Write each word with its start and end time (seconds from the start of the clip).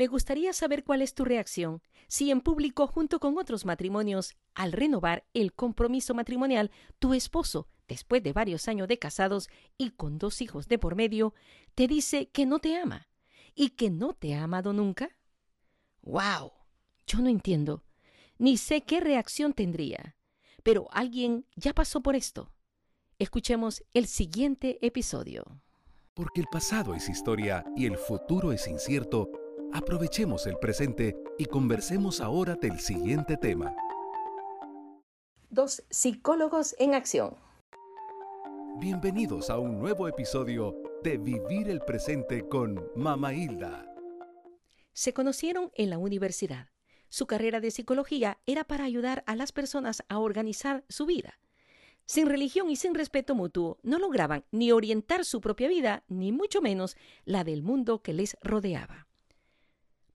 Me 0.00 0.06
gustaría 0.06 0.54
saber 0.54 0.82
cuál 0.82 1.02
es 1.02 1.12
tu 1.12 1.26
reacción 1.26 1.82
si 2.08 2.30
en 2.30 2.40
público 2.40 2.86
junto 2.86 3.20
con 3.20 3.36
otros 3.36 3.66
matrimonios, 3.66 4.34
al 4.54 4.72
renovar 4.72 5.26
el 5.34 5.52
compromiso 5.52 6.14
matrimonial, 6.14 6.70
tu 6.98 7.12
esposo, 7.12 7.68
después 7.86 8.22
de 8.22 8.32
varios 8.32 8.66
años 8.66 8.88
de 8.88 8.98
casados 8.98 9.50
y 9.76 9.90
con 9.90 10.16
dos 10.16 10.40
hijos 10.40 10.68
de 10.68 10.78
por 10.78 10.94
medio, 10.94 11.34
te 11.74 11.86
dice 11.86 12.30
que 12.30 12.46
no 12.46 12.60
te 12.60 12.78
ama 12.78 13.10
y 13.54 13.76
que 13.76 13.90
no 13.90 14.14
te 14.14 14.34
ha 14.34 14.44
amado 14.44 14.72
nunca. 14.72 15.18
¡Wow! 16.00 16.52
Yo 17.06 17.18
no 17.18 17.28
entiendo, 17.28 17.84
ni 18.38 18.56
sé 18.56 18.80
qué 18.80 19.00
reacción 19.00 19.52
tendría, 19.52 20.16
pero 20.62 20.88
alguien 20.92 21.44
ya 21.56 21.74
pasó 21.74 22.00
por 22.00 22.16
esto. 22.16 22.50
Escuchemos 23.18 23.84
el 23.92 24.06
siguiente 24.06 24.78
episodio. 24.80 25.60
Porque 26.14 26.40
el 26.40 26.46
pasado 26.50 26.94
es 26.94 27.10
historia 27.10 27.66
y 27.76 27.84
el 27.84 27.98
futuro 27.98 28.50
es 28.52 28.66
incierto, 28.66 29.30
aprovechemos 29.72 30.46
el 30.46 30.56
presente 30.58 31.16
y 31.38 31.46
conversemos 31.46 32.20
ahora 32.20 32.56
del 32.56 32.80
siguiente 32.80 33.36
tema. 33.36 33.74
Dos 35.48 35.82
psicólogos 35.90 36.74
en 36.78 36.94
acción. 36.94 37.36
Bienvenidos 38.78 39.50
a 39.50 39.58
un 39.58 39.78
nuevo 39.78 40.08
episodio 40.08 40.76
de 41.02 41.18
Vivir 41.18 41.68
el 41.68 41.80
Presente 41.80 42.48
con 42.48 42.88
Mama 42.94 43.34
Hilda. 43.34 43.86
Se 44.92 45.12
conocieron 45.12 45.70
en 45.74 45.90
la 45.90 45.98
universidad. 45.98 46.68
Su 47.08 47.26
carrera 47.26 47.60
de 47.60 47.70
psicología 47.70 48.38
era 48.46 48.64
para 48.64 48.84
ayudar 48.84 49.24
a 49.26 49.34
las 49.34 49.52
personas 49.52 50.02
a 50.08 50.18
organizar 50.18 50.84
su 50.88 51.06
vida. 51.06 51.38
Sin 52.06 52.26
religión 52.26 52.70
y 52.70 52.76
sin 52.76 52.94
respeto 52.94 53.34
mutuo, 53.34 53.78
no 53.82 53.98
lograban 53.98 54.44
ni 54.50 54.72
orientar 54.72 55.24
su 55.24 55.40
propia 55.40 55.68
vida, 55.68 56.04
ni 56.08 56.32
mucho 56.32 56.60
menos 56.60 56.96
la 57.24 57.44
del 57.44 57.62
mundo 57.62 58.02
que 58.02 58.12
les 58.12 58.36
rodeaba. 58.42 59.09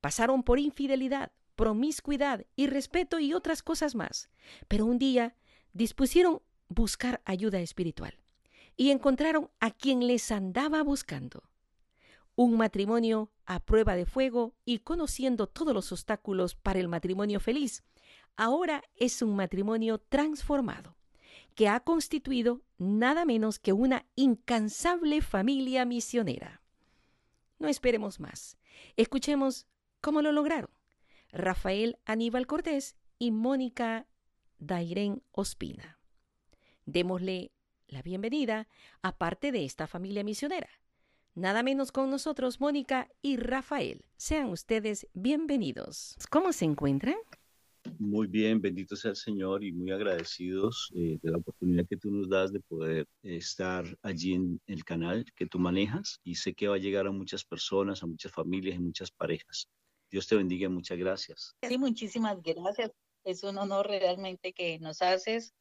Pasaron 0.06 0.44
por 0.44 0.59
infidelidad, 0.59 1.31
promiscuidad, 1.56 2.45
irrespeto 2.56 3.17
y 3.17 3.34
otras 3.34 3.64
cosas 3.64 3.95
más, 3.95 4.30
pero 4.67 4.86
un 4.86 5.00
día 5.00 5.36
dispusieron 5.73 6.44
buscar 6.70 7.23
ayuda 7.25 7.59
espiritual 7.59 8.16
y 8.78 8.92
encontraron 8.92 9.50
a 9.59 9.72
quien 9.72 10.06
les 10.06 10.31
andaba 10.31 10.83
buscando. 10.83 11.50
Un 12.36 12.56
matrimonio 12.56 13.31
a 13.48 13.59
prueba 13.59 13.95
de 13.95 14.06
fuego 14.06 14.53
y 14.64 14.78
conociendo 14.78 15.48
todos 15.48 15.73
los 15.73 15.92
obstáculos 15.92 16.53
para 16.53 16.80
el 16.80 16.88
matrimonio 16.88 17.39
feliz, 17.39 17.83
ahora 18.36 18.83
es 18.94 19.23
un 19.23 19.36
matrimonio 19.36 19.98
transformado, 19.98 20.98
que 21.56 21.67
ha 21.67 21.80
constituido 21.80 22.61
nada 22.78 23.26
menos 23.26 23.58
que 23.58 23.73
una 23.73 24.06
incansable 24.14 25.23
familia 25.23 25.83
misionera. 25.83 26.61
No 27.58 27.67
esperemos 27.67 28.20
más. 28.20 28.59
Escuchemos 28.98 29.66
cómo 30.06 30.22
lo 30.22 30.31
lograron. 30.31 30.70
Rafael 31.31 31.98
Aníbal 32.06 32.45
Cortés 32.45 32.95
y 33.17 33.31
Mónica 33.31 34.06
Dairén 34.59 35.23
Ospina. 35.31 35.98
Démosle 36.86 37.52
la 37.88 38.03
bienvenida 38.03 38.67
a 39.02 39.17
parte 39.17 39.52
de 39.52 39.66
esta 39.66 39.88
familia 39.88 40.23
misionera. 40.23 40.70
Nada 41.33 41.64
menos 41.64 41.92
con 41.92 42.11
nosotros, 42.11 42.61
Mónica 42.61 43.09
y 43.23 43.38
Rafael. 43.38 44.06
Sean 44.16 44.50
ustedes 44.50 45.08
bienvenidos. 45.16 46.16
¿Cómo 46.30 46.53
se 46.53 46.66
encuentran? 46.66 47.17
Muy 47.98 48.28
bien, 48.28 48.61
bendito 48.61 48.95
sea 48.95 49.09
el 49.09 49.17
Señor 49.17 49.64
y 49.64 49.72
muy 49.72 49.92
agradecidos 49.92 50.92
eh, 50.94 51.17
de 51.20 51.31
la 51.31 51.39
oportunidad 51.39 51.88
que 51.88 51.98
tú 51.98 52.11
nos 52.11 52.30
das 52.30 52.53
de 52.53 52.59
poder 52.59 53.08
estar 53.23 53.86
allí 54.04 54.33
en 54.33 54.61
el 54.67 54.83
canal 54.86 55.26
que 55.36 55.48
tú 55.48 55.58
manejas 55.58 56.20
y 56.23 56.36
sé 56.36 56.54
que 56.54 56.67
va 56.67 56.76
a 56.76 56.80
llegar 56.80 57.08
a 57.08 57.11
muchas 57.11 57.44
personas, 57.44 58.04
a 58.04 58.05
muchas 58.05 58.32
familias 58.32 58.76
y 58.76 58.80
muchas 58.80 59.10
parejas. 59.10 59.67
Dios 60.15 60.27
te 60.27 60.37
bendiga, 60.37 60.70
muchas 60.70 60.98
gracias. 60.98 61.58
Sí, 61.61 61.77
muchísimas 61.77 62.42
gracias. 62.42 62.89
Es 63.26 63.43
un 63.43 63.58
honor 63.58 63.87
realmente 63.87 64.53
que 64.53 64.80
nos 64.80 65.02
haces 65.02 65.53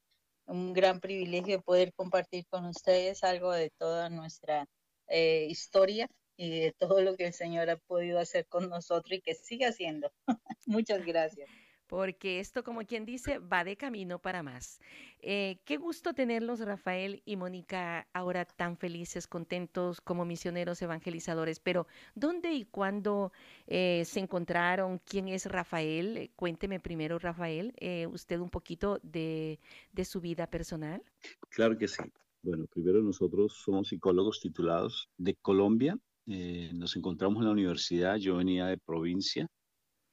un 0.47 0.73
gran 0.73 1.01
privilegio 1.01 1.61
poder 1.61 1.93
compartir 1.93 2.47
con 2.47 2.65
ustedes 2.67 3.25
algo 3.25 3.51
de 3.51 3.71
toda 3.71 4.11
nuestra 4.11 4.69
eh, 5.09 5.49
historia 5.51 6.09
y 6.37 6.61
de 6.61 6.73
todo 6.79 7.01
lo 7.01 7.17
que 7.17 7.27
el 7.27 7.33
Señor 7.33 7.69
ha 7.69 7.79
podido 7.79 8.21
hacer 8.21 8.47
con 8.47 8.69
nosotros 8.69 9.19
y 9.19 9.23
que 9.23 9.35
sigue 9.35 9.67
haciendo. 9.67 10.13
Muchas 10.67 11.05
gracias 11.05 11.51
porque 11.87 12.41
esto, 12.41 12.65
como 12.65 12.81
quien 12.85 13.05
dice, 13.05 13.39
va 13.39 13.65
de 13.65 13.77
camino 13.77 14.19
para 14.19 14.43
más. 14.43 14.81
Eh, 15.21 15.59
qué 15.65 15.77
gusto 15.77 16.15
tenerlos, 16.15 16.61
Rafael 16.61 17.23
y 17.25 17.37
Mónica, 17.37 18.09
ahora 18.13 18.45
tan 18.45 18.77
felices, 18.77 19.27
contentos 19.27 20.01
como 20.01 20.25
misioneros 20.25 20.81
evangelizadores. 20.83 21.61
Pero, 21.61 21.87
¿dónde 22.15 22.53
y 22.53 22.65
cuándo 22.65 23.33
eh, 23.67 24.05
se 24.07 24.21
encontraron? 24.21 25.01
¿Quién 25.05 25.29
es 25.29 25.47
Rafael? 25.47 26.17
Eh, 26.17 26.31
cuénteme 26.37 26.81
primero, 26.81 27.19
Rafael, 27.19 27.75
usted 28.11 28.39
un 28.41 28.51
poquito 28.51 29.01
de, 29.03 29.61
de 29.93 30.05
su 30.05 30.21
vida 30.21 30.47
personal. 30.47 31.03
Claro 31.51 31.77
que 31.77 31.89
sí. 31.89 32.03
Bueno, 32.43 32.67
primero 32.67 33.03
nosotros 33.03 33.55
somos 33.65 33.89
psicólogos 33.89 34.41
titulados 34.41 35.09
de 35.17 35.35
Colombia. 35.35 35.99
nos 36.27 36.97
encontramos 36.97 37.39
en 37.39 37.47
la 37.47 37.53
universidad, 37.53 38.17
yo 38.17 38.37
venía 38.37 38.67
de 38.67 38.79
provincia, 38.79 39.49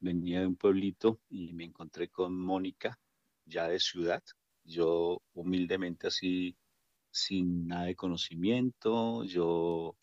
venía 0.01 0.41
de 0.41 0.47
un 0.47 0.55
pueblito 0.55 1.19
y 1.29 1.53
me 1.53 1.63
encontré 1.63 2.09
con 2.09 2.37
Mónica, 2.37 2.99
ya 3.45 3.67
de 3.67 3.79
ciudad. 3.79 4.21
Yo 4.63 5.21
humildemente 5.33 6.07
así, 6.07 6.57
sin 7.09 7.67
nada 7.67 7.85
de 7.85 7.95
conocimiento, 7.95 9.23
yo... 9.23 9.95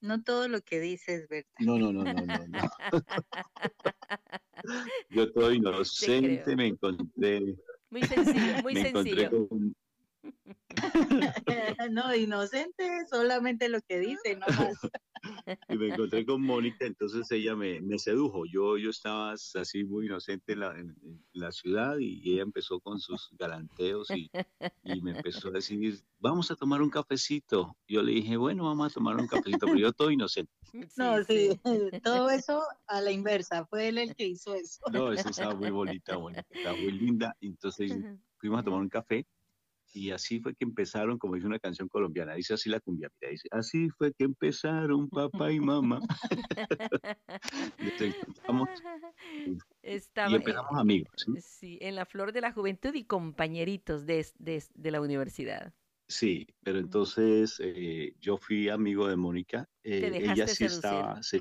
No 0.00 0.22
todo 0.22 0.46
lo 0.46 0.60
que 0.60 0.78
dices, 0.78 1.26
¿verdad? 1.28 1.50
No, 1.58 1.78
no, 1.78 1.92
no, 1.92 2.04
no, 2.04 2.12
no. 2.12 2.46
no. 2.46 2.70
yo 5.10 5.32
todo 5.32 5.52
inocente 5.52 6.54
me 6.54 6.68
encontré... 6.68 7.56
Muy 7.90 8.02
sencillo, 8.02 8.62
muy 8.62 8.74
me 8.74 8.82
sencillo. 8.82 9.22
Encontré 9.22 9.48
con, 9.48 9.76
no, 11.90 12.14
inocente, 12.14 13.06
solamente 13.10 13.68
lo 13.68 13.80
que 13.82 13.98
dice, 13.98 14.36
no 14.36 14.46
más. 14.46 14.78
Y 15.68 15.76
me 15.76 15.88
encontré 15.88 16.24
con 16.24 16.42
Mónica, 16.42 16.86
entonces 16.86 17.30
ella 17.30 17.54
me, 17.54 17.80
me, 17.80 17.98
sedujo. 17.98 18.44
Yo, 18.46 18.76
yo 18.78 18.90
estaba 18.90 19.32
así 19.32 19.84
muy 19.84 20.06
inocente 20.06 20.52
en 20.52 20.60
la, 20.60 20.70
en, 20.78 20.96
en 21.02 21.20
la 21.32 21.52
ciudad 21.52 21.98
y 21.98 22.32
ella 22.32 22.42
empezó 22.42 22.80
con 22.80 22.98
sus 22.98 23.30
galanteos 23.38 24.10
y, 24.10 24.30
y, 24.84 25.00
me 25.02 25.12
empezó 25.12 25.48
a 25.48 25.52
decir, 25.52 26.00
vamos 26.18 26.50
a 26.50 26.56
tomar 26.56 26.82
un 26.82 26.90
cafecito. 26.90 27.76
Yo 27.88 28.02
le 28.02 28.12
dije, 28.12 28.36
bueno, 28.36 28.64
vamos 28.64 28.92
a 28.92 28.94
tomar 28.94 29.16
un 29.16 29.26
cafecito, 29.26 29.66
pero 29.66 29.78
yo 29.78 29.92
todo 29.92 30.10
inocente. 30.10 30.52
No, 30.96 31.24
sí, 31.24 31.58
todo 32.04 32.28
eso 32.28 32.62
a 32.86 33.00
la 33.00 33.10
inversa, 33.10 33.64
fue 33.66 33.88
él 33.88 33.98
el 33.98 34.14
que 34.14 34.26
hizo 34.26 34.54
eso. 34.54 34.80
No, 34.92 35.12
eso 35.12 35.30
estaba 35.30 35.54
muy 35.54 35.70
bonita, 35.70 36.16
bonita, 36.16 36.44
estaba 36.50 36.76
muy 36.76 36.92
linda. 36.92 37.34
Entonces 37.40 37.92
fuimos 38.38 38.60
a 38.60 38.62
tomar 38.62 38.80
un 38.80 38.88
café 38.88 39.26
y 39.96 40.10
así 40.10 40.40
fue 40.40 40.54
que 40.54 40.64
empezaron, 40.64 41.18
como 41.18 41.34
dice 41.36 41.46
una 41.46 41.58
canción 41.58 41.88
colombiana, 41.88 42.34
dice 42.34 42.52
así 42.54 42.68
la 42.68 42.80
cumbia, 42.80 43.10
mira, 43.18 43.30
dice, 43.30 43.48
así 43.50 43.88
fue 43.96 44.12
que 44.12 44.24
empezaron 44.24 45.08
papá 45.08 45.50
y 45.50 45.58
mamá. 45.58 46.00
Estaba, 49.82 50.30
y 50.30 50.34
empezamos 50.34 50.78
amigos. 50.78 51.10
¿sí? 51.16 51.32
¿sí? 51.40 51.78
en 51.80 51.94
la 51.94 52.04
flor 52.04 52.32
de 52.32 52.42
la 52.42 52.52
juventud 52.52 52.94
y 52.94 53.04
compañeritos 53.04 54.04
de, 54.04 54.26
de, 54.38 54.62
de 54.74 54.90
la 54.90 55.00
universidad. 55.00 55.72
Sí, 56.08 56.46
pero 56.62 56.78
entonces 56.78 57.58
eh, 57.60 58.14
yo 58.20 58.36
fui 58.36 58.68
amigo 58.68 59.08
de 59.08 59.16
Mónica, 59.16 59.68
eh, 59.82 60.10
ella 60.14 60.46
sí 60.46 60.56
seducir. 60.56 60.66
estaba, 60.66 61.22
se 61.22 61.40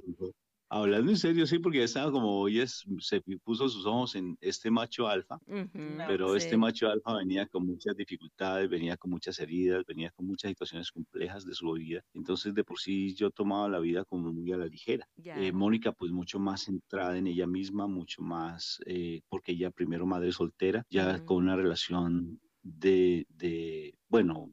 Hablando 0.70 1.12
en 1.12 1.18
serio, 1.18 1.46
sí, 1.46 1.60
porque 1.60 1.84
estaba 1.84 2.12
como 2.12 2.40
hoy 2.40 2.60
es, 2.60 2.84
se 3.00 3.22
puso 3.44 3.70
sus 3.70 3.86
ojos 3.86 4.16
en 4.16 4.36
este 4.42 4.72
macho 4.72 5.08
alfa, 5.08 5.36
uh 5.46 5.54
-huh, 5.54 6.08
pero 6.08 6.32
sí. 6.32 6.38
este 6.38 6.58
macho 6.58 6.90
alfa 6.90 7.18
venía 7.18 7.46
con 7.46 7.66
muchas 7.66 7.96
dificultades, 7.96 8.68
venía 8.68 8.98
con 8.98 9.12
muchas 9.12 9.38
heridas, 9.40 9.86
venía 9.86 10.10
con 10.12 10.26
muchas 10.26 10.50
situaciones 10.50 10.92
complejas 10.92 11.46
de 11.46 11.54
su 11.54 11.72
vida. 11.74 12.04
Entonces, 12.14 12.54
de 12.56 12.64
por 12.64 12.80
sí 12.80 13.14
yo 13.16 13.30
tomaba 13.30 13.70
la 13.70 13.80
vida 13.80 14.06
como 14.06 14.34
muy 14.34 14.52
a 14.52 14.58
la 14.58 14.66
ligera. 14.66 15.08
Yeah. 15.16 15.40
Eh, 15.40 15.52
Mónica, 15.52 15.92
pues 15.92 16.12
mucho 16.12 16.40
más 16.40 16.64
centrada 16.64 17.18
en 17.18 17.28
ella 17.28 17.46
misma, 17.48 17.88
mucho 17.88 18.22
más, 18.24 18.80
eh, 18.88 19.22
porque 19.30 19.52
ella 19.52 19.70
primero 19.72 20.06
madre 20.08 20.32
soltera, 20.32 20.84
ya 20.90 21.08
uh 21.08 21.18
-huh. 21.18 21.26
con 21.26 21.38
una 21.38 21.56
relación 21.56 22.40
de, 22.64 23.28
de 23.30 23.94
bueno, 24.10 24.52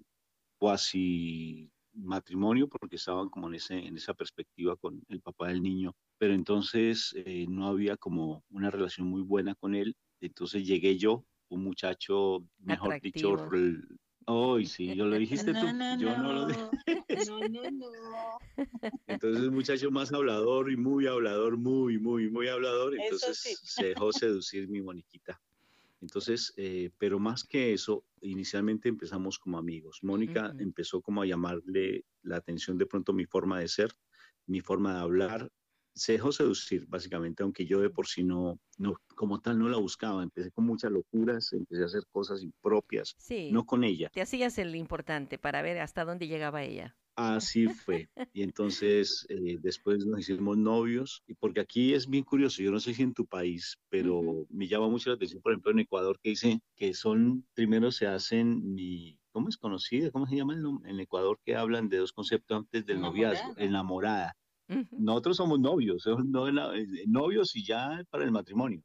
cuasi 0.59 1.71
matrimonio 1.95 2.69
porque 2.69 2.97
estaban 2.97 3.29
como 3.29 3.49
en, 3.49 3.55
ese, 3.55 3.79
en 3.79 3.97
esa 3.97 4.15
perspectiva 4.15 4.77
con 4.77 5.03
el 5.09 5.21
papá 5.21 5.49
del 5.49 5.63
niño, 5.63 5.95
pero 6.19 6.35
entonces 6.35 7.15
eh, 7.17 7.47
no 7.49 7.67
había 7.67 7.97
como 7.97 8.45
una 8.51 8.71
relación 8.71 9.07
muy 9.07 9.23
buena 9.23 9.55
con 9.55 9.75
él, 9.75 9.97
entonces 10.21 10.67
llegué 10.67 10.97
yo, 10.99 11.25
un 11.49 11.65
muchacho, 11.65 12.45
mejor 12.59 12.95
Atractivo. 12.95 13.37
dicho, 13.37 13.51
Oh, 14.27 14.61
sí, 14.61 14.95
yo 14.95 15.07
lo 15.07 15.17
dijiste 15.17 15.53
no, 15.53 15.61
tú. 15.61 15.67
No, 15.73 15.99
yo 15.99 16.17
no, 16.17 16.23
no 16.23 16.33
lo 16.33 16.47
dije. 16.47 16.61
No, 17.27 17.41
no, 17.49 17.71
no. 17.71 17.87
Entonces, 19.07 19.43
un 19.43 19.55
muchacho 19.55 19.91
más 19.91 20.13
hablador 20.13 20.71
y 20.71 20.77
muy 20.77 21.07
hablador, 21.07 21.57
muy, 21.57 21.99
muy, 21.99 22.31
muy 22.31 22.49
hablador. 22.49 22.95
Entonces, 22.99 23.39
sí. 23.39 23.55
se 23.63 23.87
dejó 23.89 24.13
seducir 24.13 24.69
mi 24.69 24.81
Moniquita. 24.81 25.41
Entonces, 26.03 26.53
eh, 26.57 26.91
pero 26.99 27.19
más 27.21 27.45
que 27.45 27.73
eso, 27.73 28.05
inicialmente 28.21 28.89
empezamos 28.89 29.39
como 29.39 29.57
amigos. 29.57 30.01
Mónica 30.03 30.49
uh 30.49 30.57
-huh. 30.57 30.63
empezó 30.63 31.01
como 31.01 31.23
a 31.23 31.27
llamarle 31.27 32.05
la 32.23 32.37
atención 32.37 32.77
de 32.77 32.87
pronto 32.87 33.13
mi 33.13 33.25
forma 33.25 33.61
de 33.61 33.69
ser, 33.69 33.93
mi 34.47 34.61
forma 34.61 34.95
de 34.95 35.01
hablar, 35.01 35.51
se 35.95 36.13
dejó 36.13 36.33
seducir, 36.33 36.87
básicamente, 36.87 37.43
aunque 37.43 37.67
yo 37.67 37.81
de 37.81 37.91
por 37.91 38.07
sí 38.07 38.25
no, 38.25 38.59
no, 38.79 38.97
como 39.15 39.41
tal, 39.41 39.59
no 39.59 39.69
la 39.69 39.77
buscaba. 39.79 40.23
Empecé 40.23 40.51
con 40.51 40.65
muchas 40.65 40.91
locuras, 40.91 41.53
empecé 41.53 41.83
a 41.83 41.87
hacer 41.87 42.03
cosas 42.11 42.43
impropias, 42.43 43.15
sí. 43.19 43.51
no 43.53 43.65
con 43.65 43.85
ella. 43.85 44.11
Te 44.13 44.23
hacías 44.23 44.59
el 44.59 44.75
importante 44.75 45.39
para 45.39 45.63
ver 45.63 45.79
hasta 45.79 46.05
dónde 46.05 46.27
llegaba 46.27 46.63
ella. 46.63 46.97
Así 47.15 47.69
fue. 47.69 48.09
Y 48.33 48.43
entonces 48.43 49.27
eh, 49.29 49.59
después 49.61 50.07
nos 50.07 50.21
hicimos 50.21 50.57
novios, 50.57 51.23
y 51.27 51.35
porque 51.35 51.61
aquí 51.61 51.93
es 51.93 52.09
bien 52.09 52.25
curioso, 52.25 52.63
yo 52.63 52.71
no 52.71 52.81
sé 52.81 52.95
si 52.95 53.03
en 53.03 53.13
tu 53.13 53.27
país, 53.27 53.79
pero 53.91 54.47
me 54.49 54.67
llama 54.67 54.89
mucho 54.89 55.11
la 55.11 55.17
atención, 55.17 55.43
por 55.43 55.53
ejemplo, 55.53 55.73
en 55.73 55.81
Ecuador, 55.81 56.19
que 56.21 56.31
dice 56.31 56.61
que 56.77 56.95
son, 56.95 57.47
primero 57.55 57.91
se 57.93 58.07
hacen 58.07 58.75
mi, 58.75 59.19
¿cómo 59.31 59.49
es 59.49 59.59
conocida? 59.59 60.11
¿Cómo 60.11 60.27
se 60.27 60.37
llama 60.37 60.55
en 60.85 61.01
Ecuador 61.01 61.39
que 61.45 61.57
hablan 61.57 61.89
de 61.89 61.99
dos 61.99 62.13
conceptos 62.13 62.57
antes 62.57 62.87
del 62.87 63.01
noviazgo? 63.01 63.55
Enamorada. 63.57 64.35
Nosotros 64.91 65.37
somos 65.37 65.61
novios, 65.61 66.07
eh, 66.07 67.05
novios 67.07 67.57
y 67.57 67.65
ya 67.65 68.03
para 68.11 68.25
el 68.25 68.33
matrimonio. 68.33 68.83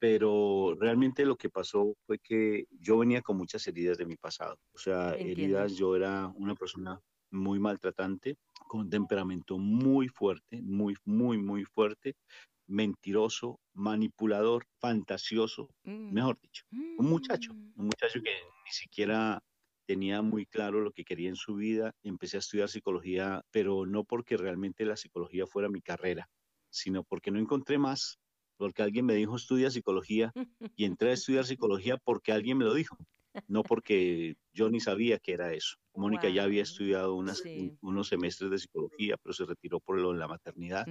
Pero 0.00 0.74
realmente 0.80 1.26
lo 1.26 1.36
que 1.36 1.50
pasó 1.50 1.94
fue 2.06 2.18
que 2.18 2.64
yo 2.70 2.98
venía 2.98 3.20
con 3.22 3.36
muchas 3.36 3.66
heridas 3.68 3.98
de 3.98 4.06
mi 4.06 4.16
pasado. 4.16 4.56
O 4.72 4.78
sea, 4.78 5.14
heridas, 5.14 5.76
yo 5.76 5.94
era 5.94 6.28
una 6.36 6.54
persona 6.54 6.98
muy 7.30 7.58
maltratante, 7.58 8.36
con 8.68 8.88
temperamento 8.90 9.58
muy 9.58 10.08
fuerte, 10.08 10.60
muy, 10.62 10.94
muy, 11.04 11.38
muy 11.38 11.64
fuerte, 11.64 12.16
mentiroso, 12.66 13.60
manipulador, 13.74 14.66
fantasioso, 14.78 15.68
mm. 15.84 16.12
mejor 16.12 16.38
dicho, 16.40 16.64
un 16.70 17.06
muchacho, 17.06 17.52
mm. 17.52 17.72
un 17.76 17.86
muchacho 17.86 18.20
que 18.22 18.30
ni 18.64 18.70
siquiera 18.70 19.42
tenía 19.86 20.22
muy 20.22 20.46
claro 20.46 20.80
lo 20.80 20.92
que 20.92 21.04
quería 21.04 21.28
en 21.28 21.36
su 21.36 21.56
vida. 21.56 21.92
Empecé 22.04 22.36
a 22.36 22.38
estudiar 22.38 22.68
psicología, 22.68 23.42
pero 23.50 23.86
no 23.86 24.04
porque 24.04 24.36
realmente 24.36 24.84
la 24.84 24.96
psicología 24.96 25.48
fuera 25.48 25.68
mi 25.68 25.82
carrera, 25.82 26.28
sino 26.70 27.02
porque 27.02 27.32
no 27.32 27.40
encontré 27.40 27.76
más, 27.76 28.20
porque 28.56 28.82
alguien 28.82 29.06
me 29.06 29.14
dijo 29.14 29.34
estudia 29.34 29.68
psicología 29.68 30.32
y 30.76 30.84
entré 30.84 31.10
a 31.10 31.14
estudiar 31.14 31.44
psicología 31.44 31.96
porque 31.96 32.30
alguien 32.30 32.58
me 32.58 32.66
lo 32.66 32.74
dijo, 32.74 32.96
no 33.46 33.62
porque 33.62 34.36
yo 34.52 34.70
ni 34.70 34.80
sabía 34.80 35.18
que 35.18 35.32
era 35.32 35.52
eso. 35.52 35.76
Mónica 35.94 36.28
ya 36.28 36.44
había 36.44 36.62
estudiado 36.62 37.14
unas, 37.14 37.42
unos 37.80 38.08
semestres 38.08 38.50
de 38.50 38.58
psicología, 38.58 39.16
pero 39.22 39.32
se 39.32 39.44
retiró 39.44 39.80
por 39.80 39.98
lo 39.98 40.12
de 40.12 40.18
la 40.18 40.28
maternidad. 40.28 40.86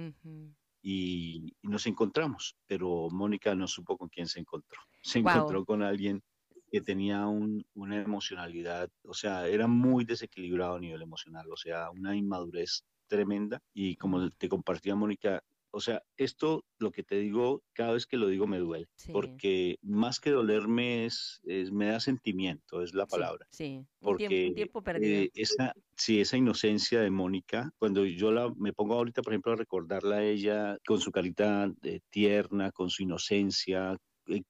y, 0.82 1.54
nos 1.62 1.86
encontramos, 1.86 2.56
pero 2.66 3.08
Mónica 3.10 3.54
no 3.54 3.66
supo 3.66 3.96
con 3.96 4.08
quién 4.08 4.26
se 4.26 4.40
encontró. 4.40 4.80
Se 5.02 5.18
encontró 5.18 5.64
con 5.64 5.82
alguien 5.82 6.22
que 6.70 6.80
tenía 6.82 7.26
una 7.26 8.02
emocionalidad, 8.02 8.90
o 9.02 9.14
sea, 9.14 9.48
era 9.48 9.66
muy 9.66 10.04
desequilibrado 10.04 10.76
a 10.76 10.80
nivel 10.80 11.02
emocional, 11.02 11.50
o 11.50 11.56
sea, 11.56 11.90
una 11.90 12.14
inmadurez 12.14 12.84
tremenda. 13.08 13.60
Y 13.74 13.96
como 13.96 14.30
te 14.30 14.48
compartía 14.48 14.94
Mónica, 14.94 15.42
o 15.72 15.80
sea, 15.80 16.02
esto, 16.16 16.64
lo 16.78 16.90
que 16.90 17.02
te 17.02 17.16
digo, 17.16 17.62
cada 17.72 17.92
vez 17.92 18.06
que 18.06 18.16
lo 18.16 18.28
digo 18.28 18.46
me 18.46 18.58
duele, 18.58 18.88
porque 19.12 19.78
más 19.82 20.20
que 20.20 20.30
dolerme 20.30 21.06
es, 21.06 21.40
me 21.44 21.86
da 21.86 22.00
sentimiento, 22.00 22.82
es 22.82 22.94
la 22.94 23.06
palabra. 23.06 23.46
Sí, 23.50 23.84
porque 24.00 24.52
tiempo, 24.54 24.82
perdido. 24.82 25.22
Eh, 25.22 25.30
esa, 25.34 25.74
sí, 25.96 26.20
esa 26.20 26.36
inocencia 26.36 27.00
de 27.00 27.10
Mónica, 27.10 27.72
cuando 27.78 28.04
yo 28.04 28.32
la, 28.32 28.52
me 28.56 28.72
pongo 28.72 28.94
ahorita, 28.94 29.22
por 29.22 29.32
ejemplo, 29.32 29.52
a 29.52 29.56
recordarla 29.56 30.16
a 30.16 30.24
ella 30.24 30.78
con 30.86 31.00
su 31.00 31.10
carita 31.10 31.72
eh, 31.82 32.00
tierna, 32.10 32.72
con 32.72 32.90
su 32.90 33.02
inocencia, 33.02 33.96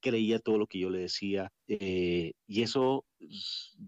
creía 0.00 0.38
todo 0.38 0.58
lo 0.58 0.66
que 0.66 0.78
yo 0.78 0.90
le 0.90 0.98
decía. 0.98 1.52
Eh, 1.68 2.32
y 2.46 2.62
eso 2.62 3.04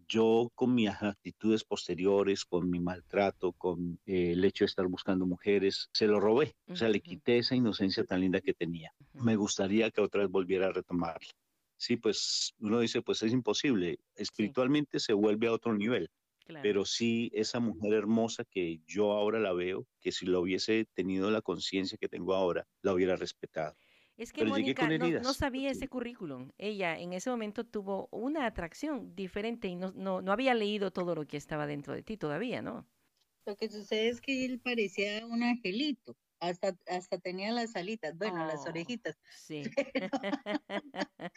yo 0.08 0.50
con 0.54 0.74
mis 0.74 0.90
actitudes 0.90 1.64
posteriores, 1.64 2.44
con 2.44 2.70
mi 2.70 2.80
maltrato, 2.80 3.52
con 3.52 3.98
eh, 4.06 4.32
el 4.32 4.44
hecho 4.44 4.64
de 4.64 4.66
estar 4.66 4.86
buscando 4.86 5.26
mujeres, 5.26 5.88
se 5.92 6.06
lo 6.06 6.20
robé. 6.20 6.54
O 6.68 6.76
sea, 6.76 6.88
le 6.88 7.00
quité 7.00 7.38
esa 7.38 7.54
inocencia 7.54 8.04
tan 8.04 8.20
linda 8.20 8.40
que 8.40 8.54
tenía. 8.54 8.92
Me 9.12 9.36
gustaría 9.36 9.90
que 9.90 10.00
otra 10.00 10.22
vez 10.22 10.30
volviera 10.30 10.66
a 10.66 10.72
retomarla. 10.72 11.30
Sí, 11.76 11.96
pues 11.96 12.54
uno 12.60 12.78
dice, 12.78 13.02
pues 13.02 13.22
es 13.22 13.32
imposible. 13.32 13.98
Espiritualmente 14.14 15.00
se 15.00 15.14
vuelve 15.14 15.48
a 15.48 15.52
otro 15.52 15.74
nivel. 15.74 16.10
Pero 16.62 16.84
sí, 16.84 17.30
esa 17.32 17.60
mujer 17.60 17.94
hermosa 17.94 18.44
que 18.44 18.80
yo 18.86 19.12
ahora 19.12 19.38
la 19.38 19.52
veo, 19.52 19.86
que 20.00 20.12
si 20.12 20.26
lo 20.26 20.40
hubiese 20.40 20.86
tenido 20.94 21.30
la 21.30 21.40
conciencia 21.40 21.98
que 21.98 22.08
tengo 22.08 22.34
ahora, 22.34 22.66
la 22.82 22.92
hubiera 22.92 23.16
respetado. 23.16 23.76
Es 24.22 24.32
que 24.32 24.44
Mónica 24.44 24.88
no, 24.88 25.34
sabía 25.34 25.72
ese 25.72 25.88
currículum. 25.88 26.52
Ella 26.56 26.96
en 26.96 27.12
ese 27.12 27.28
momento 27.28 27.64
tuvo 27.64 28.08
una 28.12 28.46
atracción 28.46 29.16
diferente 29.16 29.66
y 29.66 29.74
no, 29.74 29.90
no, 29.96 30.22
no 30.22 30.30
había 30.30 30.54
leído 30.54 30.92
todo 30.92 31.16
lo 31.16 31.26
que 31.26 31.36
estaba 31.36 31.66
dentro 31.66 31.92
de 31.92 32.04
ti 32.04 32.16
todavía, 32.16 32.62
¿no? 32.62 32.86
Lo 33.46 33.56
que 33.56 33.68
sucede 33.68 34.10
es 34.10 34.20
que 34.20 34.44
él 34.44 34.60
parecía 34.60 35.26
un 35.26 35.42
angelito. 35.42 36.16
Hasta, 36.38 36.76
hasta 36.86 37.18
tenía 37.18 37.52
las 37.52 37.74
alitas, 37.74 38.16
bueno, 38.16 38.46
las 38.46 38.64
oh, 38.66 38.70
orejitas. 38.70 39.16
Sí. 39.36 39.62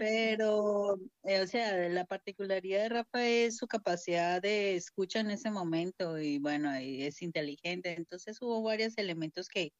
Pero, 0.00 0.96
eh, 1.24 1.40
o 1.40 1.46
sea, 1.46 1.88
la 1.88 2.04
particularidad 2.06 2.82
de 2.82 2.88
Rafa 2.88 3.26
es 3.26 3.56
su 3.56 3.68
capacidad 3.68 4.42
de 4.42 4.74
escucha 4.74 5.20
en 5.20 5.30
ese 5.30 5.50
momento 5.50 6.18
y 6.18 6.38
bueno, 6.38 6.72
es 6.74 7.22
inteligente. 7.22 7.94
Entonces 7.96 8.40
hubo 8.40 8.62
varios 8.62 8.98
elementos 8.98 9.48
que, 9.48 9.72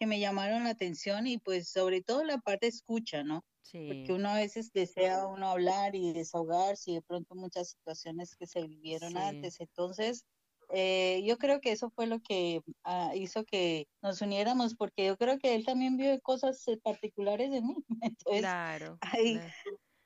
que 0.00 0.06
me 0.06 0.18
llamaron 0.18 0.64
la 0.64 0.70
atención 0.70 1.26
y 1.26 1.36
pues 1.36 1.68
sobre 1.68 2.00
todo 2.00 2.24
la 2.24 2.38
parte 2.38 2.66
escucha, 2.66 3.22
¿no? 3.22 3.44
Sí. 3.60 3.86
Porque 3.86 4.14
uno 4.14 4.30
a 4.30 4.36
veces 4.36 4.72
desea 4.72 5.26
uno 5.26 5.50
hablar 5.50 5.94
y 5.94 6.14
desahogarse 6.14 6.90
y 6.90 6.94
de 6.94 7.02
pronto 7.02 7.34
muchas 7.34 7.68
situaciones 7.68 8.34
que 8.34 8.46
se 8.46 8.66
vivieron 8.66 9.18
antes. 9.18 9.60
Entonces, 9.60 10.24
eh, 10.72 11.22
yo 11.26 11.36
creo 11.36 11.60
que 11.60 11.72
eso 11.72 11.90
fue 11.90 12.06
lo 12.06 12.18
que 12.20 12.62
ah, 12.82 13.12
hizo 13.14 13.44
que 13.44 13.88
nos 14.00 14.22
uniéramos, 14.22 14.74
porque 14.74 15.04
yo 15.04 15.18
creo 15.18 15.38
que 15.38 15.54
él 15.54 15.66
también 15.66 15.98
vio 15.98 16.18
cosas 16.22 16.66
eh, 16.68 16.78
particulares 16.82 17.50
de 17.50 17.60
mí. 17.60 17.76
Entonces, 18.02 18.40
claro. 18.40 18.96
Ahí, 19.02 19.38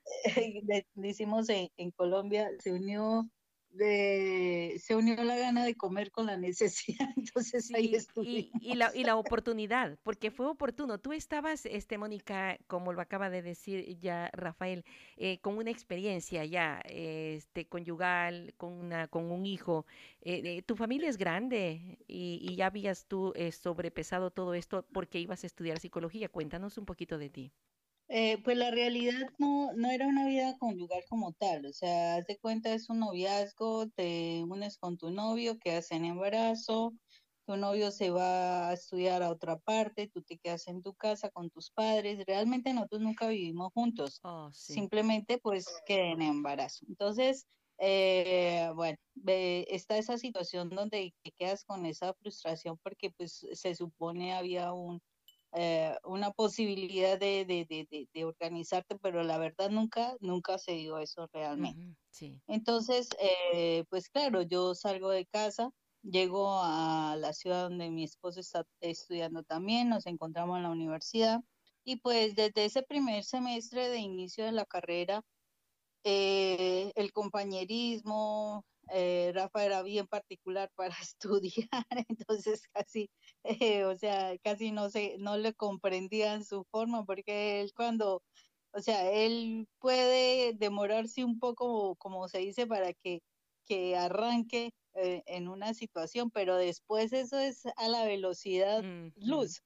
le, 0.67 0.87
hicimos 1.09 1.49
en, 1.51 1.69
en 1.77 1.93
Colombia, 1.93 2.51
se 2.59 2.73
unió 2.73 3.31
de, 3.75 4.81
se 4.83 4.97
unió 4.97 5.23
la 5.23 5.37
gana 5.37 5.65
de 5.65 5.75
comer 5.75 6.11
con 6.11 6.27
la 6.27 6.37
necesidad, 6.37 7.09
entonces 7.17 7.73
ahí 7.75 7.95
estuve. 7.95 8.51
Y, 8.61 8.75
la, 8.75 8.91
y 8.95 9.05
la 9.05 9.17
oportunidad, 9.17 9.99
porque 10.03 10.31
fue 10.31 10.47
oportuno. 10.47 10.99
Tú 10.99 11.13
estabas, 11.13 11.67
este, 11.67 11.99
Mónica, 11.99 12.59
como 12.67 12.93
lo 12.93 13.01
acaba 13.01 13.31
de 13.31 13.43
decir 13.43 13.99
ya 14.01 14.31
Rafael, 14.33 14.85
eh, 15.17 15.39
con 15.39 15.59
una 15.59 15.71
experiencia 15.71 16.45
ya 16.45 16.81
este, 16.87 17.67
conyugal, 17.67 18.55
con, 18.57 18.73
una, 18.73 19.09
con 19.09 19.31
un 19.31 19.47
hijo. 19.47 19.87
Eh, 20.23 20.63
tu 20.63 20.77
familia 20.77 21.09
es 21.09 21.19
grande 21.19 21.99
y, 22.07 22.39
y 22.43 22.57
ya 22.57 22.67
habías 22.67 23.07
tú 23.07 23.33
eh, 23.37 23.53
sobrepesado 23.53 24.31
todo 24.31 24.55
esto 24.55 24.87
porque 24.93 25.19
ibas 25.21 25.45
a 25.45 25.47
estudiar 25.47 25.81
psicología. 25.81 26.29
Cuéntanos 26.29 26.79
un 26.79 26.87
poquito 26.87 27.19
de 27.19 27.31
ti. 27.31 27.53
Eh, 28.09 28.39
pues 28.45 28.57
la 28.59 28.71
realidad 28.71 29.29
no, 29.39 29.73
no 29.75 29.91
era 29.91 30.07
una 30.07 30.27
vida 30.27 30.57
conyugal 30.59 31.03
como 31.09 31.33
tal, 31.33 31.65
o 31.65 31.73
sea, 31.73 32.17
haz 32.17 32.27
de 32.27 32.39
cuenta 32.39 32.75
es 32.75 32.91
un 32.91 32.99
noviazgo, 33.01 33.89
te 33.89 34.45
unes 34.47 34.77
con 34.77 34.99
tu 34.99 35.11
novio, 35.11 35.59
que 35.59 35.73
hacen 35.73 36.05
embarazo, 36.05 36.93
tu 37.47 37.57
novio 37.57 37.91
se 37.91 38.11
va 38.11 38.69
a 38.69 38.73
estudiar 38.75 39.23
a 39.23 39.31
otra 39.31 39.59
parte, 39.59 40.11
tú 40.13 40.23
te 40.23 40.39
quedas 40.39 40.67
en 40.69 40.83
tu 40.83 40.95
casa 40.95 41.31
con 41.31 41.49
tus 41.51 41.71
padres, 41.71 42.25
realmente 42.27 42.75
nosotros 42.75 43.01
nunca 43.01 43.29
vivimos 43.29 43.73
juntos, 43.73 44.21
oh, 44.23 44.51
simplemente 44.53 45.39
pues 45.39 45.67
quedé 45.87 46.11
en 46.13 46.23
embarazo. 46.23 46.85
Entonces, 46.87 47.47
eh, 47.79 48.71
bueno, 48.75 48.99
está 49.25 49.97
esa 49.97 50.19
situación 50.19 50.69
donde 50.69 51.15
te 51.23 51.33
quedas 51.33 51.65
con 51.65 51.87
esa 51.87 52.13
frustración 52.15 52.79
porque 52.83 53.11
pues 53.11 53.47
se 53.53 53.75
supone 53.75 54.35
había 54.35 54.73
un 54.75 55.01
eh, 55.55 55.97
una 56.05 56.33
posibilidad 56.33 57.19
de, 57.19 57.45
de, 57.45 58.09
de, 58.13 58.25
organizarte, 58.25 58.97
pero 58.99 59.23
la 59.23 59.39
verdad 59.39 59.71
nunca, 59.71 60.17
nunca 60.21 60.59
se 60.59 60.73
dio 60.73 60.99
eso 60.99 61.29
realmente. 61.33 61.97
sí. 62.11 62.41
Entonces, 62.49 63.09
eh, 63.21 63.85
pues 63.89 64.09
claro, 64.09 64.43
yo 64.43 64.75
salgo 64.75 65.11
de 65.11 65.27
casa, 65.27 65.71
llego 66.03 66.61
a 66.61 67.17
la 67.19 67.33
ciudad 67.33 67.65
donde 67.69 67.91
mi 67.91 68.05
esposo 68.05 68.41
está 68.41 68.67
estudiando 68.81 69.45
también, 69.45 69.89
nos 69.89 70.07
encontramos 70.07 70.57
en 70.57 70.65
la 70.65 70.71
universidad 70.71 71.41
y 71.85 71.97
pues 71.97 72.35
desde 72.35 72.65
ese 72.65 72.83
primer 72.83 73.23
semestre 73.25 73.89
de 73.91 73.99
inicio 73.99 74.45
de 74.45 74.53
la 74.53 74.65
carrera, 74.65 75.23
eh, 76.03 76.93
el 76.97 77.13
compañerismo, 77.13 78.65
eh, 78.93 79.33
Rafa 79.35 79.65
era 79.65 79.83
bien 79.83 80.07
particular 80.07 80.71
para 80.75 80.95
estudiar, 81.09 81.87
entonces 82.09 82.63
casi, 82.73 83.11
eh, 83.45 83.85
o 83.85 83.97
sea, 83.97 84.37
casi 84.39 84.73
no 84.73 84.91
se, 84.91 85.17
no 85.19 85.37
le 85.37 85.55
comprendían 85.55 86.45
su 86.45 86.65
forma, 86.71 87.05
porque 87.05 87.61
él 87.61 87.73
cuando, 87.75 88.23
o 88.73 88.81
sea, 88.81 89.11
él 89.11 89.69
puede 89.79 90.53
demorarse 90.55 91.25
un 91.25 91.39
poco, 91.39 91.97
como 91.97 92.29
se 92.29 92.39
dice, 92.39 92.67
para 92.67 92.93
que, 92.93 93.21
que 93.67 93.97
arranque 93.97 94.73
eh, 94.97 95.23
en 95.27 95.49
una 95.49 95.75
situación, 95.75 96.31
pero 96.31 96.57
después 96.57 97.13
eso 97.13 97.37
es 97.39 97.67
a 97.77 97.89
la 97.89 98.05
velocidad 98.05 98.85
luz, 99.17 99.61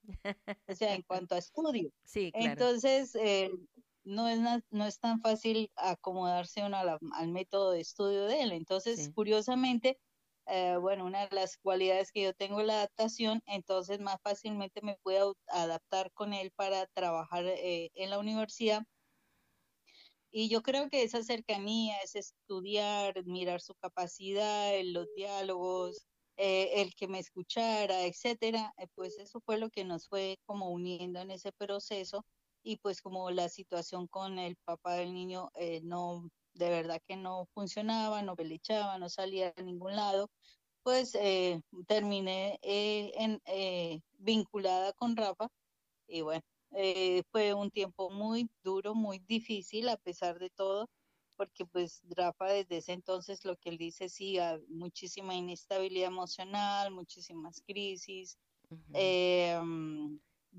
o 0.67 0.73
sea, 0.73 0.95
en 0.95 1.03
cuanto 1.03 1.35
a 1.35 1.37
estudio. 1.37 1.91
Sí, 2.03 2.31
Entonces, 2.33 3.13
eh, 3.13 3.51
no 4.09 4.27
es, 4.27 4.39
no 4.71 4.85
es 4.85 4.99
tan 4.99 5.21
fácil 5.21 5.71
acomodarse 5.75 6.63
uno 6.63 6.77
al 6.77 7.27
método 7.29 7.71
de 7.71 7.81
estudio 7.81 8.25
de 8.25 8.41
él. 8.41 8.51
Entonces, 8.51 9.09
curiosamente, 9.13 9.99
eh, 10.47 10.77
bueno, 10.81 11.05
una 11.05 11.27
de 11.27 11.35
las 11.35 11.57
cualidades 11.57 12.11
que 12.11 12.23
yo 12.23 12.33
tengo 12.33 12.59
es 12.59 12.67
la 12.67 12.73
adaptación, 12.73 13.41
entonces 13.45 13.99
más 13.99 14.17
fácilmente 14.23 14.81
me 14.81 14.97
puedo 15.03 15.37
adaptar 15.47 16.11
con 16.13 16.33
él 16.33 16.51
para 16.55 16.87
trabajar 16.87 17.45
eh, 17.45 17.91
en 17.93 18.09
la 18.09 18.19
universidad. 18.19 18.83
Y 20.31 20.49
yo 20.49 20.61
creo 20.61 20.89
que 20.89 21.03
esa 21.03 21.23
cercanía, 21.23 21.97
ese 22.03 22.19
estudiar, 22.19 23.23
mirar 23.25 23.61
su 23.61 23.75
capacidad, 23.75 24.73
los 24.83 25.07
diálogos, 25.15 26.07
eh, 26.37 26.81
el 26.81 26.95
que 26.95 27.07
me 27.07 27.19
escuchara, 27.19 28.05
etcétera, 28.05 28.73
pues 28.95 29.17
eso 29.19 29.41
fue 29.41 29.57
lo 29.57 29.69
que 29.69 29.83
nos 29.85 30.07
fue 30.07 30.37
como 30.45 30.69
uniendo 30.71 31.19
en 31.19 31.31
ese 31.31 31.51
proceso 31.51 32.25
y 32.63 32.77
pues 32.77 33.01
como 33.01 33.31
la 33.31 33.49
situación 33.49 34.07
con 34.07 34.39
el 34.39 34.55
papá 34.65 34.95
del 34.95 35.13
niño 35.13 35.51
no 35.83 36.29
de 36.53 36.69
verdad 36.69 37.01
que 37.07 37.15
no 37.15 37.47
funcionaba, 37.53 38.21
no 38.21 38.35
pelichaba, 38.35 38.97
no 38.97 39.09
salía 39.09 39.53
a 39.55 39.61
ningún 39.61 39.95
lado, 39.95 40.29
pues 40.83 41.15
eh, 41.15 41.61
terminé 41.87 42.59
eh, 42.61 43.11
en, 43.15 43.41
eh, 43.45 44.01
vinculada 44.17 44.93
con 44.93 45.15
Rafa 45.15 45.47
y 46.07 46.21
bueno, 46.21 46.41
fue 47.31 47.53
un 47.53 47.71
tiempo 47.71 48.09
muy 48.09 48.49
duro, 48.63 48.93
muy 48.93 49.19
difícil 49.19 49.89
a 49.89 49.97
pesar 49.97 50.39
de 50.39 50.49
todo, 50.49 50.87
porque 51.35 51.65
pues 51.65 52.01
Rafa 52.09 52.47
desde 52.47 52.77
ese 52.77 52.93
entonces 52.93 53.45
lo 53.45 53.55
que 53.57 53.69
él 53.69 53.77
dice, 53.77 54.09
sí, 54.09 54.37
muchísima 54.67 55.33
inestabilidad 55.33 56.07
emocional, 56.07 56.91
muchísimas 56.91 57.61
crisis 57.61 58.37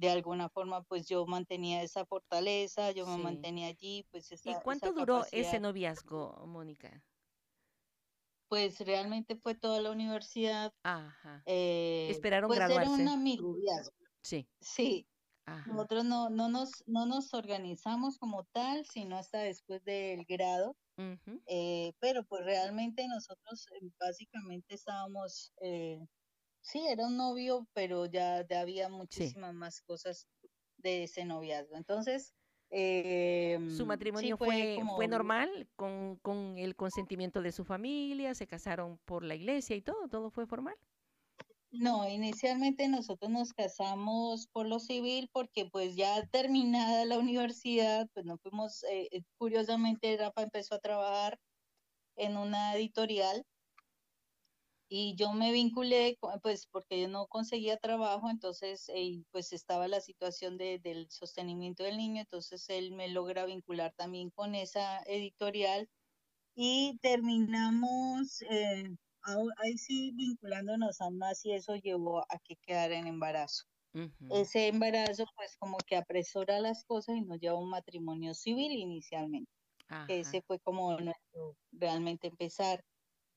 de 0.01 0.09
alguna 0.09 0.49
forma 0.49 0.83
pues 0.83 1.07
yo 1.07 1.27
mantenía 1.27 1.83
esa 1.83 2.07
fortaleza, 2.07 2.91
yo 2.93 3.07
me 3.07 3.19
mantenía 3.19 3.69
allí, 3.69 4.07
pues 4.11 4.33
esa, 4.33 4.51
¿Y 4.51 4.55
cuánto 4.65 4.93
duró 4.93 5.25
ese 5.31 5.61
noviazgo, 5.61 6.47
Mónica? 6.47 7.05
Pues 8.49 8.81
realmente 8.81 9.37
fue 9.37 9.55
toda 9.55 9.81
la 9.81 9.91
universidad. 9.91 10.73
Ajá. 10.83 11.43
Eh, 11.45 12.09
Esperaron 12.11 12.49
pues 12.49 12.59
Era 12.59 12.91
un 12.91 13.09
amigo, 13.09 13.55
Sí. 14.23 14.49
Sí. 14.61 15.07
Nosotros 15.67 16.05
no, 16.05 16.31
no, 16.31 16.49
nos, 16.49 16.85
no 16.87 17.07
nos 17.07 17.35
organizamos 17.35 18.19
como 18.19 18.45
tal, 18.45 18.87
sino 18.87 19.19
hasta 19.19 19.39
después 19.39 19.85
del 19.85 20.25
grado. 20.25 20.77
Eh, 21.47 21.93
pero 21.99 22.25
pues 22.25 22.45
realmente 22.45 23.07
nosotros 23.09 23.67
eh, 23.73 23.89
básicamente 23.99 24.75
estábamos 24.75 25.53
eh, 25.63 25.99
sí, 26.61 26.87
era 26.89 27.07
un 27.07 27.17
novio, 27.17 27.67
pero 27.73 28.07
ya, 28.07 28.45
había 28.59 28.89
muchísimas 28.89 29.55
más 29.55 29.81
cosas 29.83 30.27
de 30.79 31.05
ese 31.05 31.25
noviazgo. 31.25 31.77
Entonces, 31.77 32.35
em, 32.71 33.71
¿Su 33.77 33.87
matrimonio 33.87 34.37
fue, 34.37 34.79
fue, 34.97 35.09
normal 35.09 35.69
con, 35.77 36.17
con, 36.17 36.57
el 36.59 36.77
consentimiento 36.77 37.43
de 37.43 37.53
su 37.53 37.65
familia? 37.65 38.35
¿Se 38.35 38.47
casaron 38.47 38.99
por 39.05 39.25
la 39.25 39.35
iglesia 39.35 39.77
y 39.77 39.83
todo? 39.83 40.09
¿Todo 40.09 40.31
fue 40.31 40.47
formal? 40.47 40.77
No, 41.73 42.09
inicialmente 42.09 42.89
nosotros 42.89 43.31
nos 43.31 43.53
casamos 43.53 44.49
por 44.49 44.67
lo 44.67 44.81
civil 44.81 45.29
porque 45.33 45.67
pues 45.67 45.95
ya 45.95 46.27
terminada 46.27 47.05
la 47.05 47.19
universidad, 47.19 48.09
pues 48.13 48.27
nos 48.27 48.41
fuimos, 48.41 48.83
eh, 48.85 49.09
eh, 49.13 49.23
curiosamente 49.39 50.17
Rafa 50.17 50.43
empezó 50.43 50.75
a 50.75 50.81
trabajar 50.81 51.39
en 52.17 52.37
una 52.37 52.75
editorial 52.75 53.45
y 54.93 55.15
yo 55.17 55.33
me 55.33 55.53
vinculé, 55.53 56.19
pues 56.43 56.67
porque 56.67 57.01
yo 57.01 57.09
no 57.09 57.29
conseguía 57.29 57.79
trabajo, 57.79 58.29
entonces 58.31 58.91
eh, 58.95 59.23
pues 59.31 59.53
estaba 59.53 59.89
la 59.89 60.01
situación 60.01 60.59
de, 60.59 60.81
del 60.81 61.09
sostenimiento 61.11 61.85
del 61.85 61.97
niño, 61.99 62.23
entonces 62.23 62.69
él 62.71 62.93
me 62.93 63.09
logra 63.09 63.47
vincular 63.47 63.93
también 63.97 64.31
con 64.31 64.55
esa 64.57 65.01
editorial 65.05 65.89
y 66.55 66.99
terminamos 67.03 68.43
eh, 68.51 68.85
ahí 69.59 69.79
sí 69.79 70.13
vinculándonos 70.15 71.01
aún 71.01 71.19
más 71.19 71.45
y 71.45 71.53
eso 71.53 71.77
llevó 71.77 72.21
a 72.21 72.39
que 72.45 72.57
quedara 72.57 72.97
en 72.99 73.07
embarazo. 73.07 73.65
Ese 74.29 74.69
embarazo 74.69 75.27
pues 75.37 75.57
como 75.59 75.79
que 75.87 75.97
apresora 75.97 76.61
las 76.61 76.85
cosas 76.85 77.17
y 77.17 77.23
nos 77.23 77.39
lleva 77.41 77.57
a 77.57 77.61
un 77.61 77.71
matrimonio 77.71 78.35
civil 78.35 78.73
inicialmente. 78.73 79.51
Ese 80.07 80.43
fue 80.43 80.61
como 80.61 80.99
nuestro 81.01 81.57
realmente 81.73 82.29
empezar 82.29 82.83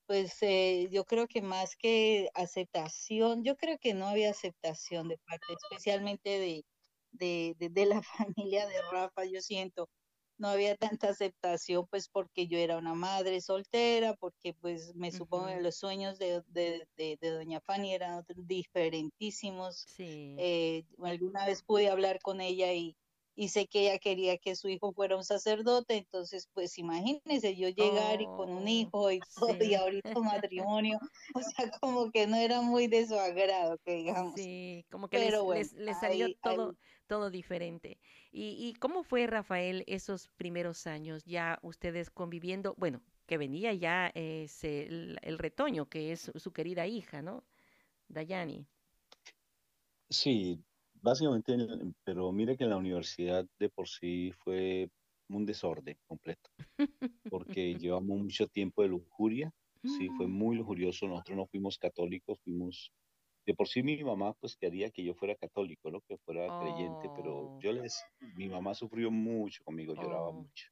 pues 0.06 0.36
eh, 0.42 0.88
yo 0.90 1.04
creo 1.04 1.26
que 1.26 1.42
más 1.42 1.76
que 1.76 2.30
aceptación, 2.34 3.44
yo 3.44 3.56
creo 3.56 3.78
que 3.78 3.94
no 3.94 4.06
había 4.06 4.30
aceptación 4.30 5.08
de 5.08 5.18
parte, 5.18 5.54
especialmente 5.54 6.30
de, 6.30 6.64
de, 7.12 7.70
de, 7.70 7.86
la 7.86 8.02
familia 8.36 8.66
de 8.66 8.82
Rafa, 8.92 9.24
yo 9.24 9.40
siento, 9.40 9.88
no 10.36 10.48
había 10.48 10.76
tanta 10.76 11.08
aceptación, 11.08 11.86
pues 11.88 12.08
porque 12.08 12.46
yo 12.48 12.58
era 12.58 12.76
una 12.76 12.94
madre 12.94 13.40
soltera, 13.40 14.14
porque 14.14 14.54
pues 14.54 14.94
me 14.94 15.12
supongo 15.12 15.46
que 15.46 15.60
los 15.60 15.76
sueños 15.76 16.18
de, 16.18 16.42
de, 16.48 16.86
de, 16.96 17.30
doña 17.30 17.60
Fanny 17.60 17.94
eran 17.94 18.24
diferentísimos. 18.36 19.84
Sí. 19.88 20.34
Eh, 20.38 20.84
alguna 21.02 21.46
vez 21.46 21.62
pude 21.62 21.88
hablar 21.88 22.18
con 22.20 22.40
ella 22.40 22.72
y, 22.72 22.96
y 23.36 23.48
sé 23.48 23.66
que 23.66 23.82
ella 23.82 23.98
quería 23.98 24.38
que 24.38 24.54
su 24.54 24.68
hijo 24.68 24.92
fuera 24.92 25.16
un 25.16 25.24
sacerdote, 25.24 25.96
entonces 25.96 26.48
pues 26.52 26.78
imagínense 26.78 27.56
yo 27.56 27.68
llegar 27.68 28.20
y 28.20 28.26
con 28.26 28.50
un 28.50 28.64
oh, 28.64 28.68
hijo 28.68 29.10
y 29.10 29.20
todo 29.34 29.56
y 29.62 29.74
ahorita 29.74 30.18
un 30.18 30.24
matrimonio, 30.80 30.98
o 31.34 31.40
sea, 31.40 31.70
como 31.80 32.10
que 32.10 32.26
no 32.26 32.36
era 32.36 32.60
muy 32.60 32.86
de 32.86 33.06
su 33.06 33.14
agrado, 33.14 33.78
que 33.78 33.94
digamos. 33.96 34.34
Sí, 34.34 34.84
como 34.90 35.08
que 35.08 35.18
les, 35.18 35.72
les, 35.72 35.98
salió 35.98 36.28
todo, 36.42 36.76
todo 37.06 37.30
diferente. 37.30 37.98
¿Y, 38.30 38.56
¿Y 38.68 38.74
cómo 38.74 39.02
fue, 39.02 39.26
Rafael, 39.26 39.84
esos 39.86 40.28
primeros 40.36 40.86
años 40.86 41.24
ya 41.24 41.58
ustedes 41.62 42.10
conviviendo? 42.10 42.74
Bueno, 42.78 43.02
que 43.26 43.38
venía 43.38 43.72
ya 43.74 44.12
ese, 44.14 44.86
el, 44.86 45.18
el 45.22 45.38
retoño, 45.38 45.88
que 45.88 46.12
es 46.12 46.30
su 46.34 46.52
querida 46.52 46.86
hija, 46.86 47.22
¿no? 47.22 47.44
Dayani. 48.08 48.66
Sí, 50.10 50.62
Básicamente, 51.04 51.54
pero 52.02 52.32
mire 52.32 52.56
que 52.56 52.64
en 52.64 52.70
la 52.70 52.78
universidad 52.78 53.44
de 53.58 53.68
por 53.68 53.86
sí 53.86 54.32
fue 54.38 54.88
un 55.28 55.44
desorden 55.44 55.98
completo, 56.06 56.48
porque 57.30 57.74
llevamos 57.78 58.18
mucho 58.20 58.46
tiempo 58.46 58.80
de 58.80 58.88
lujuria, 58.88 59.52
sí, 59.82 60.08
fue 60.16 60.26
mm. 60.26 60.32
muy 60.32 60.56
lujurioso, 60.56 61.06
nosotros 61.06 61.36
no 61.36 61.46
fuimos 61.46 61.76
católicos, 61.76 62.40
fuimos, 62.42 62.90
de 63.44 63.52
por 63.52 63.68
sí 63.68 63.82
mi 63.82 64.02
mamá 64.02 64.32
pues 64.40 64.56
quería 64.56 64.90
que 64.90 65.04
yo 65.04 65.12
fuera 65.14 65.34
católico, 65.34 65.90
¿no? 65.90 66.00
Que 66.08 66.16
fuera 66.16 66.46
creyente, 66.60 67.10
pero 67.14 67.58
yo 67.60 67.68
oh. 67.68 67.74
les, 67.74 68.02
mi 68.36 68.48
mamá 68.48 68.72
sufrió 68.72 69.10
mucho 69.10 69.62
conmigo, 69.62 69.94
lloraba 69.94 70.30
oh, 70.30 70.32
mucho. 70.32 70.70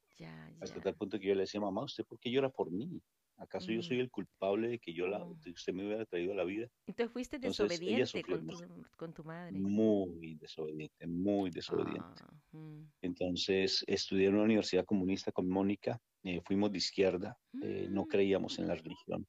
Hasta 0.61 0.81
tal 0.81 0.95
punto 0.95 1.19
que 1.19 1.27
yo 1.27 1.35
le 1.35 1.41
decía, 1.41 1.61
mamá, 1.61 1.83
¿usted 1.83 2.05
por 2.05 2.17
qué 2.17 2.31
llora 2.31 2.49
por 2.49 2.71
mí? 2.71 3.03
¿Acaso 3.37 3.71
yo 3.71 3.81
soy 3.81 3.97
mm. 3.97 4.01
el 4.01 4.11
culpable 4.11 4.67
de 4.69 4.79
que 4.79 4.93
yo 4.93 5.07
la, 5.07 5.23
usted 5.23 5.73
me 5.73 5.85
hubiera 5.85 6.05
traído 6.05 6.33
a 6.33 6.35
la 6.35 6.43
vida? 6.43 6.67
Entonces 6.85 7.11
fuiste 7.11 7.39
desobediente 7.39 8.23
con, 8.23 8.47
tu, 8.47 8.85
con, 8.95 9.13
tu, 9.13 9.23
madre. 9.23 9.59
Muy 9.59 10.35
desobediente, 10.35 11.07
muy 11.07 11.49
desobediente. 11.49 12.21
Ah, 12.21 12.33
mm. 12.51 12.83
Entonces 13.01 13.83
estudié 13.87 14.27
en 14.27 14.35
una 14.35 14.43
universidad 14.43 14.85
comunista 14.85 15.31
con 15.31 15.49
Mónica, 15.49 15.99
eh, 16.23 16.41
fuimos 16.45 16.71
de 16.71 16.77
izquierda, 16.77 17.37
eh, 17.61 17.87
no 17.89 18.03
mm. 18.03 18.07
creíamos 18.07 18.59
en 18.59 18.67
la 18.67 18.75
religión. 18.75 19.27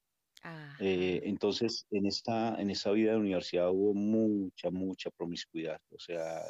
Eh, 0.79 1.21
entonces 1.23 1.87
en 1.89 2.05
esta, 2.05 2.61
en 2.61 2.69
esa 2.69 2.91
vida 2.91 3.13
de 3.13 3.17
universidad 3.17 3.71
hubo 3.71 3.95
mucha, 3.95 4.69
mucha 4.69 5.09
promiscuidad, 5.09 5.81
o 5.89 5.97
sea, 5.97 6.43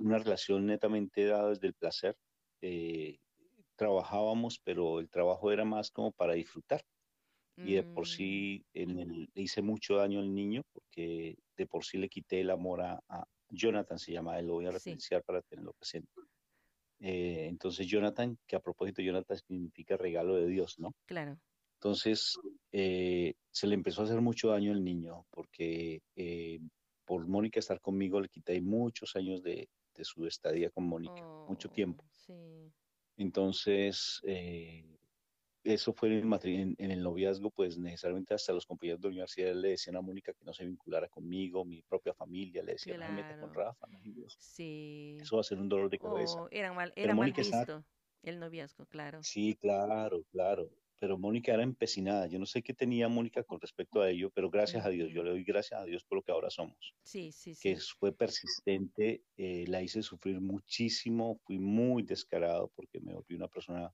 una 0.00 0.18
relación 0.18 0.66
netamente 0.66 1.26
dada 1.26 1.50
desde 1.50 1.68
el 1.68 1.74
placer 1.74 2.16
trabajábamos, 3.76 4.60
pero 4.64 5.00
el 5.00 5.08
trabajo 5.08 5.52
era 5.52 5.64
más 5.64 5.90
como 5.90 6.12
para 6.12 6.34
disfrutar. 6.34 6.82
Y 7.58 7.74
de 7.74 7.84
por 7.84 8.02
mm. 8.02 8.06
sí 8.06 8.66
en 8.74 8.98
el, 8.98 9.30
le 9.32 9.42
hice 9.42 9.62
mucho 9.62 9.96
daño 9.96 10.20
al 10.20 10.34
niño 10.34 10.62
porque 10.72 11.36
de 11.56 11.66
por 11.66 11.86
sí 11.86 11.96
le 11.96 12.10
quité 12.10 12.42
el 12.42 12.50
amor 12.50 12.82
a, 12.82 13.00
Jonathan, 13.48 13.98
se 13.98 14.12
llama 14.12 14.38
él, 14.38 14.46
lo 14.48 14.54
voy 14.54 14.66
a 14.66 14.72
referenciar 14.72 15.22
para 15.22 15.40
tenerlo 15.40 15.72
presente. 15.72 16.10
Eh, 16.98 17.46
entonces 17.48 17.86
Jonathan, 17.86 18.36
que 18.46 18.56
a 18.56 18.60
propósito 18.60 19.02
Jonathan 19.02 19.38
significa 19.38 19.96
regalo 19.96 20.34
de 20.34 20.48
Dios, 20.48 20.78
¿no? 20.78 20.94
Claro. 21.06 21.38
Entonces 21.78 22.36
eh, 22.72 23.34
se 23.50 23.66
le 23.66 23.74
empezó 23.74 24.02
a 24.02 24.04
hacer 24.04 24.20
mucho 24.20 24.48
daño 24.48 24.72
al 24.72 24.82
niño 24.82 25.24
porque 25.30 26.00
eh, 26.16 26.58
por 27.04 27.26
Mónica 27.26 27.60
estar 27.60 27.80
conmigo 27.80 28.20
le 28.20 28.28
quité 28.28 28.60
muchos 28.60 29.14
años 29.16 29.42
de, 29.42 29.68
su 30.02 30.26
estadía 30.26 30.68
con 30.70 30.86
Mónica, 30.86 31.22
mucho 31.48 31.70
tiempo. 31.70 32.04
Oh, 32.04 32.12
sí. 32.12 32.72
Entonces, 33.16 34.20
eh, 34.24 34.84
eso 35.64 35.92
fue 35.92 36.16
en 36.18 36.32
el, 36.32 36.76
en, 36.78 36.90
el 36.90 37.02
noviazgo, 37.02 37.50
pues 37.50 37.76
necesariamente 37.78 38.34
hasta 38.34 38.52
los 38.52 38.66
compañeros 38.66 39.00
de 39.00 39.08
la 39.08 39.12
universidad 39.12 39.54
le 39.54 39.70
decían 39.70 39.96
a 39.96 40.00
Mónica 40.00 40.32
que 40.32 40.44
no 40.44 40.52
se 40.52 40.64
vinculara 40.64 41.08
conmigo, 41.08 41.64
mi 41.64 41.82
propia 41.82 42.14
familia 42.14 42.62
le 42.62 42.72
decía, 42.72 42.96
no 42.98 43.06
me 43.06 43.22
meta 43.22 43.40
con 43.40 43.52
Rafa. 43.52 43.86
sí. 44.38 45.16
Eso 45.20 45.36
va 45.36 45.40
a 45.40 45.44
ser 45.44 45.58
un 45.58 45.68
dolor 45.68 45.90
de 45.90 45.98
cabeza. 45.98 46.42
Oh, 46.42 46.48
era 46.50 46.72
mal, 46.72 46.92
era 46.94 47.14
mal 47.14 47.32
visto 47.32 47.84
el 48.22 48.38
noviazgo, 48.38 48.86
claro. 48.86 49.20
Sí, 49.22 49.56
claro, 49.60 50.22
claro. 50.30 50.70
Pero 50.98 51.18
Mónica 51.18 51.52
era 51.52 51.62
empecinada. 51.62 52.26
Yo 52.26 52.38
no 52.38 52.46
sé 52.46 52.62
qué 52.62 52.72
tenía 52.72 53.08
Mónica 53.08 53.42
con 53.42 53.60
respecto 53.60 54.00
a 54.00 54.10
ello, 54.10 54.30
pero 54.30 54.50
gracias 54.50 54.84
a 54.86 54.88
Dios, 54.88 55.10
yo 55.12 55.22
le 55.22 55.30
doy 55.30 55.44
gracias 55.44 55.80
a 55.80 55.84
Dios 55.84 56.04
por 56.04 56.16
lo 56.16 56.22
que 56.22 56.32
ahora 56.32 56.50
somos. 56.50 56.94
Sí, 57.02 57.32
sí, 57.32 57.54
sí. 57.54 57.60
Que 57.62 57.76
fue 57.98 58.12
persistente, 58.12 59.22
eh, 59.36 59.64
la 59.68 59.82
hice 59.82 60.02
sufrir 60.02 60.40
muchísimo, 60.40 61.38
fui 61.44 61.58
muy 61.58 62.02
descarado 62.02 62.70
porque 62.74 63.00
me 63.00 63.12
volví 63.12 63.34
una 63.34 63.48
persona 63.48 63.92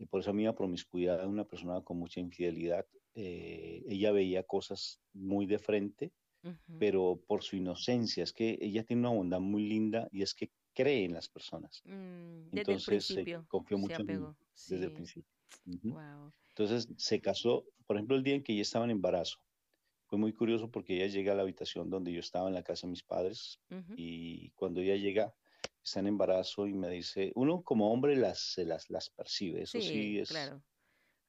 y 0.00 0.06
por 0.06 0.20
esa 0.20 0.32
misma 0.32 0.54
promiscuidad, 0.54 1.26
una 1.26 1.44
persona 1.44 1.82
con 1.82 1.98
mucha 1.98 2.20
infidelidad, 2.20 2.86
eh, 3.14 3.84
ella 3.86 4.12
veía 4.12 4.42
cosas 4.44 4.98
muy 5.12 5.44
de 5.44 5.58
frente, 5.58 6.10
pero 6.78 7.20
por 7.26 7.42
su 7.42 7.56
inocencia, 7.56 8.24
es 8.24 8.32
que 8.32 8.56
ella 8.62 8.82
tiene 8.82 9.00
una 9.00 9.10
bondad 9.10 9.40
muy 9.40 9.68
linda 9.68 10.08
y 10.10 10.22
es 10.22 10.34
que 10.34 10.50
cree 10.72 11.04
en 11.04 11.12
las 11.12 11.28
personas. 11.28 11.82
Mm, 11.84 12.44
desde 12.44 12.60
Entonces 12.60 12.88
el 12.88 13.16
principio, 13.16 13.44
confió 13.46 13.76
mucho 13.76 14.00
en 14.00 14.06
mí 14.06 14.26
desde 14.68 14.86
el 14.86 14.92
principio. 14.92 15.30
Entonces 16.48 16.88
se 16.96 17.20
casó, 17.20 17.64
por 17.86 17.96
ejemplo, 17.96 18.16
el 18.16 18.22
día 18.22 18.34
en 18.34 18.42
que 18.42 18.52
ella 18.52 18.62
estaba 18.62 18.84
en 18.84 18.92
embarazo. 18.92 19.38
Fue 20.06 20.18
muy 20.18 20.32
curioso 20.32 20.70
porque 20.70 20.96
ella 20.96 21.06
llega 21.06 21.32
a 21.32 21.36
la 21.36 21.42
habitación 21.42 21.88
donde 21.88 22.12
yo 22.12 22.20
estaba 22.20 22.48
en 22.48 22.54
la 22.54 22.64
casa 22.64 22.86
de 22.86 22.90
mis 22.90 23.02
padres 23.02 23.60
y 23.96 24.50
cuando 24.50 24.80
ella 24.80 24.96
llega 24.96 25.34
está 25.82 26.00
en 26.00 26.08
embarazo 26.08 26.66
y 26.66 26.74
me 26.74 26.88
dice, 26.88 27.32
uno 27.34 27.62
como 27.62 27.92
hombre 27.92 28.16
las, 28.16 28.40
se 28.40 28.64
las, 28.64 28.90
las 28.90 29.10
percibe, 29.10 29.62
eso 29.62 29.80
sí, 29.80 30.18
es... 30.18 30.30
Claro. 30.30 30.62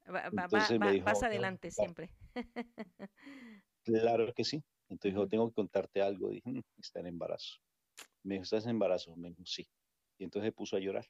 vas 0.07 1.23
adelante 1.23 1.71
siempre. 1.71 2.11
claro 3.83 4.33
que 4.33 4.43
sí. 4.43 4.63
Entonces 4.89 5.13
dijo, 5.13 5.27
tengo 5.27 5.47
que 5.47 5.55
contarte 5.55 6.01
algo. 6.01 6.29
Dije, 6.29 6.49
mm, 6.49 6.61
está 6.79 6.99
en 6.99 7.07
embarazo. 7.07 7.59
Me 8.23 8.35
dijo, 8.35 8.43
¿estás 8.43 8.65
en 8.65 8.71
embarazo? 8.71 9.15
Me 9.15 9.29
dijo, 9.29 9.41
sí. 9.45 9.67
Y 10.17 10.25
entonces 10.25 10.49
se 10.49 10.51
puso 10.51 10.75
a 10.75 10.79
llorar. 10.79 11.05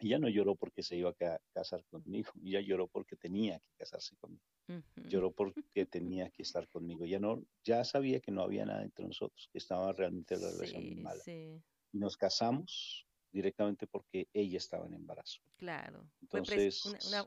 Y 0.00 0.08
ya 0.08 0.18
no 0.18 0.28
lloró 0.28 0.56
porque 0.56 0.82
se 0.82 0.96
iba 0.96 1.10
a 1.10 1.40
casar 1.52 1.84
conmigo, 1.86 2.32
ella 2.42 2.60
lloró 2.60 2.88
porque 2.88 3.16
tenía 3.16 3.58
que 3.60 3.72
casarse 3.78 4.16
conmigo. 4.16 4.44
Lloró 4.96 5.32
porque 5.36 5.86
tenía 5.86 6.30
que 6.30 6.42
estar 6.42 6.68
conmigo. 6.68 7.04
Ya 7.04 7.20
no, 7.20 7.44
ya 7.62 7.84
sabía 7.84 8.20
que 8.20 8.32
no 8.32 8.42
había 8.42 8.64
nada 8.64 8.82
entre 8.82 9.06
nosotros, 9.06 9.48
que 9.52 9.58
estaba 9.58 9.92
realmente 9.92 10.36
la 10.36 10.50
relación 10.50 11.02
mala. 11.02 11.22
Sí 11.22 11.62
nos 11.96 12.16
casamos 12.16 13.06
directamente 13.32 13.86
porque 13.86 14.28
ella 14.32 14.58
estaba 14.58 14.86
en 14.86 14.94
embarazo. 14.94 15.40
Claro. 15.56 16.08
Entonces, 16.22 16.84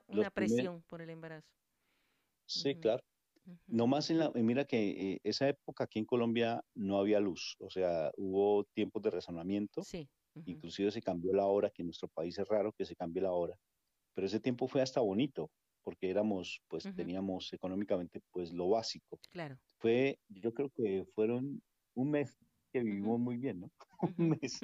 una, 0.08 0.30
presión 0.32 0.82
por 0.84 1.02
el 1.02 1.10
embarazo. 1.10 1.48
Sí, 2.46 2.76
claro. 2.76 3.04
No 3.68 3.88
más 3.88 4.10
en 4.10 4.20
la, 4.20 4.32
mira 4.32 4.66
que 4.66 5.14
eh, 5.14 5.22
esa 5.24 5.50
época 5.50 5.86
aquí 5.86 6.00
en 6.00 6.06
Colombia 6.06 6.64
no 6.76 7.00
había 7.00 7.20
luz, 7.20 7.56
o 7.60 7.70
sea, 7.70 8.12
hubo 8.16 8.64
tiempos 8.76 9.02
de 9.02 9.10
razonamiento, 9.10 9.82
sí. 9.82 10.08
Inclusive 10.46 10.92
se 10.92 11.02
cambió 11.02 11.34
la 11.34 11.46
hora, 11.46 11.70
que 11.70 11.82
en 11.82 11.88
nuestro 11.88 12.08
país 12.08 12.38
es 12.38 12.48
raro 12.48 12.72
que 12.74 12.86
se 12.86 12.96
cambie 12.96 13.22
la 13.22 13.32
hora, 13.32 13.58
pero 14.14 14.28
ese 14.28 14.40
tiempo 14.40 14.68
fue 14.68 14.82
hasta 14.82 15.02
bonito, 15.02 15.50
porque 15.84 16.10
éramos, 16.10 16.62
pues 16.68 16.84
teníamos 16.96 17.54
económicamente 17.54 18.22
pues 18.32 18.52
lo 18.52 18.70
básico. 18.70 19.20
Claro. 19.32 19.58
Fue, 19.78 20.20
yo 20.28 20.54
creo 20.54 20.70
que 20.70 21.06
fueron 21.16 21.62
un 21.96 22.12
mes 22.12 22.38
que 22.72 22.82
vivimos 22.82 23.20
muy 23.20 23.38
bien, 23.38 23.62
¿no? 23.62 23.72
Un 24.18 24.30
mes. 24.30 24.60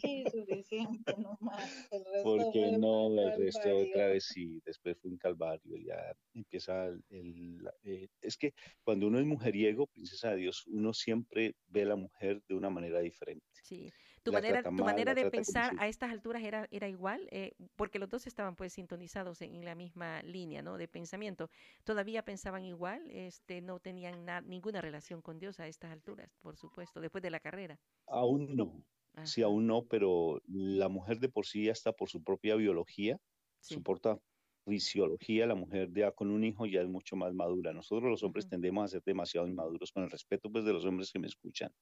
Sí, 0.00 0.24
suficiente, 0.30 1.14
no 1.18 1.36
más. 1.40 1.88
El 1.90 2.04
resto 2.04 2.22
Porque 2.22 2.78
no, 2.78 3.08
el 3.18 3.36
resto 3.38 3.76
otra 3.76 4.08
vez 4.08 4.26
sí, 4.26 4.60
después 4.64 4.96
fue 4.98 5.10
un 5.10 5.18
calvario, 5.18 5.76
ya 5.76 6.14
empieza 6.34 6.86
el... 7.08 7.68
Eh, 7.82 8.08
es 8.20 8.36
que 8.36 8.54
cuando 8.84 9.06
uno 9.06 9.18
es 9.18 9.26
mujeriego, 9.26 9.86
princesa 9.86 10.30
de 10.30 10.36
Dios, 10.36 10.66
uno 10.66 10.92
siempre 10.92 11.54
ve 11.66 11.82
a 11.82 11.86
la 11.86 11.96
mujer 11.96 12.42
de 12.46 12.54
una 12.54 12.70
manera 12.70 13.00
diferente. 13.00 13.46
Sí, 13.62 13.90
tu 14.26 14.32
manera, 14.32 14.62
tu 14.62 14.84
manera 14.84 15.14
de 15.14 15.30
pensar 15.30 15.72
a 15.78 15.86
estas 15.86 16.10
alturas 16.10 16.42
era, 16.42 16.66
era 16.72 16.88
igual, 16.88 17.28
eh, 17.30 17.54
porque 17.76 18.00
los 18.00 18.08
dos 18.08 18.26
estaban 18.26 18.56
pues 18.56 18.72
sintonizados 18.72 19.40
en, 19.40 19.64
la 19.64 19.74
misma 19.74 20.20
línea, 20.22 20.62
¿no? 20.62 20.76
De 20.76 20.88
pensamiento. 20.88 21.48
¿Todavía 21.84 22.24
pensaban 22.24 22.64
igual? 22.64 23.08
Este, 23.10 23.60
no 23.60 23.78
tenían 23.78 24.26
ninguna 24.46 24.80
relación 24.80 25.22
con 25.22 25.38
Dios 25.38 25.60
a 25.60 25.68
estas 25.68 25.92
alturas, 25.92 26.28
por 26.42 26.56
supuesto, 26.56 27.00
después 27.00 27.22
de 27.22 27.30
la 27.30 27.40
carrera. 27.40 27.78
Aún 28.06 28.56
no. 28.56 28.82
Sí, 29.24 29.42
aún 29.42 29.66
no, 29.66 29.86
pero 29.86 30.42
la 30.46 30.88
mujer 30.88 31.20
de 31.20 31.28
por 31.28 31.46
sí 31.46 31.64
ya 31.64 31.72
está 31.72 31.92
por 31.92 32.10
su 32.10 32.22
propia 32.22 32.54
biología, 32.56 33.18
su 33.60 33.82
propia 33.82 34.18
fisiología, 34.66 35.46
la 35.46 35.54
mujer 35.54 35.90
ya 35.94 36.10
con 36.10 36.30
un 36.30 36.44
hijo 36.44 36.66
ya 36.66 36.82
es 36.82 36.88
mucho 36.88 37.16
más 37.16 37.32
madura. 37.32 37.72
Nosotros 37.72 38.10
los 38.10 38.22
hombres 38.22 38.48
tendemos 38.48 38.84
a 38.84 38.88
ser 38.88 39.02
demasiado 39.04 39.46
inmaduros, 39.46 39.92
con 39.92 40.02
el 40.02 40.10
respeto 40.10 40.50
pues 40.50 40.64
de 40.64 40.72
los 40.72 40.84
hombres 40.84 41.10
que 41.12 41.18
me 41.18 41.28
escuchan, 41.28 41.72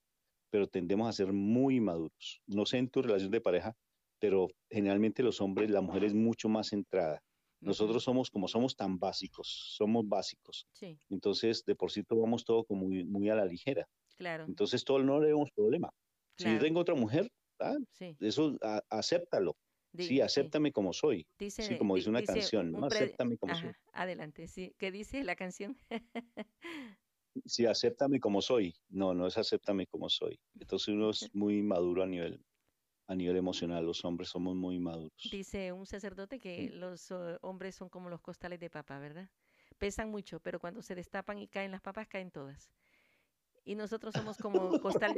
pero 0.54 0.68
tendemos 0.68 1.08
a 1.08 1.12
ser 1.12 1.32
muy 1.32 1.80
maduros. 1.80 2.40
No 2.46 2.64
sé 2.64 2.78
en 2.78 2.88
tu 2.88 3.02
relación 3.02 3.32
de 3.32 3.40
pareja, 3.40 3.76
pero 4.20 4.46
generalmente 4.70 5.24
los 5.24 5.40
hombres, 5.40 5.68
la 5.68 5.80
mujer 5.80 6.04
es 6.04 6.14
mucho 6.14 6.48
más 6.48 6.68
centrada. 6.68 7.20
Nosotros 7.58 8.04
somos 8.04 8.30
como 8.30 8.46
somos 8.46 8.76
tan 8.76 8.96
básicos, 9.00 9.74
somos 9.76 10.06
básicos. 10.06 10.68
Entonces, 11.10 11.64
de 11.64 11.74
por 11.74 11.90
sí 11.90 12.04
tomamos 12.04 12.44
todo 12.44 12.62
como 12.62 12.82
muy, 12.82 13.04
muy 13.04 13.28
a 13.30 13.34
la 13.34 13.44
ligera. 13.46 13.84
Claro. 14.16 14.44
Entonces, 14.44 14.84
todo 14.84 15.00
no 15.00 15.18
le 15.18 15.26
vemos 15.26 15.50
problema. 15.50 15.90
Si 16.38 16.44
yo 16.44 16.60
tengo 16.60 16.78
otra 16.78 16.94
mujer, 16.94 17.28
¿ah? 17.58 17.74
eso 18.20 18.56
acéptalo. 18.90 19.56
sí, 19.98 20.20
acéptame 20.20 20.70
como 20.70 20.92
soy. 20.92 21.26
sí, 21.36 21.76
como 21.78 21.96
dice 21.96 22.10
una 22.10 22.22
canción, 22.22 22.70
¿no? 22.70 22.86
Acéptame 22.86 23.36
como 23.38 23.56
soy. 23.56 23.72
Adelante, 23.92 24.46
sí. 24.46 24.72
¿Qué 24.78 24.92
dice 24.92 25.24
la 25.24 25.34
canción? 25.34 25.76
sí, 27.44 27.66
acéptame 27.66 28.20
como 28.20 28.40
soy. 28.40 28.74
No, 28.88 29.14
no 29.14 29.26
es 29.26 29.36
acéptame 29.38 29.86
como 29.86 30.08
soy. 30.08 30.38
Entonces 30.58 30.88
uno 30.88 31.10
es 31.10 31.34
muy 31.34 31.62
maduro 31.62 32.02
a 32.02 32.06
nivel, 32.06 32.44
a 33.06 33.14
nivel 33.14 33.36
emocional. 33.36 33.84
Los 33.84 34.04
hombres 34.04 34.28
somos 34.28 34.54
muy 34.56 34.78
maduros. 34.78 35.28
Dice 35.30 35.72
un 35.72 35.86
sacerdote 35.86 36.38
que 36.38 36.70
los 36.70 37.10
uh, 37.10 37.38
hombres 37.42 37.74
son 37.74 37.88
como 37.88 38.08
los 38.08 38.20
costales 38.20 38.60
de 38.60 38.70
papa, 38.70 38.98
¿verdad? 38.98 39.30
Pesan 39.78 40.10
mucho, 40.10 40.40
pero 40.40 40.60
cuando 40.60 40.82
se 40.82 40.94
destapan 40.94 41.38
y 41.38 41.48
caen 41.48 41.72
las 41.72 41.80
papas, 41.80 42.06
caen 42.08 42.30
todas 42.30 42.70
y 43.64 43.74
nosotros 43.74 44.14
somos 44.14 44.36
como, 44.36 44.78
costal 44.80 45.14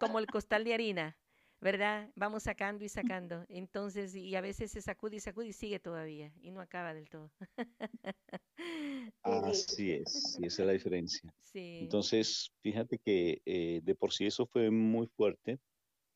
como 0.00 0.18
el 0.18 0.26
costal 0.26 0.64
de 0.64 0.74
harina, 0.74 1.16
¿verdad? 1.64 2.10
Vamos 2.14 2.42
sacando 2.42 2.84
y 2.84 2.90
sacando. 2.90 3.46
Entonces, 3.48 4.14
y 4.14 4.36
a 4.36 4.42
veces 4.42 4.70
se 4.70 4.82
sacude 4.82 5.16
y 5.16 5.20
sacude 5.20 5.46
y 5.46 5.52
sigue 5.54 5.80
todavía 5.80 6.30
y 6.42 6.50
no 6.50 6.60
acaba 6.60 6.92
del 6.92 7.08
todo. 7.08 7.32
Así 9.22 9.92
es, 9.92 10.38
esa 10.42 10.62
es 10.62 10.66
la 10.66 10.72
diferencia. 10.72 11.34
Entonces, 11.54 12.52
fíjate 12.60 12.98
que 12.98 13.40
eh, 13.46 13.80
de 13.82 13.94
por 13.94 14.12
sí 14.12 14.26
eso 14.26 14.44
fue 14.44 14.70
muy 14.70 15.06
fuerte. 15.06 15.58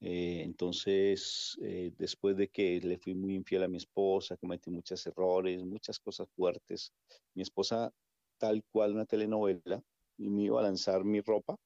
Eh, 0.03 0.43
entonces, 0.45 1.57
eh, 1.63 1.93
después 1.97 2.37
de 2.37 2.49
que 2.49 2.79
le 2.83 2.99
fui 2.99 3.15
muy 3.15 3.35
infiel 3.35 3.63
a 3.63 3.69
mi 3.69 3.79
esposa, 3.79 4.37
cometí 4.37 4.71
muchos 4.71 5.05
errores, 5.07 5.65
muchas 5.65 5.99
cosas 5.99 6.29
fuertes, 6.37 6.93
mi 7.35 7.41
esposa, 7.41 7.91
tal 8.37 8.63
cual 8.71 8.93
una 8.93 9.07
telenovela, 9.07 9.83
y 10.19 10.29
me 10.29 10.43
iba 10.43 10.61
a 10.61 10.65
lanzar 10.65 11.05
mi 11.05 11.23
ropa 11.23 11.57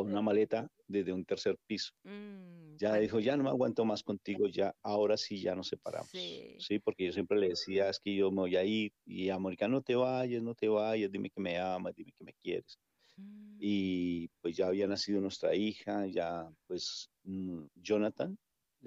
con 0.00 0.10
una 0.10 0.22
maleta 0.22 0.66
desde 0.88 1.12
un 1.12 1.26
tercer 1.26 1.58
piso. 1.66 1.92
Mm, 2.04 2.76
ya 2.76 2.94
dijo, 2.94 3.20
ya 3.20 3.36
no 3.36 3.44
me 3.44 3.50
aguanto 3.50 3.84
más 3.84 4.02
contigo, 4.02 4.48
ya, 4.48 4.74
ahora 4.82 5.18
sí 5.18 5.42
ya 5.42 5.54
nos 5.54 5.68
separamos. 5.68 6.10
Sí. 6.10 6.78
porque 6.82 7.04
yo 7.04 7.12
siempre 7.12 7.38
le 7.38 7.50
decía, 7.50 7.90
es 7.90 8.00
que 8.00 8.14
yo 8.14 8.30
me 8.30 8.38
voy 8.38 8.56
a 8.56 8.64
ir, 8.64 8.92
y 9.04 9.28
América, 9.28 9.68
no 9.68 9.82
te 9.82 9.94
vayas, 9.94 10.42
no 10.42 10.54
te 10.54 10.68
vayas, 10.68 11.12
dime 11.12 11.28
que 11.28 11.40
me 11.40 11.58
amas, 11.58 11.94
dime 11.94 12.12
que 12.12 12.24
me 12.24 12.32
quieres. 12.32 12.78
Mm. 13.16 13.58
Y 13.60 14.28
pues 14.40 14.56
ya 14.56 14.68
había 14.68 14.86
nacido 14.86 15.20
nuestra 15.20 15.54
hija, 15.54 16.06
ya 16.06 16.50
pues 16.66 17.10
mm, 17.24 17.64
Jonathan 17.74 18.38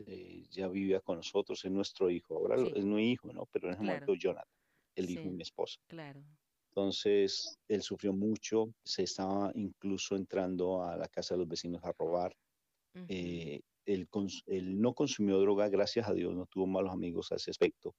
eh, 0.07 0.45
ya 0.49 0.67
vivía 0.67 0.99
con 0.99 1.17
nosotros, 1.17 1.63
es 1.63 1.71
nuestro 1.71 2.09
hijo, 2.09 2.37
ahora 2.37 2.55
es 2.75 2.83
mi 2.83 3.11
hijo, 3.11 3.31
¿no? 3.31 3.45
Pero 3.51 3.67
en 3.67 3.75
ese 3.75 3.83
momento 3.83 4.15
Jonathan, 4.15 4.49
el 4.95 5.09
hijo 5.11 5.23
de 5.23 5.31
mi 5.31 5.43
esposa. 5.43 5.79
Claro. 5.85 6.23
Entonces, 6.75 7.59
él 7.67 7.83
sufrió 7.83 8.13
mucho, 8.13 8.73
se 8.83 9.03
estaba 9.03 9.51
incluso 9.53 10.15
entrando 10.15 10.83
a 10.83 10.97
la 10.97 11.07
casa 11.07 11.35
de 11.35 11.39
los 11.39 11.47
vecinos 11.47 11.83
a 11.83 11.91
robar. 11.91 12.35
Eh, 13.07 13.61
él, 13.85 14.09
no 14.81 14.95
consumió 14.95 15.39
droga, 15.39 15.69
gracias 15.69 16.07
a 16.07 16.13
Dios, 16.13 16.33
no 16.33 16.47
tuvo 16.47 16.65
malos 16.65 16.91
amigos 16.91 17.31
a 17.31 17.35
ese 17.35 17.51
aspecto. 17.51 17.93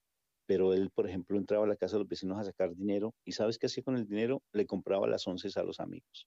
Pero 0.47 0.75
él, 0.75 0.91
por 0.91 1.09
ejemplo, 1.09 1.39
entraba 1.39 1.67
a 1.67 1.69
la 1.69 1.77
casa 1.77 1.95
de 1.95 2.01
los 2.01 2.09
vecinos 2.09 2.37
a 2.37 2.43
sacar 2.43 2.75
dinero 2.75 3.15
y 3.25 3.31
¿sabes 3.31 3.59
qué 3.59 3.67
hacía 3.67 3.85
con 3.85 3.97
el 3.97 4.09
dinero? 4.09 4.43
Le 4.53 4.67
compraba 4.67 5.07
las 5.07 5.25
once 5.29 5.49
a 5.55 5.63
los 5.63 5.79
amigos. 5.79 6.27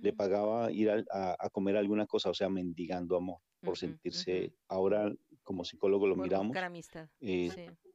Le 0.00 0.12
mm. 0.12 0.16
pagaba 0.16 0.72
ir 0.72 0.90
a, 0.90 1.48
comer 1.52 1.76
alguna 1.76 2.06
cosa, 2.06 2.30
o 2.30 2.34
sea, 2.34 2.48
mendigando 2.48 3.16
amor, 3.16 3.38
por 3.60 3.76
sentirse, 3.76 4.54
ahora 4.66 5.12
como 5.42 5.62
psicólogo 5.62 6.06
lo 6.06 6.16
miramos. 6.16 6.56
Amistad. 6.56 7.10
Eh, 7.20 7.50
sí 7.54 7.91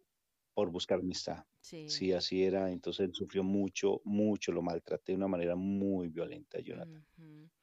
por 0.58 0.72
buscar 0.72 0.98
amistad. 0.98 1.46
Sí. 1.62 2.14
así 2.14 2.44
era. 2.44 2.72
Entonces 2.72 3.06
él 3.06 3.14
sufrió 3.14 3.44
mucho, 3.44 4.02
mucho, 4.04 4.52
lo 4.52 4.64
maltraté 4.64 5.12
de 5.12 5.18
una 5.18 5.28
manera 5.28 5.56
muy 5.56 6.08
violenta, 6.08 6.60
Jonathan. 6.60 7.06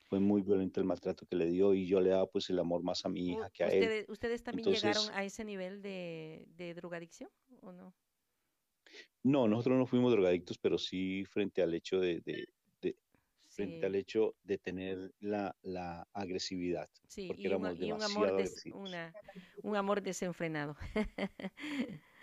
Fue 0.04 0.20
muy 0.20 0.42
violento 0.42 0.78
el 0.78 0.86
maltrato 0.86 1.26
que 1.26 1.34
le 1.34 1.46
dio 1.46 1.74
y 1.74 1.88
yo 1.88 1.98
le 1.98 2.10
daba 2.10 2.28
pues 2.28 2.48
el 2.50 2.58
amor 2.60 2.84
más 2.84 3.04
a 3.04 3.08
mi 3.08 3.32
hija 3.32 3.50
que 3.50 3.64
a 3.64 3.66
él. 3.66 4.06
¿Ustedes 4.08 4.44
también 4.44 4.70
llegaron 4.70 5.10
a 5.12 5.24
ese 5.24 5.44
nivel 5.44 5.82
de, 5.82 6.46
de 6.56 6.72
drogadicción 6.74 7.28
o 7.62 7.72
no? 7.72 7.92
No, 9.24 9.48
nosotros 9.48 9.76
no 9.76 9.86
fuimos 9.86 10.12
drogadictos, 10.12 10.56
pero 10.58 10.78
sí 10.78 11.24
frente 11.24 11.62
al 11.62 11.74
hecho 11.74 11.98
de, 11.98 12.22
frente 13.48 13.86
al 13.86 13.96
hecho 13.96 14.36
de 14.44 14.58
tener 14.58 15.12
la, 15.18 15.56
la 15.62 16.06
agresividad. 16.12 16.88
Sí, 17.08 17.26
porque 17.26 17.42
y, 17.42 17.46
éramos 17.46 17.72
un, 17.72 17.84
y 17.84 17.90
un, 17.90 18.02
amor 18.04 18.44
un 19.64 19.74
amor 19.74 20.00
desenfrenado. 20.00 20.76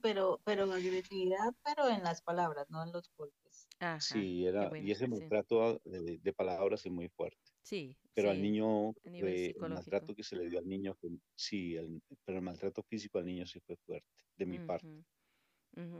pero, 0.00 0.40
pero 0.44 0.64
agresividad, 0.72 1.54
pero 1.64 1.88
en 1.88 2.02
las 2.02 2.22
palabras, 2.22 2.70
no 2.70 2.82
en 2.82 2.92
los 2.92 3.10
golpes. 3.16 3.68
sí, 4.00 4.46
era, 4.46 4.70
y 4.78 4.90
ese 4.90 5.06
maltrato 5.06 5.80
de, 5.84 6.32
palabras 6.32 6.86
es 6.86 6.92
muy 6.92 7.08
fuerte. 7.08 7.38
Sí. 7.62 7.96
Pero 8.14 8.30
al 8.30 8.40
niño, 8.40 8.94
el 9.04 9.54
maltrato 9.58 10.14
que 10.14 10.22
se 10.22 10.36
le 10.36 10.48
dio 10.48 10.58
al 10.58 10.68
niño, 10.68 10.96
sí, 11.34 11.76
el, 11.76 12.02
pero 12.24 12.38
el 12.38 12.44
maltrato 12.44 12.82
físico 12.82 13.18
al 13.18 13.26
niño 13.26 13.46
sí 13.46 13.60
fue 13.60 13.76
fuerte, 13.86 14.08
de 14.36 14.46
mi 14.46 14.58
parte. 14.58 15.04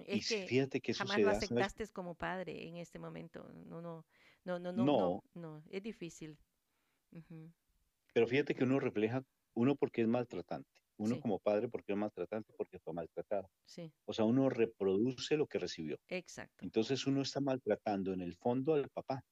y 0.07 0.21
fíjate 0.21 0.81
que 0.81 0.95
jamás 0.95 1.21
lo 1.21 1.31
aceptaste 1.31 1.87
como 1.89 2.15
padre 2.15 2.69
en 2.69 2.77
este 2.77 2.99
momento. 2.99 3.51
No, 3.67 3.81
no, 3.81 4.05
no, 4.45 4.59
no, 4.59 4.73
no, 4.73 4.85
no, 4.85 5.25
no, 5.35 5.63
es 5.71 5.83
difícil. 5.83 6.39
Pero 8.13 8.27
fíjate 8.27 8.55
que 8.55 8.65
uno 8.65 8.81
refleja, 8.81 9.25
uno 9.55 9.75
porque 9.77 10.03
es 10.03 10.09
maltratante, 10.09 10.82
uno 10.99 11.21
como 11.21 11.39
padre 11.39 11.69
porque 11.69 11.93
es 11.93 11.99
maltratante 11.99 12.53
porque 12.57 12.79
fue 12.79 12.93
maltratado. 12.93 13.51
Sí. 13.65 13.93
O 14.05 14.13
sea, 14.13 14.25
uno 14.25 14.49
reproduce 14.49 15.37
lo 15.37 15.47
que 15.47 15.59
recibió. 15.59 15.99
Exacto. 16.09 16.65
Entonces 16.65 17.07
uno 17.07 17.23
está 17.23 17.41
maltratando 17.41 18.13
en 18.13 18.21
el 18.21 18.37
fondo 18.37 18.75
al 18.75 18.89
papá, 18.91 19.25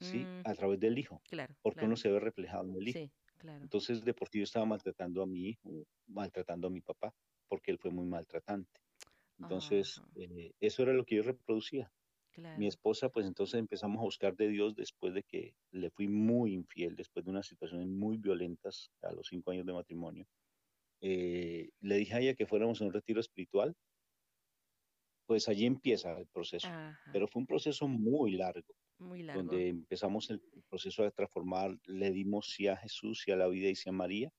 ¿sí? 0.00 0.18
Mm. 0.18 0.42
A 0.44 0.54
través 0.54 0.80
del 0.80 0.98
hijo. 0.98 1.20
Claro. 1.28 1.54
Porque 1.62 1.84
uno 1.84 1.96
se 1.96 2.10
ve 2.10 2.20
reflejado 2.20 2.68
en 2.68 2.76
el 2.76 2.88
hijo. 2.88 2.98
Sí, 2.98 3.12
claro. 3.36 3.62
Entonces, 3.62 4.04
de 4.04 4.14
por 4.14 4.28
sí 4.28 4.38
yo 4.38 4.44
estaba 4.44 4.66
maltratando 4.66 5.22
a 5.22 5.26
mi 5.26 5.48
hijo, 5.48 5.86
maltratando 6.06 6.68
a 6.68 6.70
mi 6.70 6.80
papá, 6.80 7.12
porque 7.48 7.70
él 7.70 7.78
fue 7.78 7.90
muy 7.90 8.06
maltratante. 8.06 8.80
Entonces, 9.38 10.02
eh, 10.16 10.52
eso 10.60 10.82
era 10.82 10.92
lo 10.92 11.04
que 11.04 11.16
yo 11.16 11.22
reproducía. 11.22 11.92
Mi 12.56 12.68
esposa, 12.68 13.08
pues 13.08 13.26
entonces 13.26 13.58
empezamos 13.58 13.98
a 13.98 14.04
buscar 14.04 14.36
de 14.36 14.48
Dios 14.48 14.76
después 14.76 15.12
de 15.12 15.24
que 15.24 15.54
le 15.72 15.90
fui 15.90 16.06
muy 16.06 16.52
infiel, 16.52 16.94
después 16.94 17.24
de 17.24 17.32
unas 17.32 17.46
situaciones 17.46 17.88
muy 17.88 18.16
violentas 18.16 18.92
a 19.02 19.12
los 19.12 19.26
cinco 19.26 19.50
años 19.50 19.66
de 19.66 19.72
matrimonio. 19.72 20.24
Eh, 21.00 21.70
le 21.80 21.96
dije 21.96 22.14
a 22.14 22.20
ella 22.20 22.34
que 22.34 22.46
fuéramos 22.46 22.80
a 22.80 22.84
un 22.84 22.92
retiro 22.92 23.20
espiritual. 23.20 23.74
Pues 25.26 25.48
allí 25.48 25.66
empieza 25.66 26.18
el 26.18 26.26
proceso. 26.26 26.68
Pero 27.12 27.28
fue 27.28 27.40
un 27.40 27.46
proceso 27.46 27.86
muy 27.86 28.32
largo. 28.32 28.74
Muy 28.98 29.22
largo. 29.22 29.42
Donde 29.42 29.68
empezamos 29.68 30.30
el 30.30 30.40
proceso 30.68 31.02
de 31.02 31.10
transformar, 31.10 31.76
le 31.84 32.10
dimos 32.10 32.50
sí 32.50 32.66
a 32.66 32.76
Jesús, 32.76 33.22
sí 33.24 33.30
a 33.30 33.36
la 33.36 33.46
vida 33.48 33.68
y 33.68 33.74
sí 33.74 33.88
a 33.88 33.92
María. 33.92 34.32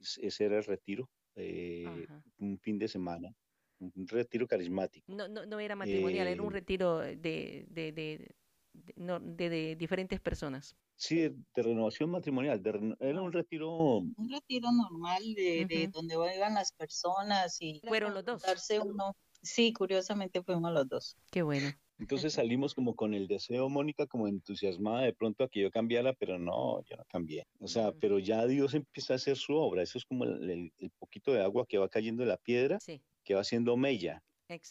Ese 0.00 0.44
era 0.44 0.58
el 0.58 0.64
retiro, 0.64 1.10
eh, 1.34 2.06
un 2.38 2.58
fin 2.58 2.78
de 2.78 2.88
semana 2.88 3.34
un 3.82 4.06
retiro 4.06 4.46
carismático. 4.46 5.12
No, 5.12 5.28
no, 5.28 5.46
no 5.46 5.58
era 5.58 5.74
matrimonial, 5.76 6.28
era 6.28 6.42
un 6.42 6.52
eh, 6.52 6.52
retiro 6.52 6.98
de, 6.98 7.16
de, 7.16 7.92
de, 7.92 9.48
de, 9.48 9.76
diferentes 9.76 10.20
personas. 10.20 10.76
Sí, 11.02 11.16
de, 11.18 11.34
renovación 11.56 12.10
matrimonial, 12.10 12.62
era 13.00 13.20
un 13.20 13.32
retiro... 13.32 13.98
Un 13.98 14.30
retiro 14.30 14.70
normal 14.70 15.22
de, 15.34 15.90
donde 15.92 16.14
vayan 16.14 16.54
las 16.54 16.70
personas 16.70 17.56
y... 17.60 17.80
Fueron 17.88 18.14
los 18.14 18.24
dos. 18.24 18.42
Darse 18.42 18.78
uno. 18.78 19.16
Sí, 19.42 19.72
curiosamente 19.72 20.44
fuimos 20.44 20.72
los 20.72 20.88
dos. 20.88 21.16
Qué 21.32 21.42
bueno. 21.42 21.72
Entonces 21.98 22.34
salimos 22.34 22.72
como 22.72 22.94
con 22.94 23.14
el 23.14 23.26
deseo, 23.26 23.68
Mónica, 23.68 24.06
como 24.06 24.28
entusiasmada 24.28 25.02
de 25.02 25.12
pronto 25.12 25.42
a 25.42 25.48
que 25.48 25.60
yo 25.62 25.72
cambiara, 25.72 26.12
pero 26.12 26.38
no, 26.38 26.84
yo 26.84 26.96
no 26.96 27.04
cambié. 27.08 27.48
O 27.58 27.66
sea, 27.66 27.90
pero 27.90 28.20
ya 28.20 28.46
Dios 28.46 28.74
empieza 28.74 29.14
a 29.14 29.16
hacer 29.16 29.36
su 29.36 29.54
obra. 29.54 29.82
Eso 29.82 29.98
es 29.98 30.04
como 30.04 30.22
el, 30.22 30.72
el 30.78 30.90
poquito 31.00 31.32
de 31.32 31.42
agua 31.42 31.66
que 31.68 31.78
va 31.78 31.88
cayendo 31.88 32.22
de 32.22 32.28
la 32.28 32.36
piedra. 32.36 32.78
Sí 32.78 33.02
que 33.24 33.34
va 33.34 33.44
siendo 33.44 33.76
mella. 33.76 34.22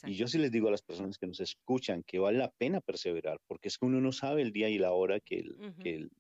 Y 0.06 0.16
yo 0.16 0.28
sí 0.28 0.38
les 0.38 0.52
digo 0.52 0.68
a 0.68 0.72
las 0.72 0.82
personas 0.82 1.18
que 1.18 1.28
nos 1.28 1.40
escuchan 1.40 2.04
que 2.04 2.20
vale 2.20 2.38
la 2.38 2.52
pena 2.52 2.82
perseverar, 2.82 3.40
porque 3.48 3.68
es 3.68 3.78
que 3.78 3.86
uno 3.86 4.00
no 4.00 4.12
sabe 4.12 4.42
el 4.42 4.52
día 4.52 4.70
y 4.70 4.78
la 4.78 4.92
hora 4.92 5.20
que, 5.20 5.44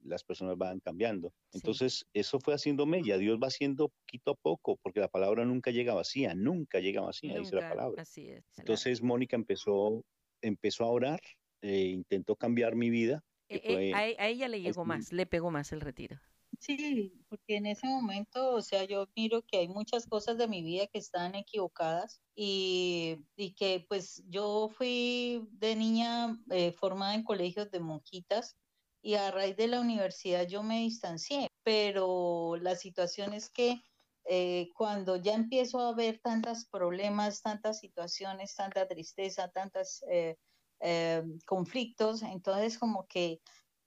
las 0.03 0.23
personas 0.23 0.57
van 0.57 0.79
cambiando. 0.79 1.33
Entonces, 1.53 2.05
eso 2.13 2.39
fue 2.39 2.53
haciendo 2.53 2.85
mella. 2.85 3.17
Dios 3.17 3.37
va 3.41 3.47
haciendo 3.47 3.89
poquito 3.89 4.31
a 4.31 4.35
poco, 4.35 4.77
porque 4.81 4.99
la 4.99 5.07
palabra 5.07 5.45
nunca 5.45 5.71
llega 5.71 5.93
vacía, 5.93 6.33
nunca 6.33 6.79
llega 6.79 7.01
vacía, 7.01 7.37
dice 7.37 7.55
la 7.55 7.69
palabra. 7.69 8.01
Así 8.01 8.29
es. 8.29 8.43
Entonces, 8.57 9.01
Mónica 9.01 9.35
empezó, 9.35 10.03
empezó 10.41 10.85
a 10.85 10.89
orar, 10.89 11.21
eh, 11.61 11.87
intentó 11.87 12.35
cambiar 12.35 12.75
mi 12.75 12.89
vida. 12.89 13.23
Eh, 13.49 13.61
eh, 13.63 13.93
a, 13.93 14.27
ella 14.27 14.47
le 14.47 14.61
llegó 14.61 14.85
más, 14.85 15.11
le 15.11 15.25
pegó 15.25 15.51
más 15.51 15.71
el 15.71 15.81
retiro. 15.81 16.19
Sí, 16.61 17.25
porque 17.27 17.55
en 17.55 17.65
ese 17.65 17.87
momento, 17.87 18.51
o 18.53 18.61
sea, 18.61 18.83
yo 18.83 19.07
miro 19.15 19.41
que 19.47 19.57
hay 19.57 19.67
muchas 19.67 20.05
cosas 20.05 20.37
de 20.37 20.47
mi 20.47 20.61
vida 20.61 20.85
que 20.85 20.99
están 20.99 21.33
equivocadas 21.33 22.21
y, 22.35 23.17
y 23.35 23.55
que 23.55 23.83
pues 23.89 24.23
yo 24.27 24.69
fui 24.69 25.47
de 25.53 25.75
niña 25.75 26.37
eh, 26.51 26.71
formada 26.71 27.15
en 27.15 27.23
colegios 27.23 27.71
de 27.71 27.79
monjitas 27.79 28.57
y 29.01 29.15
a 29.15 29.31
raíz 29.31 29.57
de 29.57 29.69
la 29.69 29.81
universidad 29.81 30.45
yo 30.47 30.61
me 30.61 30.81
distancié, 30.81 31.47
pero 31.63 32.55
la 32.57 32.75
situación 32.75 33.33
es 33.33 33.49
que 33.49 33.81
eh, 34.25 34.69
cuando 34.75 35.15
ya 35.15 35.33
empiezo 35.33 35.79
a 35.79 35.95
ver 35.95 36.19
tantos 36.19 36.67
problemas, 36.71 37.41
tantas 37.41 37.79
situaciones, 37.79 38.53
tanta 38.55 38.87
tristeza, 38.87 39.49
tantos 39.49 40.03
eh, 40.11 41.23
conflictos, 41.47 42.21
entonces 42.21 42.77
como 42.77 43.07
que 43.07 43.39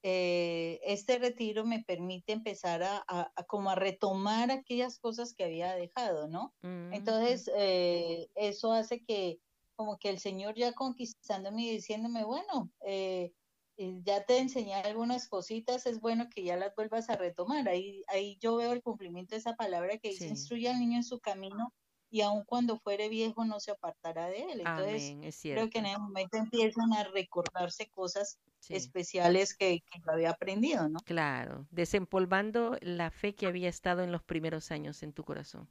eh, 0.07 0.81
este 0.85 1.19
retiro 1.19 1.65
me 1.65 1.83
permite 1.83 2.35
empezar 2.35 2.83
a, 2.83 3.33
como 3.47 3.71
a 3.71 3.75
retomar 3.75 4.51
aquellas 4.51 4.99
cosas 4.99 5.33
que 5.33 5.45
había 5.45 5.75
dejado, 5.75 6.29
¿no? 6.29 6.53
Entonces, 6.93 7.51
eh, 7.57 8.29
eso 8.35 8.73
hace 8.73 9.03
que 9.03 9.41
como 9.77 9.99
que 9.99 10.11
el 10.11 10.19
Señor 10.19 10.57
ya 10.57 10.75
conquistándome 10.75 11.63
y 11.63 11.71
diciéndome, 11.71 12.23
bueno, 12.23 12.71
eh, 12.87 13.33
ya 13.79 14.27
te 14.27 14.39
enseñé 14.39 14.75
algunas 14.75 15.27
cositas, 15.27 15.87
es 15.87 16.01
bueno 16.01 16.29
que 16.29 16.45
ya 16.45 16.59
las 16.59 16.75
vuelvas 16.77 17.09
a 17.09 17.17
retomar. 17.17 17.67
Ahí, 17.67 18.03
ahí 18.09 18.37
yo 18.43 18.57
veo 18.57 18.73
el 18.73 18.83
cumplimiento 18.83 19.35
de 19.35 19.39
esa 19.39 19.57
palabra 19.57 19.97
que 19.97 20.11
dice, 20.11 20.29
instruye 20.29 20.69
al 20.69 20.81
niño 20.81 20.97
en 20.99 21.05
su 21.05 21.19
camino 21.19 21.73
y 22.15 22.23
aun 22.23 22.45
cuando 22.45 22.79
fuere 22.79 23.09
viejo 23.09 23.45
no 23.45 23.59
se 23.59 23.73
apartará 23.73 24.29
de 24.29 24.45
él. 24.45 24.61
Entonces, 24.61 25.43
creo 25.43 25.69
que 25.69 25.81
en 25.81 25.87
el 25.87 25.99
momento 25.99 26.37
empiezan 26.37 26.93
a 26.93 27.03
recordarse 27.03 27.89
cosas 27.89 28.39
especiales 28.69 29.57
que, 29.57 29.81
que, 29.81 30.01
había 30.07 30.31
aprendido, 30.31 30.89
¿no? 30.89 31.01
Claro, 31.01 31.67
desempolvando 31.73 32.79
la 32.83 33.11
fe 33.11 33.35
que 33.35 33.49
había 33.49 33.69
estado 33.69 34.05
en 34.05 34.13
los 34.13 34.23
primeros 34.23 34.71
años 34.71 35.03
en 35.03 35.13
tu 35.13 35.25
corazón. 35.25 35.69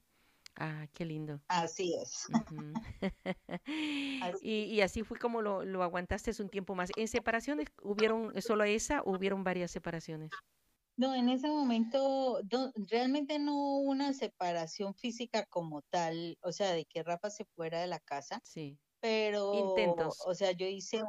Ah, 0.58 0.86
qué 0.92 1.06
lindo. 1.06 1.40
Así 1.48 1.96
es. 1.96 2.28
Y, 4.42 4.82
así 4.82 5.04
fue 5.04 5.18
como 5.18 5.42
lo, 5.42 5.64
lo 5.64 5.82
aguantaste 5.82 6.32
un 6.42 6.50
tiempo 6.50 6.76
más. 6.76 6.90
¿En 6.98 7.08
separaciones 7.08 7.68
hubieron 7.82 8.34
solo 8.42 8.66
esa 8.66 9.02
o 9.02 9.16
hubieron 9.16 9.46
varias 9.46 9.72
separaciones? 9.72 10.32
No, 10.96 11.16
en 11.16 11.30
ese 11.30 11.48
momento 11.48 12.40
realmente 12.76 13.40
no 13.40 13.56
hubo 13.56 13.80
una 13.90 14.14
separación 14.14 14.94
física 14.94 15.46
como 15.48 15.82
tal, 15.82 16.38
o 16.42 16.52
sea, 16.52 16.72
de 16.74 16.86
que 16.86 17.04
Rafa 17.04 17.30
se 17.30 17.46
fuera 17.46 17.82
de 17.82 17.88
la 17.88 18.00
casa. 18.00 18.40
Sí. 18.44 18.78
Pero, 19.00 19.54
Intentos. 19.54 20.22
o 20.26 20.34
sea, 20.34 20.52
yo 20.52 20.68
hice 20.68 21.02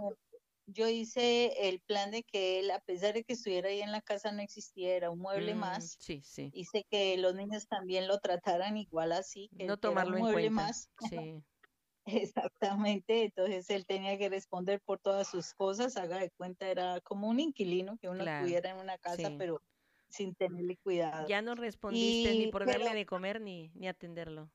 yo 0.67 0.89
hice 0.89 1.69
el 1.69 1.81
plan 1.81 2.11
de 2.11 2.23
que 2.23 2.61
él, 2.61 2.71
a 2.71 2.81
pesar 2.81 3.15
de 3.15 3.25
que 3.25 3.35
estuviera 3.35 3.69
ahí 3.69 3.83
en 3.83 3.93
la 3.93 4.01
casa, 4.01 4.33
no 4.33 4.41
existiera 4.41 5.11
un 5.11 5.19
mueble 5.19 5.55
mm, 5.55 5.59
más. 5.59 5.97
Sí, 6.01 6.23
sí. 6.25 6.51
Hice 6.55 6.87
que 6.89 7.17
los 7.19 7.35
niños 7.35 7.67
también 7.69 8.09
lo 8.09 8.19
trataran 8.19 8.77
igual 8.77 9.13
así. 9.13 9.51
Que 9.57 9.67
no 9.67 9.77
tomarlo 9.77 10.17
un 10.17 10.23
mueble 10.23 10.47
en 10.47 10.55
cuenta. 10.55 10.73
más. 10.73 10.91
Sí. 11.11 11.43
Exactamente, 12.07 13.25
entonces 13.25 13.71
él 13.71 13.87
tenía 13.87 14.19
que 14.19 14.29
responder 14.29 14.81
por 14.83 14.99
todas 14.99 15.27
sus 15.27 15.55
cosas, 15.55 15.97
haga 15.97 16.19
de 16.19 16.31
cuenta, 16.31 16.69
era 16.69 17.01
como 17.01 17.29
un 17.29 17.41
inquilino 17.41 17.97
que 17.97 18.11
uno 18.11 18.25
tuviera 18.25 18.71
en 18.71 18.77
una 18.77 18.99
casa, 18.99 19.33
pero 19.39 19.63
sin 20.15 20.35
tenerle 20.35 20.77
cuidado. 20.77 21.27
Ya 21.29 21.43
no 21.43 21.55
respondiste 21.55 22.35
ni 22.35 22.49
por 22.49 22.67
darle 22.67 22.95
de 22.95 23.07
comer 23.07 23.41
ni, 23.41 23.71
ni 23.75 23.89
atenderlo. 23.89 24.51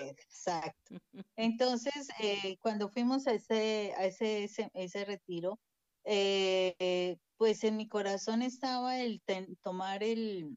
Exacto. 0.00 0.94
Entonces, 1.36 2.08
eh, 2.20 2.56
cuando 2.60 2.88
fuimos 2.88 3.26
a 3.26 3.32
ese, 3.32 3.94
a 3.96 4.04
ese, 4.06 4.48
ese, 4.74 5.04
retiro, 5.04 5.58
eh, 6.04 7.16
pues 7.36 7.64
en 7.64 7.76
mi 7.76 7.88
corazón 7.88 8.42
estaba 8.42 9.00
el 9.00 9.22
tomar 9.62 10.02
el, 10.02 10.56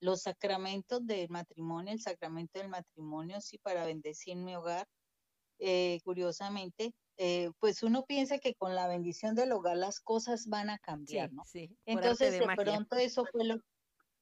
los 0.00 0.22
sacramentos 0.22 1.06
del 1.06 1.28
matrimonio, 1.28 1.92
el 1.92 2.00
sacramento 2.00 2.58
del 2.58 2.68
matrimonio, 2.68 3.40
sí, 3.40 3.58
para 3.58 3.84
bendecir 3.84 4.36
mi 4.36 4.54
hogar. 4.56 4.86
Eh, 5.58 6.00
curiosamente, 6.04 6.92
eh, 7.18 7.50
pues 7.58 7.82
uno 7.82 8.04
piensa 8.04 8.38
que 8.38 8.54
con 8.54 8.74
la 8.74 8.88
bendición 8.88 9.34
del 9.34 9.52
hogar 9.52 9.76
las 9.76 10.00
cosas 10.00 10.46
van 10.46 10.70
a 10.70 10.78
cambiar, 10.78 11.32
¿no? 11.32 11.44
Sí, 11.44 11.76
Entonces 11.84 12.38
de, 12.38 12.46
pronto 12.56 12.96
eso 12.96 13.24
fue 13.30 13.44
lo 13.44 13.60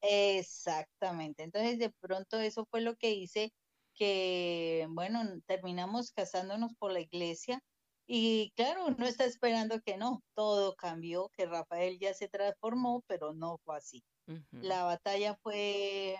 exactamente. 0.02 1.42
Entonces 1.42 1.78
de 1.78 1.90
pronto 1.90 2.40
eso 2.40 2.66
fue 2.66 2.80
lo 2.80 2.96
que 2.96 3.10
hice 3.10 3.52
que 3.94 4.86
bueno, 4.90 5.22
terminamos 5.46 6.12
casándonos 6.12 6.74
por 6.76 6.92
la 6.92 7.00
iglesia 7.00 7.62
y 8.12 8.52
claro, 8.56 8.86
uno 8.86 9.06
está 9.06 9.24
esperando 9.24 9.80
que 9.80 9.96
no, 9.96 10.22
todo 10.34 10.74
cambió, 10.74 11.28
que 11.28 11.46
Rafael 11.46 11.98
ya 12.00 12.12
se 12.12 12.28
transformó, 12.28 13.04
pero 13.06 13.32
no 13.34 13.58
fue 13.58 13.76
así. 13.76 14.02
La 14.50 14.84
batalla 14.84 15.36
fue 15.42 16.16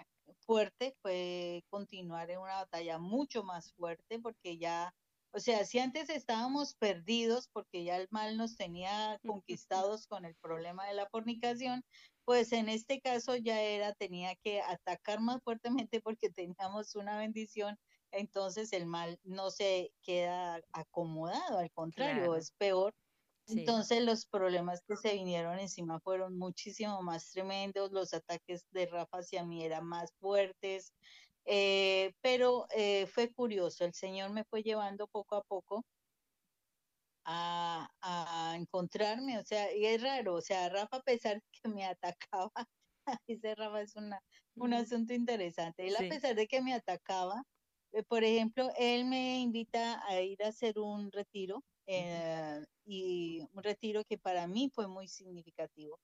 fuerte, 0.47 0.95
fue 1.03 1.65
continuar 1.69 2.31
en 2.31 2.39
una 2.39 2.57
batalla 2.57 2.99
mucho 2.99 3.43
más 3.45 3.73
fuerte 3.73 4.21
porque 4.21 4.57
ya 4.57 4.95
o 5.33 5.39
sea, 5.39 5.65
si 5.65 5.79
antes 5.79 6.11
estábamos 6.11 6.75
perdidos 6.75 7.49
porque 7.53 7.85
ya 7.85 7.97
el 7.97 8.09
mal 8.11 8.37
nos 8.37 8.57
tenía 8.57 9.19
conquistados 9.25 10.07
con 10.07 10.25
el 10.25 10.35
problema 10.37 10.87
de 10.87 10.95
la 10.95 11.09
fornicación, 11.09 11.85
pues 12.25 12.53
en 12.53 12.69
este 12.69 13.01
caso 13.01 13.37
ya 13.37 13.61
era, 13.61 13.93
tenía 13.95 14.35
que 14.37 14.61
atacar 14.61 15.21
más 15.21 15.43
fuertemente 15.43 16.01
porque 16.01 16.31
teníamos 16.31 16.95
una 16.97 17.19
bendición, 17.19 17.79
entonces 18.13 18.73
el 18.73 18.87
mal 18.87 19.19
no 19.23 19.51
se 19.51 19.93
queda 20.03 20.61
acomodado, 20.73 21.59
al 21.59 21.71
contrario, 21.73 22.35
es 22.35 22.53
peor. 22.53 22.95
Entonces 23.47 24.05
los 24.05 24.27
problemas 24.27 24.83
que 24.87 24.97
se 24.97 25.15
vinieron 25.15 25.59
encima 25.59 25.99
fueron 26.01 26.39
muchísimo 26.39 27.03
más 27.03 27.31
tremendos, 27.31 27.91
los 27.91 28.15
ataques 28.15 28.65
de 28.71 28.87
Rafa 28.87 29.19
hacia 29.19 29.45
mí 29.45 29.65
eran 29.65 29.85
más 29.87 30.13
fuertes, 30.21 30.93
Eh, 31.53 32.15
pero 32.21 32.69
eh, 32.71 33.09
fue 33.09 33.33
curioso, 33.33 33.85
el 33.85 33.93
Señor 33.93 34.31
me 34.31 34.45
fue 34.45 34.63
llevando 34.63 35.09
poco 35.09 35.35
a 35.35 35.43
poco 35.43 35.85
a, 37.25 37.91
a, 38.01 38.55
encontrarme, 38.57 39.37
o 39.37 39.45
sea, 39.45 39.75
y 39.75 39.85
es 39.85 40.01
raro, 40.01 40.35
o 40.35 40.41
sea, 40.41 40.69
Rafa 40.69 40.99
a 40.99 41.03
pesar 41.03 41.35
de 41.35 41.43
que 41.51 41.69
me 41.69 41.85
atacaba, 41.85 42.53
ese 43.27 43.57
Rafa 43.57 43.81
es 43.81 43.97
una, 43.97 44.23
un 44.55 44.75
asunto 44.75 45.13
interesante, 45.13 45.89
él 45.89 45.97
a 45.97 46.09
pesar 46.09 46.37
de 46.37 46.47
que 46.47 46.63
me 46.63 46.73
atacaba, 46.73 47.43
eh, 47.95 48.05
por 48.05 48.23
ejemplo, 48.23 48.71
él 48.79 49.07
me 49.07 49.41
invita 49.41 50.07
a 50.07 50.21
ir 50.21 50.41
a 50.45 50.49
hacer 50.51 50.79
un 50.79 51.11
retiro, 51.11 51.65
eh, 51.87 52.65
y 52.85 53.41
un 53.53 53.63
retiro 53.65 54.05
que 54.05 54.19
para 54.19 54.47
mí 54.47 54.71
fue 54.73 54.87
muy 54.87 55.09
significativo 55.09 55.99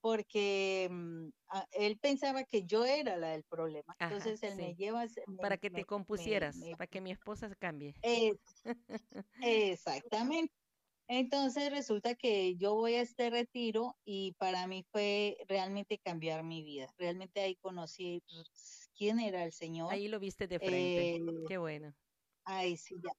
porque 0.00 0.88
mm, 0.90 1.28
él 1.72 1.98
pensaba 1.98 2.44
que 2.44 2.64
yo 2.64 2.84
era 2.84 3.16
la 3.16 3.30
del 3.30 3.44
problema. 3.44 3.96
Entonces 3.98 4.42
él 4.42 4.56
me 4.56 4.74
lleva... 4.74 5.06
para 5.40 5.58
que 5.58 5.70
te 5.70 5.84
compusieras, 5.84 6.58
para 6.72 6.86
que 6.86 7.00
mi 7.00 7.10
esposa 7.10 7.54
cambie. 7.56 7.94
exactamente. 9.42 10.52
Entonces 11.10 11.70
resulta 11.70 12.14
que 12.14 12.56
yo 12.56 12.74
voy 12.74 12.94
a 12.94 13.00
este 13.00 13.30
retiro 13.30 13.96
y 14.04 14.32
para 14.32 14.66
mí 14.66 14.84
fue 14.92 15.38
realmente 15.48 15.98
cambiar 15.98 16.44
mi 16.44 16.62
vida. 16.62 16.92
Realmente 16.98 17.40
ahí 17.40 17.56
conocí 17.56 18.22
quién 18.94 19.18
era 19.18 19.42
el 19.42 19.52
Señor. 19.52 19.90
Ahí 19.90 20.08
lo 20.08 20.20
viste 20.20 20.46
de 20.46 20.58
frente. 20.58 21.16
Eh, 21.16 21.20
Qué 21.48 21.56
bueno. 21.56 21.94
Ahí 22.44 22.76
sí, 22.76 22.96
ya. 23.02 23.12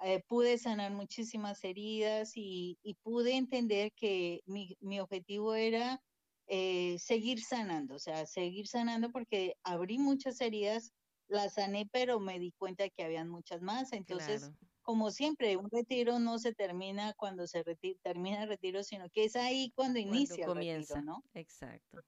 Eh, 0.00 0.22
pude 0.26 0.56
sanar 0.58 0.92
muchísimas 0.92 1.62
heridas 1.64 2.32
y, 2.34 2.78
pude 3.02 3.36
entender 3.36 3.92
que 3.92 4.42
mi, 4.46 4.76
mi 4.80 5.00
objetivo 5.00 5.54
era 5.54 6.00
eh, 6.48 6.98
seguir 6.98 7.42
sanando, 7.42 7.94
o 7.94 7.98
sea, 7.98 8.26
seguir 8.26 8.66
sanando 8.66 9.10
porque 9.10 9.56
abrí 9.62 9.98
muchas 9.98 10.40
heridas, 10.40 10.92
las 11.28 11.54
sané, 11.54 11.88
pero 11.92 12.20
me 12.20 12.38
di 12.38 12.52
cuenta 12.52 12.84
de 12.84 12.90
que 12.90 13.04
habían 13.04 13.28
muchas 13.28 13.60
más. 13.60 13.92
Entonces, 13.92 14.50
como 14.80 15.10
siempre, 15.10 15.58
un 15.58 15.68
retiro 15.70 16.18
no 16.18 16.38
se 16.38 16.54
termina 16.54 17.12
cuando 17.14 17.46
se 17.46 17.62
termina 18.02 18.44
el 18.44 18.48
retiro, 18.48 18.82
sino 18.82 19.10
que 19.10 19.24
es 19.24 19.36
ahí 19.36 19.70
cuando, 19.76 19.98
inicia 19.98 20.46
comienza. 20.46 20.94
el 20.94 21.00
retiro, 21.00 21.02
¿no? 21.02 21.22
Exacto. 21.34 22.00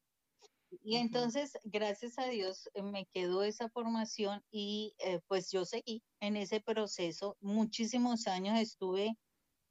Y 0.82 0.96
entonces, 0.96 1.58
gracias 1.64 2.18
a 2.18 2.26
Dios, 2.26 2.70
eh, 2.74 2.82
me 2.82 3.04
quedó 3.06 3.42
esa 3.42 3.68
formación 3.68 4.42
y 4.50 4.94
eh, 4.98 5.20
pues 5.26 5.50
yo 5.50 5.64
seguí 5.64 6.02
en 6.20 6.36
ese 6.36 6.60
proceso. 6.60 7.36
Muchísimos 7.40 8.26
años 8.26 8.58
estuve 8.58 9.18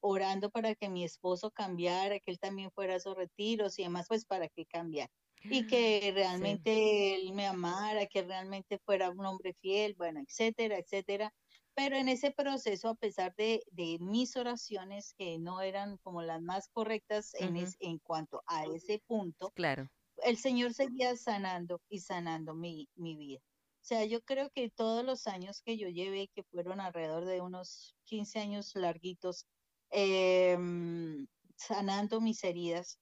orando 0.01 0.49
para 0.49 0.75
que 0.75 0.89
mi 0.89 1.03
esposo 1.03 1.51
cambiara, 1.51 2.19
que 2.19 2.31
él 2.31 2.39
también 2.39 2.71
fuera 2.71 2.95
a 2.95 2.99
sus 2.99 3.15
retiros 3.15 3.77
y 3.79 3.83
demás, 3.83 4.05
pues 4.07 4.25
para 4.25 4.47
que 4.49 4.65
cambiara. 4.65 5.12
Y 5.41 5.67
que 5.67 6.12
realmente 6.13 7.15
él 7.15 7.31
me 7.33 7.47
amara, 7.47 8.05
que 8.07 8.23
realmente 8.23 8.77
fuera 8.79 9.09
un 9.09 9.25
hombre 9.25 9.53
fiel, 9.62 9.95
bueno, 9.97 10.19
etcétera, 10.19 10.77
etcétera. 10.77 11.33
Pero 11.75 11.95
en 11.95 12.09
ese 12.09 12.31
proceso, 12.31 12.89
a 12.89 12.95
pesar 12.95 13.33
de, 13.38 13.63
mis 14.01 14.35
oraciones 14.35 15.13
que 15.17 15.39
no 15.39 15.62
eran 15.62 15.97
como 15.99 16.21
las 16.21 16.41
más 16.41 16.67
correctas 16.67 17.33
en, 17.35 17.55
en 17.79 17.99
cuanto 17.99 18.43
a 18.47 18.65
ese 18.65 19.01
punto, 19.07 19.51
claro. 19.51 19.89
el 20.25 20.35
Señor 20.35 20.73
seguía 20.73 21.15
sanando 21.15 21.79
y 21.88 21.99
sanando 21.99 22.53
mi, 22.53 22.89
mi 22.95 23.15
vida. 23.15 23.39
O 23.81 23.85
sea, 23.89 24.05
yo 24.05 24.21
creo 24.21 24.49
que 24.49 24.69
todos 24.69 25.05
los 25.05 25.25
años 25.25 25.62
que 25.62 25.77
yo 25.77 25.88
llevé, 25.88 26.27
que 26.35 26.43
fueron 26.43 26.81
alrededor 26.81 27.25
de 27.25 27.41
unos 27.41 27.95
15 28.03 28.39
años 28.39 28.75
larguitos, 28.75 29.47
em, 29.89 31.28
sanando 31.56 32.21
mis 32.21 32.43
heridas, 32.43 32.99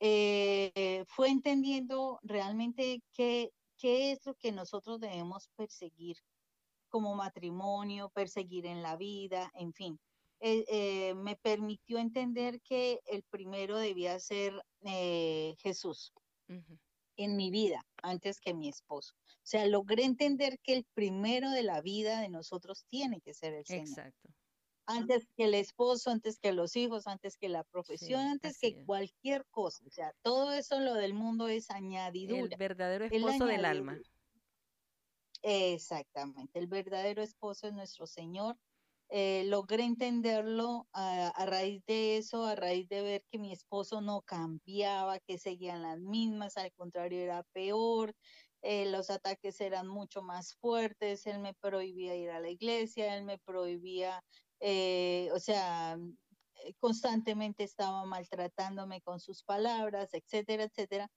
eh, 0.00 1.04
fue 1.08 1.28
entendiendo 1.28 2.18
realmente 2.22 3.02
qué, 3.12 3.52
qué 3.76 4.12
es 4.12 4.24
lo 4.26 4.34
que 4.34 4.52
nosotros 4.52 5.00
debemos 5.00 5.48
perseguir 5.56 6.16
como 6.88 7.14
matrimonio, 7.14 8.10
perseguir 8.10 8.66
en 8.66 8.82
la 8.82 8.96
vida, 8.96 9.50
en 9.54 9.72
fin. 9.72 9.98
Eh, 10.44 10.64
eh, 10.68 11.14
me 11.14 11.36
permitió 11.36 11.98
entender 11.98 12.60
que 12.62 13.00
el 13.06 13.22
primero 13.22 13.78
debía 13.78 14.18
ser 14.18 14.60
eh, 14.84 15.54
Jesús 15.60 16.12
en 17.16 17.36
mi 17.36 17.50
vida 17.50 17.80
antes 18.02 18.40
que 18.40 18.52
mi 18.52 18.68
esposo. 18.68 19.14
O 19.24 19.44
sea, 19.44 19.64
logré 19.66 20.04
entender 20.04 20.58
que 20.62 20.74
el 20.74 20.84
primero 20.94 21.50
de 21.50 21.62
la 21.62 21.80
vida 21.80 22.20
de 22.20 22.28
nosotros 22.28 22.84
tiene 22.88 23.20
que 23.20 23.34
ser 23.34 23.54
el 23.54 23.64
Señor. 23.64 23.88
Exacto. 23.88 24.28
Antes 24.92 25.26
que 25.36 25.44
el 25.44 25.54
esposo, 25.54 26.10
antes 26.10 26.38
que 26.38 26.52
los 26.52 26.76
hijos, 26.76 27.06
antes 27.06 27.36
que 27.36 27.48
la 27.48 27.64
profesión, 27.64 28.20
antes 28.20 28.58
que 28.58 28.84
cualquier 28.84 29.44
cosa. 29.50 29.84
O 29.86 29.90
sea, 29.90 30.12
todo 30.22 30.52
eso 30.52 30.80
lo 30.80 30.94
del 30.94 31.14
mundo 31.14 31.48
es 31.48 31.70
añadidura. 31.70 32.54
El 32.54 32.58
verdadero 32.58 33.04
esposo 33.04 33.46
del 33.46 33.64
alma. 33.64 33.98
Exactamente, 35.42 36.58
el 36.58 36.68
verdadero 36.68 37.22
esposo 37.22 37.66
es 37.66 37.72
nuestro 37.72 38.06
Señor. 38.06 38.56
Eh, 39.14 39.44
logré 39.44 39.84
entenderlo 39.84 40.88
a, 40.94 41.44
raíz 41.44 41.84
de 41.84 42.16
eso, 42.16 42.46
a 42.46 42.54
raíz 42.54 42.88
de 42.88 43.02
ver 43.02 43.24
que 43.30 43.38
mi 43.38 43.52
esposo 43.52 44.00
no 44.00 44.22
cambiaba, 44.22 45.18
que 45.20 45.36
seguían 45.38 45.82
las 45.82 46.00
mismas, 46.00 46.56
al 46.56 46.72
contrario 46.72 47.20
era 47.20 47.42
peor, 47.52 48.14
eh, 48.62 48.86
los 48.86 49.10
ataques 49.10 49.60
eran 49.60 49.86
mucho 49.86 50.22
más 50.22 50.54
fuertes, 50.54 51.26
él 51.26 51.40
me 51.40 51.52
prohibía 51.52 52.16
ir 52.16 52.30
a 52.30 52.40
la 52.40 52.48
iglesia, 52.48 53.16
él 53.16 53.24
me 53.24 53.36
prohibía, 53.38 54.24
eh, 54.64 55.28
o 55.34 55.40
sea, 55.40 55.98
constantemente 56.78 57.64
estaba 57.64 58.04
maltratándome 58.04 59.00
con 59.00 59.18
sus 59.18 59.42
palabras, 59.42 60.14
etcétera, 60.14 60.64
etcétera. 60.64 61.10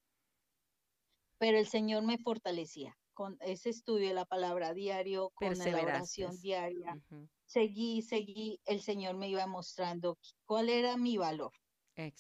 Pero 1.38 1.60
el 1.60 1.68
Señor 1.68 2.04
me 2.04 2.18
fortalecía 2.18 2.98
con 3.14 3.38
ese 3.42 3.70
estudio 3.70 4.08
de 4.08 4.16
la 4.16 4.26
palabra 4.26 4.74
diario, 4.74 5.32
con 5.36 5.58
la 5.58 5.82
oración 5.82 6.42
diaria. 6.42 7.00
Seguí, 7.46 8.02
seguí, 8.02 8.60
el 8.66 8.82
Señor 8.82 9.16
me 9.16 9.30
iba 9.30 9.46
mostrando 9.46 10.18
cuál 10.46 10.70
era 10.70 10.98
mi 10.98 11.18
valor, 11.18 11.52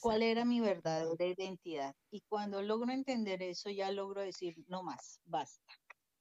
cuál 0.02 0.22
era 0.22 0.46
mi 0.46 0.60
verdadera 0.60 1.26
identidad. 1.26 1.96
Y 2.12 2.22
cuando 2.30 2.62
logro 2.62 2.92
entender 2.92 3.42
eso, 3.42 3.72
ya 3.72 3.92
logro 3.92 4.22
decir, 4.22 4.56
no 4.68 4.84
más, 4.84 5.20
basta. 5.26 5.74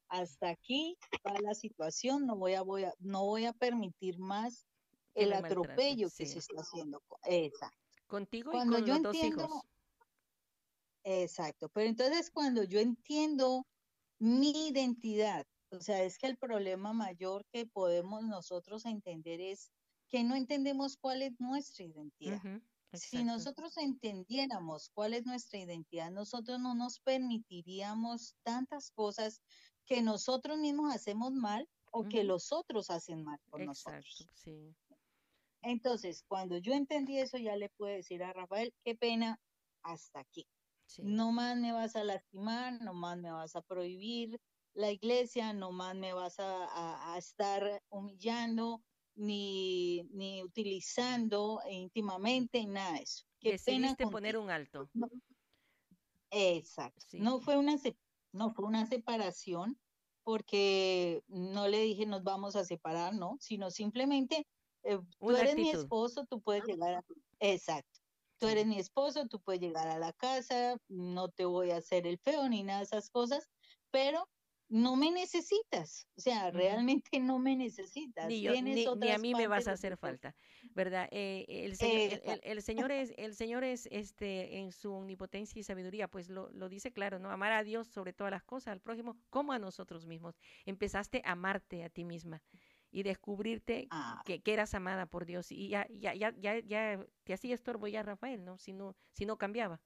Hasta 0.08 0.48
aquí 0.48 0.96
va 1.26 1.34
la 1.40 1.54
situación, 1.54 2.26
no 2.26 2.36
voy 2.36 2.54
a, 2.54 2.62
voy 2.62 2.84
a, 2.84 2.94
no 3.00 3.26
voy 3.26 3.44
a 3.44 3.52
permitir 3.52 4.18
más 4.18 4.66
el 5.14 5.32
atropello 5.32 6.08
que 6.16 6.26
se 6.26 6.38
está 6.38 6.60
haciendo. 6.60 7.02
Exacto. 7.24 7.78
Contigo 8.06 8.50
y 8.50 8.54
cuando 8.54 8.76
con 8.76 8.86
yo 8.86 8.98
los 8.98 9.14
entiendo, 9.14 9.42
dos 9.42 9.50
hijos. 9.50 9.64
Exacto, 11.04 11.68
pero 11.68 11.88
entonces 11.88 12.30
cuando 12.30 12.64
yo 12.64 12.80
entiendo 12.80 13.66
mi 14.18 14.68
identidad. 14.68 15.46
O 15.70 15.80
sea, 15.80 16.02
es 16.02 16.18
que 16.18 16.28
el 16.28 16.36
problema 16.36 16.92
mayor 16.92 17.44
que 17.52 17.66
podemos 17.66 18.22
nosotros 18.24 18.86
entender 18.86 19.40
es 19.40 19.70
que 20.08 20.22
no 20.22 20.34
entendemos 20.36 20.96
cuál 20.96 21.22
es 21.22 21.32
nuestra 21.40 21.84
identidad. 21.84 22.40
si 22.92 23.24
nosotros 23.24 23.76
entendiéramos 23.76 24.90
cuál 24.94 25.14
es 25.14 25.26
nuestra 25.26 25.58
identidad, 25.58 26.10
nosotros 26.12 26.60
no 26.60 26.74
nos 26.74 27.00
permitiríamos 27.00 28.36
tantas 28.44 28.92
cosas 28.92 29.40
que 29.84 30.00
nosotros 30.00 30.58
mismos 30.58 30.94
hacemos 30.94 31.32
mal 31.32 31.68
o 31.90 32.04
que 32.04 32.24
los 32.24 32.52
otros 32.52 32.90
hacen 32.90 33.24
mal 33.24 33.38
por 33.50 33.60
nosotros. 33.60 34.28
Entonces, 35.64 36.24
cuando 36.28 36.58
yo 36.58 36.74
entendí 36.74 37.18
eso, 37.18 37.38
ya 37.38 37.56
le 37.56 37.70
puedo 37.70 37.94
decir 37.94 38.22
a 38.22 38.32
Rafael, 38.32 38.72
qué 38.84 38.94
pena, 38.94 39.40
hasta 39.82 40.20
aquí. 40.20 40.46
No 40.98 41.32
más 41.32 41.56
me 41.56 41.72
vas 41.72 41.96
a 41.96 42.04
lastimar, 42.04 42.80
no 42.82 42.92
más 42.92 43.16
me 43.18 43.30
vas 43.30 43.56
a 43.56 43.62
prohibir 43.62 44.38
la 44.74 44.90
iglesia, 44.90 45.54
no 45.54 45.72
más 45.72 45.96
me 45.96 46.12
vas 46.12 46.36
a, 46.38 47.16
estar 47.16 47.82
humillando 47.88 48.82
ni, 49.14 50.02
ni 50.12 50.42
utilizando 50.42 51.60
íntimamente, 51.70 52.66
nada 52.66 52.92
de 52.92 53.02
eso. 53.02 53.24
Qué 53.40 53.52
Decidiste 53.52 54.06
poner 54.06 54.36
un 54.36 54.50
alto. 54.50 54.90
exacto. 56.30 57.06
No, 57.12 57.40
fue 57.40 57.56
una, 57.56 57.76
no 58.32 58.52
fue 58.52 58.66
una 58.66 58.86
separación 58.86 59.78
porque 60.24 61.22
no 61.28 61.68
le 61.68 61.80
dije 61.80 62.06
nos 62.06 62.22
vamos 62.22 62.56
a 62.56 62.64
separar, 62.64 63.14
no, 63.14 63.36
sino 63.40 63.70
simplemente 63.70 64.46
eh, 64.84 64.98
tú 65.18 65.30
eres 65.30 65.56
mi 65.56 65.70
esposo, 65.70 66.26
tú 66.26 66.40
puedes 66.40 66.64
llegar 66.64 66.94
a... 66.94 67.04
Exacto 67.40 68.04
tú 68.38 68.48
eres 68.48 68.66
mi 68.66 68.78
esposo, 68.78 69.26
tú 69.26 69.40
puedes 69.40 69.60
llegar 69.60 69.88
a 69.88 69.98
la 69.98 70.12
casa, 70.12 70.76
no 70.88 71.28
te 71.30 71.44
voy 71.44 71.70
a 71.70 71.78
hacer 71.78 72.06
el 72.06 72.18
feo 72.18 72.48
ni 72.48 72.62
nada 72.62 72.80
de 72.80 72.84
esas 72.84 73.08
cosas, 73.10 73.48
pero 73.90 74.28
no 74.68 74.96
me 74.96 75.10
necesitas, 75.10 76.08
o 76.16 76.20
sea, 76.20 76.50
realmente 76.50 77.20
no 77.20 77.38
me 77.38 77.54
necesitas. 77.54 78.26
Ni, 78.26 78.46
ni, 78.62 79.10
a 79.10 79.18
mí 79.18 79.34
me 79.34 79.46
vas 79.46 79.68
a 79.68 79.72
hacer 79.72 79.96
falta, 79.96 80.34
¿verdad? 80.74 81.06
Eh, 81.10 81.44
el, 81.48 81.76
señor, 81.76 82.90
es, 82.90 83.12
el 83.16 83.34
Señor 83.34 83.62
es, 83.62 83.86
este, 83.90 84.58
en 84.58 84.72
su 84.72 84.92
omnipotencia 84.92 85.60
y 85.60 85.62
sabiduría, 85.62 86.08
pues 86.08 86.28
lo, 86.28 86.50
lo, 86.50 86.68
dice 86.68 86.92
claro, 86.92 87.18
¿no? 87.18 87.30
Amar 87.30 87.52
a 87.52 87.62
Dios 87.62 87.88
sobre 87.88 88.12
todas 88.12 88.30
las 88.30 88.42
cosas, 88.42 88.72
al 88.72 88.80
prójimo, 88.80 89.16
como 89.30 89.52
a 89.52 89.58
nosotros 89.58 90.06
mismos. 90.06 90.38
Empezaste 90.64 91.22
a 91.24 91.32
amarte 91.32 91.84
a 91.84 91.90
ti 91.90 92.04
misma 92.04 92.42
y 92.94 93.02
descubrirte 93.02 93.88
ah. 93.90 94.22
que, 94.24 94.40
que, 94.40 94.52
eras 94.52 94.72
amada 94.72 95.06
por 95.06 95.26
Dios. 95.26 95.50
Y 95.50 95.68
ya, 95.68 95.86
ya, 95.90 96.14
ya, 96.14 96.32
ya, 96.38 96.60
ya 96.60 97.04
te 97.24 97.34
hacía 97.34 97.54
estorbo 97.54 97.88
ya 97.88 98.04
Rafael, 98.04 98.44
¿no? 98.44 98.56
Si 98.56 98.72
no, 98.72 98.94
si 99.12 99.26
no 99.26 99.36
cambiaba. 99.36 99.80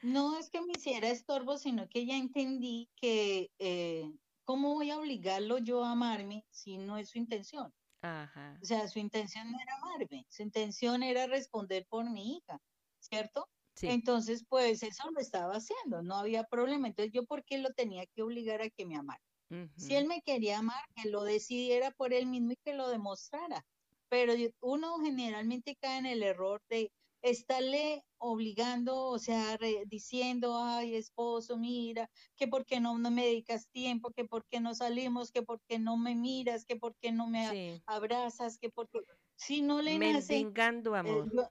No 0.00 0.38
es 0.38 0.48
que 0.50 0.60
me 0.60 0.74
hiciera 0.76 1.08
estorbo, 1.08 1.58
sino 1.58 1.88
que 1.88 2.06
ya 2.06 2.16
entendí 2.16 2.88
que 2.94 3.50
eh, 3.58 4.12
obligarlo 4.44 5.58
yo 5.58 5.82
a 5.82 5.92
amarme 5.92 6.44
si 6.50 6.78
no 6.78 6.98
es 6.98 7.10
su 7.10 7.18
intención? 7.18 7.72
Ajá. 8.02 8.58
O 8.62 8.64
sea, 8.64 8.86
su 8.86 8.98
intención 8.98 9.50
no 9.50 9.58
era 9.60 9.74
amarme, 9.74 10.24
su 10.28 10.42
intención 10.42 11.02
era 11.02 11.26
responder 11.26 11.84
por 11.88 12.08
mi 12.08 12.36
hija, 12.36 12.60
¿cierto? 13.00 13.48
Sí. 13.74 13.88
Entonces, 13.88 14.44
pues 14.48 14.82
eso 14.82 15.10
lo 15.10 15.20
estaba 15.20 15.54
haciendo, 15.54 16.02
no 16.02 16.16
había 16.16 16.44
problema. 16.44 16.86
Entonces, 16.86 17.12
¿yo 17.12 17.24
por 17.24 17.44
qué 17.44 17.58
lo 17.58 17.70
tenía 17.70 18.06
que 18.06 18.22
obligar 18.22 18.62
a 18.62 18.70
que 18.70 18.86
me 18.86 18.96
amara? 18.96 19.22
Si 19.76 19.94
él 19.94 20.06
me 20.06 20.20
quería 20.22 20.58
amar, 20.58 20.84
que 20.94 21.08
lo 21.08 21.24
decidiera 21.24 21.90
por 21.92 22.12
él 22.12 22.26
mismo 22.26 22.52
y 22.52 22.56
que 22.56 22.74
lo 22.74 22.88
demostrara. 22.88 23.64
Pero 24.08 24.34
uno 24.60 24.98
generalmente 24.98 25.76
cae 25.80 25.98
en 25.98 26.06
el 26.06 26.22
error 26.22 26.60
de 26.68 26.92
estarle 27.22 28.04
obligando, 28.18 29.06
o 29.06 29.18
sea, 29.18 29.58
diciendo, 29.86 30.58
ay, 30.58 30.94
esposo, 30.94 31.56
mira, 31.56 32.10
que 32.36 32.48
por 32.48 32.64
qué 32.64 32.80
no, 32.80 32.98
no, 32.98 33.10
me 33.10 33.24
dedicas 33.24 33.68
tiempo, 33.68 34.10
que 34.10 34.24
por 34.24 34.44
qué 34.46 34.60
no 34.60 34.74
salimos, 34.74 35.30
que 35.30 35.42
por 35.42 35.60
qué 35.68 35.78
no 35.78 35.96
me 35.96 36.14
miras, 36.14 36.64
que 36.64 36.76
por 36.76 36.94
qué 36.96 37.12
no 37.12 37.26
me 37.26 37.82
abrazas, 37.86 38.58
que 38.58 38.70
por 38.70 38.88
qué... 38.88 39.00
Si 39.36 39.62
no 39.62 39.82
le 39.82 39.98
nace... 39.98 40.34
Mendigando 40.34 40.94
eh, 40.94 40.98
amor. 40.98 41.50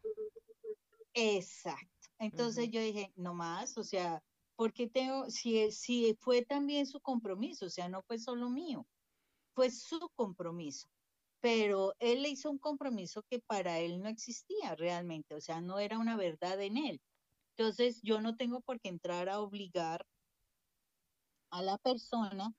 exacto. 1.14 1.88
Entonces 2.20 2.70
yo 2.70 2.82
dije, 2.82 3.12
no 3.16 3.34
más, 3.34 3.78
o 3.78 3.84
sea, 3.84 4.24
porque 4.58 4.90
tengo, 4.90 5.30
si, 5.30 5.72
si 5.72 6.18
fue 6.20 6.42
también 6.44 6.86
su 6.86 7.00
compromiso, 7.00 7.68
o 7.68 7.70
sea, 7.70 7.88
no 7.88 8.02
fue 8.02 8.20
solo 8.20 8.50
mío, 8.50 8.86
fue 9.54 9.72
su 9.72 10.10
compromiso 10.16 10.90
pero 11.40 11.94
él 12.00 12.24
le 12.24 12.30
hizo 12.30 12.50
un 12.50 12.58
compromiso 12.58 13.24
que 13.24 13.40
para 13.40 13.80
él 13.80 14.02
no 14.02 14.10
existía 14.10 14.76
realmente, 14.76 15.36
o 15.36 15.42
sea, 15.42 15.62
no 15.62 15.80
era 15.80 16.00
una 16.00 16.18
verdad 16.18 16.62
en 16.62 16.78
él. 16.78 17.02
Entonces, 17.56 18.02
yo 18.02 18.22
no 18.22 18.36
tengo 18.36 18.62
por 18.62 18.80
qué 18.80 18.90
entrar 18.90 19.30
a 19.30 19.40
obligar 19.40 20.06
a 21.50 21.62
la 21.62 21.78
persona 21.78 22.54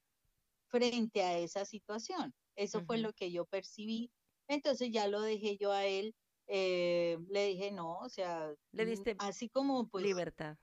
frente 0.69 1.23
a 1.23 1.39
esa 1.39 1.65
situación. 1.65 2.35
Eso 2.57 2.85
fue 2.85 2.99
lo 2.99 3.13
que 3.13 3.31
yo 3.31 3.45
percibí. 3.45 4.11
Entonces 4.49 4.91
ya 4.91 5.07
lo 5.07 5.21
dejé 5.21 5.57
yo 5.57 5.71
a 5.71 5.85
él. 5.85 6.15
Eh, 6.47 7.19
le 7.29 7.47
dije, 7.47 7.71
no, 7.71 7.99
o 7.99 8.09
sea, 8.09 8.53
le 8.73 8.87
diste 8.87 9.15
así 9.19 9.49
como 9.49 9.89
pues... 9.89 10.05
Libertad. 10.05 10.57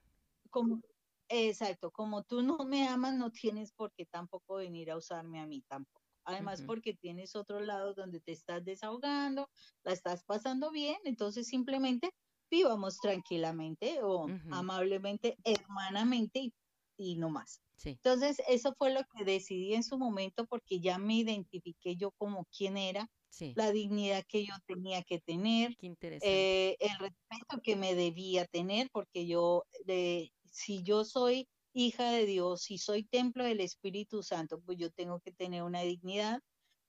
Como, 0.49 0.81
exacto, 1.29 1.91
como 1.91 2.23
tú 2.23 2.41
no 2.41 2.57
me 2.59 2.87
amas, 2.87 3.15
no 3.15 3.31
tienes 3.31 3.71
por 3.71 3.91
qué 3.93 4.05
tampoco 4.05 4.55
venir 4.55 4.91
a 4.91 4.97
usarme 4.97 5.39
a 5.39 5.45
mí 5.45 5.61
tampoco. 5.67 6.01
Además, 6.25 6.63
porque 6.65 6.95
tienes 6.95 7.35
otro 7.35 7.59
lado 7.59 7.93
donde 7.93 8.19
te 8.19 8.31
estás 8.31 8.65
desahogando, 8.65 9.47
la 9.83 9.93
estás 9.93 10.23
pasando 10.23 10.71
bien, 10.71 10.97
entonces 11.03 11.47
simplemente 11.47 12.09
vivamos 12.49 12.97
tranquilamente 12.97 13.99
o 14.01 14.27
amablemente, 14.49 15.37
hermanamente 15.43 16.51
y, 16.97 17.15
no 17.17 17.29
más. 17.29 17.61
Entonces, 17.83 18.41
eso 18.47 18.73
fue 18.77 18.91
lo 18.91 19.01
que 19.03 19.23
decidí 19.23 19.75
en 19.75 19.83
su 19.83 19.99
momento 19.99 20.47
porque 20.47 20.79
ya 20.79 20.97
me 20.97 21.15
identifiqué 21.15 21.95
yo 21.95 22.11
como 22.17 22.45
quién 22.45 22.77
era, 22.77 23.07
la 23.53 23.71
dignidad 23.71 24.23
que 24.27 24.45
yo 24.45 24.53
tenía 24.65 25.03
que 25.03 25.19
tener, 25.19 25.75
eh, 25.81 26.77
el 26.79 26.97
respeto 26.97 27.61
que 27.61 27.75
me 27.75 27.93
debía 27.93 28.45
tener, 28.45 28.89
porque 28.91 29.27
yo, 29.27 29.65
de, 29.83 30.31
si 30.55 30.83
yo 30.83 31.03
soy 31.03 31.49
hija 31.73 32.11
de 32.11 32.25
Dios, 32.25 32.63
si 32.63 32.77
soy 32.77 33.03
templo 33.03 33.43
del 33.43 33.59
Espíritu 33.59 34.23
Santo, 34.23 34.61
pues 34.61 34.77
yo 34.77 34.89
tengo 34.89 35.19
que 35.19 35.33
tener 35.33 35.63
una 35.63 35.81
dignidad, 35.81 36.39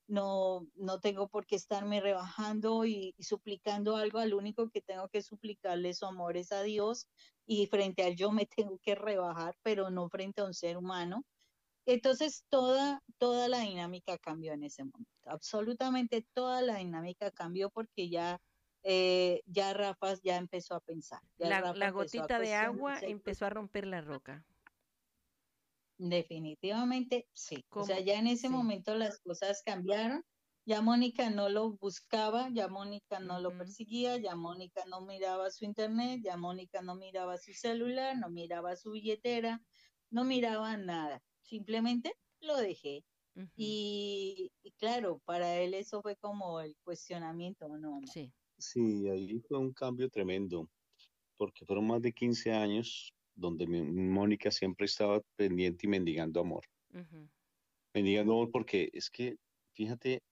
no, 0.07 0.69
no 0.77 1.01
tengo 1.01 1.29
por 1.29 1.47
qué 1.47 1.57
estarme 1.57 2.01
rebajando 2.01 2.85
y, 2.85 3.17
suplicando 3.19 3.97
algo, 3.97 4.21
al 4.21 4.35
único 4.35 4.71
que 4.71 4.83
tengo 4.83 5.09
que 5.09 5.21
suplicarle 5.21 5.95
su 5.95 6.07
amor 6.07 6.37
es 6.37 6.53
a 6.53 6.63
Dios 6.63 7.09
y 7.45 7.67
frente 7.67 8.05
a 8.05 8.09
él 8.09 8.17
yo 8.17 8.31
me 8.31 8.47
tengo 8.57 8.79
que 8.79 8.95
rebajar, 8.95 9.57
pero 9.63 9.91
no 9.91 10.09
frente 10.09 10.43
a 10.43 10.45
un 10.45 10.55
ser 10.55 10.77
humano. 10.77 11.25
Entonces 11.87 12.45
toda, 12.49 13.03
toda 13.19 13.49
la 13.49 13.61
dinámica 13.61 14.17
cambió 14.19 14.53
en 14.53 14.63
ese 14.63 14.85
momento, 14.85 15.11
absolutamente 15.25 16.25
toda 16.35 16.63
la 16.63 16.77
dinámica 16.77 17.33
cambió 17.33 17.71
porque 17.71 18.09
ya 18.09 18.41
eh, 18.89 19.43
ya 19.47 19.75
Rafa 19.75 20.15
ya 20.23 20.37
empezó 20.37 20.77
a 20.77 20.81
pensar. 20.81 21.21
la, 21.39 21.91
gotita 21.91 22.39
de 22.39 22.55
agua 22.55 23.01
empezó 23.01 23.47
a 23.47 23.51
romper 23.51 23.85
la 23.85 24.01
roca. 24.01 24.47
Definitivamente 25.99 27.27
sí. 27.33 27.65
O 27.71 27.85
sea, 27.85 27.99
ya 27.99 28.17
en 28.17 28.29
ese 28.29 28.49
momento 28.49 28.95
las 28.95 29.19
cosas 29.19 29.63
cambiaron. 29.65 30.25
Ya 30.67 30.83
Mónica 30.83 31.31
no 31.31 31.49
lo 31.49 31.73
buscaba, 31.73 32.49
ya 32.53 32.69
Mónica 32.69 33.19
no 33.19 33.41
lo 33.41 33.57
perseguía, 33.57 34.19
ya 34.19 34.37
Mónica 34.37 34.85
no 34.89 35.01
miraba 35.01 35.51
su 35.51 35.65
internet, 35.65 36.21
ya 36.25 36.37
Mónica 36.37 36.81
no 36.83 36.95
miraba 36.95 37.39
su 37.39 37.55
celular, 37.55 38.17
no 38.17 38.31
miraba 38.31 38.77
su 38.77 38.93
billetera, 38.93 39.61
no 40.11 40.25
miraba 40.25 40.77
nada. 40.77 41.23
Simplemente 41.43 42.15
lo 42.41 42.57
dejé. 42.57 43.05
y, 43.57 44.53
claro, 44.79 45.21
para 45.25 45.57
él 45.57 45.75
eso 45.75 46.03
fue 46.03 46.17
como 46.17 46.61
el 46.61 46.77
cuestionamiento, 46.85 47.69
¿no? 47.79 48.01
Sí. 48.13 48.33
Sí, 48.59 49.09
ahí 49.09 49.39
fue 49.41 49.59
un 49.59 49.73
cambio 49.73 50.09
tremendo, 50.09 50.69
porque 51.37 51.65
fueron 51.65 51.87
más 51.87 52.03
de 52.03 52.13
15 52.13 52.53
años 52.53 53.13
donde 53.35 53.67
Mónica 53.67 54.51
siempre 54.51 54.87
estaba 54.87 55.21
pendiente 55.37 55.87
y 55.87 55.91
mendigando 55.91 56.41
amor. 56.41 56.65
Mendigando 57.93 58.33
amor 58.33 58.51
porque 58.51 58.89
es 58.93 59.11
que, 59.11 59.37
fíjate, 59.75 60.23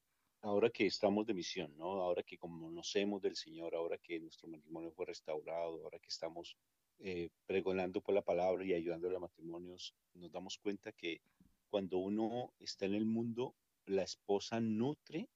ahora 0.40 0.70
que 0.70 0.86
estamos 0.86 1.26
de 1.26 1.34
misión, 1.34 1.76
¿no? 1.76 2.00
Ahora 2.02 2.22
que 2.22 2.38
conocemos 2.38 3.20
del 3.20 3.36
Señor, 3.36 3.74
ahora 3.74 3.98
que 3.98 4.20
nuestro 4.20 4.48
matrimonio 4.48 4.90
fue 4.92 5.06
restaurado, 5.06 5.82
ahora 5.84 5.98
que 5.98 6.08
estamos 6.08 6.56
eh, 6.98 7.28
pregonando 7.46 8.00
por 8.00 8.14
la 8.14 8.22
palabra 8.22 8.64
y 8.64 8.72
ayudando 8.72 9.08
a 9.08 9.12
los 9.12 9.20
matrimonios, 9.20 9.94
nos 10.14 10.32
damos 10.32 10.58
cuenta 10.58 10.92
que 10.92 11.20
cuando 11.68 11.98
uno 11.98 12.52
está 12.58 12.86
en 12.86 12.94
el 12.94 13.04
mundo, 13.04 13.54
la 13.86 14.02
esposa 14.02 14.60
nutre 14.60 15.28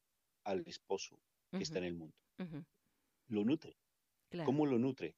al 0.45 0.63
esposo 0.67 1.19
que 1.51 1.63
está 1.63 1.79
en 1.79 1.85
el 1.85 1.95
mundo. 1.95 2.15
Lo 3.29 3.45
nutre. 3.45 3.77
¿Cómo 4.45 4.67
lo 4.67 4.79
nutre? 4.79 5.17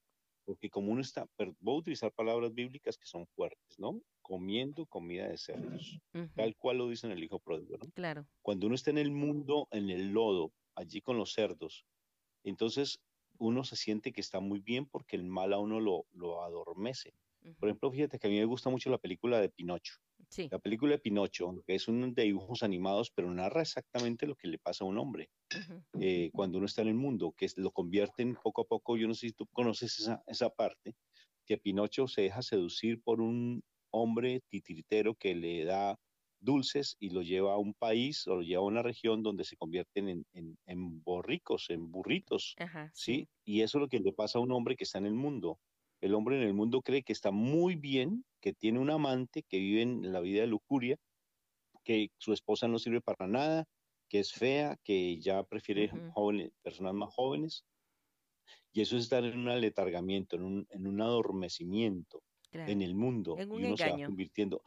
porque 0.51 0.69
como 0.69 0.91
uno 0.91 1.01
está, 1.01 1.29
voy 1.61 1.77
a 1.77 1.79
utilizar 1.79 2.13
palabras 2.13 2.53
bíblicas 2.53 2.99
que 2.99 3.07
son 3.07 3.25
fuertes, 3.25 3.79
¿no? 3.79 4.03
Comiendo 4.21 4.85
comida 4.87 5.29
de 5.29 5.39
cerdos, 5.39 6.01
tal 6.35 6.57
cual 6.57 6.79
lo 6.79 6.89
dice 6.89 7.07
en 7.07 7.13
el 7.13 7.23
Hijo 7.23 7.39
Pródigo, 7.39 7.77
¿no? 7.79 7.89
Claro. 7.93 8.27
Cuando 8.43 8.67
uno 8.67 8.75
está 8.75 8.91
en 8.91 8.99
el 8.99 9.13
mundo, 9.13 9.69
en 9.71 9.91
el 9.91 10.11
lodo, 10.11 10.53
allí 10.75 11.03
con 11.03 11.17
los 11.17 11.35
cerdos, 11.35 11.87
entonces 12.43 13.01
uno 13.39 13.63
se 13.63 13.77
siente 13.77 14.13
que 14.13 14.21
está 14.21 14.41
muy 14.41 14.59
bien 14.59 14.87
porque 14.87 15.15
el 15.15 15.23
mal 15.23 15.53
a 15.53 15.59
uno 15.59 15.79
lo, 15.79 16.07
lo 16.11 16.43
adormece. 16.43 17.15
Por 17.61 17.69
ejemplo, 17.69 17.93
fíjate 17.93 18.19
que 18.19 18.27
a 18.27 18.31
mí 18.31 18.39
me 18.39 18.45
gusta 18.45 18.71
mucho 18.71 18.91
la 18.91 18.99
película 18.99 19.41
de 19.41 19.51
Pinocho. 19.51 19.95
Sí. 20.31 20.53
La 20.53 20.59
película 20.59 20.93
de 20.93 20.99
Pinocho, 20.99 21.63
que 21.67 21.75
es 21.77 21.89
un 21.89 22.15
de 22.15 22.25
dibujos 22.25 22.63
animados, 22.63 23.11
pero 23.15 23.31
narra 23.33 23.63
exactamente 23.63 24.27
lo 24.27 24.37
que 24.37 24.49
le 24.49 24.59
pasa 24.59 24.85
a 24.85 24.89
un 24.89 24.99
hombre 24.99 25.31
eh, 26.01 26.31
cuando 26.35 26.59
uno 26.59 26.67
está 26.67 26.83
en 26.83 26.89
el 26.89 26.95
mundo, 26.95 27.35
que 27.37 27.49
lo 27.57 27.73
convierten 27.73 28.37
poco 28.43 28.63
a 28.63 28.67
poco. 28.67 28.97
Yo 28.97 29.09
no 29.09 29.15
sé 29.15 29.29
si 29.29 29.33
tú 29.35 29.47
conoces 29.49 29.99
esa, 30.01 30.23
esa 30.27 30.51
parte, 30.51 30.95
que 31.47 31.59
Pinocho 31.59 32.09
se 32.09 32.23
deja 32.23 32.43
seducir 32.43 33.03
por 33.03 33.21
un 33.21 33.63
hombre 33.91 34.43
titiritero 34.49 35.15
que 35.17 35.35
le 35.35 35.65
da 35.65 35.99
dulces 36.41 36.97
y 37.01 37.11
lo 37.11 37.23
lleva 37.23 37.55
a 37.55 37.59
un 37.59 37.75
país 37.75 38.27
o 38.27 38.37
lo 38.37 38.43
lleva 38.43 38.63
a 38.63 38.67
una 38.67 38.83
región 38.83 39.23
donde 39.23 39.45
se 39.45 39.57
convierten 39.57 40.09
en, 40.09 40.27
en, 40.33 40.59
en 40.67 41.03
borricos, 41.03 41.71
en 41.71 41.91
burritos, 41.91 42.59
¿sí? 42.93 43.29
Y 43.45 43.63
eso 43.63 43.79
es 43.79 43.83
lo 43.83 43.89
que 43.89 44.01
le 44.01 44.13
pasa 44.13 44.39
a 44.39 44.43
un 44.43 44.53
hombre 44.53 44.77
que 44.77 44.85
está 44.85 44.99
en 44.99 45.07
el 45.07 45.15
mundo. 45.15 45.61
El 46.01 46.15
hombre 46.15 46.37
en 46.37 46.43
el 46.43 46.55
mundo 46.55 46.83
cree 46.83 47.03
que 47.03 47.13
está 47.13 47.31
muy 47.31 47.77
bien, 47.77 48.25
que 48.41 48.53
tiene 48.53 48.79
un 48.79 48.91
amante, 48.91 49.43
que 49.43 49.59
vive 49.59 49.83
en 49.83 50.13
la 50.13 50.21
vida 50.21 50.41
de 50.41 50.47
lujuria, 50.47 50.97
que 51.85 52.11
su 52.19 52.33
esposa 52.33 52.69
no 52.69 52.79
sirve 52.79 53.01
para 53.01 53.27
nada, 53.27 53.67
que 54.09 54.21
es 54.21 54.33
fea, 54.33 54.77
que 54.83 55.19
ya 55.21 55.43
prefiere 55.45 55.91
jóvenes, 56.15 56.53
personas 56.63 56.95
más 56.95 57.15
jóvenes. 57.15 57.65
Y 58.73 58.81
eso 58.81 58.97
es 58.97 59.05
estar 59.05 59.25
en 59.25 59.39
un 59.39 59.49
aletargamiento, 59.49 60.37
en 60.37 60.43
un, 60.43 60.67
en 60.71 60.87
un 60.87 61.01
adormecimiento 61.01 62.23
en 62.53 62.83
el 62.83 62.95
mundo. 62.95 63.37
En 63.39 63.51
un 63.51 63.61
y 63.61 63.65
uno 63.65 63.75
engaño. 63.75 63.95
se 63.95 64.01
va 64.03 64.07
convirtiendo. 64.07 64.63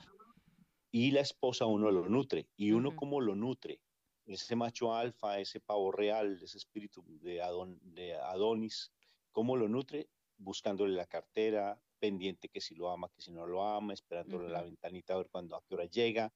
Y 0.91 1.11
la 1.11 1.21
esposa 1.21 1.65
uno 1.65 1.91
lo 1.91 2.07
nutre. 2.07 2.47
¿Y 2.55 2.71
uno 2.71 2.95
cómo 2.95 3.19
lo 3.19 3.35
nutre? 3.35 3.79
Ese 4.25 4.55
macho 4.55 4.93
alfa, 4.93 5.39
ese 5.39 5.59
pavo 5.59 5.91
real, 5.91 6.39
ese 6.41 6.57
espíritu 6.57 7.03
de, 7.21 7.41
de 7.81 8.13
Adonis, 8.15 8.91
¿cómo 9.31 9.57
lo 9.57 9.67
nutre? 9.67 10.07
Buscándole 10.43 10.95
la 10.95 11.05
cartera, 11.05 11.79
pendiente 11.99 12.49
que 12.49 12.61
si 12.61 12.75
lo 12.75 12.89
ama, 12.89 13.09
que 13.15 13.21
si 13.21 13.31
no 13.31 13.45
lo 13.45 13.65
ama, 13.65 13.93
esperándole 13.93 14.49
la 14.49 14.61
ventanita 14.61 15.13
a 15.13 15.17
ver 15.17 15.29
cuándo, 15.31 15.55
a 15.55 15.61
qué 15.67 15.75
hora 15.75 15.85
llega, 15.85 16.31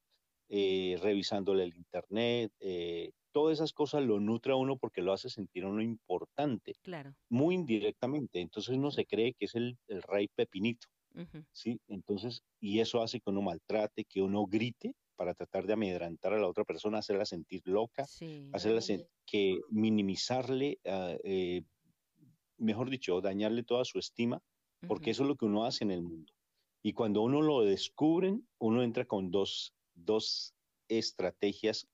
eh, 0.49 0.97
revisándole 1.01 1.63
el 1.63 1.75
internet, 1.75 2.53
eh, 2.59 3.11
todas 3.31 3.57
esas 3.57 3.73
cosas 3.73 4.03
lo 4.03 4.19
nutre 4.19 4.53
a 4.53 4.55
uno 4.55 4.77
porque 4.77 5.01
lo 5.01 5.11
hace 5.11 5.29
sentir 5.29 5.65
a 5.65 5.67
uno 5.67 5.81
importante, 5.81 6.73
claro. 6.81 7.13
muy 7.29 7.55
indirectamente. 7.55 8.39
Entonces 8.39 8.75
uno 8.75 8.89
se 8.91 9.05
cree 9.05 9.33
que 9.33 9.45
es 9.45 9.55
el, 9.55 9.77
rey 9.87 10.29
pepinito, 10.33 10.87
¿sí? 11.51 11.79
Entonces, 11.87 12.41
y 12.59 12.79
eso 12.79 13.01
hace 13.01 13.19
que 13.19 13.29
uno 13.29 13.41
maltrate, 13.41 14.05
que 14.05 14.21
uno 14.21 14.45
grite 14.45 14.93
para 15.17 15.33
tratar 15.33 15.67
de 15.67 15.73
amedrantar 15.73 16.33
a 16.33 16.39
la 16.39 16.47
otra 16.47 16.63
persona, 16.63 16.99
hacerla 16.99 17.25
sentir 17.25 17.61
loca, 17.65 18.03
hacerla 18.53 18.81
que 19.25 19.59
minimizarle, 19.69 20.79
uh, 20.85 21.17
eh, 21.23 21.63
mejor 22.57 22.89
dicho, 22.89 23.21
dañarle 23.21 23.63
toda 23.63 23.85
su 23.85 23.99
estima, 23.99 24.41
porque 24.87 25.11
eso 25.11 25.23
es 25.23 25.29
lo 25.29 25.35
que 25.35 25.45
uno 25.45 25.65
hace 25.65 25.83
en 25.83 25.91
el 25.91 26.01
mundo. 26.03 26.33
Y 26.83 26.93
cuando 26.93 27.21
uno 27.21 27.41
lo 27.41 27.61
descubren, 27.61 28.47
uno 28.59 28.83
entra 28.83 29.05
con 29.05 29.31
dos, 29.31 29.73
dos 29.95 30.53
estrategias 30.87 31.87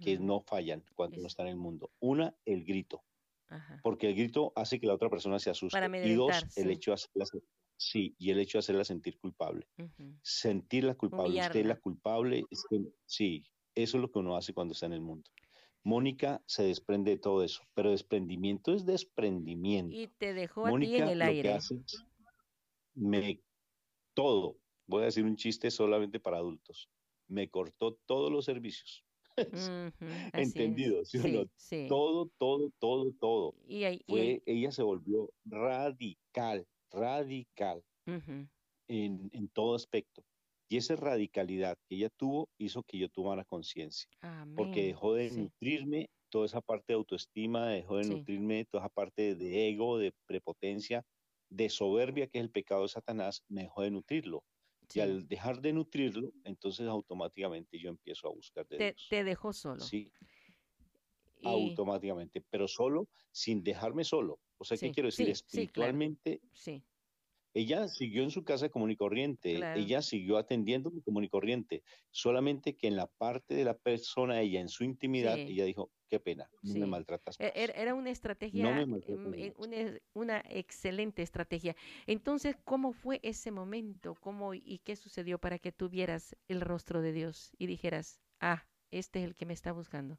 que 0.00 0.18
no 0.18 0.40
fallan 0.40 0.84
cuando 0.94 1.16
uno 1.18 1.26
es- 1.26 1.32
está 1.32 1.42
en 1.42 1.48
el 1.50 1.56
mundo. 1.56 1.90
Una, 2.00 2.34
el 2.44 2.64
grito, 2.64 3.04
ajá. 3.48 3.80
porque 3.82 4.08
el 4.08 4.14
grito 4.16 4.52
hace 4.56 4.80
que 4.80 4.86
la 4.86 4.94
otra 4.94 5.10
persona 5.10 5.38
se 5.38 5.50
asuste. 5.50 5.78
Y 6.02 6.14
dos, 6.14 6.44
el 6.56 6.66
sí. 6.66 6.72
hecho 6.72 6.90
de 6.92 6.94
hacerla, 6.94 7.26
sí, 7.76 8.14
y 8.18 8.30
el 8.30 8.38
hecho 8.40 8.58
de 8.58 8.60
hacerla 8.60 8.84
sentir 8.84 9.18
culpable. 9.18 9.66
Ujú. 9.78 10.18
Sentirla 10.22 10.94
culpable, 10.94 11.38
usted 11.40 11.60
es 11.60 11.66
la 11.66 11.74
Humillarla. 11.74 11.80
culpable, 11.80 12.44
es 12.50 12.64
que, 12.68 12.80
sí, 13.06 13.44
eso 13.74 13.96
es 13.98 14.00
lo 14.02 14.10
que 14.10 14.18
uno 14.20 14.36
hace 14.36 14.54
cuando 14.54 14.72
está 14.72 14.86
en 14.86 14.94
el 14.94 15.00
mundo. 15.02 15.30
Mónica 15.84 16.42
se 16.46 16.64
desprende 16.64 17.12
de 17.12 17.18
todo 17.18 17.44
eso, 17.44 17.62
pero 17.74 17.90
desprendimiento 17.90 18.72
es 18.72 18.86
desprendimiento. 18.86 19.94
Y 19.94 20.08
te 20.08 20.32
dejó 20.32 20.66
a 20.66 20.68
ti 20.68 20.72
Mónica 20.72 20.96
en 20.96 21.08
el 21.10 21.18
lo 21.18 21.24
que 21.26 21.30
aire. 21.30 21.52
hace 21.52 21.74
es 21.76 22.04
me 22.94 23.40
todo, 24.14 24.56
voy 24.86 25.02
a 25.02 25.06
decir 25.06 25.24
un 25.24 25.36
chiste 25.36 25.70
solamente 25.70 26.20
para 26.20 26.38
adultos, 26.38 26.88
me 27.28 27.50
cortó 27.50 27.98
todos 28.06 28.32
los 28.32 28.44
servicios. 28.44 29.04
Entendido, 30.32 31.04
¿sí 31.04 31.18
o 31.18 31.26
no? 31.26 31.50
Sí. 31.56 31.86
Todo, 31.88 32.30
todo, 32.38 32.70
todo, 32.78 33.12
todo. 33.20 33.54
Y 33.66 33.84
ahí, 33.84 34.04
Fue, 34.06 34.42
ella 34.46 34.70
se 34.70 34.82
volvió 34.82 35.32
radical, 35.44 36.66
radical 36.90 37.84
en 38.86 39.48
todo 39.52 39.74
aspecto. 39.74 40.24
Y 40.74 40.78
esa 40.78 40.96
radicalidad 40.96 41.76
que 41.88 41.94
ella 41.94 42.08
tuvo 42.10 42.50
hizo 42.58 42.82
que 42.82 42.98
yo 42.98 43.08
tomara 43.08 43.44
conciencia, 43.44 44.08
porque 44.54 44.82
dejó 44.86 45.14
de 45.14 45.30
Sí, 45.30 45.30
nutrirme 45.30 46.08
toda 46.30 46.46
esa 46.46 46.60
parte 46.62 46.86
de 46.88 46.94
autoestima, 46.94 47.68
dejó 47.68 47.98
de 47.98 48.04
Sí. 48.04 48.06
nutrirme 48.06 48.64
toda 48.64 48.82
esa 48.84 48.88
parte 48.90 49.36
de 49.36 49.68
ego, 49.68 49.98
de 49.98 50.12
prepotencia, 50.26 51.04
de 51.48 51.68
soberbia, 51.70 52.26
que 52.26 52.38
es 52.38 52.44
el 52.44 52.50
pecado 52.50 52.82
de 52.82 52.88
Satanás, 52.88 53.44
me 53.48 53.62
dejó 53.62 53.82
de 53.82 53.92
nutrirlo. 53.92 54.44
Y 54.92 54.98
al 55.00 55.28
dejar 55.28 55.60
de 55.60 55.74
nutrirlo, 55.74 56.32
entonces 56.42 56.88
automáticamente 56.88 57.78
yo 57.78 57.90
empiezo 57.90 58.26
a 58.28 58.32
buscar 58.32 58.66
de 58.68 58.78
Te, 58.78 58.82
Dios. 58.82 59.08
te 59.08 59.24
dejó 59.24 59.52
solo. 59.52 59.92
Sí, 59.92 60.12
Y 61.40 61.48
automáticamente, 61.48 62.42
pero 62.50 62.66
solo 62.68 63.08
sin 63.32 63.62
dejarme 63.62 64.04
solo. 64.04 64.40
O 64.58 64.64
sea, 64.64 64.78
¿qué 64.78 64.90
quiero 64.90 65.08
decir? 65.08 65.28
claro. 65.72 65.98
Espiritualmente, 65.98 66.40
sí, 66.52 66.84
ella 67.54 67.88
siguió 67.88 68.22
en 68.24 68.30
su 68.30 68.44
casa 68.44 68.68
común 68.68 68.90
y 68.90 68.96
corriente, 68.96 69.54
Claro. 69.56 69.80
ella 69.80 70.02
siguió 70.02 70.36
atendiendo 70.38 70.92
común 71.04 71.24
y 71.24 71.28
corriente, 71.28 71.82
solamente 72.10 72.76
que 72.76 72.88
en 72.88 72.96
la 72.96 73.06
parte 73.06 73.54
de 73.54 73.64
la 73.64 73.78
persona, 73.78 74.40
ella 74.40 74.60
en 74.60 74.68
su 74.68 74.84
intimidad, 74.84 75.36
Sí. 75.36 75.52
ella 75.52 75.64
dijo, 75.64 75.90
qué 76.08 76.20
pena, 76.20 76.50
no 76.62 76.74
Sí. 76.74 76.78
me 76.80 76.86
maltratas 76.86 77.38
E- 77.38 77.44
más. 77.44 77.52
er- 77.54 77.72
Era 77.76 77.94
una 77.94 78.10
estrategia, 78.10 78.80
em, 78.80 79.34
eh, 79.34 79.52
más. 79.56 79.68
una, 79.68 80.00
una 80.14 80.42
excelente 80.50 81.22
estrategia. 81.22 81.76
Entonces, 82.06 82.56
¿cómo 82.64 82.92
fue 82.92 83.20
ese 83.22 83.50
momento? 83.52 84.14
¿Cómo 84.20 84.54
y 84.54 84.80
qué 84.84 84.96
sucedió 84.96 85.38
para 85.38 85.58
que 85.58 85.72
tú 85.72 85.88
vieras 85.88 86.36
el 86.48 86.60
rostro 86.60 87.02
de 87.02 87.12
Dios 87.12 87.52
y 87.58 87.66
dijeras, 87.66 88.20
ah, 88.40 88.66
este 88.90 89.20
es 89.20 89.24
el 89.26 89.34
que 89.34 89.46
me 89.46 89.54
está 89.54 89.72
buscando? 89.72 90.18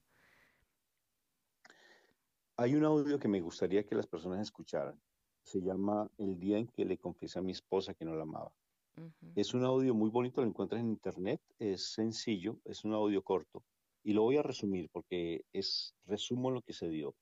Hay 2.57 2.75
un 2.75 2.85
audio 2.85 3.19
que 3.19 3.27
me 3.27 3.41
gustaría 3.41 3.85
que 3.85 3.95
las 3.95 4.07
personas 4.07 4.39
escucharan. 4.41 5.01
Se 5.45 5.61
llama 5.61 6.09
El 6.17 6.39
día 6.39 6.57
en 6.57 6.67
que 6.67 6.85
le 6.85 6.97
confesé 6.97 7.37
a 7.37 7.43
mi 7.43 7.51
esposa 7.51 7.93
que 7.93 8.03
no 8.03 8.15
la 8.15 8.23
amaba. 8.23 8.51
Es 9.35 9.53
un 9.53 9.63
audio 9.63 9.93
muy 9.93 10.09
bonito, 10.09 10.41
lo 10.41 10.47
encuentras 10.47 10.81
en 10.81 10.89
internet, 10.89 11.41
es 11.59 11.93
sencillo, 11.93 12.59
es 12.65 12.83
un 12.83 12.93
audio 12.93 13.21
corto. 13.23 13.63
Y 14.03 14.13
lo 14.13 14.23
voy 14.23 14.37
a 14.37 14.43
resumir 14.43 14.89
porque 14.91 15.43
es, 15.53 15.93
resumo 16.05 16.51
lo 16.51 16.61
que 16.61 16.73
se 16.73 16.89
dio. 16.89 17.15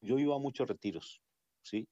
Yo 0.00 0.18
iba 0.18 0.36
a 0.36 0.38
muchos 0.38 0.68
retiros, 0.68 1.22
¿sí? 1.62 1.88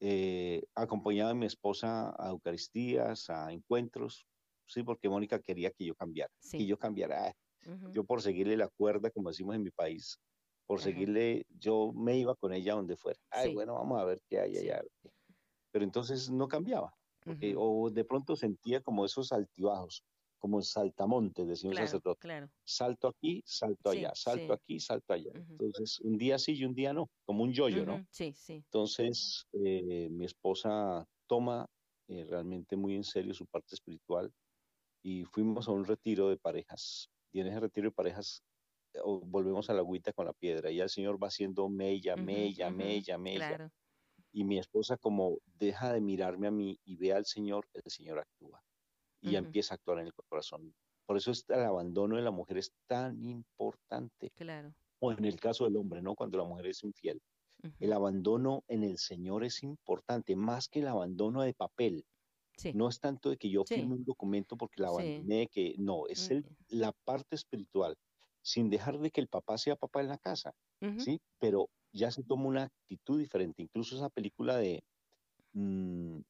Eh, 0.00 0.62
acompañaba 0.74 1.30
a 1.30 1.34
mi 1.34 1.46
esposa 1.46 2.14
a 2.18 2.30
Eucaristías, 2.30 3.30
a 3.30 3.52
encuentros, 3.52 4.26
¿sí? 4.66 4.82
Porque 4.84 5.08
Mónica 5.08 5.40
quería 5.40 5.72
que 5.72 5.86
yo 5.86 5.94
cambiara, 5.94 6.32
que 6.56 6.58
Sí. 6.58 6.66
yo 6.66 6.78
cambiara. 6.78 7.28
Ah, 7.28 7.34
ujú, 7.66 7.92
Yo 7.92 8.04
por 8.04 8.22
seguirle 8.22 8.56
la 8.56 8.68
cuerda, 8.68 9.10
como 9.10 9.30
decimos 9.30 9.56
en 9.56 9.62
mi 9.64 9.70
país, 9.70 10.18
por 10.70 10.78
Ajá. 10.78 10.84
seguirle, 10.84 11.42
yo 11.58 11.90
me 11.92 12.16
iba 12.16 12.36
con 12.36 12.52
ella 12.52 12.74
donde 12.74 12.96
fuera. 12.96 13.18
Ay, 13.30 13.48
Sí. 13.48 13.54
bueno, 13.54 13.74
vamos 13.74 14.00
a 14.00 14.04
ver 14.04 14.20
qué 14.28 14.38
hay 14.38 14.54
Sí. 14.54 14.68
allá. 14.70 14.82
Pero 15.72 15.84
entonces 15.84 16.30
no 16.30 16.46
cambiaba, 16.46 16.92
porque, 17.24 17.56
o 17.58 17.90
de 17.90 18.04
pronto 18.04 18.36
sentía 18.36 18.80
como 18.80 19.04
esos 19.04 19.32
altibajos, 19.32 20.04
como 20.38 20.62
saltamontes, 20.62 21.64
un 21.64 21.72
Claro, 21.72 21.86
sacerdote. 21.86 22.20
claro. 22.20 22.50
Salto 22.64 23.08
aquí, 23.08 23.42
salto 23.44 23.90
Sí, 23.90 23.98
allá, 23.98 24.12
salto 24.14 24.52
sí. 24.52 24.52
aquí, 24.52 24.78
salto 24.78 25.12
allá. 25.12 25.32
Entonces, 25.34 25.98
un 26.02 26.16
día 26.16 26.38
sí 26.38 26.52
y 26.54 26.64
un 26.64 26.74
día 26.74 26.92
no, 26.92 27.08
como 27.24 27.42
un 27.42 27.52
yoyo, 27.52 27.84
¿no? 27.84 27.94
Ujú, 27.94 28.06
Sí, 28.12 28.32
sí. 28.32 28.64
Entonces, 28.66 29.42
eh, 29.64 30.08
mi 30.08 30.24
esposa 30.24 31.04
toma 31.26 31.66
eh, 32.06 32.24
realmente 32.30 32.76
muy 32.76 32.94
en 32.94 33.02
serio 33.02 33.34
su 33.34 33.44
parte 33.46 33.74
espiritual 33.74 34.30
y 35.02 35.24
fuimos 35.24 35.66
a 35.68 35.72
un 35.72 35.84
retiro 35.84 36.28
de 36.28 36.36
parejas. 36.38 37.08
Y 37.32 37.40
en 37.40 37.48
ese 37.48 37.58
retiro 37.60 37.88
de 37.88 37.92
parejas 37.94 38.44
o- 39.04 39.20
volvemos 39.20 39.70
a 39.70 39.74
la 39.74 39.80
agüita 39.80 40.12
con 40.12 40.26
la 40.26 40.32
piedra. 40.32 40.70
Y 40.70 40.76
ya 40.76 40.84
el 40.84 40.90
Señor 40.90 41.22
va 41.22 41.28
haciendo 41.28 41.68
mella, 41.68 42.16
mella, 42.16 42.68
ujú, 42.68 42.76
mella, 42.76 43.18
mella. 43.18 43.48
Claro. 43.48 43.70
Y 44.32 44.44
mi 44.44 44.58
esposa 44.58 44.96
como 44.96 45.38
deja 45.58 45.92
de 45.92 46.00
mirarme 46.00 46.46
a 46.48 46.50
mí 46.50 46.78
y 46.84 46.96
ve 46.96 47.12
al 47.12 47.26
Señor, 47.26 47.66
el 47.72 47.82
Señor 47.90 48.18
actúa. 48.18 48.62
Y 49.20 49.32
ya 49.32 49.38
Ujú. 49.40 49.46
empieza 49.46 49.74
a 49.74 49.76
actuar 49.76 49.98
en 50.00 50.06
el 50.06 50.14
corazón. 50.14 50.74
Por 51.06 51.16
eso 51.16 51.30
es- 51.32 51.44
el 51.48 51.64
abandono 51.64 52.16
de 52.16 52.22
la 52.22 52.30
mujer 52.30 52.58
es 52.58 52.72
tan 52.86 53.22
importante. 53.24 54.30
Claro. 54.36 54.72
O 55.00 55.12
en 55.12 55.24
el 55.24 55.40
caso 55.40 55.64
del 55.64 55.76
hombre, 55.76 56.02
¿no? 56.02 56.14
Cuando 56.14 56.38
la 56.38 56.44
mujer 56.44 56.66
es 56.68 56.82
infiel. 56.84 57.20
El 57.78 57.92
abandono 57.92 58.64
en 58.68 58.84
el 58.84 58.96
Señor 58.96 59.44
es 59.44 59.62
importante, 59.62 60.34
más 60.34 60.68
que 60.68 60.78
el 60.80 60.88
abandono 60.88 61.42
de 61.42 61.52
papel. 61.52 62.06
Sí. 62.56 62.72
No 62.74 62.88
es 62.88 63.00
tanto 63.00 63.28
de 63.30 63.36
que 63.36 63.50
yo 63.50 63.64
Sí. 63.66 63.74
firme 63.74 63.94
un 63.96 64.04
documento 64.04 64.56
porque 64.56 64.80
la 64.80 64.88
Sí. 64.88 64.94
abandoné, 64.94 65.46
que 65.48 65.74
no, 65.78 66.06
es 66.06 66.30
el, 66.30 66.42
Mm, 66.42 66.54
la 66.68 66.92
parte 67.04 67.34
espiritual, 67.36 67.96
sin 68.42 68.70
dejar 68.70 68.98
de 68.98 69.10
que 69.10 69.20
el 69.20 69.28
papá 69.28 69.58
sea 69.58 69.76
papá 69.76 70.00
en 70.00 70.08
la 70.08 70.18
casa, 70.18 70.54
¿sí? 71.00 71.20
Pero 71.38 71.68
ya 71.92 72.10
se 72.10 72.22
toma 72.22 72.46
una 72.46 72.62
actitud 72.64 73.18
diferente. 73.18 73.62
Incluso 73.62 73.96
esa 73.96 74.08
película 74.08 74.56
de, 74.56 74.82
mm, 75.52 76.20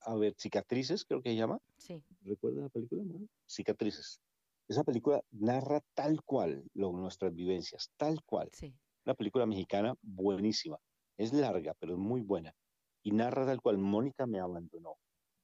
a 0.00 0.14
ver, 0.16 0.34
Cicatrices, 0.38 1.04
creo 1.04 1.22
que 1.22 1.30
se 1.30 1.36
llama. 1.36 1.58
Sí. 1.78 2.02
¿Recuerdas 2.22 2.64
la 2.64 2.68
película? 2.70 3.02
no? 3.04 3.26
Cicatrices. 3.46 4.20
Esa 4.68 4.84
película 4.84 5.22
narra 5.30 5.80
tal 5.94 6.22
cual 6.24 6.64
lo- 6.74 6.92
nuestras 6.92 7.34
vivencias, 7.34 7.90
tal 7.96 8.22
cual. 8.24 8.48
Sí. 8.52 8.74
Una 9.04 9.14
película 9.14 9.46
mexicana 9.46 9.94
buenísima. 10.02 10.78
Es 11.18 11.32
larga, 11.32 11.74
pero 11.78 11.92
es 11.92 11.98
muy 11.98 12.22
buena. 12.22 12.54
Y 13.02 13.10
narra 13.12 13.44
tal 13.46 13.60
cual. 13.60 13.78
Mónica 13.78 14.26
me 14.26 14.38
abandonó. 14.40 14.96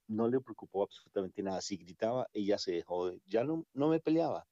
No 0.08 0.28
le 0.28 0.40
preocupó 0.40 0.84
absolutamente 0.84 1.42
nada. 1.42 1.60
Si 1.60 1.76
gritaba, 1.76 2.26
ella 2.32 2.56
se 2.56 2.72
dejó 2.72 3.08
de... 3.08 3.20
Ya 3.26 3.44
no, 3.44 3.64
no 3.74 3.88
me 3.88 4.00
peleaba. 4.00 4.46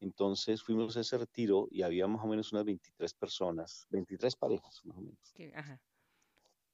Entonces 0.00 0.62
fuimos 0.62 0.96
a 0.96 1.00
ese 1.00 1.18
retiro 1.18 1.66
y 1.70 1.82
había 1.82 2.06
más 2.06 2.24
o 2.24 2.28
menos 2.28 2.52
unas 2.52 2.64
23 2.64 3.14
personas, 3.14 3.86
23 3.90 4.36
parejas 4.36 4.80
más 4.84 4.96
o 4.96 5.00
menos. 5.00 5.34
ajá. 5.54 5.80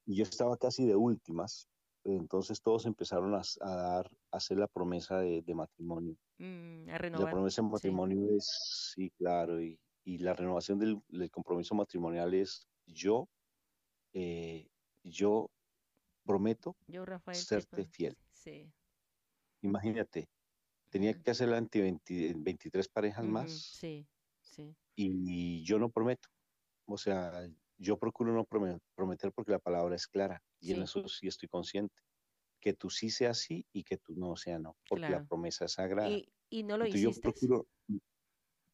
Y 0.07 0.17
yo 0.17 0.25
estaba 0.25 0.57
casi 0.57 0.85
de 0.87 0.95
últimas. 0.97 1.67
Entonces 2.05 2.61
todos 2.61 2.85
empezaron 2.85 3.35
a, 3.35 3.41
a 3.63 3.75
dar, 3.75 4.11
a 4.31 4.37
hacer 4.37 4.59
la 4.59 4.67
promesa 4.69 5.21
de, 5.21 5.41
de 5.41 5.55
matrimonio. 5.55 6.17
Mm, 6.39 6.45
a 6.45 6.85
Y 6.85 6.89
la 6.89 6.99
renovar. 6.99 7.31
promesa 7.31 7.63
de 7.63 7.69
Sí. 7.69 7.73
matrimonio 7.73 8.37
es, 8.37 8.93
sí, 8.95 9.11
claro, 9.17 9.63
y, 9.63 9.79
y 10.05 10.19
la 10.19 10.35
renovación 10.35 10.79
del, 10.79 11.01
del 11.09 11.31
compromiso 11.31 11.75
matrimonial 11.75 12.35
es 12.35 12.69
yo, 12.87 13.27
eh, 14.13 14.69
yo 15.03 15.51
prometo 16.27 16.77
Yo, 16.89 17.07
Rafael. 17.07 17.37
serte 17.39 17.87
fiel. 17.87 18.15
Sí. 18.33 18.71
Imagínate, 19.63 20.29
tenía 20.95 21.21
que 21.21 21.33
hacerla 21.33 21.57
ante 21.59 21.81
20 21.83 22.35
23 22.37 22.89
parejas 22.89 23.25
más 23.25 23.81
Sí, 23.81 24.07
sí. 24.41 24.77
y 24.97 25.65
yo 25.65 25.81
no 25.81 25.91
prometo. 25.91 26.29
O 26.87 26.97
sea, 26.99 27.49
yo 27.79 27.99
procuro 27.99 28.33
no 28.33 28.45
prome- 28.47 28.79
prometer 28.95 29.33
porque 29.33 29.51
la 29.51 29.59
palabra 29.59 29.97
es 29.97 30.07
clara 30.07 30.41
y 30.61 30.71
en 30.71 30.83
eso 30.83 31.09
sí 31.09 31.27
estoy 31.27 31.49
consciente. 31.49 31.95
Que 32.61 32.75
tú 32.75 32.91
sí 32.91 33.11
sea 33.11 33.35
sí 33.35 33.67
y 33.73 33.83
que 33.83 33.97
tú 33.99 34.15
no 34.17 34.37
sea 34.37 34.61
no, 34.61 34.77
porque 34.89 35.11
la 35.11 35.25
promesa 35.25 35.65
es 35.65 35.73
sagrada. 35.73 36.11
¿Y, 36.11 36.29
y 36.49 36.63
no 36.63 36.79
lo 36.79 36.85
Entonces 36.87 37.03
yo 37.03 37.11
hiciste? 37.11 37.31
procuro, 37.33 37.67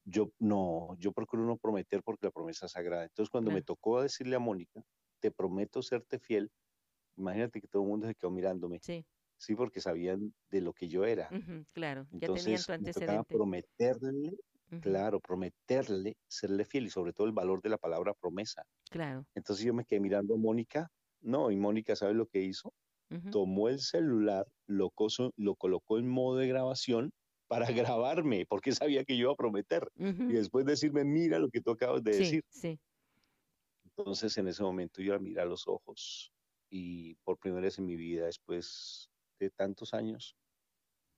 yo 0.04 0.30
no, 0.38 0.94
yo 0.98 1.12
procuro 1.12 1.44
no 1.46 1.56
prometer 1.56 2.02
porque 2.02 2.26
la 2.26 2.32
promesa 2.32 2.66
es 2.66 2.72
sagrada. 2.72 3.04
Entonces 3.04 3.30
cuando 3.30 3.50
me 3.50 3.62
tocó 3.62 4.02
decirle 4.02 4.36
a 4.36 4.40
Mónica, 4.40 4.82
te 5.20 5.30
prometo 5.30 5.82
serte 5.82 6.18
fiel, 6.18 6.50
imagínate 7.16 7.60
que 7.60 7.68
todo 7.68 7.82
el 7.82 7.88
mundo 7.88 8.06
se 8.08 8.14
quedó 8.14 8.30
mirándome, 8.30 8.80
Sí. 8.82 9.06
Sí, 9.40 9.54
porque 9.56 9.80
sabían 9.80 10.34
de 10.50 10.60
lo 10.60 10.72
que 10.72 10.88
yo 10.88 11.04
era. 11.04 11.30
Claro. 11.72 12.06
Ya 12.12 12.28
tenían 12.28 12.62
tu 12.64 12.72
me 12.72 12.74
antecedente. 12.74 13.34
prometerle, 13.36 14.32
Ujú, 14.70 14.80
claro, 14.82 15.20
prometerle, 15.20 16.16
serle 16.28 16.64
fiel 16.64 16.86
y 16.86 16.90
sobre 16.90 17.12
todo 17.12 17.26
el 17.26 17.32
valor 17.32 17.60
de 17.62 17.70
la 17.70 17.78
palabra 17.78 18.14
promesa. 18.14 18.64
Claro. 18.90 19.26
Entonces 19.34 19.64
yo 19.64 19.74
me 19.74 19.84
quedé 19.84 20.00
mirando 20.00 20.34
a 20.34 20.38
Mónica, 20.38 20.88
no, 21.20 21.50
y 21.50 21.56
Mónica, 21.56 21.96
¿sabe 21.96 22.14
lo 22.14 22.26
que 22.26 22.40
hizo? 22.42 22.72
Tomó 23.30 23.68
el 23.68 23.80
celular, 23.80 24.46
lo, 24.66 24.90
coso- 24.90 25.32
lo 25.36 25.56
colocó 25.56 25.98
en 25.98 26.08
modo 26.08 26.38
de 26.38 26.48
grabación 26.48 27.12
para 27.48 27.66
grabarme, 27.96 28.46
porque 28.48 28.72
sabía 28.72 29.04
que 29.04 29.16
yo 29.16 29.22
iba 29.24 29.32
a 29.32 29.36
prometer. 29.36 29.88
y 29.96 30.34
después 30.34 30.66
decirme, 30.66 31.04
mira 31.04 31.38
lo 31.38 31.50
que 31.50 31.60
tú 31.62 31.72
acabas 31.72 32.02
de 32.04 32.12
Sí, 32.12 32.18
decir. 32.18 32.44
sí. 32.50 32.80
Entonces 33.84 34.36
en 34.38 34.48
ese 34.48 34.62
momento 34.62 35.02
yo 35.02 35.12
la 35.12 35.18
miré 35.18 35.40
a 35.40 35.44
los 35.44 35.66
ojos 35.68 36.32
y 36.70 37.14
por 37.16 37.38
primera 37.38 37.62
vez 37.64 37.78
en 37.78 37.86
mi 37.86 37.96
vida, 37.96 38.26
después 38.26 39.09
de 39.46 39.50
tantos 39.50 39.94
años, 39.94 40.36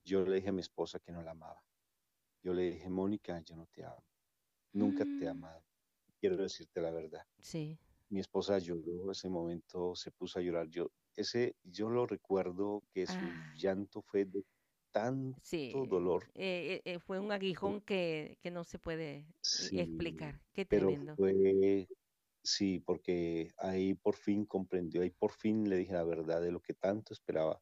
yo 0.05 0.25
le 0.25 0.37
dije 0.37 0.51
a 0.51 0.53
mi 0.53 0.61
esposa 0.61 1.01
que 1.01 1.13
no 1.13 1.23
la 1.23 1.33
amaba. 1.33 1.63
yo 2.43 2.55
le 2.55 2.73
dije, 2.73 2.91
Mónica, 2.91 3.41
yo 3.43 3.57
no 3.57 3.67
te 3.67 3.85
amo. 3.85 4.05
Nunca 4.73 5.07
te 5.07 5.25
he 5.25 5.29
Mm. 5.29 5.31
amado. 5.31 5.65
Quiero 6.21 6.37
decirte 6.39 6.81
la 6.83 6.91
verdad. 6.93 7.23
Sí, 7.41 7.79
Mi 8.11 8.21
esposa 8.21 8.59
lloró, 8.59 9.11
ese 9.13 9.29
momento 9.29 9.95
se 9.97 10.13
puso 10.13 10.39
a 10.39 10.43
llorar. 10.43 10.69
Yo, 10.69 10.91
ese, 11.17 11.57
yo 11.63 11.91
lo 11.91 12.07
recuerdo 12.07 12.85
que 12.93 13.07
su 13.07 13.35
Ah. 13.35 13.53
llanto 13.55 14.03
fue 14.03 14.25
de 14.27 14.45
tanto 14.93 15.41
sí. 15.43 15.75
dolor. 15.87 16.33
Eh, 16.35 16.81
eh, 16.85 16.93
eh, 16.95 16.99
fue 16.99 17.19
un 17.21 17.33
aguijón 17.33 17.81
que, 17.83 18.39
que 18.41 18.51
no 18.51 18.65
se 18.65 18.79
puede 18.79 19.19
eh, 19.59 19.73
Sí, 19.75 19.77
explicar. 19.77 20.41
Qué 20.53 20.65
pero 20.69 20.89
tremendo. 20.89 21.17
fue, 21.17 21.89
sí, 22.43 22.81
porque 22.81 23.51
ahí 23.59 23.95
por 23.95 24.17
fin 24.17 24.47
comprendió, 24.47 25.03
ahí 25.03 25.11
por 25.11 25.33
fin 25.33 25.69
le 25.69 25.77
dije 25.77 25.93
la 25.95 26.05
verdad 26.05 26.41
de 26.41 26.53
lo 26.53 26.61
que 26.61 26.75
tanto 26.75 27.13
esperaba, 27.13 27.61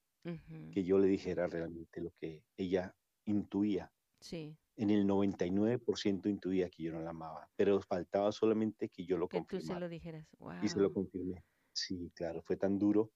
Que 0.73 0.85
yo 0.85 0.99
le 0.99 1.09
dijera 1.09 1.47
realmente 1.47 2.01
lo 2.01 2.11
que 2.21 2.45
ella 2.57 2.95
intuía. 3.25 3.93
Sí, 4.21 4.57
En 4.77 4.91
el 4.91 5.07
99% 5.07 6.29
intuía 6.29 6.71
que 6.71 6.83
yo 6.85 6.93
no 6.93 7.01
la 7.01 7.11
amaba, 7.11 7.51
pero 7.57 7.81
faltaba 7.83 8.33
solamente 8.33 8.89
que 8.89 9.05
yo 9.05 9.19
lo 9.19 9.29
que 9.29 9.41
tú 9.43 9.61
se 9.61 9.77
confirmara. 9.77 9.81
lo 9.81 9.89
dijeras. 9.89 10.27
Y 10.63 10.69
se 10.69 10.81
lo 10.81 10.91
Wow. 10.91 10.95
confirmé. 10.95 11.45
Sí, 11.73 12.11
claro, 12.15 12.43
fue 12.43 12.57
tan 12.57 12.79
duro, 12.79 13.11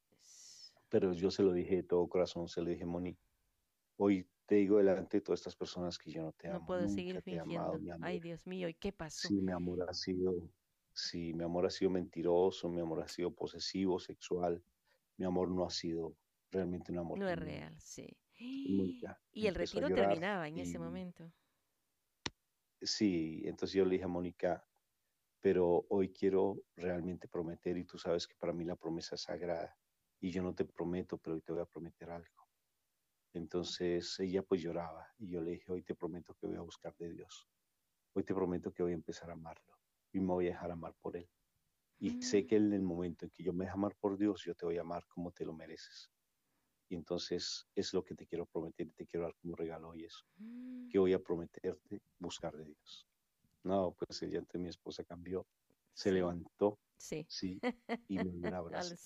pero 0.89 1.13
yo 1.13 1.31
se 1.31 1.43
lo 1.43 1.53
dije 1.53 1.77
de 1.77 1.83
todo 1.85 2.09
corazón, 2.09 2.49
se 2.49 2.63
lo 2.63 2.71
dije, 2.71 2.85
Moni, 2.87 3.17
hoy 3.97 4.27
te 4.47 4.57
digo 4.57 4.79
delante 4.79 5.19
de 5.19 5.21
todas 5.23 5.41
estas 5.41 5.57
personas 5.57 5.99
que 5.99 6.13
yo 6.13 6.23
no 6.23 6.33
te 6.33 6.49
No 6.49 6.57
amo, 6.57 6.67
puedo 6.67 6.89
seguir 6.89 7.15
nunca 7.17 7.43
amado, 7.43 7.73
fingiendo. 7.73 8.07
Ay. 8.07 8.21
Dios 8.21 8.47
mío, 8.47 8.69
¿y 8.69 8.75
qué 8.75 8.93
pasó? 8.93 9.29
Sí, 9.29 9.35
mi 9.41 9.53
amor 9.53 9.87
ha 9.89 9.95
sido, 9.95 10.35
sí, 10.93 11.33
mi 11.35 11.45
amor 11.45 11.67
ha 11.67 11.71
sido 11.71 11.91
mentiroso, 11.91 12.69
mi 12.69 12.81
amor 12.81 13.03
ha 13.03 13.09
sido 13.09 13.33
posesivo, 13.33 13.99
sexual, 13.99 14.63
mi 15.17 15.25
amor 15.25 15.51
no 15.51 15.65
ha 15.65 15.71
sido 15.71 16.15
realmente 16.55 16.93
un 16.93 16.99
amor 16.99 17.19
No 17.19 17.29
es 17.29 17.39
real, 17.39 17.81
sí. 17.81 18.09
Y 19.33 19.47
el 19.47 19.55
retiro 19.55 19.91
terminaba 19.91 20.49
en 20.49 20.59
ese 20.59 20.79
y 20.79 20.79
momento. 20.79 21.33
sí, 22.81 23.43
entonces 23.45 23.75
yo 23.77 23.85
le 23.85 23.93
dije 23.93 24.05
a 24.05 24.09
Mónica, 24.09 24.69
pero 25.41 25.87
hoy 25.91 26.13
quiero 26.13 26.65
realmente 26.77 27.29
prometer 27.29 27.77
y 27.79 27.85
tú 27.87 27.99
sabes 27.99 28.27
que 28.29 28.37
para 28.37 28.53
mí 28.53 28.65
la 28.65 28.77
promesa 28.77 29.17
es 29.17 29.23
sagrada 29.23 29.79
y 30.21 30.31
yo 30.33 30.43
no 30.43 30.55
te 30.55 30.65
prometo, 30.67 31.19
pero 31.19 31.37
hoy 31.37 31.43
te 31.43 31.53
voy 31.53 31.63
a 31.63 31.67
prometer 31.67 32.11
algo. 32.11 32.49
Entonces 33.35 34.19
ella 34.21 34.43
pues 34.45 34.63
lloraba 34.63 35.09
y 35.19 35.31
yo 35.31 35.43
le 35.43 35.53
dije, 35.53 35.73
hoy 35.73 35.83
te 35.85 35.95
prometo 35.97 36.35
que 36.35 36.47
voy 36.49 36.57
a 36.57 36.63
buscar 36.63 36.97
de 36.97 37.11
Dios. 37.13 37.49
Hoy 38.15 38.25
te 38.25 38.35
prometo 38.35 38.73
que 38.73 38.83
voy 38.85 38.93
a 38.93 38.97
empezar 38.97 39.31
a 39.31 39.35
amarlo 39.35 39.75
y 40.13 40.21
me 40.21 40.29
voy 40.29 40.47
a 40.49 40.51
dejar 40.53 40.73
amar 40.73 40.97
por 41.01 41.17
Él. 41.17 41.31
Y 41.99 42.23
sé 42.23 42.47
que 42.47 42.57
en 42.57 42.73
el 42.75 42.83
momento 42.83 43.27
en 43.27 43.33
que 43.33 43.45
yo 43.45 43.55
me 43.55 43.67
deje 43.67 43.75
amar 43.75 43.97
por 43.97 44.19
Dios, 44.19 44.45
yo 44.47 44.55
te 44.57 44.67
voy 44.67 44.79
a 44.79 44.83
amar 44.83 45.07
como 45.09 45.33
te 45.33 45.47
lo 45.47 45.55
mereces. 45.55 46.14
Y 46.95 46.97
entonces 46.97 47.67
es 47.75 47.93
lo 47.93 48.05
que 48.05 48.15
te 48.15 48.25
quiero 48.25 48.47
prometer 48.47 48.87
y 48.87 48.93
te 48.93 49.05
quiero 49.05 49.27
dar 49.27 49.35
como 49.43 49.57
regalo 49.57 49.89
hoy 49.91 50.05
eso, 50.05 50.25
Mm, 50.41 50.91
que 50.91 50.99
voy 51.01 51.13
a 51.13 51.19
prometerte 51.21 52.03
buscar 52.21 52.57
de 52.57 52.67
Dios. 52.67 53.09
No, 53.65 53.95
pues 53.99 54.23
el 54.23 54.31
llanto 54.31 54.59
de 54.59 54.61
mi 54.61 54.69
esposa 54.71 55.05
cambió, 55.05 55.47
se 55.95 56.13
sí, 56.13 56.13
levantó, 56.13 56.79
sí. 56.99 57.29
sí, 57.29 57.63
y 58.09 58.21
me 58.21 58.31
dio 58.31 58.47
un 58.47 58.55
abrazo. 58.55 58.99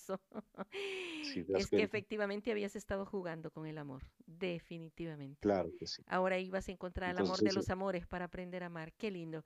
Sí, 1.20 1.44
Es 1.54 1.70
que 1.72 1.82
efectivamente 1.82 2.52
habías 2.52 2.76
estado 2.76 3.06
jugando 3.06 3.50
con 3.50 3.66
el 3.66 3.78
amor, 3.78 4.04
definitivamente. 4.26 5.40
Claro 5.40 5.72
que 5.76 5.86
sí. 5.86 6.04
Ahora 6.06 6.38
ibas 6.38 6.68
a 6.68 6.72
encontrar 6.72 7.10
el 7.10 7.18
amor 7.18 7.42
de 7.42 7.52
Entonces, 7.52 7.54
los 7.54 7.70
amores 7.70 8.06
para 8.06 8.26
aprender 8.26 8.62
a 8.62 8.66
amar. 8.66 8.92
Qué 8.94 9.10
lindo. 9.10 9.44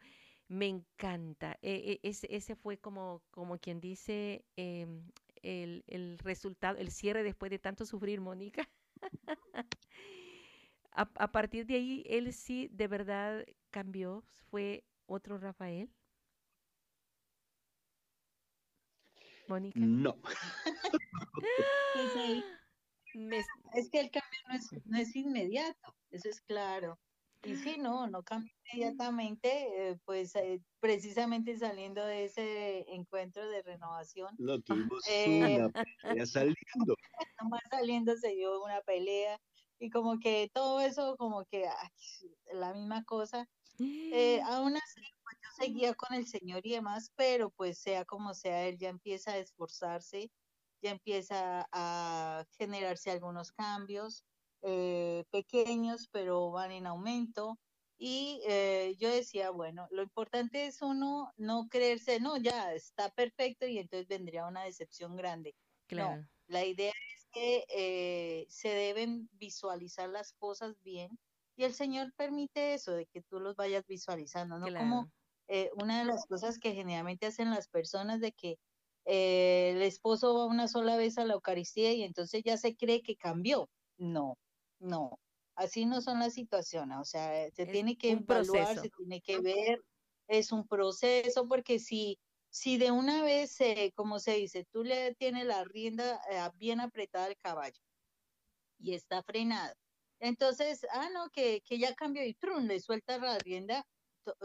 Me 0.49 0.66
encanta. 0.68 1.59
E- 1.62 2.01
e- 2.03 2.09
ese, 2.09 2.28
ese 2.34 2.55
fue 2.57 2.78
como, 2.78 3.22
como 3.30 3.59
quien 3.59 3.80
dice 3.80 4.45
em, 4.57 5.11
el, 5.43 5.84
el 5.88 6.18
resultado, 6.18 6.78
el 6.78 6.90
cierre 6.90 7.22
después 7.22 7.51
de 7.51 7.59
tanto 7.59 7.84
sufrir, 7.86 8.20
Mónica. 8.20 8.68
A, 10.95 11.09
a 11.16 11.32
partir 11.32 11.66
de 11.66 11.74
ahí, 11.76 12.05
él 12.07 12.32
sí 12.32 12.68
de 12.70 12.86
verdad 12.86 13.45
cambió. 13.70 14.22
Fue 14.51 14.84
otro 15.07 15.38
Rafael. 15.38 15.90
Mónica. 19.49 19.80
no, 19.80 20.16
Me 23.14 23.38
es- 23.38 23.47
Es 23.74 23.90
que 23.90 24.01
el 24.01 24.11
cambio 24.11 24.38
no 24.49 24.55
es, 24.55 24.68
no 24.86 24.99
es 24.99 25.14
inmediato, 25.16 25.95
eso 26.11 26.28
es 26.28 26.40
claro. 26.40 26.99
Y 27.45 27.57
sí, 27.57 27.76
no, 27.78 28.07
no 28.07 28.22
cambia 28.22 28.53
inmediatamente, 28.72 29.90
eh, 29.90 29.99
pues 30.05 30.34
eh, 30.36 30.61
precisamente 30.80 31.59
saliendo 31.59 32.05
de 32.05 32.24
ese 32.24 32.84
encuentro 32.93 33.49
de 33.49 33.62
renovación, 33.62 34.34
no 34.38 34.61
tuvimos 34.61 35.05
Eh, 35.09 35.57
una 35.59 35.68
pelea 35.70 36.26
saliendo. 36.26 36.95
nomás 37.40 37.61
saliendo 37.70 38.16
se 38.16 38.28
dio 38.34 38.62
una 38.62 38.80
pelea 38.82 39.38
y 39.78 39.90
como 39.90 40.18
que 40.20 40.51
todo 40.55 40.80
eso, 40.80 41.16
como 41.16 41.45
que 41.47 41.66
ay, 41.66 41.88
la 42.53 42.72
misma 42.74 43.05
cosa. 43.05 43.47
Eh, 43.78 44.40
aún 44.47 44.76
así, 44.76 45.01
pues 45.24 45.36
yo 45.43 45.64
seguía 45.64 45.95
con 45.95 46.14
el 46.16 46.26
Señor 46.26 46.61
y 46.64 46.72
demás, 46.72 47.11
pero 47.16 47.51
pues 47.51 47.78
sea 47.80 48.05
como 48.05 48.34
sea, 48.34 48.66
él 48.68 48.78
ya 48.78 48.88
empieza 48.90 49.32
a 49.32 49.38
esforzarse, 49.38 50.30
ya 50.82 50.90
empieza 50.93 51.66
a 51.72 52.45
generarse 52.59 53.11
algunos 53.11 53.51
cambios 53.53 54.24
eh, 54.63 55.25
pequeños, 55.31 56.09
pero 56.11 56.51
van 56.51 56.73
en 56.73 56.87
aumento. 56.87 57.59
Y 57.99 58.41
eh, 58.49 58.97
yo 58.99 59.09
decía, 59.11 59.51
bueno, 59.51 59.87
lo 59.91 60.03
importante 60.03 60.67
es 60.67 60.83
uno 60.83 61.33
no 61.37 61.69
creerse, 61.69 62.19
no, 62.21 62.37
ya 62.37 62.75
está 62.75 63.11
perfecto 63.11 63.67
y 63.67 63.79
entonces 63.79 64.09
vendría 64.09 64.47
una 64.47 64.65
decepción 64.65 65.15
grande. 65.17 65.55
Claro. 65.87 66.25
La 66.49 66.65
idea 66.65 66.91
es 67.15 67.27
que 67.33 67.65
eh, 67.69 68.47
se 68.49 68.69
deben 68.71 69.29
visualizar 69.33 70.09
las 70.09 70.33
cosas 70.33 70.75
bien 70.83 71.19
y 71.57 71.65
el 71.65 71.75
Señor 71.75 72.13
permite 72.17 72.75
eso, 72.75 72.93
de 72.93 73.07
que 73.07 73.23
tú 73.23 73.39
los 73.41 73.55
vayas 73.57 73.87
visualizando, 73.87 74.59
no 74.59 74.67
como 74.67 75.03
Claro. 75.03 75.11
eh, 75.49 75.71
una 75.77 76.01
de 76.01 76.07
las 76.07 76.27
cosas 76.27 76.59
que 76.59 76.75
generalmente 76.75 77.27
hacen 77.27 77.51
las 77.51 77.69
personas 77.69 78.21
de 78.21 78.33
que 78.33 78.59
eh, 79.05 79.73
el 79.75 79.83
esposo 79.83 80.35
va 80.35 80.47
una 80.47 80.69
sola 80.69 80.97
vez 80.97 81.19
a 81.19 81.25
la 81.25 81.35
Eucaristía 81.35 81.93
y 81.93 82.03
entonces 82.03 82.43
ya 82.45 82.57
se 82.57 82.77
cree 82.77 83.03
que 83.03 83.17
cambió. 83.17 83.69
No, 83.99 84.39
no, 84.83 85.20
así 85.55 85.87
no 85.87 86.01
son 86.01 86.20
las 86.20 86.35
situaciones, 86.35 86.99
o 87.01 87.05
sea, 87.05 87.51
se 87.51 87.66
Es 87.66 87.70
tiene 87.70 87.97
que 87.97 88.11
evaluar, 88.12 88.76
proceso. 88.76 88.83
se 88.83 88.91
tiene 88.91 89.20
que 89.20 89.41
ver, 89.41 89.80
es 90.28 90.53
un 90.53 90.66
proceso, 90.66 91.47
porque 91.49 91.78
si, 91.78 92.18
si 92.51 92.78
de 92.78 92.91
una 92.91 93.22
vez, 93.22 93.61
eh, 93.61 93.93
como 93.95 94.18
se 94.18 94.35
dice, 94.37 94.64
tú 94.70 94.85
le 94.85 95.14
tienes 95.14 95.47
la 95.47 95.64
rienda 95.64 96.20
eh, 96.30 96.41
bien 96.57 96.80
apretada 96.80 97.26
al 97.26 97.37
caballo 97.39 97.80
y 98.78 98.95
está 98.95 99.22
frenado, 99.22 99.74
entonces, 100.18 100.87
ah, 100.93 101.09
no, 101.12 101.30
que, 101.30 101.61
que 101.64 101.78
ya 101.78 101.95
cambió 101.95 102.24
y 102.24 102.35
trun, 102.35 102.68
le 102.68 102.80
suelta 102.80 103.18
la 103.18 103.39
rienda, 103.39 103.85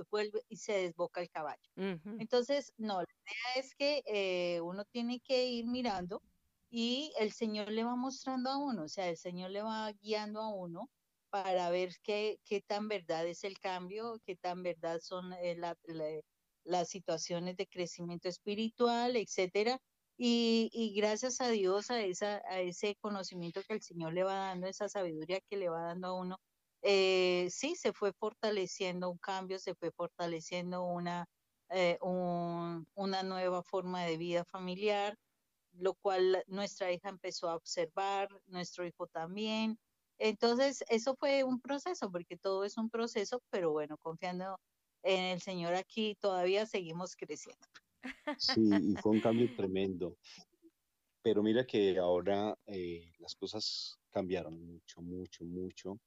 vuelve 0.09 0.41
y 0.47 0.57
se 0.57 0.73
desboca 0.73 1.21
el 1.21 1.29
caballo. 1.29 1.61
Entonces, 1.75 2.73
no, 2.77 2.97
la 3.01 3.07
idea 3.25 3.63
es 3.63 3.75
que 3.75 4.01
eh, 4.07 4.59
uno 4.61 4.85
tiene 4.85 5.19
que 5.19 5.45
ir 5.47 5.67
mirando 5.67 6.23
y 6.69 7.13
el 7.19 7.31
Señor 7.33 7.71
le 7.71 7.83
va 7.83 7.95
mostrando 7.95 8.49
a 8.49 8.57
uno, 8.57 8.83
o 8.85 8.87
sea, 8.89 9.09
el 9.09 9.17
Señor 9.17 9.51
le 9.51 9.61
va 9.63 9.91
guiando 9.93 10.41
a 10.41 10.53
uno 10.55 10.89
para 11.29 11.69
ver 11.69 11.91
qué, 12.03 12.37
qué 12.45 12.61
tan 12.61 12.87
verdad 12.87 13.25
es 13.27 13.43
el 13.43 13.59
cambio, 13.59 14.19
qué 14.25 14.35
tan 14.35 14.63
verdad 14.63 14.99
son 15.01 15.33
eh, 15.33 15.55
la- 15.57 15.75
la- 15.83 16.21
las 16.63 16.89
situaciones 16.89 17.55
de 17.57 17.67
crecimiento 17.67 18.27
espiritual, 18.29 19.15
etcétera. 19.15 19.79
Y, 20.17 20.69
y 20.73 20.93
gracias 20.99 21.41
a 21.41 21.49
Dios, 21.49 21.91
a, 21.91 22.01
esa, 22.01 22.41
a 22.49 22.59
ese 22.61 22.95
conocimiento 22.99 23.61
que 23.67 23.75
el 23.75 23.81
Señor 23.81 24.13
le 24.13 24.23
va 24.23 24.33
dando, 24.35 24.67
esa 24.67 24.89
sabiduría 24.89 25.39
que 25.47 25.57
le 25.57 25.69
va 25.69 25.81
dando 25.83 26.07
a 26.09 26.19
uno, 26.19 26.37
eh, 26.81 27.47
sí, 27.51 27.75
se 27.75 27.93
fue 27.93 28.11
fortaleciendo 28.13 29.09
un 29.11 29.17
cambio, 29.19 29.59
se 29.59 29.75
fue 29.75 29.91
fortaleciendo 29.91 30.83
una, 30.85 31.25
eh, 31.69 31.97
un- 32.01 32.85
una 32.95 33.23
nueva 33.23 33.61
forma 33.63 34.03
de 34.05 34.17
vida 34.17 34.43
familiar, 34.45 35.15
lo 35.79 35.95
cual 35.95 36.43
nuestra 36.47 36.91
hija 36.91 37.09
empezó 37.09 37.49
a 37.49 37.55
observar, 37.55 38.29
nuestro 38.47 38.85
hijo 38.85 39.07
también. 39.07 39.79
Entonces, 40.19 40.83
eso 40.89 41.15
fue 41.15 41.43
un 41.43 41.61
proceso, 41.61 42.11
porque 42.11 42.37
todo 42.37 42.63
es 42.65 42.77
un 42.77 42.89
proceso, 42.89 43.41
pero 43.49 43.71
bueno, 43.71 43.97
confiando 43.97 44.57
en 45.03 45.23
el 45.25 45.41
Señor 45.41 45.75
aquí, 45.75 46.15
todavía 46.19 46.65
seguimos 46.65 47.15
creciendo. 47.15 47.65
Sí, 48.37 48.61
y 48.93 48.97
fue 48.97 49.11
un 49.13 49.19
cambio 49.19 49.47
tremendo. 49.55 50.15
Pero 51.21 51.43
mira 51.43 51.65
que 51.65 51.97
ahora 51.97 52.57
eh, 52.67 53.11
las 53.19 53.35
cosas 53.35 53.97
cambiaron 54.11 54.53
mucho, 54.65 55.01
mucho, 55.01 55.43
mucho. 55.43 55.97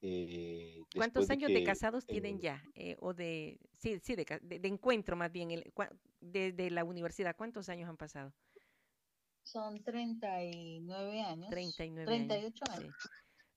Eh, 0.00 0.80
¿Cuántos 0.96 1.28
de 1.28 1.34
años 1.34 1.52
de 1.52 1.62
casados 1.62 2.06
tienen 2.06 2.36
eh, 2.36 2.40
ya? 2.40 2.64
Eh, 2.74 2.96
o 3.00 3.14
de, 3.14 3.58
sí, 3.72 3.98
sí, 4.02 4.14
de, 4.16 4.24
de- 4.42 4.58
de 4.60 4.68
encuentro 4.68 5.16
más 5.16 5.32
bien, 5.32 5.62
desde 6.20 6.70
la 6.70 6.84
universidad, 6.84 7.36
¿cuántos 7.36 7.68
años 7.68 7.88
han 7.88 7.96
pasado? 7.96 8.32
Son 9.50 9.82
39 9.82 11.22
años, 11.22 11.48
39 11.48 12.14
años. 12.14 12.28
38 12.28 12.64
años. 12.70 12.94
Sí. 13.00 13.08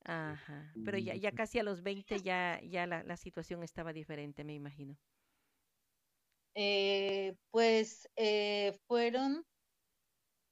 Ajá. 0.05 0.71
Pero 0.85 0.97
ya, 0.97 1.15
ya 1.15 1.33
casi 1.33 1.59
a 1.59 1.63
los 1.63 1.83
20 1.83 2.21
ya, 2.21 2.61
ya 2.63 2.87
la, 2.87 3.03
la 3.03 3.17
situación 3.17 3.61
estaba 3.61 3.91
diferente, 3.91 4.45
me 4.45 4.53
imagino. 4.53 4.97
Eh, 6.55 7.35
pues 7.51 8.09
eh, 8.15 8.79
fueron 8.87 9.45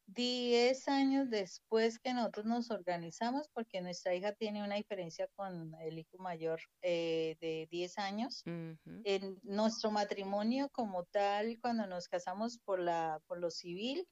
10 0.07 0.87
años 0.89 1.29
después 1.29 1.99
que 1.99 2.13
nosotros 2.13 2.45
nos 2.45 2.69
organizamos, 2.69 3.47
porque 3.53 3.81
nuestra 3.81 4.15
hija 4.15 4.33
tiene 4.33 4.61
una 4.61 4.75
diferencia 4.75 5.29
con 5.35 5.73
el 5.75 5.99
hijo 5.99 6.17
mayor 6.17 6.59
eh, 6.81 7.37
de 7.39 7.67
10 7.71 7.97
años. 7.97 8.43
En 8.45 9.39
nuestro 9.43 9.89
matrimonio 9.89 10.69
como 10.73 11.05
tal, 11.05 11.57
cuando 11.61 11.87
nos 11.87 12.09
casamos 12.09 12.59
por, 12.59 12.81
la, 12.81 13.21
por 13.25 13.39
lo 13.39 13.51
civil, 13.51 14.05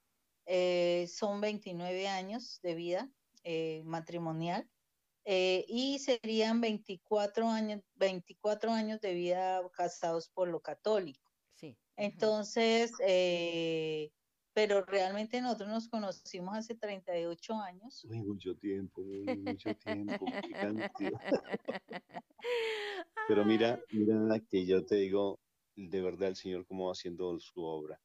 eh, 0.48 1.06
son 1.08 1.40
29 1.40 2.08
años 2.08 2.58
de 2.62 2.74
vida 2.74 3.10
eh, 3.44 3.82
matrimonial. 3.84 4.68
y 5.24 5.98
serían 5.98 6.60
24 6.62 7.48
años, 7.48 7.82
24 7.96 8.70
años 8.72 9.00
de 9.00 9.12
vida 9.12 9.60
casados 9.72 10.30
por 10.30 10.48
lo 10.48 10.60
católico. 10.60 11.30
Sí. 11.54 11.76
Entonces, 11.96 12.92
pero 14.58 14.84
realmente 14.84 15.40
nosotros 15.40 15.68
nos 15.68 15.88
conocimos 15.88 16.56
hace 16.56 16.74
38 16.74 17.54
años. 17.60 18.04
Muy 18.08 18.22
mucho 18.22 18.56
tiempo, 18.56 19.02
muy 19.02 19.36
mucho 19.36 19.72
tiempo, 19.76 20.26
Pero 23.28 23.44
mira, 23.44 23.80
mira 23.92 24.40
que 24.50 24.66
yo 24.66 24.84
te 24.84 24.96
digo, 24.96 25.38
de 25.76 26.00
verdad 26.00 26.30
el 26.30 26.36
Señor 26.36 26.66
cómo 26.66 26.86
va 26.86 26.92
haciendo 26.92 27.38
su 27.38 27.62
obra. 27.62 28.00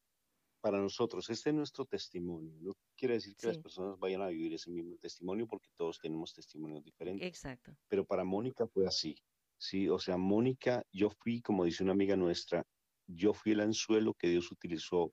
Para 0.63 0.79
nosotros, 0.79 1.29
este 1.29 1.49
es 1.49 1.55
nuestro 1.55 1.83
testimonio. 1.83 2.55
No 2.61 2.71
quiere 2.95 3.15
decir 3.15 3.35
que 3.35 3.47
las 3.47 3.57
personas 3.57 3.99
vayan 3.99 4.21
a 4.21 4.27
vivir 4.27 4.53
ese 4.53 4.71
mismo 4.71 4.95
testimonio 4.97 5.45
porque 5.45 5.67
todos 5.75 5.99
tenemos 5.99 6.33
testimonios 6.33 6.81
diferentes. 6.81 7.27
Exacto. 7.27 7.75
Pero 7.89 8.05
para 8.05 8.23
Mónica 8.23 8.65
fue 8.65 8.87
así. 8.87 9.13
Sí, 9.57 9.89
o 9.89 9.99
sea, 9.99 10.15
Mónica, 10.15 10.81
yo 10.89 11.09
fui, 11.09 11.41
como 11.41 11.65
dice 11.65 11.83
una 11.83 11.91
amiga 11.91 12.15
nuestra, 12.15 12.65
yo 13.07 13.33
fui 13.33 13.51
el 13.51 13.59
anzuelo 13.59 14.13
que 14.13 14.29
Dios 14.29 14.53
utilizó 14.53 15.11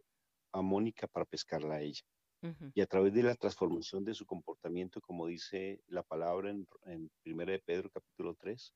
a 0.52 0.62
Mónica 0.62 1.08
para 1.08 1.26
pescarla 1.26 1.74
a 1.74 1.82
ella. 1.82 2.04
Y 2.74 2.80
a 2.80 2.86
través 2.86 3.12
de 3.12 3.24
la 3.24 3.34
transformación 3.34 4.04
de 4.04 4.14
su 4.14 4.24
comportamiento, 4.26 5.00
como 5.00 5.26
dice 5.26 5.82
la 5.88 6.04
palabra 6.04 6.50
en, 6.50 6.64
en 6.84 7.10
1 7.26 7.44
de 7.44 7.58
Pedro 7.58 7.90
capítulo 7.90 8.36
3, 8.36 8.72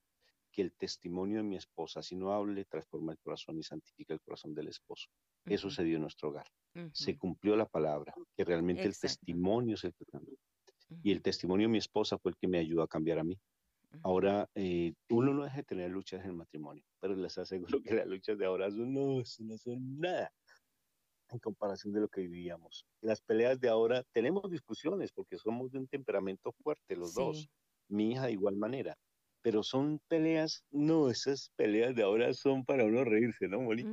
que 0.54 0.62
el 0.62 0.72
testimonio 0.72 1.38
de 1.38 1.42
mi 1.42 1.56
esposa, 1.56 2.00
si 2.00 2.14
no 2.14 2.32
hable, 2.32 2.64
transforma 2.64 3.12
el 3.12 3.18
corazón 3.18 3.58
y 3.58 3.64
santifica 3.64 4.14
el 4.14 4.20
corazón 4.20 4.54
del 4.54 4.68
esposo. 4.68 5.08
Eso 5.44 5.68
se 5.68 5.82
dio 5.82 5.96
en 5.96 6.02
nuestro 6.02 6.28
hogar. 6.28 6.46
Se 6.92 7.18
cumplió 7.18 7.56
la 7.56 7.66
palabra, 7.66 8.14
que 8.36 8.44
realmente 8.44 8.84
el 8.84 8.96
testimonio 8.96 9.74
es 9.74 9.84
el 9.84 9.94
que 9.94 10.06
Y 11.02 11.10
el 11.10 11.22
testimonio 11.22 11.66
de 11.66 11.72
mi 11.72 11.78
esposa 11.78 12.18
fue 12.18 12.30
el 12.30 12.36
que 12.36 12.48
me 12.48 12.58
ayudó 12.58 12.82
a 12.82 12.88
cambiar 12.88 13.18
a 13.18 13.24
mí. 13.24 13.38
Ahora, 14.02 14.48
eh, 14.54 14.94
uno 15.10 15.34
no 15.34 15.44
deja 15.44 15.58
de 15.58 15.62
tener 15.64 15.90
luchas 15.90 16.20
en 16.22 16.30
el 16.30 16.36
matrimonio, 16.36 16.84
pero 17.00 17.14
les 17.14 17.36
aseguro 17.38 17.80
que 17.82 17.94
las 17.94 18.06
luchas 18.06 18.38
de 18.38 18.46
ahora 18.46 18.70
son, 18.70 18.92
no, 18.92 19.22
no 19.38 19.58
son 19.58 19.98
nada 19.98 20.32
en 21.30 21.38
comparación 21.38 21.92
de 21.92 22.00
lo 22.00 22.08
que 22.08 22.22
vivíamos. 22.22 22.86
Las 23.00 23.20
peleas 23.20 23.60
de 23.60 23.68
ahora, 23.68 24.04
tenemos 24.12 24.50
discusiones 24.50 25.12
porque 25.12 25.36
somos 25.36 25.70
de 25.70 25.78
un 25.78 25.88
temperamento 25.88 26.52
fuerte 26.52 26.96
los 26.96 27.14
dos, 27.14 27.48
mi 27.88 28.12
hija 28.12 28.26
de 28.26 28.32
igual 28.32 28.56
manera, 28.56 28.96
pero 29.44 29.62
son 29.62 30.00
peleas, 30.08 30.64
no, 30.70 31.10
esas 31.10 31.50
peleas 31.54 31.94
de 31.94 32.02
ahora 32.02 32.32
son 32.32 32.64
para 32.64 32.82
uno 32.86 33.04
reírse, 33.04 33.46
¿no, 33.46 33.60
Molly? 33.60 33.84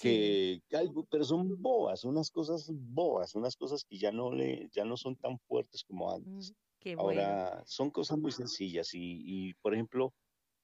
que, 0.00 0.62
pero 1.10 1.24
son 1.24 1.60
boas, 1.60 2.04
unas 2.04 2.30
cosas 2.30 2.70
boas, 2.72 3.34
unas 3.34 3.56
cosas 3.56 3.82
que 3.84 3.98
ya 3.98 4.12
no, 4.12 4.32
le, 4.32 4.68
ya 4.70 4.84
no 4.84 4.96
son 4.96 5.16
tan 5.16 5.40
fuertes 5.40 5.82
como 5.82 6.14
antes. 6.14 6.54
ahora 6.96 7.64
son 7.66 7.90
cosas 7.90 8.16
muy 8.16 8.30
sencillas 8.30 8.90
y, 8.92 9.52
por 9.54 9.74
ejemplo, 9.74 10.14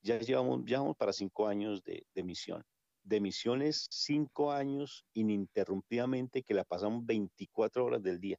ya 0.03 0.21
llevamos, 0.21 0.63
ya 0.67 0.79
vamos 0.79 0.97
para 0.97 1.13
cinco 1.13 1.49
años 1.49 1.83
de, 1.83 2.07
de 2.15 2.23
misión 2.23 2.63
de 3.03 3.21
misiones 3.21 3.89
cinco 3.91 4.53
años 4.53 5.05
ininterrumpidamente 5.15 6.43
que 6.43 6.55
la 6.55 6.63
pasamos 6.63 7.05
24 7.07 7.85
horas 7.85 8.03
del 8.03 8.21
día. 8.21 8.39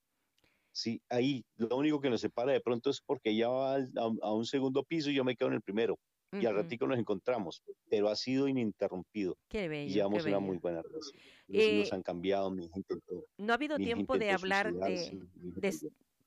Sí, 0.72 1.02
ahí 1.10 1.44
lo 1.58 1.76
único 1.78 2.00
que 2.00 2.10
nos 2.10 2.22
separa 2.22 2.52
de 2.52 2.62
pronto 2.62 2.90
es 2.90 3.02
porque 3.02 3.32
ella 3.32 3.50
va 3.50 3.76
a, 3.76 4.34
un 4.34 4.46
segundo 4.46 4.84
piso 4.84 5.10
y 5.10 5.16
yo 5.16 5.24
me 5.24 5.36
quedo 5.36 5.50
en 5.50 5.56
el 5.56 5.62
primero. 5.62 5.98
Y 6.32 6.46
al 6.46 6.54
ratico 6.54 6.86
nos 6.86 7.00
encontramos, 7.00 7.64
pero 7.90 8.08
ha 8.08 8.16
sido 8.16 8.48
ininterrumpido. 8.48 9.36
Qué 9.48 9.68
bello. 9.68 9.90
Y 9.90 9.94
llevamos 9.96 10.26
una 10.26 10.40
muy 10.40 10.58
buena 10.58 10.84
relación. 10.84 11.20
Eh, 11.48 11.90
han 11.92 12.04
cambiado, 12.04 12.52
mi 12.52 12.70
gente. 12.70 12.94
No 13.38 13.52
ha 13.52 13.56
habido 13.56 13.78
tiempo 13.78 14.16
de 14.16 14.30
hablar 14.30 14.72
de, 14.72 15.20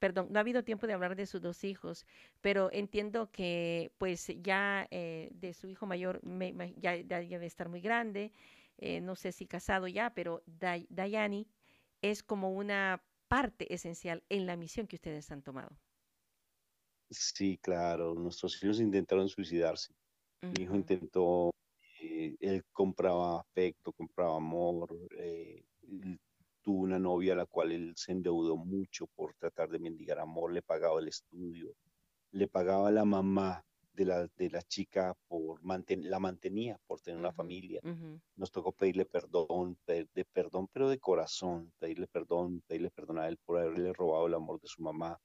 perdón, 0.03 0.27
no 0.31 0.41
ha 0.41 0.41
habido 0.41 0.65
tiempo 0.65 0.89
de 0.89 0.95
hablar 0.95 1.15
de 1.15 1.27
sus 1.27 1.41
dos 1.41 1.63
hijos, 1.63 2.05
pero 2.41 2.73
entiendo 2.73 3.31
que 3.31 3.93
pues 3.99 4.33
ya 4.43 4.89
eh, 4.91 5.31
de 5.33 5.55
su 5.55 5.69
hijo 5.69 5.87
mayor 5.87 6.21
ya, 6.77 6.97
debe 6.97 7.47
estar 7.47 7.69
muy 7.69 7.81
grande, 7.81 8.33
eh, 8.79 9.01
no 9.01 9.15
sé 9.15 9.31
si 9.31 9.47
casado 9.47 9.87
ya, 9.87 10.13
pero 10.13 10.43
Dayani 10.47 11.47
es 12.01 12.25
como 12.25 12.51
una 12.51 13.01
parte 13.33 13.73
esencial 13.73 14.23
en 14.29 14.45
la 14.45 14.59
misión 14.59 14.87
que 14.87 14.97
ustedes 14.97 15.31
han 15.31 15.41
tomado. 15.41 15.75
Sí, 17.09 17.57
claro, 17.63 18.13
nuestros 18.15 18.63
hijos 18.63 18.79
intentaron 18.79 19.27
suicidarse. 19.27 19.95
Mi 20.43 20.65
hijo 20.65 20.77
intentó, 20.77 21.51
eh, 22.03 22.37
él 22.41 22.63
compraba 22.73 23.41
afecto, 23.41 23.91
compraba 23.95 24.37
amor, 24.37 24.95
tuvo 26.61 26.83
una 26.83 26.99
novia 26.99 27.33
a 27.33 27.37
la 27.37 27.47
cual 27.47 27.73
él 27.73 27.95
se 27.97 28.13
endeudó 28.13 28.55
mucho 28.59 29.07
por 29.07 29.35
tratar 29.37 29.71
de 29.71 29.79
mendigar 29.79 30.19
amor, 30.19 30.53
le 30.53 30.61
pagaba 30.61 31.01
el 31.01 31.09
estudio, 31.09 31.75
le 32.33 32.49
pagaba 32.49 32.91
la 32.91 33.07
mamá 33.07 33.65
de 33.93 34.05
la, 34.05 34.27
de 34.37 34.51
la 34.51 34.63
chica 34.63 35.15
por 35.29 35.61
la 35.65 36.19
mantenía 36.19 36.79
por 36.87 37.01
tener 37.01 37.19
una 37.19 37.33
familia. 37.33 37.81
Nos 38.37 38.51
tocó 38.51 38.73
pedirle 38.73 39.05
perdón, 39.05 39.79
de 39.87 40.27
perdón, 40.33 40.69
pero 40.73 40.89
de 40.89 40.99
corazón, 40.99 41.73
pedirle 41.79 42.07
perdón, 42.07 42.63
pedirle 42.67 42.91
perdón 42.91 43.19
a 43.19 43.29
él 43.29 43.39
por 43.45 43.59
haberle 43.59 43.93
robado 43.93 44.27
el 44.27 44.35
amor 44.35 44.61
de 44.61 44.69
su 44.69 44.83
mamá, 44.83 45.21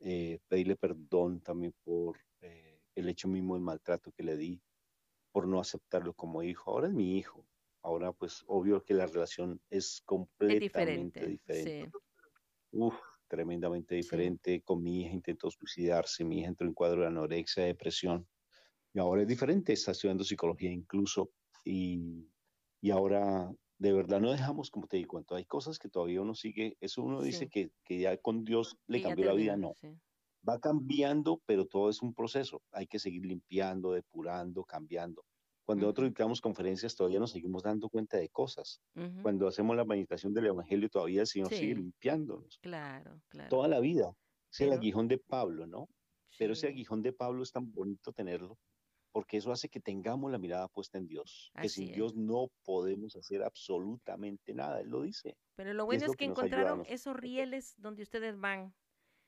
eh, 0.00 0.38
pedirle 0.48 0.76
perdón 0.76 1.40
también 1.40 1.74
por 1.84 2.18
eh, 2.40 2.80
el 2.94 3.08
hecho 3.08 3.28
mismo 3.28 3.54
del 3.54 3.62
maltrato 3.62 4.12
que 4.12 4.22
le 4.22 4.36
di, 4.36 4.60
por 5.32 5.46
no 5.46 5.60
aceptarlo 5.60 6.14
como 6.14 6.42
hijo. 6.42 6.70
Ahora 6.70 6.88
es 6.88 6.94
mi 6.94 7.16
hijo, 7.16 7.46
Ahora, 7.82 8.12
pues, 8.12 8.44
obvio 8.46 8.84
que 8.84 8.94
la 8.94 9.06
relación 9.06 9.60
es 9.70 10.02
completamente 10.04 11.26
diferente. 11.26 11.90
Uf, 12.72 12.94
tremendamente 13.30 13.94
diferente. 13.94 14.60
Con 14.62 14.82
mi 14.82 15.02
hija 15.02 15.14
intentó 15.14 15.50
suicidarse, 15.50 16.24
mi 16.24 16.40
hija 16.40 16.48
entró 16.48 16.66
en 16.66 16.74
cuadro 16.74 17.02
de 17.02 17.06
anorexia, 17.06 17.64
depresión. 17.64 18.26
Y 18.92 18.98
ahora 18.98 19.22
es 19.22 19.28
diferente, 19.28 19.72
está 19.72 19.92
estudiando 19.92 20.24
psicología 20.24 20.70
incluso. 20.70 21.30
Y, 21.64 22.26
y 22.80 22.90
ahora, 22.90 23.50
de 23.78 23.92
verdad, 23.92 24.20
no 24.20 24.32
dejamos, 24.32 24.70
como 24.70 24.88
te 24.88 24.96
digo, 24.96 25.10
cuando 25.10 25.36
hay 25.36 25.44
cosas 25.44 25.78
que 25.78 25.88
todavía 25.88 26.20
uno 26.20 26.34
sigue, 26.34 26.76
eso 26.80 27.02
uno 27.02 27.22
dice 27.22 27.48
que, 27.48 27.70
que, 27.84 28.00
ya 28.00 28.16
con 28.18 28.44
Dios 28.44 28.76
le 28.88 29.00
cambió 29.00 29.26
la 29.26 29.34
vida, 29.34 29.56
no. 29.56 29.74
Va 30.46 30.58
cambiando, 30.58 31.40
pero 31.46 31.66
todo 31.66 31.88
es 31.88 32.02
un 32.02 32.14
proceso. 32.14 32.62
Hay 32.72 32.86
que 32.86 32.98
seguir 32.98 33.24
limpiando, 33.24 33.92
depurando, 33.92 34.64
cambiando. 34.64 35.24
Cuando 35.70 35.86
nosotros 35.86 36.08
dictamos 36.08 36.40
conferencias 36.40 36.96
todavía 36.96 37.20
nos 37.20 37.30
seguimos 37.30 37.62
dando 37.62 37.88
cuenta 37.88 38.16
de 38.16 38.28
cosas. 38.28 38.82
Cuando 39.22 39.46
hacemos 39.46 39.76
la 39.76 39.84
meditación 39.84 40.34
del 40.34 40.46
Evangelio 40.46 40.88
todavía 40.88 41.20
el 41.20 41.28
Señor 41.28 41.48
sigue 41.50 41.76
limpiándonos. 41.76 42.58
Claro, 42.60 43.20
claro. 43.28 43.48
Toda 43.48 43.68
la 43.68 43.78
vida. 43.78 44.12
Es 44.50 44.62
el 44.62 44.72
aguijón 44.72 45.06
de 45.06 45.18
Pablo, 45.18 45.68
¿no? 45.68 45.88
Pero 46.40 46.54
ese 46.54 46.66
aguijón 46.66 47.02
de 47.02 47.12
Pablo 47.12 47.44
es 47.44 47.52
tan 47.52 47.70
bonito 47.70 48.12
tenerlo 48.12 48.58
porque 49.12 49.36
eso 49.36 49.52
hace 49.52 49.68
que 49.68 49.78
tengamos 49.78 50.32
la 50.32 50.38
mirada 50.38 50.66
puesta 50.66 50.98
en 50.98 51.06
Dios, 51.06 51.52
que 51.60 51.68
sin 51.68 51.92
Dios 51.92 52.16
no 52.16 52.48
podemos 52.64 53.14
hacer 53.14 53.44
absolutamente 53.44 54.52
nada, 54.54 54.80
Él 54.80 54.88
lo 54.88 55.02
dice. 55.02 55.36
Pero 55.54 55.72
lo 55.72 55.84
bueno 55.84 56.04
es, 56.04 56.16
que, 56.16 56.24
encontraron 56.24 56.84
esos 56.88 57.14
rieles 57.14 57.74
donde 57.76 58.02
ustedes 58.02 58.36
van, 58.38 58.74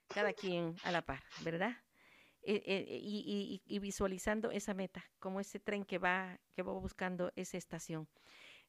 cada 0.09 0.33
quien 0.33 0.75
a 0.83 0.91
la 0.91 1.03
par, 1.03 1.23
¿verdad? 1.45 1.77
Eh, 2.45 2.63
eh, 2.67 3.61
y, 3.67 3.79
visualizando 3.79 4.51
esa 4.51 4.75
meta, 4.75 5.05
como 5.21 5.39
ese 5.39 5.61
tren 5.61 5.85
que 5.85 5.99
va, 5.99 6.41
que 6.55 6.63
va 6.63 6.73
buscando 6.73 7.33
esa 7.37 7.57
estación. 7.57 8.09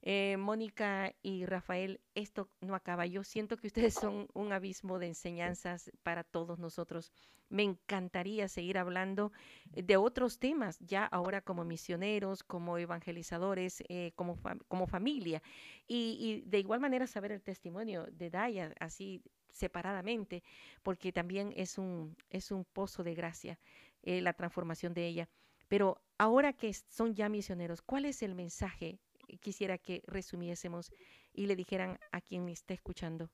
Eh, 0.01 0.37
Mónica 0.37 1.15
y 1.23 1.45
Rafael, 1.45 1.99
esto 2.13 2.49
no 2.61 2.75
acaba. 2.75 3.07
Yo 3.07 3.23
siento 3.23 3.57
que 3.57 3.67
ustedes 3.67 3.93
son 3.95 4.27
un 4.33 4.51
abismo 4.51 4.99
de 4.99 5.07
enseñanzas 5.07 5.91
para 6.03 6.23
todos 6.23 6.59
nosotros. 6.59 7.11
Me 7.49 7.63
encantaría 7.63 8.47
seguir 8.47 8.77
hablando 8.77 9.31
de 9.71 9.97
otros 9.97 10.39
temas, 10.39 10.77
ya 10.79 11.05
ahora 11.05 11.41
como 11.41 11.63
misioneros, 11.63 12.43
como 12.43 12.77
evangelizadores, 12.77 13.83
como, 14.15 14.37
como 14.67 14.87
familia. 14.87 15.41
Y, 15.87 16.17
y, 16.19 16.49
de 16.49 16.59
igual 16.59 16.79
manera 16.79 17.07
saber 17.07 17.31
el 17.31 17.41
testimonio 17.41 18.05
de 18.11 18.29
Daya, 18.29 18.73
así 18.79 19.23
separadamente, 19.53 20.43
porque 20.83 21.13
también 21.13 21.53
es 21.55 21.77
un, 21.77 22.17
es 22.29 22.51
un 22.51 22.65
pozo 22.65 23.03
de 23.03 23.13
gracia 23.13 23.59
eh, 24.01 24.21
la 24.21 24.33
transformación 24.33 24.93
de 24.93 25.07
ella. 25.07 25.29
Pero 25.69 26.01
ahora 26.17 26.53
que 26.53 26.73
son 26.73 27.15
ya 27.15 27.29
misioneros, 27.29 27.81
¿cuál 27.81 28.05
es 28.05 28.21
el 28.21 28.35
mensaje? 28.35 28.99
Quisiera 29.39 29.77
que 29.77 30.03
resumiésemos 30.05 30.91
y 31.31 31.45
le 31.45 31.55
dijeran 31.55 31.97
a 32.11 32.21
quien 32.21 32.49
está 32.49 32.73
escuchando. 32.73 33.29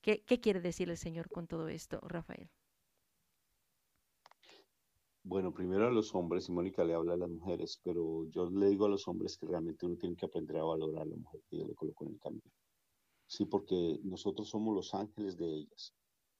¿Qué, 0.00 0.24
qué 0.24 0.40
quiere 0.40 0.60
decir 0.60 0.90
el 0.90 0.98
Señor 0.98 1.30
con 1.30 1.46
todo 1.46 1.68
esto, 1.68 2.00
Rafael? 2.02 2.50
Bueno, 5.22 5.52
primero 5.52 5.86
a 5.86 5.90
los 5.90 6.14
hombres, 6.14 6.48
y 6.48 6.52
Mónica 6.52 6.84
le 6.84 6.94
habla 6.94 7.12
a 7.12 7.16
las 7.18 7.28
mujeres, 7.28 7.78
pero 7.84 8.24
yo 8.30 8.48
le 8.48 8.68
digo 8.70 8.86
a 8.86 8.88
los 8.88 9.06
hombres 9.08 9.36
que 9.36 9.46
realmente 9.46 9.84
uno 9.84 9.96
tiene 9.96 10.16
que 10.16 10.24
aprender 10.24 10.56
a 10.56 10.64
valorar 10.64 11.02
a 11.02 11.04
la 11.04 11.16
mujer 11.16 11.42
que 11.48 11.56
Dios 11.56 11.68
le 11.68 11.74
colocó 11.74 12.04
en 12.04 12.12
el 12.12 12.18
camino. 12.18 12.50
Sí, 13.28 13.44
porque 13.44 14.00
nosotros 14.02 14.48
somos 14.48 14.74
los 14.74 14.94
ángeles 14.94 15.36
de 15.36 15.46
ellas. 15.46 15.94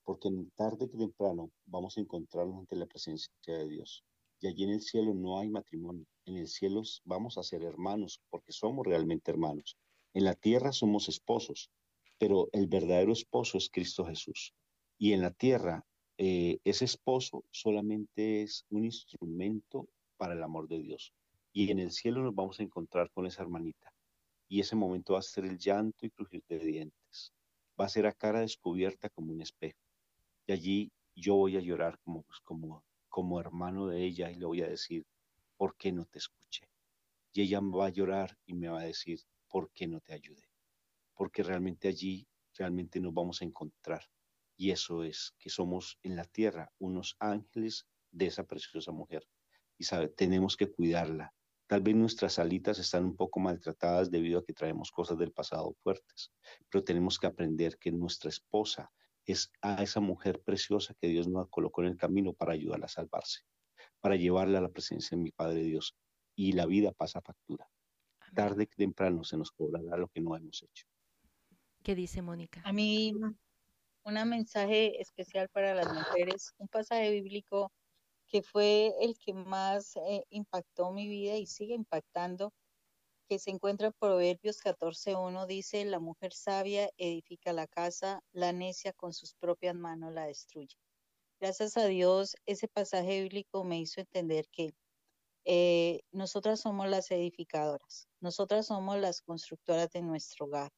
porque 0.05 0.31
tarde 0.57 0.89
que 0.91 0.97
temprano 0.97 1.51
vamos 1.67 1.99
a 1.99 2.01
encontrarnos 2.01 2.61
ante 2.61 2.77
la 2.77 2.87
presencia 2.87 3.31
de 3.45 3.69
Dios. 3.69 4.05
Y 4.41 4.47
allí 4.49 4.65
en 4.65 4.71
el 4.71 4.81
cielo 4.81 5.13
no 5.15 5.39
hay 5.39 5.51
matrimonio, 5.51 6.07
en 6.25 6.39
el 6.39 6.49
cielo 6.49 6.83
vamos 7.05 7.37
a 7.37 7.43
ser 7.43 7.63
hermanos, 7.63 8.21
porque 8.31 8.53
somos 8.53 8.87
realmente 8.87 9.31
hermanos. 9.31 9.77
En 10.15 10.25
la 10.25 10.35
tierra 10.35 10.73
somos 10.73 11.09
esposos, 11.11 11.71
pero 12.19 12.49
el 12.53 12.69
verdadero 12.69 13.13
esposo 13.13 13.59
es 13.59 13.69
Cristo 13.71 14.07
Jesús. 14.07 14.55
Y 14.99 15.13
en 15.13 15.21
la 15.21 15.33
tierra, 15.33 15.85
eh, 16.17 16.59
ese 16.65 16.87
esposo 16.87 17.45
solamente 17.51 18.43
es 18.43 18.65
un 18.71 18.85
instrumento 18.87 19.89
para 20.17 20.33
el 20.33 20.43
amor 20.43 20.69
de 20.69 20.79
Dios. 20.79 21.13
Y 21.53 21.71
en 21.71 21.81
el 21.81 21.93
cielo 21.93 22.23
nos 22.23 22.35
vamos 22.35 22.61
a 22.61 22.63
encontrar 22.63 23.11
con 23.11 23.27
esa 23.27 23.43
hermanita. 23.43 23.93
Y 24.49 24.61
ese 24.61 24.75
momento 24.77 25.13
va 25.13 25.19
a 25.19 25.23
ser 25.23 25.45
el 25.45 25.59
llanto 25.59 26.07
y 26.07 26.11
crujir 26.11 26.43
de 26.49 26.59
dientes. 26.59 27.33
Va 27.79 27.85
a 27.85 27.89
ser 27.89 28.07
a 28.07 28.13
cara 28.13 28.41
descubierta 28.41 29.11
como 29.11 29.33
un 29.33 29.43
espejo. 29.43 29.79
Y 30.47 30.53
allí 30.53 30.93
yo 31.15 31.35
voy 31.37 31.57
a 31.57 31.61
llorar 31.61 31.99
como, 32.01 32.25
como, 32.45 32.85
como 33.09 33.41
hermano 33.41 33.87
de 33.87 34.05
ella 34.05 34.31
y 34.31 34.37
le 34.37 34.47
voy 34.47 34.63
a 34.63 34.69
decir, 34.69 35.07
¿por 35.57 35.77
qué 35.77 35.93
no 35.93 36.07
te 36.07 36.19
escuché? 36.19 36.69
Y 37.33 37.43
ella 37.43 37.61
va 37.61 37.87
a 37.87 37.91
llorar 37.91 38.39
y 38.47 38.55
me 38.55 38.69
va 38.69 38.81
a 38.81 38.85
decir, 38.85 39.21
¿por 39.49 39.71
qué 39.73 39.87
no 39.87 40.01
te 40.01 40.15
ayudé? 40.15 40.49
Porque 41.15 41.43
realmente 41.43 41.89
allí, 41.89 42.27
realmente 42.55 43.01
nos 43.01 43.13
vamos 43.13 43.43
a 43.43 43.45
encontrar. 43.45 44.03
Y 44.57 44.71
eso 44.71 45.05
es 45.05 45.35
que 45.39 45.51
somos 45.51 45.99
en 46.03 46.17
la 46.17 46.25
tierra 46.25 46.73
unos 46.79 47.17
ángeles 47.21 47.87
de 48.11 48.27
esa 48.27 48.45
preciosa 48.45 48.93
mujer. 48.93 49.29
Y 49.77 49.85
tenemos 50.17 50.57
que 50.57 50.71
cuidarla. 50.71 51.33
Tal 51.69 51.83
vez 51.83 51.95
nuestras 51.95 52.39
alitas 52.39 52.79
están 52.79 53.05
un 53.05 53.15
poco 53.15 53.41
maltratadas 53.41 54.11
debido 54.11 54.39
a 54.39 54.45
que 54.45 54.55
traemos 54.55 54.91
cosas 54.91 55.19
del 55.19 55.33
pasado 55.33 55.75
fuertes, 55.83 56.33
pero 56.71 56.83
tenemos 56.83 57.19
que 57.19 57.27
aprender 57.27 57.77
que 57.79 57.93
nuestra 57.93 58.31
esposa 58.31 58.91
es 59.27 59.53
a 59.61 59.83
esa 59.83 60.01
mujer 60.01 60.41
preciosa 60.41 60.95
que 60.99 61.09
Dios 61.09 61.29
nos 61.29 61.51
colocó 61.51 61.83
en 61.83 61.89
el 61.89 61.97
camino 61.99 62.33
para 62.33 62.55
ayudarla 62.55 62.87
a 62.87 62.89
salvarse, 62.89 63.43
para 64.01 64.17
llevarla 64.17 64.61
a 64.61 64.63
la 64.63 64.71
presencia 64.71 65.15
de 65.15 65.23
mi 65.23 65.31
Padre 65.31 65.63
Dios. 65.63 65.95
Y 66.35 66.53
la 66.53 66.65
vida 66.65 66.91
pasa 66.93 67.21
factura. 67.21 67.69
Tarde 68.35 68.67
que 68.67 68.77
temprano 68.77 69.23
se 69.23 69.37
nos 69.37 69.51
cobrará 69.51 69.99
lo 69.99 70.09
que 70.09 70.23
no 70.23 70.35
hemos 70.37 70.63
hecho. 70.63 70.87
¿Qué 71.83 71.95
dice 71.95 72.23
Mónica? 72.23 72.63
A 72.65 72.73
mí 72.73 73.13
un 74.05 74.29
mensaje 74.31 74.99
especial 75.03 75.51
para 75.51 75.75
las 75.75 75.93
mujeres, 75.93 76.55
un 76.57 76.69
pasaje 76.69 77.11
bíblico 77.11 77.71
que 78.29 78.43
fue 78.43 78.95
el 79.01 79.19
que 79.19 79.33
más 79.35 79.97
eh, 79.97 80.25
impactó 80.31 80.93
mi 80.93 81.09
vida 81.09 81.37
y 81.37 81.47
sigue 81.47 81.75
impactando, 81.75 82.53
que 83.29 83.39
se 83.39 83.51
encuentra 83.51 83.89
en 83.89 83.93
Proverbios 83.99 84.63
14.1, 84.63 85.47
dice, 85.47 85.85
la 85.85 85.99
mujer 85.99 86.33
sabia 86.33 86.91
edifica 86.97 87.53
la 87.53 87.67
casa, 87.67 88.23
la 88.33 88.53
necia 88.53 88.93
con 88.93 89.13
sus 89.13 89.35
propias 89.35 89.75
manos 89.75 90.13
la 90.15 90.27
destruye. 90.27 90.77
Gracias 91.41 91.77
a 91.77 91.87
Dios, 91.87 92.37
ese 92.47 92.69
pasaje 92.69 93.23
bíblico 93.23 93.65
me 93.65 93.79
hizo 93.79 94.01
entender 94.01 94.47
que 94.51 94.73
eh, 95.45 96.01
nosotras 96.11 96.61
somos 96.61 96.89
las 96.89 97.11
edificadoras, 97.11 98.09
nosotras 98.21 98.67
somos 98.67 98.99
las 98.99 99.23
constructoras 99.23 99.91
de 99.91 100.03
nuestro 100.03 100.47
hogar. 100.47 100.71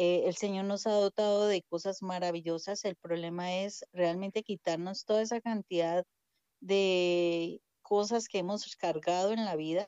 Eh, 0.00 0.28
el 0.28 0.36
Señor 0.36 0.64
nos 0.66 0.86
ha 0.86 0.92
dotado 0.92 1.48
de 1.48 1.62
cosas 1.62 2.02
maravillosas. 2.02 2.84
El 2.84 2.94
problema 2.94 3.56
es 3.56 3.84
realmente 3.92 4.44
quitarnos 4.44 5.04
toda 5.04 5.22
esa 5.22 5.40
cantidad 5.40 6.04
de 6.60 7.60
cosas 7.82 8.28
que 8.28 8.38
hemos 8.38 8.76
cargado 8.76 9.32
en 9.32 9.44
la 9.44 9.56
vida, 9.56 9.84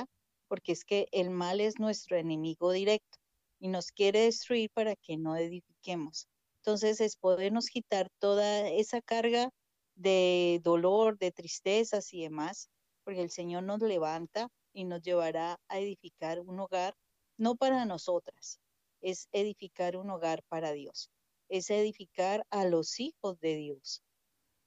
porque 0.49 0.73
es 0.73 0.85
que 0.85 1.09
el 1.13 1.31
mal 1.31 1.61
es 1.61 1.79
nuestro 1.79 2.17
enemigo 2.17 2.73
directo 2.73 3.19
y 3.59 3.69
nos 3.69 3.93
quiere 3.93 4.21
destruir 4.21 4.71
para 4.73 4.97
que 4.97 5.17
no 5.17 5.37
edifiquemos. 5.37 6.27
Entonces 6.61 7.01
es 7.01 7.17
podernos 7.17 7.67
quitar 7.67 8.09
toda 8.19 8.69
esa 8.69 9.01
carga 9.01 9.51
de 9.95 10.61
dolor, 10.63 11.19
de 11.19 11.31
tristezas 11.31 12.13
y 12.13 12.23
demás, 12.23 12.71
porque 13.05 13.23
el 13.23 13.31
Señor 13.31 13.65
nos 13.65 13.81
levanta 13.81 14.49
y 14.73 14.85
nos 14.85 15.03
llevará 15.03 15.59
a 15.69 15.79
edificar 15.79 16.41
un 16.41 16.61
hogar, 16.61 16.95
no 17.37 17.57
para 17.57 17.85
nosotras, 17.85 18.61
es 19.01 19.29
edificar 19.33 19.97
un 19.97 20.11
hogar 20.11 20.43
para 20.49 20.73
Dios, 20.73 21.11
es 21.49 21.71
edificar 21.71 22.45
a 22.51 22.65
los 22.65 23.01
hijos 23.01 23.39
de 23.41 23.57
Dios, 23.57 24.03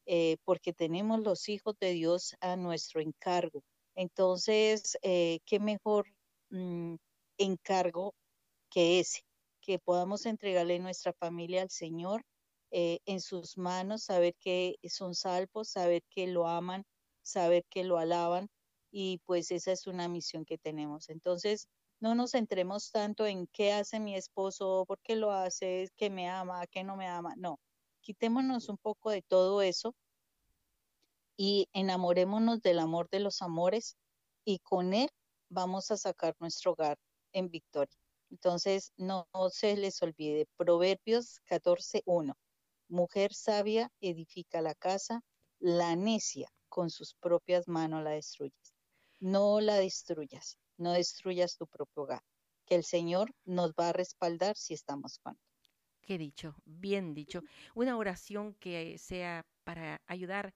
eh, 0.05 0.37
porque 0.43 0.73
tenemos 0.73 1.19
los 1.21 1.49
hijos 1.49 1.75
de 1.79 1.91
Dios 1.93 2.35
a 2.41 2.55
nuestro 2.55 3.01
encargo. 3.01 3.63
Entonces, 3.95 4.97
eh, 5.01 5.39
¿qué 5.45 5.59
mejor 5.59 6.07
mm, 6.49 6.95
encargo 7.37 8.13
que 8.69 8.99
ese? 8.99 9.21
Que 9.61 9.79
podamos 9.79 10.25
entregarle 10.25 10.79
nuestra 10.79 11.13
familia 11.13 11.61
al 11.61 11.69
Señor 11.69 12.23
eh, 12.71 12.99
en 13.05 13.21
sus 13.21 13.57
manos, 13.57 14.03
saber 14.03 14.35
que 14.39 14.75
son 14.89 15.15
salvos, 15.15 15.69
saber 15.69 16.03
que 16.09 16.27
lo 16.27 16.47
aman, 16.47 16.83
saber 17.21 17.63
que 17.69 17.83
lo 17.83 17.97
alaban 17.97 18.49
y 18.91 19.19
pues 19.25 19.51
esa 19.51 19.71
es 19.71 19.87
una 19.87 20.07
misión 20.07 20.45
que 20.45 20.57
tenemos. 20.57 21.09
Entonces, 21.09 21.67
no 21.99 22.15
nos 22.15 22.31
centremos 22.31 22.91
tanto 22.91 23.25
en 23.25 23.47
qué 23.47 23.73
hace 23.73 23.99
mi 23.99 24.15
esposo, 24.15 24.85
por 24.87 24.99
qué 25.01 25.15
lo 25.15 25.31
hace, 25.31 25.89
que 25.97 26.09
me 26.09 26.29
ama, 26.29 26.67
que 26.67 26.83
no 26.83 26.97
me 26.97 27.07
ama. 27.07 27.33
No, 27.37 27.59
quitémonos 28.03 28.69
un 28.69 28.77
poco 28.77 29.09
de 29.09 29.21
todo 29.23 29.61
eso 29.61 29.95
y 31.35 31.67
enamorémonos 31.73 32.61
del 32.61 32.79
amor 32.79 33.09
de 33.09 33.19
los 33.19 33.41
amores 33.41 33.97
y 34.45 34.59
con 34.59 34.93
él 34.93 35.09
vamos 35.49 35.89
a 35.89 35.97
sacar 35.97 36.35
nuestro 36.39 36.73
hogar 36.73 36.99
en 37.31 37.49
victoria. 37.49 37.97
Entonces, 38.29 38.91
no, 38.97 39.27
se 39.49 39.77
les 39.77 40.01
olvide, 40.01 40.47
Proverbios 40.57 41.41
14.1. 41.47 42.35
Mujer 42.89 43.33
sabia 43.33 43.91
edifica 44.01 44.61
la 44.61 44.75
casa, 44.75 45.21
la 45.59 45.95
necia 45.95 46.51
con 46.67 46.89
sus 46.89 47.15
propias 47.15 47.67
manos 47.67 48.03
la 48.03 48.11
destruyes. 48.11 48.73
No 49.19 49.61
la 49.61 49.77
destruyas, 49.77 50.57
no 50.77 50.91
destruyas 50.91 51.57
tu 51.57 51.67
propio 51.67 52.03
hogar, 52.03 52.23
que 52.65 52.75
el 52.75 52.83
Señor 52.83 53.33
nos 53.45 53.71
va 53.71 53.89
a 53.89 53.93
respaldar 53.93 54.57
si 54.57 54.73
estamos 54.73 55.19
con 55.19 55.33
él. 55.33 55.52
Qué 56.05 56.17
dicho, 56.17 56.55
bien 56.65 57.13
dicho. 57.13 57.43
Una 57.75 57.97
oración 57.97 58.55
que 58.55 58.97
sea 58.97 59.45
para 59.63 60.01
ayudar 60.05 60.53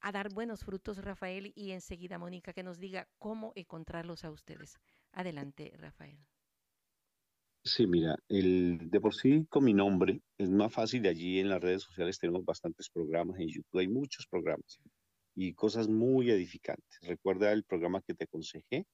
a 0.00 0.12
dar 0.12 0.32
buenos 0.32 0.64
frutos, 0.64 0.98
Rafael, 0.98 1.52
y 1.54 1.72
enseguida 1.72 2.18
Mónica 2.18 2.52
que 2.52 2.62
nos 2.62 2.78
diga 2.78 3.08
cómo 3.18 3.52
encontrarlos 3.54 4.24
a 4.24 4.30
ustedes. 4.30 4.78
Adelante, 5.12 5.72
Rafael. 5.76 6.18
Sí, 7.64 7.86
mira, 7.86 8.16
el, 8.28 8.88
de 8.90 9.00
por 9.00 9.14
sí 9.14 9.44
con 9.50 9.64
mi 9.64 9.74
nombre 9.74 10.22
es 10.38 10.48
más 10.48 10.72
fácil. 10.72 11.02
De 11.02 11.10
allí 11.10 11.38
en 11.38 11.50
las 11.50 11.60
redes 11.60 11.82
sociales 11.82 12.18
tenemos 12.18 12.44
bastantes 12.44 12.88
programas, 12.88 13.38
en 13.38 13.48
YouTube 13.48 13.80
hay 13.80 13.88
muchos 13.88 14.26
programas 14.26 14.78
y 15.34 15.52
cosas 15.54 15.88
muy 15.88 16.30
edificantes. 16.30 16.98
Recuerda 17.02 17.52
el 17.52 17.64
programa 17.64 18.00
que 18.00 18.14
te 18.14 18.24
aconsejé, 18.24 18.86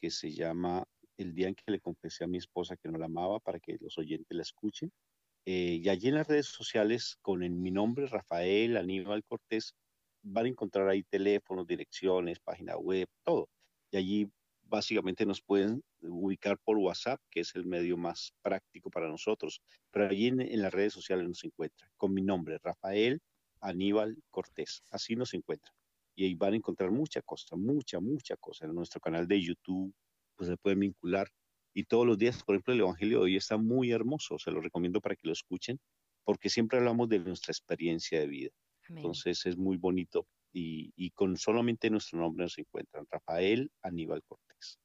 que 0.00 0.10
se 0.10 0.32
llama 0.32 0.84
El 1.16 1.34
día 1.34 1.48
en 1.48 1.54
que 1.54 1.70
le 1.70 1.80
confesé 1.80 2.24
a 2.24 2.26
mi 2.26 2.38
esposa 2.38 2.76
que 2.76 2.88
no 2.88 2.98
la 2.98 3.06
amaba, 3.06 3.38
para 3.38 3.60
que 3.60 3.76
los 3.80 3.96
oyentes 3.96 4.36
la 4.36 4.42
escuchen. 4.42 4.90
Eh, 5.46 5.80
y 5.82 5.88
allí 5.88 6.08
en 6.08 6.16
las 6.16 6.26
redes 6.26 6.46
sociales, 6.46 7.16
con 7.22 7.40
mi 7.40 7.70
nombre, 7.70 8.06
Rafael 8.06 8.76
Aníbal 8.76 9.24
Cortés, 9.24 9.74
van 10.22 10.46
a 10.46 10.48
encontrar 10.48 10.88
ahí 10.88 11.04
teléfonos, 11.04 11.66
direcciones, 11.66 12.40
página 12.40 12.76
web, 12.76 13.08
todo. 13.24 13.48
Y 13.90 13.96
allí 13.96 14.30
básicamente 14.64 15.24
nos 15.24 15.40
pueden 15.40 15.82
ubicar 16.02 16.58
por 16.58 16.76
WhatsApp, 16.76 17.20
que 17.30 17.40
es 17.40 17.54
el 17.54 17.64
medio 17.64 17.96
más 17.96 18.34
práctico 18.42 18.90
para 18.90 19.08
nosotros. 19.08 19.62
Pero 19.90 20.08
allí 20.08 20.26
en, 20.26 20.40
en 20.40 20.60
las 20.60 20.74
redes 20.74 20.92
sociales 20.92 21.26
nos 21.26 21.44
encuentran 21.44 21.90
con 21.96 22.12
mi 22.12 22.22
nombre, 22.22 22.58
Rafael 22.62 23.22
Aníbal 23.60 24.18
Cortés. 24.30 24.82
Así 24.90 25.16
nos 25.16 25.32
encuentran 25.32 25.74
y 26.16 26.24
ahí 26.24 26.34
van 26.34 26.54
a 26.54 26.56
encontrar 26.56 26.90
mucha 26.90 27.20
cosa, 27.22 27.54
mucha, 27.56 28.00
mucha 28.00 28.36
cosa. 28.36 28.64
En 28.64 28.74
nuestro 28.74 29.00
canal 29.00 29.28
de 29.28 29.40
YouTube, 29.40 29.94
pues 30.34 30.48
se 30.48 30.56
pueden 30.56 30.80
vincular. 30.80 31.28
Y 31.76 31.84
todos 31.84 32.06
los 32.06 32.16
días, 32.16 32.42
por 32.42 32.54
ejemplo, 32.54 32.72
el 32.72 32.80
Evangelio 32.80 33.18
de 33.18 33.24
hoy 33.24 33.36
está 33.36 33.58
muy 33.58 33.92
hermoso, 33.92 34.38
se 34.38 34.50
lo 34.50 34.62
recomiendo 34.62 34.98
para 35.02 35.14
que 35.14 35.26
lo 35.26 35.34
escuchen, 35.34 35.78
porque 36.24 36.48
siempre 36.48 36.78
hablamos 36.78 37.06
de 37.10 37.18
nuestra 37.18 37.52
experiencia 37.52 38.18
de 38.18 38.26
vida. 38.26 38.50
Entonces 38.88 39.44
es 39.44 39.58
muy 39.58 39.76
bonito 39.76 40.26
y, 40.54 40.90
y, 40.96 41.10
con 41.10 41.36
solamente 41.36 41.90
nuestro 41.90 42.18
nombre 42.18 42.44
nos 42.44 42.56
encuentran, 42.56 43.04
Rafael 43.10 43.70
Aníbal 43.82 44.22
Cortés. 44.22 44.78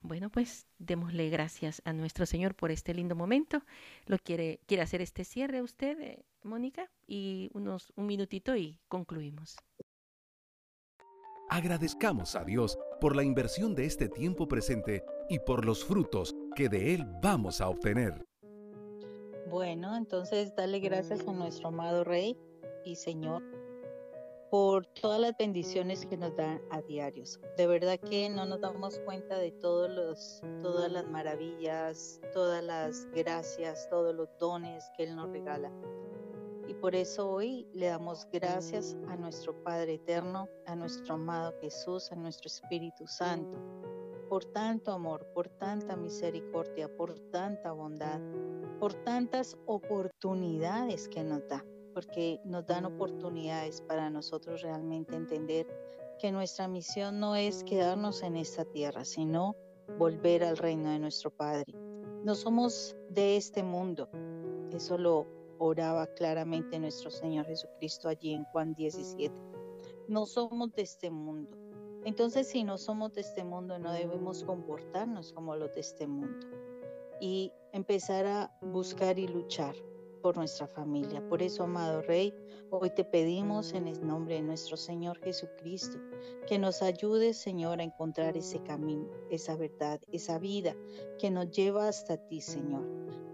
Bueno, 0.00 0.30
pues 0.30 0.66
démosle 0.78 1.28
gracias 1.28 1.82
a 1.84 1.92
nuestro 1.92 2.24
Señor 2.24 2.54
por 2.54 2.70
este 2.70 2.94
lindo 2.94 3.14
momento. 3.14 3.62
¿Lo 4.06 4.16
quiere, 4.16 4.60
quiere 4.66 4.84
hacer 4.84 5.02
este 5.02 5.24
cierre 5.24 5.60
usted, 5.60 6.00
eh, 6.00 6.24
Mónica? 6.44 6.90
Y 7.06 7.50
unos, 7.52 7.92
un 7.94 8.06
minutito 8.06 8.56
y 8.56 8.80
concluimos. 8.88 9.58
Agradezcamos 11.50 12.34
a 12.36 12.44
Dios 12.44 12.78
por 13.02 13.16
la 13.16 13.24
inversión 13.24 13.74
de 13.74 13.84
este 13.84 14.08
tiempo 14.08 14.46
presente 14.46 15.04
y 15.28 15.40
por 15.40 15.64
los 15.64 15.84
frutos 15.84 16.36
que 16.54 16.68
de 16.68 16.94
Él 16.94 17.04
vamos 17.20 17.60
a 17.60 17.68
obtener. 17.68 18.24
Bueno, 19.50 19.96
entonces 19.96 20.54
dale 20.54 20.78
gracias 20.78 21.26
a 21.26 21.32
nuestro 21.32 21.66
amado 21.66 22.04
Rey 22.04 22.38
y 22.84 22.94
Señor 22.94 23.42
por 24.52 24.86
todas 24.86 25.18
las 25.18 25.36
bendiciones 25.36 26.06
que 26.06 26.16
nos 26.16 26.36
dan 26.36 26.62
a 26.70 26.80
diarios. 26.82 27.40
De 27.56 27.66
verdad 27.66 27.98
que 27.98 28.28
no 28.30 28.46
nos 28.46 28.60
damos 28.60 29.00
cuenta 29.00 29.36
de 29.36 29.50
todos 29.50 29.90
los, 29.90 30.40
todas 30.62 30.92
las 30.92 31.04
maravillas, 31.08 32.20
todas 32.32 32.62
las 32.62 33.06
gracias, 33.06 33.88
todos 33.90 34.14
los 34.14 34.28
dones 34.38 34.88
que 34.96 35.02
Él 35.02 35.16
nos 35.16 35.28
regala. 35.32 35.72
Y 36.72 36.74
por 36.74 36.94
eso 36.94 37.30
hoy 37.30 37.68
le 37.74 37.88
damos 37.88 38.26
gracias 38.32 38.96
a 39.08 39.16
nuestro 39.16 39.62
Padre 39.62 39.96
Eterno, 39.96 40.48
a 40.64 40.74
nuestro 40.74 41.16
amado 41.16 41.52
Jesús, 41.60 42.10
a 42.10 42.16
nuestro 42.16 42.46
Espíritu 42.46 43.06
Santo, 43.06 43.58
por 44.30 44.46
tanto 44.46 44.90
amor, 44.90 45.26
por 45.34 45.50
tanta 45.50 45.96
misericordia, 45.96 46.88
por 46.96 47.12
tanta 47.30 47.72
bondad, 47.72 48.22
por 48.80 48.94
tantas 48.94 49.54
oportunidades 49.66 51.08
que 51.08 51.22
nos 51.22 51.46
da, 51.46 51.62
porque 51.92 52.40
nos 52.46 52.64
dan 52.64 52.86
oportunidades 52.86 53.82
para 53.82 54.08
nosotros 54.08 54.62
realmente 54.62 55.14
entender 55.14 55.66
que 56.18 56.32
nuestra 56.32 56.68
misión 56.68 57.20
no 57.20 57.36
es 57.36 57.64
quedarnos 57.64 58.22
en 58.22 58.34
esta 58.36 58.64
tierra, 58.64 59.04
sino 59.04 59.56
volver 59.98 60.42
al 60.42 60.56
reino 60.56 60.88
de 60.88 61.00
nuestro 61.00 61.28
Padre. 61.28 61.74
No 62.24 62.34
somos 62.34 62.96
de 63.10 63.36
este 63.36 63.62
mundo, 63.62 64.08
eso 64.72 64.96
lo 64.96 65.41
oraba 65.62 66.06
claramente 66.08 66.78
nuestro 66.78 67.10
Señor 67.10 67.46
Jesucristo 67.46 68.08
allí 68.08 68.34
en 68.34 68.44
Juan 68.46 68.74
17. 68.74 69.32
No 70.08 70.26
somos 70.26 70.72
de 70.74 70.82
este 70.82 71.10
mundo. 71.10 71.56
Entonces, 72.04 72.48
si 72.48 72.64
no 72.64 72.78
somos 72.78 73.12
de 73.12 73.20
este 73.20 73.44
mundo, 73.44 73.78
no 73.78 73.92
debemos 73.92 74.42
comportarnos 74.42 75.32
como 75.32 75.54
los 75.54 75.72
de 75.74 75.80
este 75.80 76.08
mundo 76.08 76.48
y 77.20 77.52
empezar 77.72 78.26
a 78.26 78.52
buscar 78.60 79.20
y 79.20 79.28
luchar 79.28 79.76
por 80.20 80.36
nuestra 80.36 80.66
familia. 80.66 81.24
Por 81.28 81.42
eso, 81.42 81.62
amado 81.62 82.02
Rey, 82.02 82.34
hoy 82.70 82.90
te 82.90 83.04
pedimos 83.04 83.72
en 83.72 83.86
el 83.86 84.04
nombre 84.04 84.34
de 84.34 84.42
nuestro 84.42 84.76
Señor 84.76 85.18
Jesucristo 85.20 85.98
que 86.48 86.58
nos 86.58 86.82
ayudes, 86.82 87.36
Señor, 87.36 87.80
a 87.80 87.84
encontrar 87.84 88.36
ese 88.36 88.60
camino, 88.64 89.08
esa 89.30 89.56
verdad, 89.56 90.00
esa 90.10 90.40
vida 90.40 90.74
que 91.20 91.30
nos 91.30 91.50
lleva 91.52 91.86
hasta 91.86 92.16
ti, 92.16 92.40
Señor. 92.40 92.84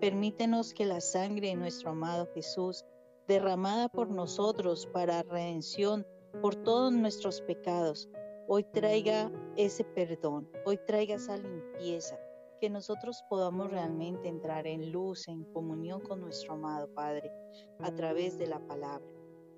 Permítenos 0.01 0.75
que 0.75 0.87
la 0.87 1.01
sangre 1.01 1.49
de 1.49 1.57
nuestro 1.57 1.91
amado 1.91 2.29
Jesús, 2.33 2.85
derramada 3.27 3.89
por 3.89 4.09
nosotros 4.09 4.87
para 4.87 5.25
redención 5.25 6.07
por 6.41 6.55
todos 6.55 6.93
nuestros 6.93 7.41
pecados, 7.41 8.09
hoy 8.47 8.63
traiga 8.63 9.33
ese 9.57 9.83
perdón, 9.83 10.49
hoy 10.65 10.79
traiga 10.87 11.17
esa 11.17 11.37
limpieza, 11.37 12.17
que 12.61 12.71
nosotros 12.71 13.25
podamos 13.29 13.73
realmente 13.73 14.29
entrar 14.29 14.69
en 14.69 14.93
luz, 14.93 15.27
en 15.27 15.43
comunión 15.53 16.01
con 16.01 16.21
nuestro 16.21 16.55
amado 16.55 16.95
Padre 16.95 17.33
a 17.81 17.93
través 17.93 18.39
de 18.39 18.47
la 18.47 18.61
palabra. 18.61 19.13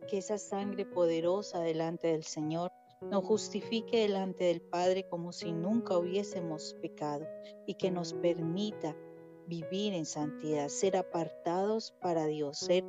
Que 0.08 0.18
esa 0.18 0.38
sangre 0.38 0.86
poderosa 0.86 1.60
delante 1.60 2.08
del 2.08 2.24
Señor 2.24 2.72
nos 3.02 3.26
justifique 3.26 3.98
delante 3.98 4.44
del 4.44 4.62
Padre 4.62 5.06
como 5.06 5.32
si 5.32 5.52
nunca 5.52 5.98
hubiésemos 5.98 6.74
pecado 6.80 7.26
y 7.66 7.74
que 7.74 7.90
nos 7.90 8.14
permita 8.14 8.96
vivir 9.50 9.92
en 9.92 10.06
santidad, 10.06 10.68
ser 10.68 10.96
apartados 10.96 11.92
para 12.00 12.26
Dios, 12.26 12.58
ser, 12.58 12.84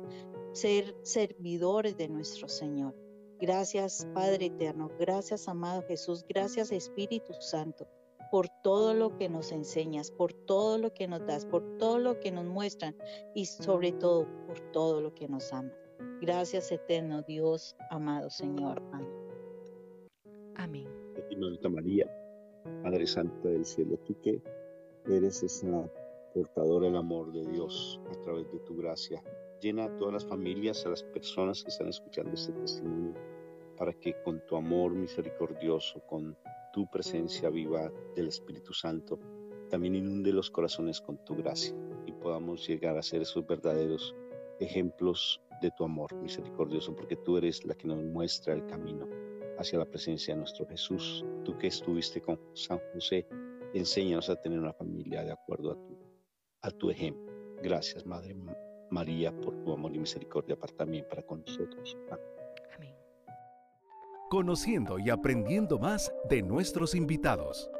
ser 0.52 0.94
servidores 1.02 1.96
de 1.96 2.08
nuestro 2.08 2.48
Señor. 2.48 2.94
Gracias 3.40 4.06
Padre 4.14 4.46
Eterno, 4.46 4.88
gracias 4.98 5.48
amado 5.48 5.82
Jesús, 5.82 6.24
gracias 6.28 6.70
Espíritu 6.70 7.34
Santo 7.40 7.88
por 8.30 8.48
todo 8.62 8.94
lo 8.94 9.18
que 9.18 9.28
nos 9.28 9.50
enseñas, 9.52 10.10
por 10.10 10.32
todo 10.32 10.78
lo 10.78 10.94
que 10.94 11.06
nos 11.06 11.26
das, 11.26 11.44
por 11.44 11.76
todo 11.76 11.98
lo 11.98 12.18
que 12.20 12.30
nos 12.30 12.46
muestran 12.46 12.96
y 13.34 13.44
sobre 13.44 13.92
todo 13.92 14.26
por 14.46 14.58
todo 14.72 15.02
lo 15.02 15.12
que 15.12 15.28
nos 15.28 15.52
amas. 15.52 15.74
Gracias 16.20 16.70
eterno 16.70 17.22
Dios, 17.22 17.76
amado 17.90 18.30
Señor. 18.30 18.80
Amén. 18.92 19.08
Amén. 20.54 20.88
María, 21.70 22.08
Madre 22.82 23.06
Santa 23.06 23.48
del 23.48 23.64
Cielo, 23.64 23.98
tú 24.06 24.14
que 24.22 24.40
eres 25.06 25.42
esa 25.42 25.90
portador 26.32 26.84
el 26.84 26.96
amor 26.96 27.32
de 27.32 27.46
Dios 27.46 28.00
a 28.10 28.20
través 28.22 28.50
de 28.52 28.58
tu 28.60 28.76
gracia. 28.76 29.22
Llena 29.60 29.84
a 29.84 29.96
todas 29.96 30.14
las 30.14 30.26
familias, 30.26 30.84
a 30.86 30.90
las 30.90 31.02
personas 31.02 31.62
que 31.62 31.70
están 31.70 31.88
escuchando 31.88 32.32
este 32.32 32.52
testimonio, 32.52 33.14
para 33.76 33.92
que 33.92 34.14
con 34.22 34.44
tu 34.46 34.56
amor 34.56 34.92
misericordioso, 34.92 36.00
con 36.06 36.36
tu 36.72 36.88
presencia 36.90 37.50
viva 37.50 37.92
del 38.16 38.28
Espíritu 38.28 38.72
Santo, 38.72 39.18
también 39.70 39.94
inunde 39.94 40.32
los 40.32 40.50
corazones 40.50 41.00
con 41.00 41.16
tu 41.24 41.34
gracia 41.36 41.74
y 42.06 42.12
podamos 42.12 42.66
llegar 42.66 42.96
a 42.98 43.02
ser 43.02 43.22
esos 43.22 43.46
verdaderos 43.46 44.14
ejemplos 44.60 45.40
de 45.60 45.70
tu 45.70 45.84
amor 45.84 46.14
misericordioso, 46.14 46.94
porque 46.94 47.16
tú 47.16 47.36
eres 47.36 47.64
la 47.64 47.74
que 47.74 47.86
nos 47.86 48.02
muestra 48.02 48.54
el 48.54 48.66
camino 48.66 49.08
hacia 49.58 49.78
la 49.78 49.86
presencia 49.86 50.34
de 50.34 50.40
nuestro 50.40 50.66
Jesús. 50.66 51.24
Tú 51.44 51.56
que 51.56 51.68
estuviste 51.68 52.20
con 52.20 52.38
San 52.52 52.80
José, 52.92 53.26
enséñanos 53.72 54.28
a 54.28 54.36
tener 54.36 54.58
una 54.58 54.72
familia 54.72 55.24
de 55.24 55.32
acuerdo 55.32 55.72
a 55.72 55.86
tu 55.86 55.91
a 56.62 56.70
tu 56.70 56.90
ejemplo. 56.90 57.32
Gracias, 57.62 58.06
Madre 58.06 58.34
María, 58.90 59.32
por 59.40 59.62
tu 59.64 59.72
amor 59.72 59.94
y 59.94 59.98
misericordia 59.98 60.56
para 60.56 60.72
también 60.74 61.06
para 61.08 61.22
con 61.22 61.40
nosotros. 61.40 61.96
Amén. 62.76 62.94
Conociendo 64.30 64.98
y 64.98 65.10
aprendiendo 65.10 65.78
más 65.78 66.12
de 66.28 66.42
nuestros 66.42 66.94
invitados. 66.94 67.70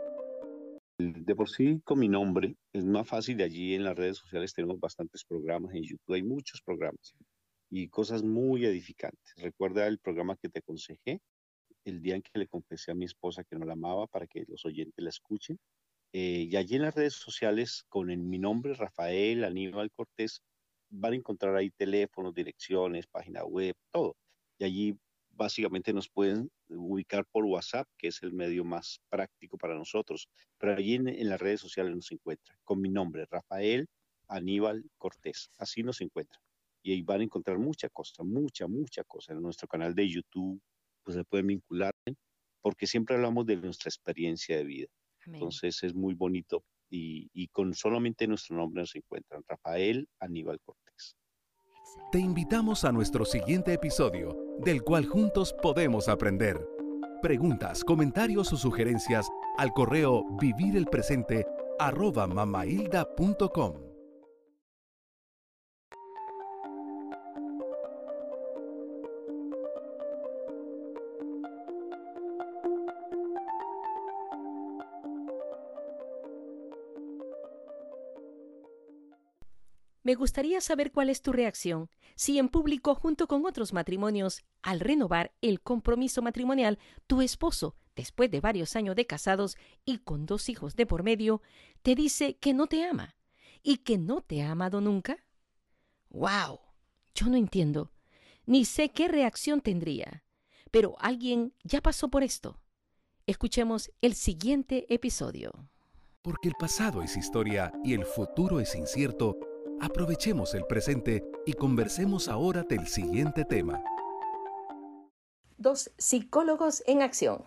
De 0.99 1.35
por 1.35 1.49
sí, 1.49 1.81
con 1.85 1.99
mi 1.99 2.09
nombre, 2.09 2.55
es 2.73 2.85
más 2.85 3.09
fácil. 3.09 3.39
De 3.39 3.45
allí 3.45 3.75
en 3.75 3.85
las 3.85 3.97
redes 3.97 4.19
sociales 4.19 4.53
tenemos 4.53 4.79
bastantes 4.79 5.25
programas. 5.25 5.75
En 5.75 5.83
YouTube 5.83 6.15
hay 6.15 6.23
muchos 6.23 6.61
programas 6.63 7.15
y 7.71 7.89
cosas 7.89 8.23
muy 8.23 8.67
edificantes. 8.67 9.35
Recuerda 9.37 9.87
el 9.87 9.99
programa 9.99 10.37
que 10.37 10.51
te 10.51 10.59
aconsejé, 10.59 11.21
el 11.85 12.03
día 12.03 12.17
en 12.17 12.23
que 12.23 12.39
le 12.39 12.47
confesé 12.47 12.93
a 12.93 12.95
mi 12.95 13.07
esposa 13.07 13.43
que 13.45 13.57
no 13.57 13.65
la 13.65 13.73
amaba 13.73 14.07
para 14.07 14.27
que 14.27 14.45
los 14.47 14.65
oyentes 14.67 15.03
la 15.03 15.09
escuchen. 15.09 15.59
Eh, 16.13 16.49
y 16.51 16.57
allí 16.57 16.77
en 16.77 16.83
las 16.83 16.95
redes 16.95 17.15
sociales, 17.15 17.85
con 17.89 18.09
mi 18.29 18.39
nombre, 18.39 18.75
Rafael 18.75 19.45
Aníbal 19.45 19.91
Cortés, 19.91 20.43
van 20.91 21.15
a 21.15 21.17
encontrar 21.17 21.57
ahí 21.57 21.71
teléfonos, 21.71 22.35
direcciones, 22.35 23.07
página 23.07 23.45
web, 23.45 23.75
todo. 23.91 24.17
Y 24.59 24.65
allí 24.65 24.99
básicamente 25.31 25.93
nos 25.93 26.11
pueden 26.11 26.51
ubicar 26.69 27.25
por 27.33 27.45
WhatsApp, 27.45 27.89
que 27.97 28.09
es 28.09 28.23
el 28.23 28.33
medio 28.33 28.65
más 28.65 29.01
práctico 29.09 29.57
para 29.57 29.75
nosotros. 29.75 30.29
Pero 30.59 30.75
allí 30.75 30.95
en, 30.95 31.29
las 31.29 31.41
redes 31.41 31.61
sociales 31.61 31.95
nos 31.95 32.13
encuentran 32.13 32.59
con 32.65 32.81
mi 32.81 32.91
nombre, 32.91 33.27
Rafael 33.31 33.89
Aníbal 34.29 34.85
Cortés. 34.99 35.51
Así 35.59 35.83
nos 35.83 36.01
encuentran. 36.03 36.43
Y 36.83 36.93
ahí 36.93 37.03
van 37.03 37.21
a 37.21 37.25
encontrar 37.25 37.59
mucha 37.59 37.89
cosa, 37.89 38.23
mucha, 38.23 38.67
mucha 38.67 39.03
cosa. 39.05 39.33
En 39.33 39.41
nuestro 39.41 39.69
canal 39.69 39.95
de 39.95 40.09
YouTube, 40.09 40.61
pues 41.03 41.17
se 41.17 41.25
pueden 41.25 41.47
vincular, 41.47 41.95
porque 42.61 42.87
siempre 42.87 43.17
hablamos 43.17 43.47
de 43.47 43.57
nuestra 43.57 43.89
experiencia 43.89 44.57
de 44.57 44.65
vida. 44.65 44.89
Entonces 45.27 45.83
es 45.83 45.95
muy 45.95 46.15
bonito 46.15 46.65
y, 46.91 47.49
con 47.49 47.75
solamente 47.75 48.27
nuestro 48.27 48.57
nombre 48.57 48.83
nos 48.83 48.95
encuentran, 48.95 49.43
Rafael 49.49 50.09
Aníbal 50.21 50.61
Cortés. 50.61 51.17
Te 52.11 52.19
invitamos 52.19 52.85
a 52.85 52.93
nuestro 52.93 53.25
siguiente 53.25 53.73
episodio, 53.73 54.37
del 54.59 54.83
cual 54.83 55.07
juntos 55.07 55.55
podemos 55.63 56.09
aprender. 56.09 56.61
Preguntas, 57.23 57.85
comentarios 57.85 58.53
o 58.53 58.57
sugerencias 58.57 59.29
al 59.57 59.73
correo 59.73 60.25
vivirelpresente 60.41 61.47
Me 80.03 80.15
gustaría 80.15 80.61
saber 80.61 80.91
cuál 80.91 81.11
es 81.11 81.23
tu 81.23 81.33
reacción 81.33 81.89
si 82.15 82.39
en 82.39 82.49
público 82.49 82.95
junto 82.95 83.27
con 83.27 83.47
otros 83.47 83.73
matrimonios, 83.73 84.43
al 84.63 84.81
renovar 84.81 85.33
el 85.41 85.61
compromiso 85.61 86.23
matrimonial, 86.23 86.79
tu 87.07 87.21
esposo, 87.23 87.77
después 87.97 88.31
de 88.31 88.41
varios 88.41 88.77
años 88.77 88.97
de 88.97 89.07
casados 89.07 89.57
y 89.85 89.99
con 89.99 90.27
dos 90.27 90.49
hijos 90.49 90.77
de 90.77 90.87
por 90.87 91.03
medio, 91.03 91.43
te 91.83 91.95
dice 91.95 92.37
que 92.37 92.55
no 92.55 92.67
te 92.67 92.85
ama 92.85 93.17
y 93.63 93.79
que 93.79 93.99
no 93.99 94.21
te 94.21 94.43
ha 94.43 94.51
amado 94.51 94.81
nunca. 94.81 95.25
¡Wow! 96.11 96.61
Yo 97.15 97.27
no 97.27 97.37
entiendo, 97.37 97.93
ni 98.47 98.65
sé 98.65 98.91
qué 98.91 99.09
reacción 99.09 99.61
tendría, 99.61 100.25
pero 100.71 100.97
alguien 100.99 101.55
ya 101.63 101.81
pasó 101.81 102.09
por 102.09 102.23
esto. 102.23 102.61
Escuchemos 103.27 103.91
el 104.01 104.15
siguiente 104.15 104.93
episodio. 104.93 105.53
Porque 106.23 106.49
el 106.49 106.55
pasado 106.59 107.03
es 107.03 107.17
historia 107.17 107.73
y 107.85 107.95
el 107.95 108.05
futuro 108.05 108.61
es 108.61 108.75
incierto, 108.75 109.39
Aprovechemos 109.85 110.55
el 110.55 110.65
presente 110.65 111.25
y 111.45 111.55
conversemos 111.55 112.29
ahora 112.29 112.63
del 112.63 112.87
siguiente 112.87 113.45
tema. 113.45 113.83
Dos 115.59 115.91
psicólogos 115.99 116.85
en 116.87 117.03
acción. 117.03 117.45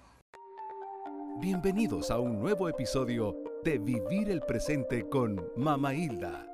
Bienvenidos 1.39 2.11
a 2.11 2.19
un 2.19 2.38
nuevo 2.38 2.67
episodio 2.67 3.41
de 3.63 3.77
Vivir 3.77 4.29
el 4.29 4.41
Presente 4.41 5.07
con 5.07 5.49
Mama 5.55 5.95
Hilda. 5.95 6.53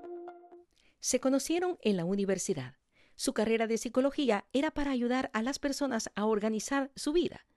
Se 0.99 1.19
conocieron 1.19 1.79
en 1.82 1.97
la 1.97 2.05
universidad. 2.05 2.75
Su 3.15 3.34
carrera 3.34 3.65
de 3.65 3.79
psicología 3.79 4.45
era 4.53 4.69
para 4.69 4.91
ayudar 4.91 5.32
a 5.34 5.41
las 5.41 5.57
personas 5.57 6.11
a 6.13 6.25
organizar 6.25 6.91
su 6.95 7.11
vida. 7.11 7.47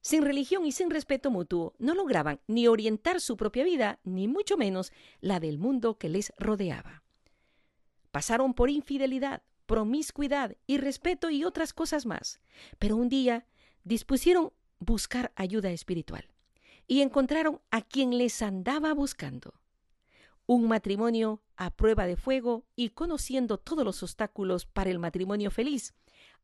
Sin 0.00 0.24
religión 0.24 0.66
y 0.66 0.72
sin 0.72 0.90
respeto 0.90 1.30
mutuo, 1.30 1.74
no 1.78 1.94
lograban 1.94 2.40
ni 2.48 2.66
orientar 2.66 3.20
su 3.20 3.36
propia 3.36 3.62
vida, 3.62 4.00
ni 4.02 4.26
mucho 4.26 4.56
menos 4.56 4.92
la 5.20 5.38
del 5.38 5.60
mundo 5.60 5.98
que 5.98 6.08
les 6.08 6.32
rodeaba. 6.36 7.04
Pasaron 8.10 8.54
por 8.54 8.70
infidelidad, 8.70 9.42
promiscuidad, 9.66 10.56
irrespeto 10.66 11.30
y 11.30 11.44
otras 11.44 11.72
cosas 11.72 12.06
más. 12.06 12.40
Pero 12.78 12.96
un 12.96 13.08
día 13.08 13.46
dispusieron 13.84 14.52
buscar 14.78 15.32
ayuda 15.36 15.70
espiritual 15.70 16.28
y 16.86 17.02
encontraron 17.02 17.60
a 17.70 17.82
quien 17.82 18.18
les 18.18 18.42
andaba 18.42 18.92
buscando. 18.94 19.54
Un 20.46 20.66
matrimonio 20.66 21.40
a 21.56 21.70
prueba 21.70 22.06
de 22.06 22.16
fuego 22.16 22.66
y 22.74 22.90
conociendo 22.90 23.58
todos 23.58 23.84
los 23.84 24.02
obstáculos 24.02 24.66
para 24.66 24.90
el 24.90 24.98
matrimonio 24.98 25.52
feliz, 25.52 25.94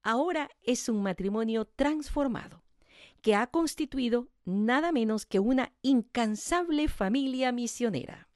ahora 0.03 0.51
es 0.63 0.89
un 0.89 1.03
matrimonio 1.03 1.65
transformado, 1.65 2.63
que 3.23 3.35
ha 3.35 3.49
constituido 3.49 4.29
nada 4.45 4.93
menos 4.93 5.27
que 5.27 5.41
una 5.41 5.73
incansable 5.83 6.87
familia 6.87 7.51
misionera. 7.51 8.29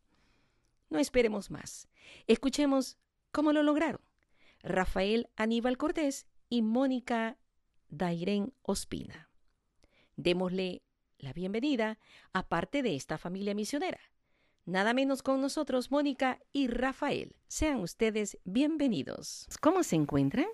No 0.88 0.98
esperemos 0.98 1.52
más. 1.52 1.86
Escuchemos 2.26 2.98
cómo 3.30 3.52
lo 3.52 3.62
lograron. 3.62 4.00
Rafael 4.62 5.28
Aníbal 5.36 5.78
Cortés 5.78 6.26
y 6.48 6.62
Mónica 6.62 7.38
Dairén 7.88 8.52
Ospina. 8.62 9.30
Démosle 10.16 10.82
la 11.18 11.32
bienvenida 11.32 11.98
a 12.32 12.48
parte 12.48 12.82
de 12.82 12.94
esta 12.94 13.18
familia 13.18 13.54
misionera. 13.54 14.00
Nada 14.66 14.92
menos 14.92 15.22
con 15.22 15.40
nosotros 15.40 15.90
Mónica 15.90 16.40
y 16.52 16.68
Rafael. 16.68 17.34
Sean 17.48 17.80
ustedes 17.80 18.38
bienvenidos. 18.44 19.46
¿Cómo 19.60 19.82
se 19.82 19.96
encuentran? 19.96 20.46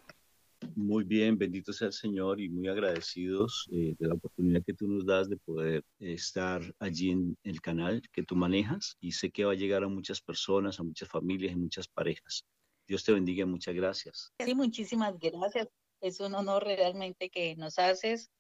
Muy 0.75 1.05
bien, 1.05 1.37
bendito 1.37 1.73
sea 1.73 1.89
el 1.89 1.93
Señor 1.93 2.41
y 2.41 2.49
muy 2.49 2.69
agradecidos 2.69 3.69
eh, 3.71 3.95
de 3.99 4.09
la 4.09 4.15
oportunidad 4.15 4.65
que 4.65 4.73
tú 4.73 4.89
nos 4.89 5.05
das 5.05 5.29
de 5.29 5.37
poder 5.37 5.85
estar 5.99 6.63
allí 6.79 7.11
en 7.11 7.37
el 7.43 7.61
canal 7.61 8.01
que 8.13 8.23
tú 8.23 8.37
manejas 8.37 8.97
y 9.01 9.13
sé 9.13 9.31
que 9.31 9.45
va 9.45 9.53
a 9.53 9.57
llegar 9.57 9.85
a 9.85 9.89
muchas 9.89 10.21
personas, 10.21 10.81
a 10.81 10.83
muchas 10.83 11.09
familias 11.09 11.53
y 11.53 11.57
muchas 11.57 11.87
parejas. 11.87 12.47
Dios 12.87 13.05
te 13.05 13.13
bendiga, 13.13 13.47
muchas 13.47 13.75
gracias. 13.75 14.33
Sí, 14.45 14.55
muchísimas 14.55 15.19
gracias. 15.19 15.69
Es 16.01 16.21
un 16.21 16.35
honor 16.35 16.65
realmente 16.65 17.31
que 17.31 17.57
nos 17.57 17.79
haces, 17.79 18.31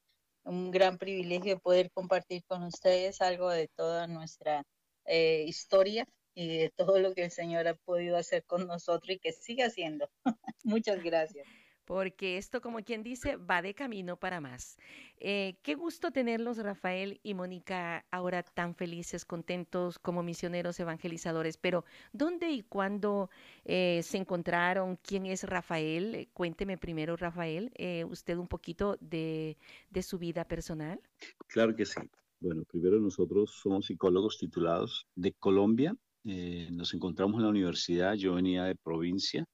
un 0.44 0.70
gran 0.70 0.98
privilegio 0.98 1.58
poder 1.58 1.90
compartir 1.92 2.44
con 2.46 2.62
ustedes 2.62 3.20
algo 3.20 3.50
de 3.50 3.68
toda 3.68 4.06
nuestra 4.06 4.62
eh, 5.04 5.44
historia 5.46 6.06
y 6.34 6.58
de 6.58 6.70
todo 6.76 6.98
lo 7.00 7.14
que 7.14 7.24
el 7.24 7.30
Señor 7.30 7.66
ha 7.66 7.74
podido 7.74 8.16
hacer 8.16 8.44
con 8.44 8.66
nosotros 8.66 9.16
y 9.16 9.18
que 9.18 9.32
sigue 9.32 9.64
haciendo. 9.64 10.08
Muchas 10.64 11.02
gracias 11.02 11.46
porque 11.86 12.36
esto, 12.36 12.60
como 12.60 12.82
quien 12.82 13.02
dice, 13.02 13.36
va 13.36 13.62
de 13.62 13.72
camino 13.72 14.16
para 14.16 14.40
más. 14.40 14.76
Eh, 15.18 15.56
qué 15.62 15.74
gusto 15.74 16.10
tenerlos, 16.10 16.58
Rafael 16.58 17.20
y 17.22 17.32
Mónica, 17.32 18.04
ahora 18.10 18.42
tan 18.42 18.74
felices, 18.74 19.24
contentos 19.24 19.98
como 19.98 20.22
misioneros 20.22 20.78
evangelizadores. 20.80 21.56
Pero, 21.56 21.84
¿dónde 22.12 22.50
y 22.50 22.62
cuándo 22.62 23.30
eh, 23.64 24.00
se 24.02 24.18
encontraron? 24.18 24.96
¿Quién 24.96 25.26
es 25.26 25.44
Rafael? 25.44 26.14
Eh, 26.14 26.28
cuénteme 26.32 26.76
primero, 26.76 27.16
Rafael, 27.16 27.72
usted 28.10 28.36
un 28.36 28.48
poquito 28.48 28.96
de, 29.00 29.56
de 29.90 30.02
su 30.02 30.18
vida 30.18 30.44
personal. 30.44 31.00
Claro 31.46 31.74
que 31.74 31.86
sí. 31.86 32.00
Bueno, 32.40 32.64
primero 32.64 32.98
nosotros 32.98 33.52
somos 33.62 33.86
psicólogos 33.86 34.38
titulados 34.38 35.06
de 35.14 35.32
Colombia. 35.32 35.96
nos 36.24 36.92
encontramos 36.94 37.36
en 37.36 37.42
la 37.44 37.50
universidad, 37.50 38.14
yo 38.14 38.34
venía 38.34 38.64
de 38.64 38.74
provincia, 38.74 39.46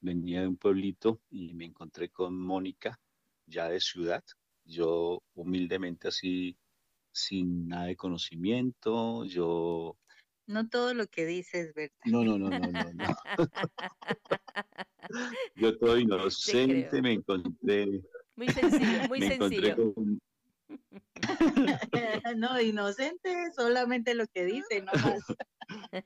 venía 0.00 0.42
de 0.42 0.48
un 0.48 0.56
pueblito 0.56 1.20
y 1.30 1.54
me 1.54 1.64
encontré 1.64 2.10
con 2.10 2.38
Mónica, 2.38 3.00
ya 3.46 3.68
de 3.68 3.80
ciudad. 3.80 4.22
Yo 4.64 5.22
humildemente 5.34 6.08
así, 6.08 6.56
sin 7.12 7.68
nada 7.68 7.86
de 7.86 7.96
conocimiento, 7.96 9.24
yo... 9.24 9.96
No 10.46 10.68
todo 10.68 10.94
lo 10.94 11.08
que 11.08 11.26
dices, 11.26 11.74
¿verdad? 11.74 11.96
No, 12.04 12.24
no, 12.24 12.38
no, 12.38 12.50
no, 12.50 12.58
no. 12.58 12.92
no. 12.92 13.16
yo 15.56 15.76
todo 15.78 15.98
inocente 15.98 17.02
me 17.02 17.14
encontré... 17.14 18.02
Muy 18.36 18.48
sencillo, 18.48 19.08
muy 19.08 19.20
sencillo. 19.22 19.94
no, 22.36 22.60
inocente, 22.60 23.34
solamente 23.54 24.14
lo 24.14 24.26
que 24.26 24.44
dice, 24.44 24.82
no 24.82 24.92
más. 24.92 25.24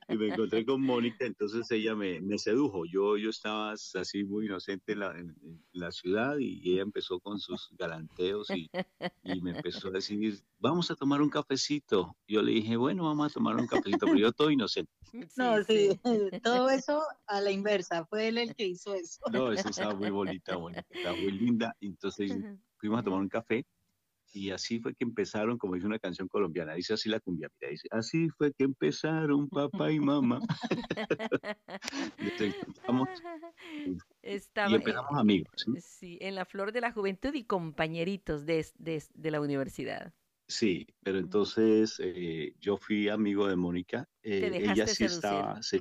y 0.09 0.17
me 0.17 0.29
encontré 0.29 0.65
con 0.65 0.81
Mónica, 0.83 1.25
entonces 1.25 1.71
ella 1.71 1.95
me, 1.95 2.21
me 2.21 2.39
sedujo. 2.39 2.85
Yo, 2.87 3.17
yo 3.17 3.31
estaba 3.31 3.73
así 3.73 4.25
muy 4.25 4.47
inocente 4.47 4.93
en 4.93 4.99
la, 5.01 5.19
en, 5.19 5.35
la, 5.73 5.91
ciudad 5.91 6.39
y 6.39 6.73
ella 6.73 6.83
empezó 6.83 7.21
con 7.21 7.39
sus 7.39 7.71
galanteos 7.77 8.49
y, 8.51 8.71
y, 9.25 9.41
me 9.41 9.51
empezó 9.53 9.89
a 9.89 9.93
decir, 9.93 10.41
vamos 10.59 10.91
a 10.91 10.95
tomar 10.95 11.21
un 11.21 11.31
cafecito. 11.31 12.17
Yo 12.27 12.43
le 12.43 12.53
dije, 12.53 12.77
bueno, 12.77 13.05
vamos 13.05 13.31
a 13.31 13.35
tomar 13.35 13.57
un 13.57 13.67
cafecito, 13.67 14.07
pero 14.07 14.19
yo 14.19 14.33
todo 14.33 14.51
inocente. 14.51 14.93
No, 15.37 15.63
sí, 15.65 15.99
todo 16.43 16.71
eso 16.71 17.03
a 17.27 17.41
la 17.41 17.51
inversa, 17.51 18.05
fue 18.07 18.29
él 18.29 18.39
el 18.39 18.55
que 18.55 18.67
hizo 18.67 18.95
eso. 18.95 19.21
No, 19.33 19.53
eso 19.53 19.69
estaba 19.69 19.95
muy 19.95 20.11
bonita, 20.11 20.57
bonita, 20.57 20.85
estaba 20.89 21.17
muy 21.17 21.33
linda. 21.33 21.77
Entonces 21.81 22.33
fuimos 22.77 23.01
a 23.01 23.03
tomar 23.03 23.21
un 23.21 23.29
café 23.29 23.67
y 24.33 24.51
así 24.51 24.81
fue 24.81 24.95
que 24.95 25.05
empezaron, 25.05 25.59
como 25.59 25.75
dice 25.75 25.87
una 25.87 25.99
canción 25.99 26.29
colombiana, 26.29 26.75
dice 26.75 26.95
así 26.95 27.09
la 27.09 27.21
cumbia, 27.21 27.49
mira, 27.61 27.71
dice, 27.71 27.89
así 27.91 28.29
fue 28.31 28.53
que 28.53 28.65
empezaron 28.65 29.49
papá 29.49 29.91
y 29.91 30.01
mamá. 30.01 30.41
y, 32.19 32.31
Estaba, 34.23 34.75
empezamos 34.75 35.19
amigos. 35.19 35.51
¿sí? 35.81 36.19
en 36.21 36.35
la 36.35 36.45
flor 36.45 36.73
de 36.73 36.81
la 36.81 36.93
juventud 36.93 37.35
y 37.35 37.45
compañeritos 37.45 38.47
de, 38.47 38.67
de, 38.79 39.03
de 39.15 39.31
la 39.31 39.41
universidad. 39.41 40.13
Sí, 40.51 40.87
pero 41.05 41.19
entonces 41.19 42.01
eh, 42.03 42.55
yo 42.59 42.77
fui 42.77 43.09
amigo 43.09 43.47
de 43.47 43.55
Mónica. 43.55 44.09
Eh, 44.23 44.51
ella 44.53 44.87
sí 44.89 45.05
estaba, 45.05 45.63
se, 45.63 45.81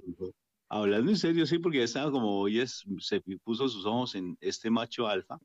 Hablando 0.71 1.09
en 1.09 1.17
serio, 1.17 1.47
sí, 1.47 1.57
porque 1.57 1.81
estaba 1.81 2.11
como 2.11 2.39
hoy 2.39 2.59
es, 2.59 2.85
se 2.99 3.21
puso 3.43 3.67
sus 3.67 3.87
ojos 3.87 4.13
en 4.13 4.37
este 4.39 4.69
macho 4.69 5.07
alfa, 5.07 5.39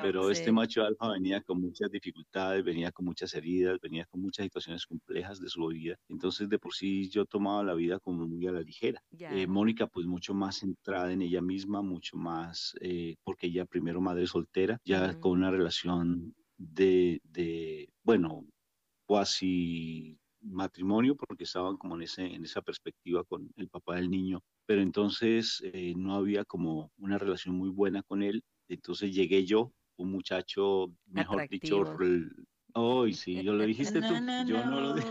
pero 0.00 0.30
este 0.30 0.50
macho 0.52 0.82
alfa 0.82 1.12
venía 1.12 1.42
con 1.42 1.60
muchas 1.60 1.90
dificultades, 1.90 2.64
venía 2.64 2.90
con 2.90 3.04
muchas 3.04 3.34
heridas, 3.34 3.78
venía 3.82 4.06
con 4.06 4.22
muchas 4.22 4.44
situaciones 4.44 4.86
complejas 4.86 5.38
de 5.38 5.50
su 5.50 5.66
vida. 5.66 5.98
Entonces, 6.08 6.48
de 6.48 6.58
por 6.58 6.72
sí, 6.72 7.10
yo 7.10 7.26
tomaba 7.26 7.62
la 7.62 7.74
vida 7.74 7.98
como 8.00 8.26
muy 8.26 8.46
a 8.46 8.52
la 8.52 8.62
ligera. 8.62 9.02
Eh, 9.18 9.46
Mónica, 9.46 9.86
pues 9.86 10.06
mucho 10.06 10.32
más 10.32 10.60
centrada 10.60 11.12
en 11.12 11.20
ella 11.20 11.42
misma, 11.42 11.82
mucho 11.82 12.16
más, 12.16 12.74
eh, 12.80 13.16
porque 13.22 13.48
ella 13.48 13.66
primero 13.66 14.00
madre 14.00 14.26
soltera, 14.26 14.80
ya 14.84 15.20
con 15.20 15.32
una 15.32 15.50
relación 15.50 16.34
de, 16.56 17.20
de 17.24 17.90
bueno, 18.02 18.46
cuasi 19.04 20.18
matrimonio 20.44 21.16
porque 21.16 21.44
estaban 21.44 21.76
como 21.76 21.96
en, 21.96 22.02
ese, 22.02 22.22
en 22.24 22.44
esa 22.44 22.62
perspectiva 22.62 23.24
con 23.24 23.50
el 23.56 23.68
papá 23.68 23.96
del 23.96 24.10
niño, 24.10 24.42
pero 24.66 24.82
entonces 24.82 25.60
eh, 25.64 25.94
no 25.96 26.14
había 26.14 26.44
como 26.44 26.92
una 26.98 27.18
relación 27.18 27.56
muy 27.56 27.70
buena 27.70 28.02
con 28.02 28.22
él, 28.22 28.42
entonces 28.68 29.14
llegué 29.14 29.44
yo, 29.44 29.72
un 29.96 30.10
muchacho, 30.10 30.92
mejor 31.06 31.48
dicho, 31.48 31.84
Hoy 32.76 33.14
sí, 33.14 33.40
yo 33.42 33.54
lo 33.54 33.64
dijiste 33.66 34.00
tú. 34.00 34.14
yo 34.46 34.64
no, 34.66 34.80
lo 34.80 34.94
dije. 34.94 35.08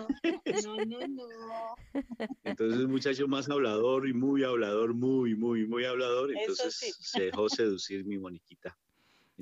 No, 0.64 0.78
no, 0.86 1.08
no. 1.08 1.76
Entonces, 2.44 2.80
un 2.80 2.92
muchacho 2.92 3.28
más 3.28 3.50
hablador 3.50 4.08
y 4.08 4.14
muy 4.14 4.44
hablador, 4.44 4.94
muy, 4.94 5.36
muy, 5.36 5.66
muy 5.66 5.86
hablador. 5.86 6.36
Entonces, 6.36 6.98
se 7.00 7.24
dejó 7.24 7.48
seducir 7.48 8.06
mi 8.06 8.18
Moniquita. 8.18 8.78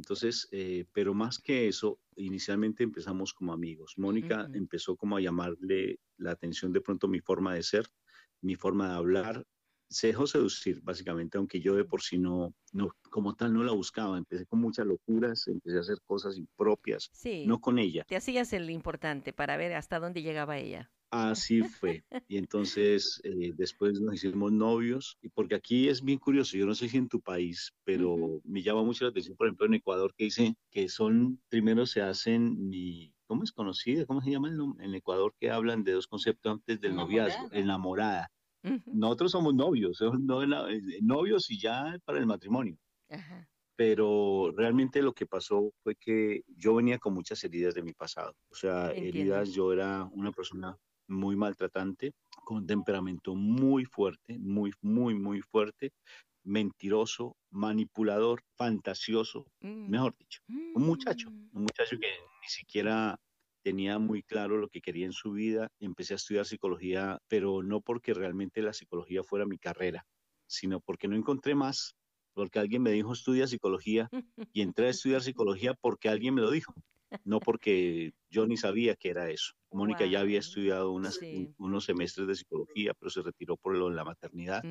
Entonces, 0.01 0.47
eh, 0.51 0.85
pero 0.93 1.13
más 1.13 1.37
que 1.37 1.67
eso, 1.67 1.99
inicialmente 2.15 2.83
empezamos 2.83 3.35
como 3.35 3.53
amigos. 3.53 3.93
Mónica 3.97 4.49
empezó 4.51 4.95
como 4.95 5.15
a 5.15 5.21
llamarle 5.21 5.99
la 6.17 6.31
atención 6.31 6.73
de 6.73 6.81
pronto 6.81 7.07
mi 7.07 7.19
forma 7.19 7.53
de 7.53 7.61
ser, 7.61 7.85
mi 8.41 8.55
forma 8.55 8.89
de 8.89 8.95
hablar. 8.95 9.45
Se 9.87 10.07
dejó 10.07 10.25
seducir, 10.25 10.81
básicamente, 10.81 11.37
aunque 11.37 11.59
yo 11.59 11.75
de 11.75 11.85
por 11.85 12.01
sí 12.01 12.17
no, 12.17 12.55
no, 12.71 12.89
como 13.11 13.35
tal, 13.35 13.53
no 13.53 13.63
la 13.63 13.73
buscaba. 13.73 14.17
Empecé 14.17 14.47
con 14.47 14.59
muchas 14.59 14.87
locuras, 14.87 15.47
empecé 15.47 15.77
a 15.77 15.81
hacer 15.81 16.01
cosas 16.03 16.35
impropias, 16.35 17.11
sí. 17.13 17.45
no 17.45 17.61
con 17.61 17.77
ella. 17.77 18.03
Te 18.07 18.15
hacías 18.15 18.53
el 18.53 18.71
importante 18.71 19.33
para 19.33 19.55
ver 19.55 19.73
hasta 19.73 19.99
dónde 19.99 20.23
llegaba 20.23 20.57
ella. 20.57 20.91
Así 21.12 21.62
fue. 21.62 22.05
Y 22.30 22.38
entonces 22.38 23.20
eh, 23.26 23.51
después 23.53 23.99
nos 23.99 24.16
hicimos 24.16 24.51
novios, 24.53 25.18
y 25.22 25.28
porque 25.28 25.55
aquí 25.55 25.89
es 25.89 26.01
bien 26.01 26.18
curioso, 26.18 26.57
yo 26.57 26.66
no 26.66 26.74
sé 26.74 26.88
si 26.88 26.97
en 26.97 27.09
tu 27.09 27.20
país, 27.20 27.74
pero 27.84 28.39
me 28.45 28.64
llama 28.64 28.84
mucho 28.84 29.03
la 29.03 29.09
atención, 29.12 29.36
por 29.36 29.47
ejemplo, 29.47 29.66
en 29.66 29.74
Ecuador, 29.74 30.14
que 30.16 30.26
dice 30.26 30.55
que 30.72 30.88
son, 30.88 31.41
primero 31.49 31.86
se 31.86 32.01
hacen 32.01 32.70
mi, 32.70 33.14
¿cómo 33.26 33.43
es 33.43 33.51
conocida? 33.51 34.05
¿Cómo 34.05 34.22
se 34.22 34.32
llama 34.32 34.51
en 34.80 34.95
Ecuador 34.95 35.34
que 35.38 35.51
hablan 35.51 35.84
de 35.84 35.91
dos 35.91 36.07
conceptos 36.07 36.53
antes 36.53 36.80
del 36.80 36.95
noviazgo? 36.95 37.49
Enamorada. 37.51 38.32
Nosotros 38.86 39.32
somos 39.32 39.53
novios, 39.53 39.99
no, 40.20 40.43
eh, 40.43 40.99
novios 41.01 41.51
y 41.51 41.59
ya 41.59 41.99
para 42.05 42.20
el 42.20 42.26
matrimonio. 42.26 42.78
pero 43.76 44.51
realmente 44.55 45.01
lo 45.01 45.14
que 45.14 45.26
pasó 45.26 45.74
fue 45.84 45.95
que 45.95 46.43
yo 46.55 46.76
venía 46.76 46.99
con 46.99 47.16
muchas 47.16 47.43
heridas 47.43 47.74
de 47.74 47.82
mi 47.82 47.93
pasado. 47.93 48.36
O 48.49 48.55
sea, 48.55 48.91
heridas, 48.91 49.49
yo 49.49 49.74
era 49.74 50.07
una 50.14 50.32
persona 50.32 50.78
muy 51.12 51.36
maltratante, 51.36 52.14
con 52.43 52.66
temperamento 52.66 53.36
muy 53.36 53.86
fuerte, 53.86 54.38
muy, 54.39 54.72
muy, 54.82 55.14
muy 55.14 55.41
fuerte, 55.41 55.91
mentiroso, 56.43 57.36
manipulador, 57.51 58.41
fantasioso, 58.57 59.45
mm. 59.62 59.89
mejor 59.89 60.16
dicho, 60.18 60.41
un 60.47 60.84
muchacho, 60.84 61.30
mm. 61.30 61.49
un 61.53 61.62
muchacho 61.64 61.97
que 61.99 62.07
ni 62.07 62.47
siquiera 62.47 63.20
tenía 63.64 63.99
muy 63.99 64.24
claro 64.24 64.57
lo 64.57 64.70
que 64.70 64.82
quería 64.82 65.05
en 65.05 65.14
su 65.14 65.34
vida. 65.34 65.70
Empecé 65.80 66.14
a 66.14 66.16
estudiar 66.16 66.45
psicología, 66.45 67.20
pero 67.28 67.62
no 67.62 67.82
porque 67.82 68.14
realmente 68.14 68.62
la 68.62 68.74
psicología 68.74 69.24
fuera 69.24 69.45
mi 69.45 69.59
carrera, 69.59 70.03
sino 70.47 70.80
porque 70.80 71.07
no 71.07 71.16
encontré 71.16 71.53
más 71.53 71.95
porque 72.34 72.59
alguien 72.59 72.82
me 72.82 72.91
dijo 72.91 73.14
estudia 73.14 73.47
psicología 73.47 74.09
y 74.53 74.62
entré 74.62 74.88
a 74.88 74.91
estudiar 74.91 75.22
psicología 75.22 75.74
porque 75.74 76.09
alguien 76.09 76.34
me 76.34 76.41
lo 76.41 76.51
dijo, 76.51 76.74
no 77.24 77.39
porque 77.39 78.14
yo 78.30 78.45
ni 78.47 78.57
sabía 78.57 78.95
que 78.95 79.09
era 79.09 79.30
eso. 79.30 79.53
Mónica 79.72 80.05
ya 80.05 80.20
había 80.20 80.39
estudiado 80.39 80.91
unas, 80.91 81.20
unos 81.57 81.86
semestres 81.86 82.28
de 82.28 82.36
psicología, 82.36 82.93
pero 82.93 83.09
se 83.09 83.22
retiró 83.22 83.57
por 83.57 83.78
lo, 83.78 83.89
la 83.89 84.03
maternidad. 84.03 84.64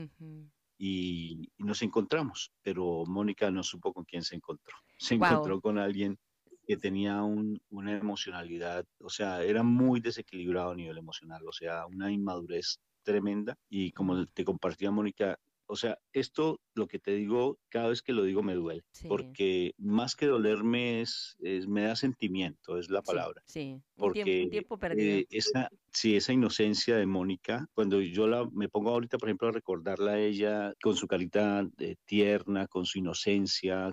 y, 0.78 1.51
nos 1.59 1.82
encontramos, 1.82 2.53
pero 2.62 3.05
Mónica 3.07 3.51
no 3.51 3.62
supo 3.62 3.93
con 3.93 4.05
quién 4.05 4.22
se 4.22 4.36
encontró. 4.36 4.74
Se 4.99 5.14
encontró 5.14 5.61
con 5.61 5.78
alguien 5.78 6.18
que 6.66 6.76
tenía 6.76 7.22
una 7.22 7.97
emocionalidad, 7.97 8.84
o 9.01 9.09
sea, 9.09 9.43
era 9.43 9.62
muy 9.62 10.01
desequilibrado 10.01 10.70
a 10.70 10.76
nivel 10.76 10.99
emocional, 10.99 11.43
o 11.47 11.53
sea, 11.53 11.86
una 11.86 12.12
inmadurez 12.12 12.78
tremenda. 13.03 13.57
Y 13.68 13.93
como 13.93 14.24
te 14.26 14.45
compartía 14.45 14.91
Mónica, 14.91 15.38
o 15.70 15.76
sea, 15.76 15.98
esto, 16.12 16.60
lo 16.74 16.88
que 16.88 16.98
te 16.98 17.12
digo, 17.12 17.58
cada 17.68 17.88
vez 17.88 18.02
que 18.02 18.12
lo 18.12 18.24
digo 18.24 18.42
me 18.42 18.54
duele, 18.54 18.82
porque 19.06 19.72
más 19.78 20.16
que 20.16 20.26
dolerme 20.26 21.00
es, 21.00 21.36
me 21.68 21.82
da 21.82 21.94
sentimiento, 21.94 22.76
es 22.76 22.90
la 22.90 23.02
palabra. 23.02 23.40
Sí, 23.46 23.80
porque 23.96 24.42
un 24.44 24.50
tiempo, 24.50 24.78
perdido. 24.78 25.18
Eh, 25.18 25.26
esa, 25.30 25.70
sí, 25.92 26.16
esa 26.16 26.32
inocencia 26.32 26.96
de 26.96 27.06
Mónica, 27.06 27.68
cuando 27.72 28.00
yo 28.00 28.26
la, 28.26 28.48
me 28.52 28.68
pongo 28.68 28.90
ahorita, 28.90 29.16
por 29.16 29.28
ejemplo, 29.28 29.48
a 29.48 29.52
recordarla 29.52 30.12
a 30.12 30.20
ella 30.20 30.74
con 30.82 30.96
su 30.96 31.06
carita 31.06 31.64
eh, 31.78 31.94
tierna, 32.04 32.66
con 32.66 32.84
su 32.84 32.98
inocencia, 32.98 33.92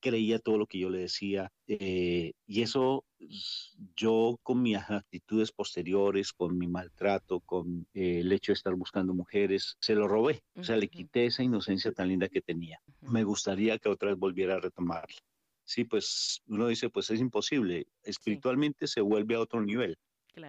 creía 0.00 0.38
todo 0.38 0.58
lo 0.58 0.66
que 0.66 0.78
yo 0.78 0.90
le 0.90 0.98
decía. 0.98 1.50
Eh, 1.66 2.32
y 2.46 2.62
eso 2.62 3.04
yo 3.96 4.38
con 4.42 4.62
mis 4.62 4.76
actitudes 4.76 5.52
posteriores, 5.52 6.32
con 6.32 6.56
mi 6.58 6.66
maltrato, 6.66 7.40
con 7.40 7.86
eh, 7.94 8.20
el 8.20 8.32
hecho 8.32 8.52
de 8.52 8.54
estar 8.54 8.74
buscando 8.74 9.14
mujeres, 9.14 9.76
se 9.80 9.94
lo 9.94 10.08
robé. 10.08 10.42
O 10.56 10.64
sea, 10.64 10.76
le 10.76 10.88
quité 10.88 11.26
esa 11.26 11.42
inocencia 11.42 11.92
tan 11.92 12.08
linda 12.08 12.28
que 12.28 12.40
tenía. 12.40 12.78
Me 13.00 13.24
gustaría 13.24 13.78
que 13.78 13.88
otra 13.88 14.10
vez 14.10 14.18
volviera 14.18 14.54
a 14.54 14.60
retomarla. 14.60 15.16
Sí, 15.64 15.84
pues 15.84 16.42
uno 16.46 16.68
dice, 16.68 16.90
pues 16.90 17.10
es 17.10 17.20
imposible. 17.20 17.86
Espiritualmente 18.02 18.86
se 18.86 19.00
vuelve 19.00 19.34
a 19.34 19.40
otro 19.40 19.62
nivel. 19.62 19.96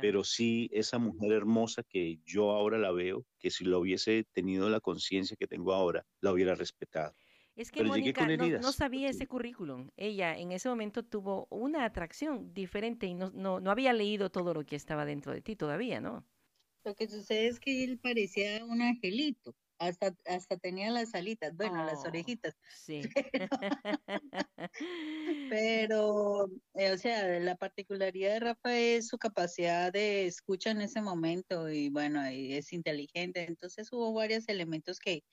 Pero 0.01 0.23
sí, 0.23 0.67
esa 0.71 0.97
mujer 0.97 1.31
hermosa 1.31 1.83
que 1.83 2.19
yo 2.25 2.51
ahora 2.51 2.79
la 2.79 2.91
veo, 2.91 3.23
que 3.37 3.51
si 3.51 3.65
lo 3.65 3.79
hubiese 3.79 4.25
tenido 4.33 4.67
la 4.67 4.79
conciencia 4.79 5.37
que 5.39 5.47
tengo 5.47 5.73
ahora, 5.73 6.03
la 6.21 6.31
hubiera 6.31 6.55
respetado. 6.55 7.13
Es 7.55 7.71
que 7.71 7.83
Mónica 7.83 8.27
no, 8.27 8.71
sabía 8.73 9.09
ese 9.09 9.27
currículum. 9.27 9.89
Ella 9.95 10.37
en 10.37 10.51
ese 10.51 10.67
momento 10.67 11.03
tuvo 11.03 11.47
una 11.49 11.85
atracción 11.85 12.53
diferente 12.53 13.07
y 13.07 13.13
no, 13.13 13.31
no, 13.31 13.61
no 13.61 13.71
había 13.71 13.93
leído 13.93 14.29
todo 14.29 14.53
lo 14.53 14.65
que 14.65 14.75
estaba 14.75 15.05
dentro 15.05 15.31
de 15.31 15.41
ti 15.41 15.55
todavía, 15.55 16.01
¿no? 16.01 16.25
Lo 16.83 16.95
que 16.95 17.07
sucede 17.07 17.47
es 17.47 17.59
que 17.59 17.83
él 17.83 17.97
parecía 17.97 18.63
un 18.65 18.81
angelito. 18.81 19.55
Hasta, 19.77 20.15
hasta 20.25 20.57
tenía 20.57 20.89
las 20.89 21.13
alitas, 21.15 21.53
bueno, 21.53 21.83
las 21.83 22.05
oh, 22.05 22.07
orejitas. 22.07 22.55
Sí. 22.69 23.01
Pero, 25.49 26.47
eh, 26.75 26.91
o 26.91 26.97
sea, 26.97 27.39
la 27.39 27.57
particularidad 27.57 28.35
de 28.35 28.39
Rafa 28.39 28.77
es 28.77 29.09
su 29.09 29.17
capacidad 29.17 29.91
de 29.91 30.27
escucha 30.27 30.71
en 30.71 30.79
ese 30.79 31.01
momento 31.01 31.69
y 31.69 31.89
bueno, 31.89 32.23
es 32.23 32.71
inteligente. 32.71 33.43
Entonces 33.43 33.91
hubo 33.91 34.13
varios 34.13 34.47
elementos 34.47 34.99
que, 34.99 35.25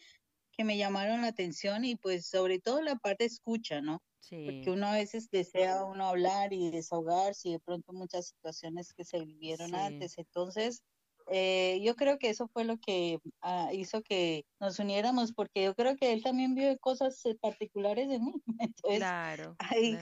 que 0.52 0.64
me 0.64 0.76
llamaron 0.76 1.22
la 1.22 1.28
atención 1.28 1.84
y 1.84 1.96
pues 1.96 2.26
sobre 2.26 2.60
todo 2.60 2.80
la 2.82 2.96
parte 2.96 3.24
escucha, 3.24 3.80
¿no? 3.80 4.02
Sí. 4.20 4.44
Porque 4.44 4.70
uno 4.70 4.86
a 4.86 4.94
veces 4.94 5.28
desea 5.30 5.84
uno 5.84 6.06
hablar 6.06 6.52
y 6.52 6.70
desahogarse 6.70 7.48
y 7.48 7.52
de 7.52 7.60
pronto 7.60 7.92
muchas 7.92 8.28
situaciones 8.28 8.92
que 8.94 9.04
se 9.04 9.24
vivieron 9.24 9.74
antes. 9.74 10.16
Entonces, 10.18 10.82
eh, 11.28 11.80
yo 11.82 11.96
creo 11.96 12.18
que 12.18 12.30
eso 12.30 12.48
fue 12.48 12.64
lo 12.64 12.78
que 12.78 13.18
ah, 13.40 13.70
hizo 13.72 14.02
que 14.02 14.44
nos 14.60 14.78
uniéramos, 14.78 15.32
porque 15.32 15.64
yo 15.64 15.74
creo 15.74 15.96
que 15.96 16.12
él 16.12 16.22
también 16.22 16.54
vio 16.54 16.76
cosas 16.78 17.24
eh, 17.26 17.34
particulares 17.40 18.08
de 18.08 18.20
mí. 18.20 18.32
Entonces, 18.60 18.98
claro. 18.98 19.56
Ahí, 19.58 19.98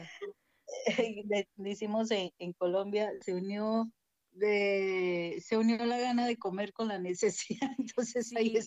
le, 1.29 1.49
hicimos 1.71 2.11
en, 2.11 2.31
en 2.39 2.53
Colombia, 2.53 3.11
se 3.21 3.35
unió 3.35 3.91
de, 4.33 5.43
se 5.45 5.57
unió 5.57 5.85
la 5.85 5.99
gana 5.99 6.27
de 6.27 6.37
comer 6.37 6.73
con 6.73 6.89
la 6.89 6.99
necesidad, 6.99 7.71
entonces 7.79 8.35
ahí. 8.37 8.59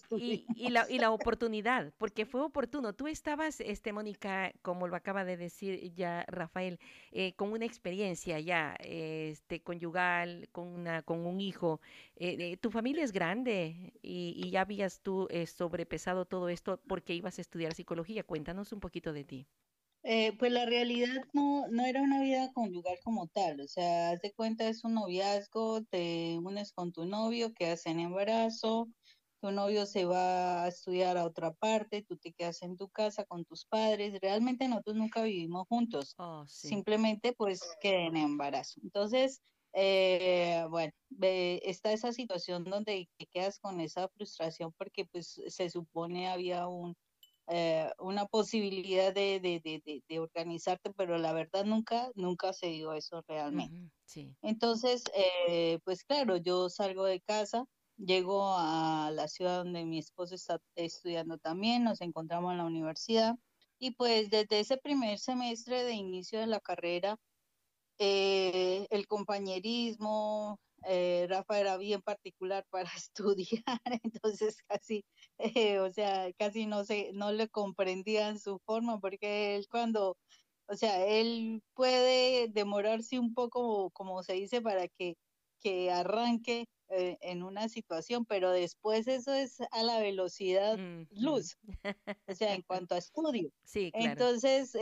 Y, 0.55 0.69
la, 0.69 0.85
y 0.89 0.99
la 0.99 1.11
oportunidad, 1.11 1.93
porque 1.97 2.25
fue 2.25 2.41
oportuno. 2.41 2.93
Tú 2.93 3.07
estabas, 3.07 3.59
este, 3.59 3.93
Mónica, 3.93 4.51
como 4.61 4.87
lo 4.87 4.95
acaba 4.95 5.25
de 5.25 5.37
decir 5.37 5.93
ya 5.93 6.25
Rafael, 6.27 6.79
eh, 7.11 7.33
con 7.33 7.51
una 7.51 7.65
experiencia 7.65 8.39
ya 8.39 8.75
este, 8.79 9.61
conyugal, 9.61 10.49
con, 10.51 10.67
una, 10.67 11.01
con 11.01 11.25
un 11.25 11.41
hijo. 11.41 11.79
Eh, 12.15 12.35
eh, 12.39 12.57
tu 12.57 12.69
familia 12.71 13.03
es 13.03 13.11
grande 13.11 13.93
y, 14.01 14.33
y 14.35 14.51
ya 14.51 14.61
habías 14.61 14.99
tú 15.01 15.27
sobrepesado 15.45 16.25
todo 16.25 16.49
esto 16.49 16.79
porque 16.87 17.13
ibas 17.13 17.37
a 17.37 17.41
estudiar 17.41 17.73
psicología. 17.73 18.23
Cuéntanos 18.23 18.71
un 18.73 18.79
poquito 18.79 19.13
de 19.13 19.23
ti. 19.23 19.47
Eh, 20.05 20.33
pues 20.37 20.51
la 20.51 20.65
realidad 20.65 21.23
no, 21.31 21.65
no 21.69 21.85
era 21.85 22.01
una 22.01 22.21
vida 22.21 22.51
conyugal 22.53 22.97
como 23.05 23.27
tal, 23.27 23.61
o 23.61 23.67
sea, 23.69 24.11
haz 24.11 24.19
de 24.19 24.33
cuenta 24.33 24.67
es 24.67 24.83
un 24.83 24.95
noviazgo, 24.95 25.81
te 25.85 26.37
unes 26.43 26.73
con 26.73 26.91
tu 26.91 27.05
novio, 27.05 27.53
que 27.53 27.67
hacen 27.67 28.01
embarazo, 28.01 28.89
tu 29.41 29.51
novio 29.51 29.85
se 29.85 30.03
va 30.03 30.65
a 30.65 30.67
estudiar 30.67 31.17
a 31.17 31.23
otra 31.23 31.53
parte, 31.53 32.03
tú 32.03 32.17
te 32.17 32.33
quedas 32.33 32.61
en 32.63 32.75
tu 32.75 32.89
casa 32.89 33.23
con 33.23 33.45
tus 33.45 33.65
padres, 33.65 34.19
realmente 34.21 34.67
nosotros 34.67 34.97
nunca 34.97 35.23
vivimos 35.23 35.67
juntos, 35.69 36.15
oh, 36.17 36.45
simplemente 36.47 37.31
pues 37.31 37.61
quedé 37.79 38.07
en 38.07 38.17
embarazo. 38.17 38.81
Entonces, 38.83 39.41
eh, 39.73 40.65
bueno, 40.69 40.91
está 41.21 41.93
esa 41.93 42.11
situación 42.11 42.65
donde 42.65 43.09
te 43.17 43.25
quedas 43.27 43.57
con 43.57 43.79
esa 43.79 44.09
frustración 44.09 44.73
porque 44.77 45.05
pues 45.05 45.39
se 45.47 45.69
supone 45.69 46.27
había 46.27 46.67
un 46.67 46.93
eh, 47.47 47.91
una 47.99 48.25
posibilidad 48.25 49.13
de, 49.13 49.39
de, 49.39 50.01
de, 50.07 50.19
organizarte, 50.19 50.91
pero 50.93 51.17
la 51.17 51.33
verdad 51.33 51.65
nunca, 51.65 52.09
nunca 52.15 52.53
se 52.53 52.67
dio 52.67 52.93
eso 52.93 53.21
realmente. 53.27 53.91
sí. 54.05 54.33
Entonces, 54.41 55.03
eh, 55.15 55.79
pues 55.83 56.03
claro, 56.03 56.37
yo 56.37 56.69
salgo 56.69 57.03
de 57.03 57.19
casa, 57.19 57.65
llego 57.97 58.55
a 58.55 59.11
la 59.13 59.27
ciudad 59.27 59.63
donde 59.63 59.85
mi 59.85 59.99
esposo 59.99 60.35
está 60.35 60.59
estudiando 60.75 61.37
también, 61.37 61.83
nos 61.83 62.01
encontramos 62.01 62.51
en 62.51 62.57
la 62.59 62.65
universidad 62.65 63.35
y 63.77 63.91
pues 63.91 64.29
desde 64.29 64.61
ese 64.61 64.77
primer 64.77 65.19
semestre 65.19 65.83
de 65.83 65.93
inicio 65.93 66.39
de 66.39 66.47
la 66.47 66.61
carrera, 66.61 67.17
eh, 67.99 68.87
el 68.89 69.07
compañerismo, 69.07 70.57
eh, 70.87 71.25
Rafa 71.29 71.59
era 71.59 71.77
bien 71.77 72.01
particular 72.01 72.65
para 72.69 72.89
estudiar, 73.03 73.79
entonces 74.03 74.57
casi, 74.67 75.03
eh, 75.37 75.79
o 75.79 75.91
sea, 75.91 76.31
casi 76.33 76.65
no 76.65 76.85
se, 76.85 77.11
no 77.13 77.31
le 77.31 77.47
comprendían 77.49 78.39
su 78.39 78.59
forma, 78.65 78.99
porque 78.99 79.55
él 79.55 79.67
cuando, 79.69 80.17
o 80.67 80.75
sea, 80.75 81.05
él 81.05 81.61
puede 81.73 82.47
demorarse 82.49 83.19
un 83.19 83.33
poco, 83.33 83.89
como 83.91 84.23
se 84.23 84.33
dice, 84.33 84.61
para 84.61 84.87
que, 84.87 85.15
que 85.59 85.91
arranque 85.91 86.65
eh, 86.89 87.17
en 87.21 87.43
una 87.43 87.69
situación, 87.69 88.25
pero 88.25 88.51
después 88.51 89.07
eso 89.07 89.33
es 89.33 89.61
a 89.71 89.83
la 89.83 89.99
velocidad 89.99 90.77
luz, 91.11 91.57
o 92.27 92.35
sea, 92.35 92.53
en 92.53 92.61
cuanto 92.67 92.95
a 92.95 92.99
estudio. 92.99 93.49
Sí, 93.63 93.91
Entonces, 93.93 94.75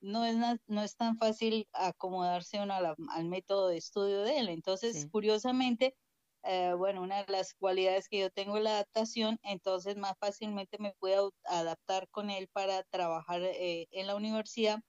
no 0.00 0.24
es, 0.24 0.36
no 0.66 0.82
es 0.82 0.96
tan 0.96 1.16
fácil 1.18 1.68
acomodarse 1.72 2.60
uno 2.60 2.74
al 2.74 3.24
método 3.26 3.68
de 3.68 3.78
estudio 3.78 4.22
de 4.22 4.38
él. 4.38 4.48
Entonces, 4.48 5.06
curiosamente, 5.10 5.96
eh, 6.42 6.74
bueno, 6.76 7.02
una 7.02 7.24
de 7.24 7.32
las 7.32 7.54
cualidades 7.54 8.08
que 8.08 8.20
yo 8.20 8.30
tengo 8.30 8.56
es 8.56 8.62
la 8.64 8.72
adaptación, 8.72 9.38
entonces 9.42 9.96
más 9.96 10.14
fácilmente 10.18 10.78
me 10.78 10.94
puedo 10.98 11.34
adaptar 11.44 12.08
con 12.10 12.30
él 12.30 12.48
para 12.52 12.82
trabajar 12.84 13.42
eh, 13.42 13.86
en 13.90 14.06
la 14.06 14.16
universidad. 14.16 14.80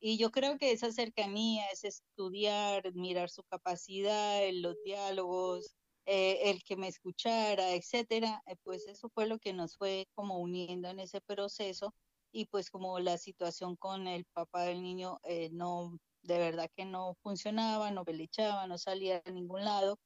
Y 0.00 0.18
yo 0.18 0.30
creo 0.32 0.58
que 0.58 0.72
esa 0.72 0.90
cercanía, 0.92 1.64
es 1.72 1.84
estudiar, 1.84 2.92
mirar 2.94 3.30
su 3.30 3.42
capacidad, 3.44 4.40
los 4.52 4.76
diálogos, 4.84 5.76
eh, 6.06 6.50
el 6.50 6.62
que 6.64 6.76
me 6.76 6.88
escuchara, 6.88 7.72
etcétera, 7.74 8.42
pues 8.64 8.86
eso 8.88 9.08
fue 9.14 9.26
lo 9.28 9.38
que 9.38 9.52
nos 9.52 9.76
fue 9.76 10.08
como 10.14 10.38
uniendo 10.40 10.88
en 10.88 10.98
ese 11.00 11.20
proceso 11.20 11.94
y 12.32 12.46
pues 12.46 12.70
como 12.70 12.98
la 12.98 13.18
situación 13.18 13.76
con 13.76 14.08
el 14.08 14.24
papá 14.24 14.64
del 14.64 14.82
niño 14.82 15.20
eh, 15.24 15.50
no, 15.52 15.98
de 16.22 16.38
verdad 16.38 16.70
que 16.74 16.86
no 16.86 17.14
funcionaba, 17.22 17.90
no 17.90 18.04
pelichaba, 18.04 18.66
no 18.66 18.78
salía 18.78 19.22
a 19.24 19.30
ningún 19.30 19.64
lado, 19.64 19.98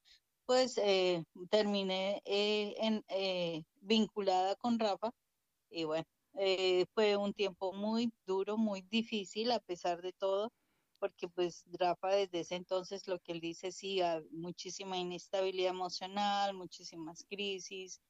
pues 0.45 0.77
eh, 0.79 1.25
terminé 1.51 2.21
eh, 2.25 2.75
en, 2.81 3.65
vinculada 3.81 4.57
con 4.57 4.79
Rafa 4.79 5.13
y 5.71 5.85
bueno, 5.85 6.05
fue 6.95 7.17
un 7.17 7.33
tiempo 7.33 7.73
muy 7.73 8.13
duro, 8.27 8.57
muy 8.57 8.83
difícil 8.83 9.53
a 9.53 9.61
pesar 9.61 10.03
de 10.03 10.13
todo, 10.13 10.53
porque 10.99 11.29
pues 11.29 11.65
Rafa 11.79 12.09
desde 12.09 12.41
ese 12.41 12.57
entonces 12.57 13.07
lo 13.07 13.19
que 13.21 13.33
él 13.33 13.41
dice, 13.41 13.73
sí, 13.73 14.01
muchísima 14.31 14.99
inestabilidad 14.99 15.71
emocional, 15.71 16.55
muchísimas 16.55 17.25
crisis 17.29 18.01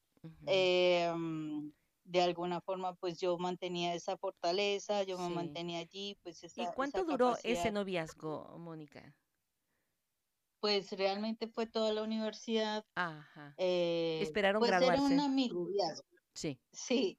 de 2.16 2.22
alguna 2.22 2.60
forma 2.60 2.94
pues 2.94 3.18
yo 3.20 3.38
mantenía 3.38 3.94
esa 3.94 4.16
fortaleza, 4.16 5.02
yo 5.02 5.18
me 5.18 5.28
mantenía 5.28 5.80
allí, 5.80 6.18
pues 6.22 6.42
esa, 6.42 6.62
¿Y 6.62 6.66
cuánto 6.74 7.04
duró 7.04 7.36
ese 7.42 7.70
noviazgo, 7.70 8.58
Mónica? 8.58 9.14
Pues 10.60 10.90
realmente 10.92 11.48
fue 11.48 11.66
toda 11.66 11.92
la 11.92 12.02
universidad. 12.02 12.84
Ajá. 12.94 13.54
Eh, 13.58 14.20
Esperaron 14.22 14.60
pues 14.60 14.70
graduarse. 14.70 15.04
Era 15.04 15.14
un 15.14 15.20
amigo, 15.20 15.68
Sí. 16.34 16.58
Sí, 16.72 17.18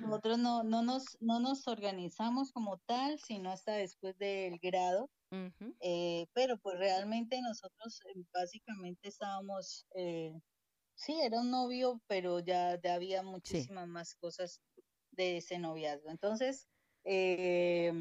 Nosotros 0.00 0.38
no, 0.38 0.64
no, 0.64 0.82
nos, 0.82 1.16
no 1.20 1.38
nos 1.38 1.68
organizamos 1.68 2.50
como 2.50 2.78
tal, 2.78 3.18
sino 3.20 3.50
hasta 3.50 3.72
después 3.72 4.18
del 4.18 4.58
grado. 4.58 5.10
Eh, 5.80 6.26
pero 6.32 6.56
pues 6.58 6.78
realmente 6.78 7.40
nosotros 7.42 8.00
eh, 8.06 8.24
básicamente 8.32 9.08
estábamos, 9.08 9.86
eh, 9.94 10.32
sí, 10.98 11.18
era 11.22 11.40
un 11.40 11.50
novio, 11.50 12.02
pero 12.06 12.40
ya, 12.40 12.78
ya 12.80 12.94
había 12.94 13.22
muchísimas 13.22 13.88
más 13.88 14.14
cosas 14.16 14.60
de 15.12 15.38
ese 15.38 15.58
noviazgo. 15.58 16.10
Entonces, 16.10 16.68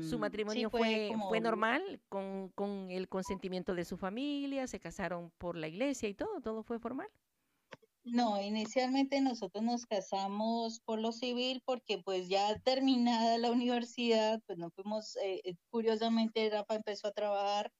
¿Su 0.10 0.19
matrimonio 0.19 0.69
fue, 0.69 1.11
fue, 1.30 1.40
normal 1.40 2.02
con, 2.10 2.49
con 2.49 2.91
el 2.91 3.07
consentimiento 3.07 3.74
de 3.74 3.86
su 3.86 3.98
familia? 3.98 4.68
¿Se 4.68 4.82
casaron 4.82 5.32
por 5.38 5.56
la 5.56 5.69
iglesia 5.69 6.10
y 6.10 6.14
todo? 6.14 6.41
¿Todo 6.41 6.61
fue 6.64 6.78
formal? 6.78 7.07
No, 8.03 8.41
inicialmente 8.41 9.22
nosotros 9.22 9.64
nos 9.64 9.86
casamos 9.86 10.82
por 10.82 10.99
lo 10.99 11.11
civil 11.11 11.61
porque 11.65 11.99
pues 11.99 12.28
ya 12.28 12.57
terminada 12.60 13.38
la 13.38 13.52
universidad, 13.52 14.41
pues 14.45 14.57
nos 14.57 14.74
fuimos, 14.74 15.15
eh, 15.18 15.41
eh, 15.44 15.56
curiosamente 15.69 16.49
Rafa 16.49 16.76
empezó 16.76 17.07
a 17.07 17.14
trabajar 17.14 17.72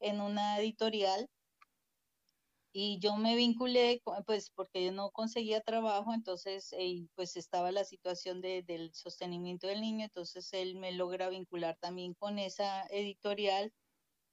en 0.00 0.20
una 0.20 0.58
editorial 0.58 1.28
y 2.72 2.98
yo 3.00 3.16
me 3.16 3.36
vinculé 3.36 4.00
pues 4.26 4.50
porque 4.54 4.84
yo 4.84 4.92
no 4.92 5.10
conseguía 5.10 5.60
trabajo, 5.62 6.14
entonces 6.14 6.72
eh, 6.78 7.06
pues 7.14 7.36
estaba 7.36 7.72
la 7.72 7.84
situación 7.84 8.40
de, 8.40 8.62
del 8.62 8.92
sostenimiento 8.94 9.66
del 9.66 9.80
niño, 9.80 10.04
entonces 10.04 10.52
él 10.52 10.76
me 10.76 10.92
logra 10.92 11.28
vincular 11.28 11.76
también 11.80 12.14
con 12.14 12.38
esa 12.38 12.86
editorial 12.88 13.72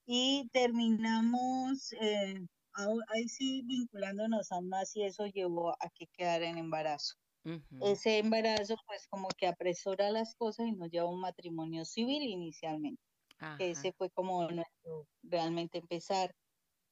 y 0.06 0.50
terminamos 0.54 1.94
ahí 3.10 3.28
sí 3.30 3.64
vinculándonos 3.66 4.52
aún 4.52 4.70
más 4.70 4.96
y 4.96 5.04
eso 5.04 5.26
llevó 5.28 5.72
a 5.72 5.90
que 5.94 6.08
quedara 6.08 6.48
en 6.48 6.58
embarazo. 6.58 7.16
Ese 7.80 8.20
embarazo 8.20 8.76
pues 8.88 9.08
como 9.10 9.34
que 9.38 9.48
apresura 9.48 10.12
las 10.12 10.36
cosas 10.36 10.68
y 10.68 10.74
nos 10.74 10.90
lleva 10.92 11.08
a 11.08 11.12
un 11.12 11.22
matrimonio 11.22 11.86
civil 11.86 12.24
inicialmente. 12.24 13.02
Ese 13.58 13.94
fue 13.94 14.10
como 14.12 14.50
nuestro 14.52 15.08
realmente 15.24 15.80
empezar. 15.80 16.34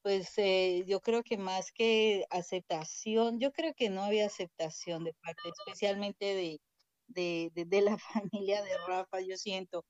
Pues 0.04 0.34
eh, 0.36 0.84
yo 0.86 1.00
creo 1.00 1.22
que 1.22 1.38
más 1.38 1.72
que 1.72 2.26
aceptación, 2.28 3.40
yo 3.40 3.52
creo 3.52 3.72
que 3.74 3.88
no 3.88 4.02
había 4.02 4.26
aceptación 4.26 5.02
de 5.02 5.14
parte 5.14 5.48
especialmente 5.48 6.26
de, 6.26 6.60
de, 7.06 7.64
de 7.66 7.80
la 7.80 7.96
familia 8.30 8.62
de 8.62 8.76
Rafa, 8.86 9.22
yo 9.22 9.38
siento 9.38 9.82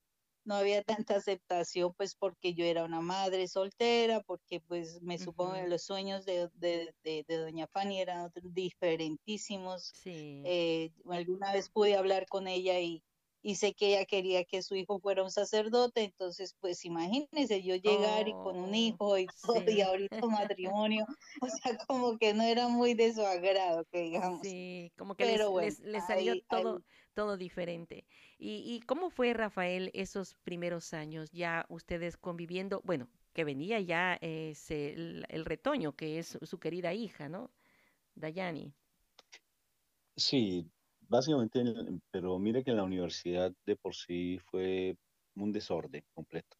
no 0.45 0.55
había 0.55 0.83
tanta 0.83 1.15
aceptación, 1.15 1.93
pues 1.97 2.15
porque 2.15 2.53
yo 2.53 2.65
era 2.65 2.85
una 2.85 3.01
madre 3.01 3.47
soltera, 3.47 4.21
porque 4.21 4.61
pues 4.61 5.01
me 5.01 5.17
supongo 5.17 5.53
que 5.53 5.67
los 5.67 5.81
sueños 5.81 6.23
de, 6.23 6.49
de, 6.53 6.93
de, 7.03 7.37
doña 7.37 7.67
Fanny 7.67 7.99
eran 7.99 8.31
diferentísimos. 8.43 9.91
Sí. 9.95 10.43
Eh, 10.45 10.91
alguna 11.09 11.51
vez 11.51 11.69
pude 11.69 11.97
hablar 11.97 12.27
con 12.27 12.47
ella 12.47 12.79
y, 12.79 13.03
y 13.45 13.53
sé 13.53 13.75
que 13.75 13.89
ella 13.89 14.05
quería 14.05 14.43
que 14.43 14.63
su 14.63 14.73
hijo 14.73 14.99
fuera 14.99 15.21
un 15.21 15.29
sacerdote, 15.29 16.01
entonces 16.01 16.55
pues 16.59 16.83
imagínense 16.83 17.61
yo 17.61 17.75
llegar 17.75 18.27
y 18.27 18.31
con 18.31 18.57
un 18.57 18.71
oh, 18.71 18.75
hijo 18.75 19.17
y 19.19 19.27
todo 19.43 19.69
y 19.69 19.81
ahorita 19.81 20.19
un 20.25 20.31
matrimonio, 20.51 21.05
o 21.41 21.47
sea, 21.47 21.77
como 21.87 22.17
que 22.17 22.33
no 22.33 22.41
era 22.41 22.67
muy 22.69 22.95
de 22.95 23.13
su 23.13 23.21
agrado, 23.21 23.85
que 23.91 24.01
digamos. 24.01 24.41
Sí, 24.41 24.91
como 24.97 25.13
que 25.13 25.27
les, 25.27 25.77
salió 26.07 26.41
todo, 26.49 26.81
todo 27.13 27.37
diferente. 27.37 28.07
¿Y, 28.39 28.63
¿Y 28.65 28.81
cómo 28.87 29.11
fue, 29.11 29.31
Rafael, 29.35 29.91
esos 29.93 30.33
primeros 30.43 30.95
años 30.95 31.29
ya 31.31 31.67
ustedes 31.69 32.17
conviviendo? 32.17 32.81
Bueno, 32.83 33.07
que 33.33 33.43
venía 33.43 33.79
ya 33.79 34.17
ese, 34.21 34.93
el, 34.93 35.23
el 35.29 35.45
retoño, 35.45 35.95
que 35.95 36.17
es 36.17 36.39
su 36.41 36.57
querida 36.57 36.95
hija, 36.95 37.29
¿no? 37.29 37.51
Dayani. 38.15 38.73
Sí, 40.15 40.71
Básicamente, 41.07 41.63
pero 42.11 42.39
mire 42.39 42.63
que 42.63 42.71
en 42.71 42.77
la 42.77 42.83
universidad 42.83 43.53
de 43.65 43.75
por 43.75 43.95
sí 43.95 44.39
fue 44.49 44.97
un 45.35 45.51
desorden 45.51 46.03
completo, 46.13 46.57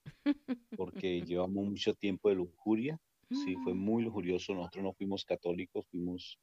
porque 0.78 1.22
llevamos 1.26 1.66
mucho 1.66 1.94
tiempo 1.94 2.30
de 2.30 2.36
lujuria, 2.36 3.00
sí, 3.30 3.56
fue 3.64 3.74
mm. 3.74 3.78
muy 3.78 4.04
lujurioso, 4.04 4.54
nosotros 4.54 4.84
no 4.84 4.94
fuimos 4.94 5.26
católicos, 5.26 5.86
fuimos, 5.90 6.38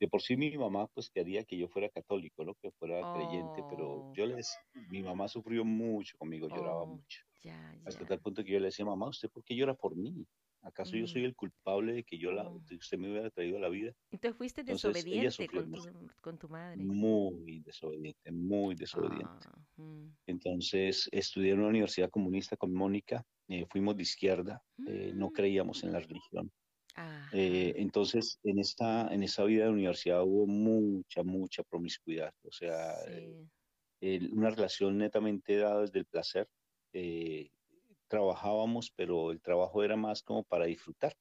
de 0.00 0.08
por 0.08 0.22
sí 0.22 0.36
mi 0.36 0.56
mamá 0.56 0.86
pues 0.88 1.10
quería 1.10 1.44
que 1.44 1.56
yo 1.56 1.68
fuera 1.68 1.88
católico, 1.88 2.44
¿no? 2.44 2.54
que 2.54 2.70
fuera 2.72 3.12
creyente, 3.14 3.62
pero 3.68 3.90
oh. 3.90 4.12
yo 4.14 4.26
les, 4.26 4.56
mi 4.90 5.02
mamá 5.02 5.28
sufrió 5.28 5.64
mucho 5.64 6.16
conmigo, 6.18 6.48
lloraba 6.48 6.82
oh, 6.82 6.86
mucho, 6.86 7.22
hasta 7.84 8.06
tal 8.06 8.20
punto 8.20 8.44
que 8.44 8.52
yo 8.52 8.60
le 8.60 8.66
decía, 8.66 8.84
mamá, 8.84 9.08
¿usted 9.08 9.28
por 9.30 9.44
qué 9.44 9.54
llora 9.56 9.74
por 9.74 9.96
mí? 9.96 10.26
¿Acaso 10.62 10.96
yo 10.96 11.08
soy 11.08 11.22
mm. 11.22 11.24
el 11.24 11.34
culpable 11.34 11.92
de 11.92 12.04
que 12.04 12.18
yo 12.18 12.30
la, 12.30 12.48
usted 12.48 12.96
me 12.96 13.10
hubiera 13.10 13.30
traído 13.30 13.58
a 13.58 13.60
la 13.60 13.68
vida? 13.68 13.92
Entonces 14.12 14.38
fuiste 14.38 14.62
desobediente 14.62 15.48
con, 15.48 15.72
tu, 15.72 15.82
con, 16.20 16.38
tu, 16.38 16.48
madre. 16.48 16.76
Muy 16.76 17.60
desobediente, 17.60 18.30
muy 18.30 18.76
desobediente. 18.76 19.48
Ah, 19.48 19.58
mm. 19.76 20.06
Entonces 20.26 21.08
estudié 21.10 21.52
en 21.52 21.58
una 21.58 21.68
universidad 21.68 22.10
comunista 22.10 22.56
con 22.56 22.72
Mónica, 22.72 23.24
eh, 23.48 23.66
fuimos 23.70 23.96
de 23.96 24.04
izquierda, 24.04 24.62
eh, 24.86 25.12
no 25.14 25.30
creíamos 25.32 25.82
en 25.82 25.92
la 25.92 25.98
mm. 25.98 26.02
religión. 26.02 26.52
Eh, 27.32 27.74
entonces 27.78 28.38
en 28.44 28.58
esta, 28.58 29.12
en 29.12 29.22
esa 29.22 29.42
vida 29.44 29.64
de 29.64 29.70
universidad 29.70 30.22
hubo 30.22 30.46
mucha, 30.46 31.22
mucha 31.22 31.62
promiscuidad, 31.64 32.32
o 32.44 32.52
sea, 32.52 32.94
una 34.32 34.50
relación 34.50 34.98
netamente 34.98 35.56
dada 35.56 35.80
desde 35.80 36.00
el 36.00 36.04
placer 36.04 36.46
trabajábamos, 38.12 38.92
pero 38.94 39.30
el 39.30 39.40
trabajo 39.40 39.82
era 39.82 39.96
más 39.96 40.22
como 40.22 40.42
para 40.44 40.66
disfrutar. 40.66 41.14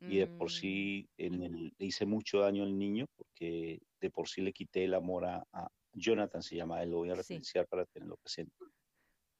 Y 0.00 0.18
de 0.18 0.26
por 0.26 0.48
mm. 0.48 0.50
sí 0.50 1.08
en 1.18 1.42
el, 1.42 1.74
le 1.78 1.86
hice 1.86 2.04
mucho 2.06 2.40
daño 2.40 2.62
al 2.62 2.78
niño 2.78 3.06
porque 3.16 3.78
de 4.00 4.10
por 4.10 4.28
sí 4.28 4.40
le 4.40 4.52
quité 4.52 4.84
el 4.84 4.94
amor 4.94 5.26
a, 5.26 5.46
Jonathan, 5.92 6.42
se 6.42 6.56
llama 6.56 6.82
él, 6.82 6.90
lo 6.90 6.96
voy 6.96 7.10
a 7.10 7.14
referenciar 7.14 7.68
para 7.68 7.86
tenerlo 7.86 8.16
presente. 8.16 8.56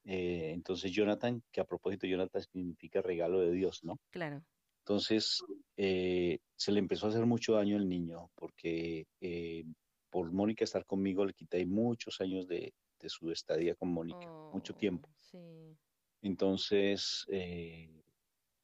Eh, 0.05 0.51
entonces 0.53 0.91
Jonathan, 0.91 1.43
que 1.51 1.59
a 1.59 1.65
propósito 1.65 2.07
Jonathan 2.07 2.41
significa 2.41 3.01
regalo 3.01 3.41
de 3.41 3.51
Dios, 3.51 3.83
¿no? 3.83 3.99
Claro. 4.11 4.41
Entonces 4.83 5.43
eh, 5.77 6.39
se 6.55 6.71
le 6.71 6.79
empezó 6.79 7.07
a 7.07 7.09
hacer 7.09 7.25
mucho 7.25 7.53
daño 7.53 7.75
al 7.75 7.89
niño 7.89 8.29
porque 8.35 9.05
eh, 9.21 9.65
por 10.09 10.31
Mónica 10.31 10.63
estar 10.63 10.85
conmigo 10.85 11.25
le 11.25 11.33
quité 11.33 11.65
muchos 11.65 12.21
años 12.21 12.47
de, 12.47 12.73
su 13.07 13.29
estadía 13.29 13.75
con 13.75 13.89
Mónica, 13.89 14.27
mucho 14.53 14.73
tiempo. 14.73 15.09
Oh, 15.11 15.15
sí. 15.19 15.77
Entonces, 16.25 17.23
eh, 17.29 17.87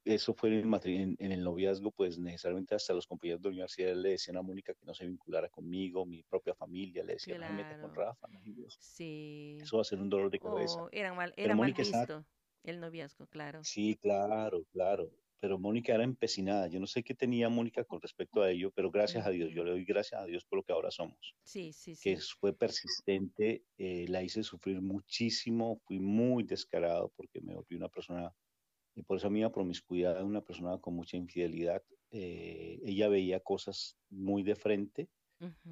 eso 0.03 0.33
fue 0.33 0.49
en 0.49 0.73
el, 0.73 1.15
en, 1.19 1.31
el 1.31 1.43
noviazgo, 1.43 1.91
pues 1.91 2.17
necesariamente 2.17 2.73
hasta 2.73 2.91
los 2.91 3.05
compañeros 3.05 3.39
de 3.39 3.49
la 3.49 3.53
universidad 3.53 3.93
le 3.93 4.09
decían 4.09 4.37
a 4.37 4.41
Mónica 4.41 4.73
que 4.73 4.83
no 4.83 4.95
se 4.95 5.05
vinculara 5.05 5.47
conmigo, 5.47 6.03
mi 6.03 6.23
propia 6.23 6.55
familia 6.55 7.03
le 7.03 7.13
decía, 7.13 7.37
no 7.37 7.45
me 7.49 7.57
meta 7.57 7.79
con 7.79 7.93
Rafa, 7.93 8.27
sí. 8.79 9.57
eso 9.61 9.77
va 9.77 9.81
a 9.81 9.85
ser 9.85 9.99
un 9.99 10.09
dolor 10.09 10.31
de 10.31 10.39
cabeza. 10.39 10.81
Oh, 10.81 10.89
era 10.91 11.13
mal, 11.13 11.33
era 11.37 11.55
mal 11.55 11.71
visto 11.71 12.25
el 12.63 12.79
noviazgo, 12.79 13.27
claro. 13.27 13.63
Sí, 13.63 13.95
claro, 14.01 14.63
claro, 14.71 15.11
pero 15.41 15.57
Mónica 15.57 15.95
era 15.95 16.03
empecinada, 16.03 16.67
yo 16.67 16.79
no 16.79 16.85
sé 16.85 17.03
qué 17.03 17.15
tenía 17.15 17.49
Mónica 17.49 17.83
con 17.83 17.99
respecto 17.99 18.43
a 18.43 18.51
ello, 18.51 18.71
pero 18.71 18.91
gracias 18.91 19.25
a 19.25 19.31
Dios, 19.31 19.51
yo 19.51 19.63
le 19.63 19.71
doy 19.71 19.83
gracias 19.83 20.21
a 20.21 20.25
Dios 20.25 20.45
por 20.45 20.59
lo 20.59 20.63
que 20.63 20.71
ahora 20.71 20.91
somos. 20.91 21.35
Sí, 21.43 21.73
sí, 21.73 21.95
sí. 21.95 22.01
Que 22.03 22.21
fue 22.39 22.53
persistente, 22.53 23.63
eh, 23.79 24.05
la 24.07 24.21
hice 24.21 24.43
sufrir 24.43 24.81
muchísimo, 24.81 25.81
fui 25.83 25.99
muy 25.99 26.43
descarado 26.43 27.11
porque 27.17 27.41
me 27.41 27.55
volví 27.55 27.75
una 27.75 27.89
persona 27.89 28.31
y 28.93 29.01
por 29.01 29.17
eso 29.17 29.27
a 29.27 29.29
mí 29.31 29.41
la 29.41 29.51
promiscuidad, 29.51 30.21
una 30.23 30.41
persona 30.41 30.77
con 30.77 30.93
mucha 30.93 31.17
infidelidad, 31.17 31.81
eh, 32.11 32.79
ella 32.85 33.07
veía 33.07 33.39
cosas 33.39 33.97
muy 34.09 34.43
de 34.43 34.55
frente, 34.55 35.09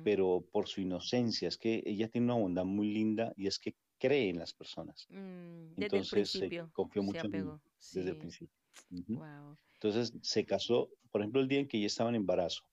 pero 0.03 0.43
por 0.51 0.67
su 0.67 0.81
inocencia, 0.81 1.47
es 1.47 1.59
que 1.59 1.83
ella 1.85 2.07
tiene 2.07 2.25
una 2.25 2.41
bondad 2.41 2.65
muy 2.65 2.91
linda 2.91 3.33
y 3.37 3.45
es 3.45 3.59
que 3.59 3.75
cree 3.99 4.29
en 4.29 4.39
las 4.39 4.51
personas. 4.51 5.05
Mm, 5.11 5.75
desde 5.75 5.83
Entonces 5.83 6.13
el 6.13 6.39
principio, 6.39 6.69
confió 6.73 7.03
mucho 7.03 7.27
en 7.27 7.31
mí 7.31 7.51
desde 7.93 8.09
el 8.09 8.17
principio. 8.17 8.58
Entonces 8.89 10.13
se 10.21 10.45
casó, 10.45 10.89
por 11.11 11.21
ejemplo, 11.21 11.41
el 11.41 11.47
día 11.47 11.59
en 11.59 11.67
que 11.67 11.77
ella 11.77 11.87
estaba 11.87 12.09
en 12.09 12.15
embarazo. 12.15 12.63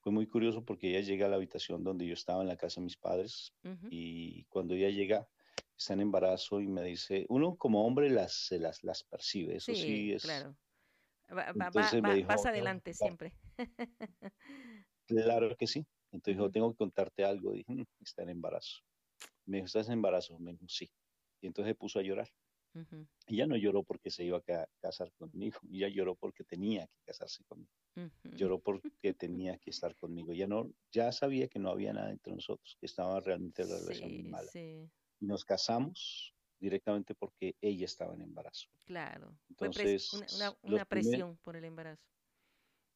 Fue 0.00 0.12
muy 0.12 0.26
curioso 0.26 0.64
porque 0.64 0.90
ella 0.90 1.00
llega 1.00 1.26
a 1.26 1.28
la 1.28 1.36
habitación 1.36 1.82
donde 1.82 2.06
yo 2.06 2.14
estaba 2.14 2.42
en 2.42 2.48
la 2.48 2.56
casa 2.56 2.80
de 2.80 2.84
mis 2.84 2.96
padres 2.96 3.52
y 3.90 4.44
cuando 4.44 4.74
ella 4.74 4.90
llega 4.90 5.28
está 5.76 5.94
en 5.94 6.00
embarazo 6.00 6.60
y 6.60 6.66
me 6.66 6.82
dice, 6.82 7.26
uno 7.28 7.56
como 7.56 7.86
hombre 7.86 8.10
las, 8.10 8.48
las, 8.52 8.82
las 8.82 9.04
percibe, 9.04 9.56
eso 9.56 9.74
sí, 9.74 10.12
es... 10.12 10.22
Claro. 10.22 10.56
Va, 11.30 11.52
vas 11.52 12.46
adelante 12.46 12.94
siempre. 12.94 13.34
claro 15.06 15.54
que 15.56 15.66
sí. 15.66 15.86
Entonces 16.10 16.38
dijo, 16.38 16.50
tengo 16.50 16.70
que 16.70 16.78
contarte 16.78 17.24
algo. 17.24 17.52
Dije, 17.52 17.70
mm, 17.70 17.84
está 18.00 18.22
en 18.22 18.30
embarazo. 18.30 18.78
Me 19.44 19.58
dijo, 19.58 19.66
¿estás 19.66 19.88
en 19.88 19.94
embarazo? 19.94 20.38
Me 20.38 20.52
dijo, 20.52 20.64
sí. 20.68 20.90
Y 21.40 21.46
entonces 21.46 21.72
se 21.72 21.74
puso 21.74 21.98
a 21.98 22.02
llorar. 22.02 22.28
Y 23.26 23.34
Ella 23.34 23.46
no 23.46 23.56
lloró 23.56 23.82
porque 23.82 24.10
se 24.10 24.24
iba 24.24 24.38
a 24.38 24.66
casar 24.80 25.12
conmigo, 25.12 25.58
ella 25.72 25.88
lloró 25.88 26.14
porque 26.14 26.44
tenía 26.44 26.86
que 26.86 27.00
casarse 27.06 27.44
conmigo. 27.44 27.72
Lloró 28.24 28.60
porque 28.60 28.90
tenía 29.18 29.58
que 29.58 29.70
estar 29.70 29.96
conmigo. 29.96 30.32
Ya 30.32 30.46
no, 30.46 30.70
ya 30.92 31.10
sabía 31.10 31.48
que 31.48 31.58
no 31.58 31.70
había 31.70 31.92
nada 31.92 32.10
entre 32.10 32.32
nosotros, 32.32 32.76
que 32.78 32.86
estaba 32.86 33.18
realmente 33.20 33.64
la 33.64 33.78
relación 33.80 34.30
mala. 34.30 34.48
Sí 34.50 34.88
nos 35.20 35.44
casamos 35.44 36.34
directamente 36.58 37.14
porque 37.14 37.54
ella 37.60 37.84
estaba 37.84 38.14
en 38.14 38.22
embarazo. 38.22 38.68
Claro. 38.84 39.36
Entonces, 39.48 40.10
una, 40.62 40.84
presión 40.84 41.36
por 41.38 41.56
el 41.56 41.64
embarazo. 41.64 42.02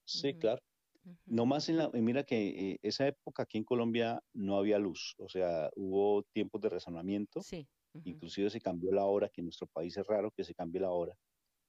Sí, 0.05 0.35
claro. 0.35 0.63
No 1.27 1.47
más 1.47 1.69
en 1.69 1.79
la, 1.79 1.91
mira 1.91 2.25
que 2.25 2.73
eh, 2.73 2.79
esa 2.83 3.09
época 3.09 3.43
aquí 3.43 3.59
en 3.59 3.65
Colombia 3.65 4.23
no 4.33 4.57
había 4.57 4.79
luz, 4.79 5.17
o 5.19 5.29
sea, 5.29 5.69
hubo 5.75 6.23
tiempos 6.33 6.61
de 6.61 6.69
razonamiento, 6.69 7.43
Sí. 7.43 7.67
Ujú, 7.95 8.09
inclusive 8.11 8.51
se 8.51 8.61
cambió 8.61 8.93
la 8.93 9.05
hora, 9.07 9.29
que 9.29 9.41
en 9.41 9.47
nuestro 9.47 9.67
país 9.67 9.97
es 9.97 10.07
raro 10.07 10.31
que 10.31 10.45
se 10.45 10.55
cambie 10.55 10.81
la 10.81 10.91
hora, 10.93 11.17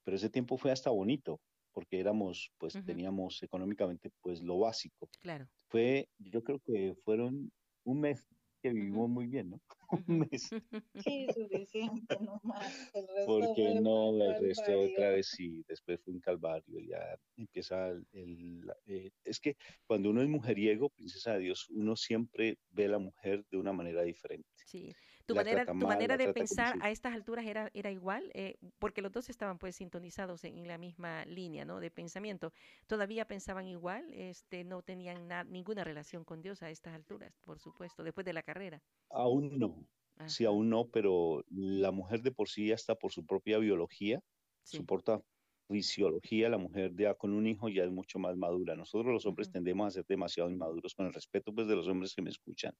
pero 0.04 0.18
ese 0.18 0.30
tiempo 0.30 0.58
fue 0.58 0.72
hasta 0.72 0.90
bonito, 0.92 1.42
porque 1.74 2.00
éramos, 2.00 2.52
pues 2.58 2.76
Ujú. 2.76 2.86
teníamos 2.86 3.42
económicamente 3.44 4.12
pues 4.22 4.42
lo 4.44 4.60
básico. 4.60 5.10
Claro. 5.22 5.50
Fue, 5.70 6.08
yo 6.20 6.44
creo 6.44 6.60
que 6.60 6.96
fueron 7.04 7.52
un 7.86 8.00
mes 8.02 8.28
que 8.62 8.72
vivimos 8.72 9.10
muy 9.10 9.28
bien, 9.28 9.50
¿no? 9.52 9.62
Un 10.08 10.20
mes, 10.20 10.50
Sí, 11.08 11.28
suficiente, 11.34 12.18
no 12.22 12.40
más. 12.44 12.92
El 12.96 13.08
resto 13.08 13.26
porque 13.26 13.74
no, 13.82 14.10
el 14.24 14.36
resto 14.38 14.64
calvario. 14.72 14.90
otra 14.92 15.10
vez 15.12 15.28
sí, 15.28 15.64
después 15.68 16.00
fue 16.04 16.14
un 16.14 16.20
calvario, 16.20 16.80
ya 16.80 17.18
empieza 17.36 17.90
el, 17.90 18.06
el- 18.12 18.72
eh, 18.86 19.12
es 19.24 19.40
que 19.40 19.56
cuando 19.86 20.10
uno 20.10 20.22
es 20.22 20.30
mujeriego, 20.30 20.90
princesa 20.90 21.34
de 21.34 21.40
Dios, 21.40 21.68
uno 21.70 21.96
siempre 21.96 22.58
ve 22.70 22.86
a 22.86 22.90
la 22.90 23.00
mujer 23.00 23.46
de 23.50 23.58
una 23.58 23.74
manera 23.74 24.04
diferente. 24.04 24.48
Sí. 24.66 24.94
Tu 25.26 25.34
La 25.34 25.40
manera, 25.42 25.68
tu 25.78 25.88
manera 25.88 26.18
de 26.18 26.28
pensar 26.30 26.76
a 26.80 26.90
estas 26.92 27.14
alturas 27.14 27.46
era, 27.46 27.70
era 27.74 27.92
igual, 27.92 28.30
eh, 28.34 28.58
porque 28.78 29.02
los 29.02 29.12
dos 29.14 29.30
estaban 29.30 29.58
pues 29.58 29.78
sintonizados 29.78 30.44
en, 30.44 30.58
en 30.58 30.68
la 30.68 30.78
misma 30.78 31.24
línea, 31.26 31.64
¿no? 31.66 31.80
de 31.80 31.92
pensamiento. 31.92 32.52
Todavía 32.88 33.26
pensaban 33.26 33.66
igual, 33.68 34.12
este, 34.14 34.66
no 34.66 34.82
tenían 34.84 35.28
na- 35.30 35.46
ninguna 35.46 35.84
relación 35.86 36.26
con 36.26 36.42
Dios 36.42 36.62
a 36.62 36.70
estas 36.70 36.94
alturas, 36.94 37.38
por 37.40 37.60
supuesto, 37.60 38.04
después 38.04 38.26
de 38.26 38.34
la 38.34 38.44
carrera. 38.44 38.84
Aún 39.10 39.60
no, 39.60 39.88
sí, 40.26 40.46
aún 40.46 40.70
no, 40.70 40.90
pero 40.90 41.44
la 41.50 41.92
mujer 41.92 42.22
de 42.22 42.32
por 42.32 42.50
sí 42.50 42.68
ya 42.68 42.76
está 42.76 42.96
por 42.96 43.12
su 43.12 43.26
propia 43.26 43.60
biología, 43.60 44.22
su 44.64 44.86
propia 44.86 45.22
fisiología, 45.70 46.50
la 46.50 46.58
mujer 46.58 46.94
ya 46.98 47.14
con 47.16 47.34
un 47.34 47.48
hijo 47.48 47.70
ya 47.70 47.84
es 47.84 47.92
mucho 47.92 48.20
más 48.20 48.36
madura. 48.38 48.76
Nosotros 48.76 49.14
los 49.14 49.26
hombres 49.26 49.52
tendemos 49.52 49.88
a 49.88 49.92
ser 49.92 50.06
demasiado 50.08 50.50
inmaduros, 50.50 50.94
con 50.96 51.06
el 51.06 51.14
respeto 51.14 51.54
pues 51.54 51.68
de 51.68 51.76
los 51.76 51.88
hombres 51.88 52.14
que 52.16 52.22
me 52.22 52.30
escuchan, 52.32 52.74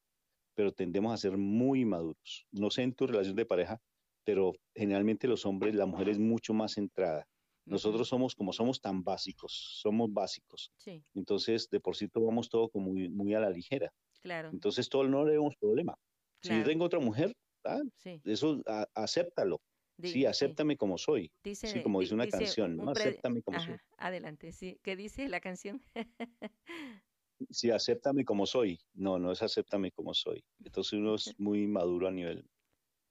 pero 0.56 0.72
tendemos 0.72 1.14
a 1.14 1.18
ser 1.18 1.38
muy 1.38 1.82
inmaduros. 1.82 2.46
No 2.52 2.70
sé 2.70 2.84
en 2.84 2.94
tu 2.94 3.08
relación 3.08 3.36
de 3.36 3.46
pareja, 3.46 3.80
pero 4.26 4.54
generalmente 4.76 5.28
los 5.28 5.46
hombres, 5.46 5.76
la 5.76 5.86
mujer 5.86 6.10
es 6.10 6.20
mucho 6.20 6.54
más 6.54 6.74
centrada. 6.74 7.26
Nosotros 7.66 8.08
somos 8.10 8.36
como 8.36 8.52
somos 8.54 8.82
tan 8.82 9.04
básicos, 9.04 9.54
somos 9.82 10.12
básicos. 10.12 10.72
Sí, 10.78 11.04
Entonces, 11.16 11.70
de 11.70 11.80
por 11.80 11.96
sí 11.96 12.08
tomamos 12.10 12.50
todo 12.50 12.70
como 12.70 12.92
muy, 12.92 13.08
muy 13.10 13.34
a 13.34 13.40
la 13.40 13.50
ligera. 13.50 13.90
claro, 14.22 14.50
Entonces, 14.52 14.90
todo 14.90 15.04
no 15.08 15.24
le 15.26 15.32
vemos 15.34 15.56
problema. 15.58 15.96
Si 16.42 16.50
yo 16.50 16.64
tengo 16.66 16.84
otra 16.86 17.00
mujer, 17.00 17.32
ah, 17.64 17.80
sí. 17.96 18.20
eso 18.26 18.62
a- 18.66 18.86
acéptalo. 18.96 19.62
Di- 19.98 20.10
Sí, 20.10 20.20
sí. 20.20 20.26
acéptame 20.26 20.76
como 20.76 20.98
soy. 20.98 21.28
Sí, 21.28 21.50
Dice, 21.52 21.84
como 21.84 22.00
di- 22.00 22.06
dice 22.06 22.16
una 22.16 22.26
dice 22.26 22.38
canción, 22.38 22.72
un, 22.72 22.78
¿no? 22.86 22.92
Acéptame 22.92 23.42
como 23.42 23.60
soy. 23.62 23.78
Adelante, 23.98 24.52
sí. 24.52 24.78
¿Qué 24.84 24.96
dice 24.98 25.30
la 25.30 25.40
canción? 25.40 25.82
Sí, 27.50 27.72
acéptame 27.72 28.26
como 28.26 28.46
soy. 28.46 28.80
No, 28.94 29.20
no 29.20 29.32
es 29.32 29.42
acéptame 29.42 29.92
como 29.92 30.14
soy. 30.14 30.44
Entonces 30.64 30.94
uno 30.94 31.16
es 31.16 31.38
muy 31.40 31.68
maduro 31.68 32.08
a 32.08 32.12
nivel, 32.12 32.50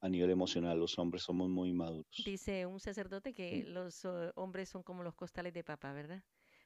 a 0.00 0.08
nivel 0.08 0.30
emocional. 0.30 0.78
Los 0.78 0.98
hombres 0.98 1.22
somos 1.22 1.48
muy 1.48 1.72
maduros. 1.72 2.22
Dice 2.24 2.66
un 2.66 2.80
sacerdote 2.80 3.32
que 3.32 3.64
los 3.64 4.04
eh, 4.04 4.32
hombres 4.34 4.68
son 4.68 4.82
como 4.82 5.02
los 5.02 5.14
costales 5.14 5.52
de 5.54 5.64
papa, 5.64 5.92
¿verdad? 5.92 6.22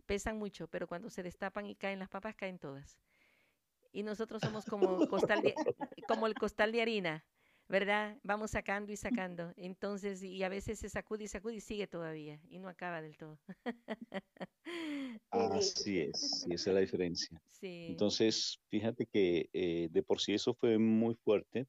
Pesan 0.07 0.39
mucho, 0.39 0.69
pero 0.69 0.87
cuando 0.87 1.11
se 1.11 1.23
destapan 1.23 1.67
y 1.67 1.75
caen 1.75 1.99
las 1.99 2.09
papas, 2.09 2.37
caen 2.37 2.59
todas. 2.59 2.99
Y 3.93 4.03
nosotros 4.03 4.43
somos 4.43 4.65
como 4.67 5.07
costal 5.09 5.43
de, 5.43 5.55
como 6.07 6.27
el 6.27 6.35
costal 6.35 6.73
de 6.73 6.83
harina, 6.83 7.25
¿verdad? 7.69 8.17
Vamos 8.23 8.53
sacando 8.53 8.93
y 8.93 8.97
sacando. 8.97 9.53
Entonces, 9.57 10.23
y 10.23 10.43
a 10.43 10.49
veces 10.49 10.79
se 10.79 10.89
sacude 10.89 11.25
y 11.25 11.29
sacude 11.29 11.55
y 11.55 11.61
sigue 11.61 11.87
todavía 11.87 12.41
y 12.49 12.59
no 12.59 12.69
acaba 12.69 13.03
del 13.03 13.17
todo. 13.17 13.39
Así 15.31 16.01
es, 16.01 16.43
sí, 16.43 16.53
esa 16.53 16.71
es 16.71 16.75
la 16.75 16.81
diferencia. 16.81 17.43
Sí. 17.51 17.87
Entonces, 17.89 18.59
fíjate 18.69 19.07
que 19.07 19.49
eh, 19.53 19.89
de 19.91 20.03
por 20.03 20.21
sí 20.21 20.35
eso 20.35 20.55
fue 20.55 20.79
muy 20.79 21.15
fuerte. 21.15 21.67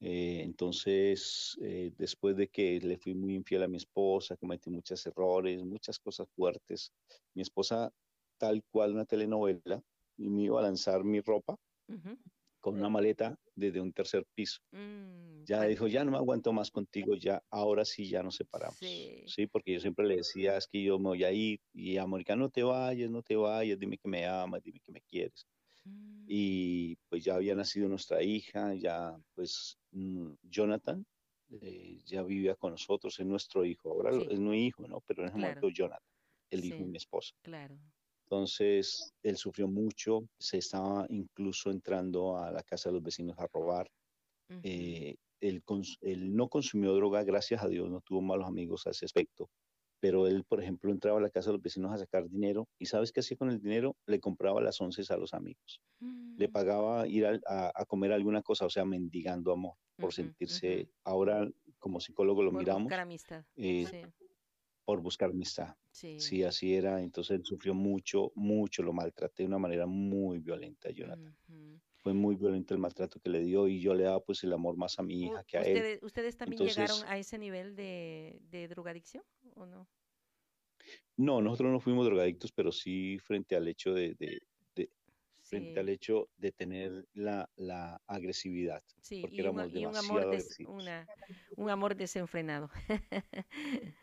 Eh, 0.00 0.42
entonces, 0.42 1.56
eh, 1.62 1.92
después 1.96 2.36
de 2.36 2.48
que 2.48 2.80
le 2.80 2.98
fui 2.98 3.14
muy 3.14 3.34
infiel 3.34 3.62
a 3.62 3.68
mi 3.68 3.76
esposa, 3.76 4.36
cometí 4.36 4.68
muchos 4.68 5.06
errores, 5.06 5.62
muchas 5.64 5.98
cosas 5.98 6.26
fuertes, 6.34 6.92
mi 7.34 7.42
esposa, 7.42 7.92
tal 8.36 8.64
cual 8.70 8.94
una 8.94 9.04
telenovela, 9.04 9.80
y 10.16 10.28
me 10.28 10.42
iba 10.42 10.58
a 10.58 10.64
lanzar 10.64 11.04
mi 11.04 11.20
ropa. 11.20 11.56
Con 12.62 12.76
una 12.78 12.88
maleta 12.88 13.36
desde 13.54 13.80
un 13.82 13.92
tercer 13.92 14.24
piso. 14.34 14.60
Mm, 14.70 15.44
Ya 15.44 15.64
dijo, 15.64 15.88
ya 15.88 16.04
no 16.04 16.12
me 16.12 16.16
aguanto 16.18 16.52
más 16.52 16.70
contigo, 16.70 17.16
ya, 17.16 17.42
ahora 17.50 17.84
sí, 17.84 18.08
ya 18.08 18.22
nos 18.22 18.36
separamos. 18.36 18.78
Sí. 18.78 19.24
Sí, 19.26 19.46
porque 19.48 19.74
yo 19.74 19.80
siempre 19.80 20.06
le 20.06 20.16
decía, 20.16 20.56
es 20.56 20.66
que 20.68 20.82
yo 20.82 20.98
me 20.98 21.08
voy 21.08 21.24
a 21.24 21.32
ir, 21.32 21.58
y 21.74 21.96
América, 21.98 22.36
no 22.36 22.48
te 22.48 22.62
vayas, 22.62 23.10
no 23.10 23.22
te 23.22 23.34
vayas, 23.36 23.78
dime 23.78 23.98
que 23.98 24.08
me 24.08 24.24
amas, 24.26 24.62
dime 24.62 24.80
que 24.80 24.92
me 24.92 25.02
quieres. 25.02 25.44
Mm, 25.84 26.24
Y 26.28 26.96
pues 27.08 27.24
ya 27.24 27.34
había 27.34 27.54
nacido 27.56 27.88
nuestra 27.88 28.22
hija, 28.22 28.74
ya 28.74 29.18
pues 29.34 29.76
mm, 29.90 30.34
Jonathan 30.42 31.04
eh, 31.60 31.98
ya 32.06 32.22
vivía 32.22 32.54
con 32.54 32.70
nosotros, 32.72 33.18
es 33.18 33.26
nuestro 33.26 33.64
hijo, 33.64 33.90
ahora 33.90 34.12
Sí. 34.12 34.26
es 34.30 34.38
mi 34.38 34.66
hijo, 34.66 34.86
¿no? 34.88 35.00
Pero 35.06 35.22
en 35.22 35.28
ese 35.28 35.36
Claro. 35.36 35.60
momento 35.60 35.68
Jonathan, 35.70 36.06
el 36.50 36.64
hijo 36.64 36.78
de 36.78 36.86
mi 36.86 36.96
esposa. 36.96 37.34
claro. 37.42 37.76
Entonces, 38.32 39.12
él 39.22 39.36
sufrió 39.36 39.68
mucho, 39.68 40.20
se 40.38 40.56
estaba 40.56 41.04
incluso 41.10 41.70
entrando 41.70 42.38
a 42.38 42.50
la 42.50 42.62
casa 42.62 42.88
de 42.88 42.94
los 42.94 43.02
vecinos 43.02 43.38
a 43.38 43.46
robar. 43.52 43.90
Eh, 44.62 45.16
él, 45.40 45.62
no 46.34 46.48
consumió 46.48 46.94
droga, 46.94 47.24
gracias 47.24 47.62
a 47.62 47.68
Dios, 47.68 47.90
no 47.90 48.00
tuvo 48.00 48.22
malos 48.22 48.46
amigos 48.48 48.86
a 48.86 48.90
ese 48.90 49.04
aspecto. 49.04 49.50
Pero 50.00 50.26
él, 50.28 50.44
por 50.48 50.62
ejemplo, 50.62 50.90
entraba 50.92 51.18
a 51.18 51.22
la 51.22 51.30
casa 51.30 51.50
de 51.50 51.54
los 51.58 51.62
vecinos 51.62 51.92
a 51.92 51.98
sacar 51.98 52.28
dinero 52.28 52.68
y 52.78 52.86
¿sabes 52.86 53.12
qué 53.12 53.20
hacía 53.20 53.36
con 53.36 53.50
el 53.50 53.60
dinero? 53.60 53.96
Le 54.06 54.20
compraba 54.20 54.62
las 54.62 54.80
once 54.80 55.02
a 55.12 55.16
los 55.18 55.34
amigos. 55.34 55.80
Le 56.36 56.48
Mm, 56.48 56.52
pagaba 56.52 57.06
ir 57.08 57.26
al- 57.26 57.42
a, 57.46 57.72
a 57.74 57.84
comer 57.86 58.12
alguna 58.12 58.42
cosa, 58.42 58.66
o 58.66 58.70
sea, 58.70 58.84
mendigando 58.86 59.52
amor, 59.52 59.74
por 59.98 60.14
sentirse, 60.14 60.88
ahora 61.04 61.48
como 61.78 62.00
psicólogo 62.00 62.42
lo 62.42 62.52
Por 62.52 62.58
miramos, 62.58 62.92
amistad. 63.00 63.44
eh, 63.56 63.86
Sí, 63.90 63.98
por 64.84 65.00
buscar 65.00 65.30
amistad. 65.30 65.74
sí. 65.90 66.16
Sí, 66.18 66.42
así 66.42 66.74
era. 66.74 67.00
Entonces 67.00 67.36
él 67.38 67.44
sufrió 67.44 67.74
mucho, 67.74 68.32
mucho, 68.34 68.82
lo 68.82 68.92
maltraté 68.92 69.42
de 69.42 69.48
una 69.48 69.58
manera 69.58 69.86
muy 69.86 70.38
violenta, 70.38 70.90
Jonathan. 70.90 71.34
Fue 72.02 72.12
muy 72.14 72.34
violento 72.34 72.74
el 72.74 72.80
maltrato 72.80 73.20
que 73.20 73.30
le 73.30 73.40
dio 73.40 73.68
y 73.68 73.80
yo 73.80 73.94
le 73.94 74.04
daba 74.04 74.20
pues 74.20 74.42
el 74.42 74.52
amor 74.52 74.76
más 74.76 74.98
a 74.98 75.02
mi 75.02 75.22
hija 75.22 75.44
que 75.44 75.58
a 75.58 75.62
él. 75.62 76.00
¿Ustedes, 76.02 76.36
también 76.36 76.64
llegaron 76.64 77.00
a 77.06 77.16
ese 77.16 77.38
nivel 77.38 77.76
de, 77.76 78.40
de 78.50 78.66
drogadicción 78.68 79.22
o 79.54 79.66
no? 79.66 79.86
no, 81.16 81.40
nosotros 81.40 81.70
no 81.70 81.80
fuimos 81.80 82.06
drogadictos, 82.06 82.52
pero 82.52 82.72
sí 82.72 83.18
frente 83.18 83.56
al 83.56 83.68
hecho 83.68 83.94
de, 83.94 84.14
de- 84.14 84.42
de- 84.74 84.90
frente 85.42 85.80
al 85.80 85.88
hecho 85.88 86.28
de 86.38 86.52
tener 86.52 87.06
la, 87.14 87.48
la 87.56 88.00
agresividad, 88.06 88.82
sí, 89.00 89.20
porque 89.20 89.36
y 89.36 89.40
un, 89.40 89.60
éramos 89.60 89.72
y 89.72 89.86
un 89.86 89.96
amor, 89.96 90.30
des- 90.30 90.58
una, 90.66 91.08
un 91.56 91.70
amor 91.70 91.94
desenfrenado. 91.94 92.70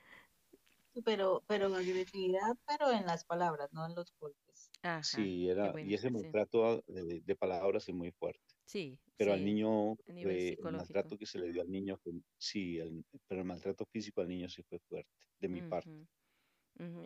Pero, 1.05 1.43
pero 1.47 1.67
agresividad, 1.75 2.55
pero 2.65 2.91
en 2.91 3.05
las 3.05 3.25
palabras, 3.25 3.69
no 3.71 3.85
en 3.85 3.95
los 3.95 4.13
golpes. 4.19 4.71
Ajá, 4.81 5.33
Sí, 5.33 5.49
era, 5.49 5.73
bueno, 5.73 5.79
y 5.79 5.93
ese 5.93 6.09
sí, 6.15 6.37
maltrato 6.49 6.83
de, 6.87 7.21
de 7.21 7.35
palabras 7.35 7.87
es 7.87 7.95
muy 7.95 8.11
fuerte. 8.11 8.41
sí, 8.65 9.01
Pero 9.17 9.33
al 9.33 9.43
niño, 9.43 9.93
eh, 10.21 10.57
el 10.59 10.71
maltrato 10.71 11.17
que 11.17 11.25
se 11.27 11.39
le 11.39 11.51
dio 11.51 11.61
al 11.63 11.69
niño, 11.71 11.97
fue- 12.03 12.13
sí, 12.37 12.79
el- 12.79 13.05
pero 13.27 13.41
el 13.41 13.47
maltrato 13.47 13.85
físico 13.85 14.21
al 14.21 14.29
niño 14.29 14.49
sí 14.49 14.63
fue 14.63 14.79
fuerte, 14.89 15.11
de 15.39 15.49
mi 15.49 15.63
parte. 15.63 15.91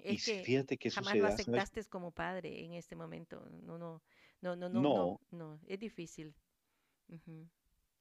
Y 0.07 0.17
Es 0.17 0.21
que 0.21 0.35
fíjate 0.41 0.77
que 0.77 0.87
eso 0.87 1.03
jamás 1.03 1.03
se 1.03 1.17
lo 1.17 1.25
da, 1.25 1.37
¿sabes? 1.37 1.65
aceptaste 1.65 1.83
como 1.85 2.11
padre 2.11 2.63
en 2.65 2.73
este 2.73 2.95
momento. 2.95 3.47
No, 3.49 3.77
no, 3.77 4.03
no, 4.41 4.55
no, 4.55 4.69
no, 4.69 4.87
no, 4.87 5.13
No, 5.13 5.19
no, 5.31 5.59
es 5.67 5.79
difícil. 5.79 6.35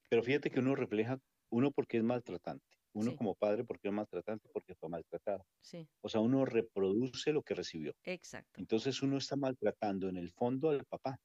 Pero 0.09 0.23
fíjate 0.23 0.51
que 0.51 0.61
uno 0.61 0.77
refleja, 0.77 1.19
uno 1.51 1.73
porque 1.73 1.97
es 1.97 2.05
maltratante, 2.05 2.77
uno 2.95 3.13
Sí, 3.13 3.17
como 3.17 3.35
padre 3.35 3.65
porque 3.65 3.89
es 3.89 3.95
maltratante, 3.95 4.49
porque 4.53 4.75
fue 4.75 4.89
maltratado. 4.89 5.45
sí, 5.61 5.89
O 6.03 6.09
sea, 6.09 6.21
uno 6.21 6.45
reproduce 6.47 7.33
lo 7.33 7.43
que 7.43 7.55
recibió. 7.55 7.95
exacto. 8.05 8.61
Entonces 8.61 9.03
uno 9.03 9.19
está 9.19 9.37
maltratando 9.37 10.09
en 10.09 10.17
el 10.17 10.31
fondo 10.33 10.71
al 10.71 10.85
papá, 10.87 11.19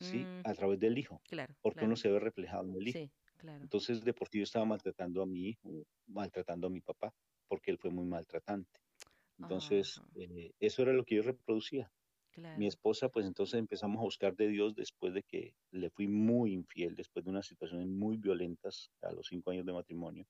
¿sí? 0.00 0.28
Mm, 0.28 0.42
A 0.44 0.54
través 0.54 0.78
del 0.80 0.98
hijo, 0.98 1.22
claro, 1.26 1.56
porque 1.62 1.84
claro. 1.84 1.86
uno 1.86 1.96
se 1.96 2.10
ve 2.10 2.20
reflejado 2.20 2.64
en 2.68 2.76
el 2.76 2.88
hijo. 2.88 3.00
Sí, 3.00 3.12
claro. 3.36 3.72
Entonces, 3.72 4.02
de 4.04 4.14
por 4.14 4.28
sí 4.28 4.38
yo 4.38 4.44
estaba 4.44 4.64
maltratando 4.66 5.22
a 5.22 5.26
mi 5.26 5.48
hijo, 5.48 5.84
maltratando 6.06 6.66
a 6.66 6.70
mi 6.70 6.80
papá, 6.80 7.12
porque 7.48 7.70
él 7.70 7.78
fue 7.78 7.90
muy 7.90 8.06
maltratante. 8.06 8.80
Entonces, 9.38 10.00
Ajá, 10.00 10.08
eh, 10.14 10.52
eso 10.60 10.82
era 10.82 10.92
lo 10.94 11.04
que 11.04 11.16
yo 11.16 11.22
reproducía. 11.22 11.92
Mi 12.54 12.66
claro. 12.66 12.68
esposa, 12.68 13.08
pues 13.10 13.26
entonces 13.26 13.58
empezamos 13.60 13.98
a 14.00 14.04
buscar 14.04 14.34
de 14.36 14.48
Dios 14.48 14.74
después 14.74 15.14
de 15.14 15.22
que 15.22 15.54
le 15.70 15.90
fui 15.90 16.08
muy 16.08 16.52
infiel, 16.54 16.94
después 16.96 17.24
de 17.24 17.30
unas 17.30 17.46
situaciones 17.46 17.88
muy 17.88 18.16
violentas 18.18 18.90
a 19.02 19.12
los 19.12 19.26
cinco 19.28 19.50
años 19.52 19.66
de 19.66 19.72
matrimonio. 19.74 20.26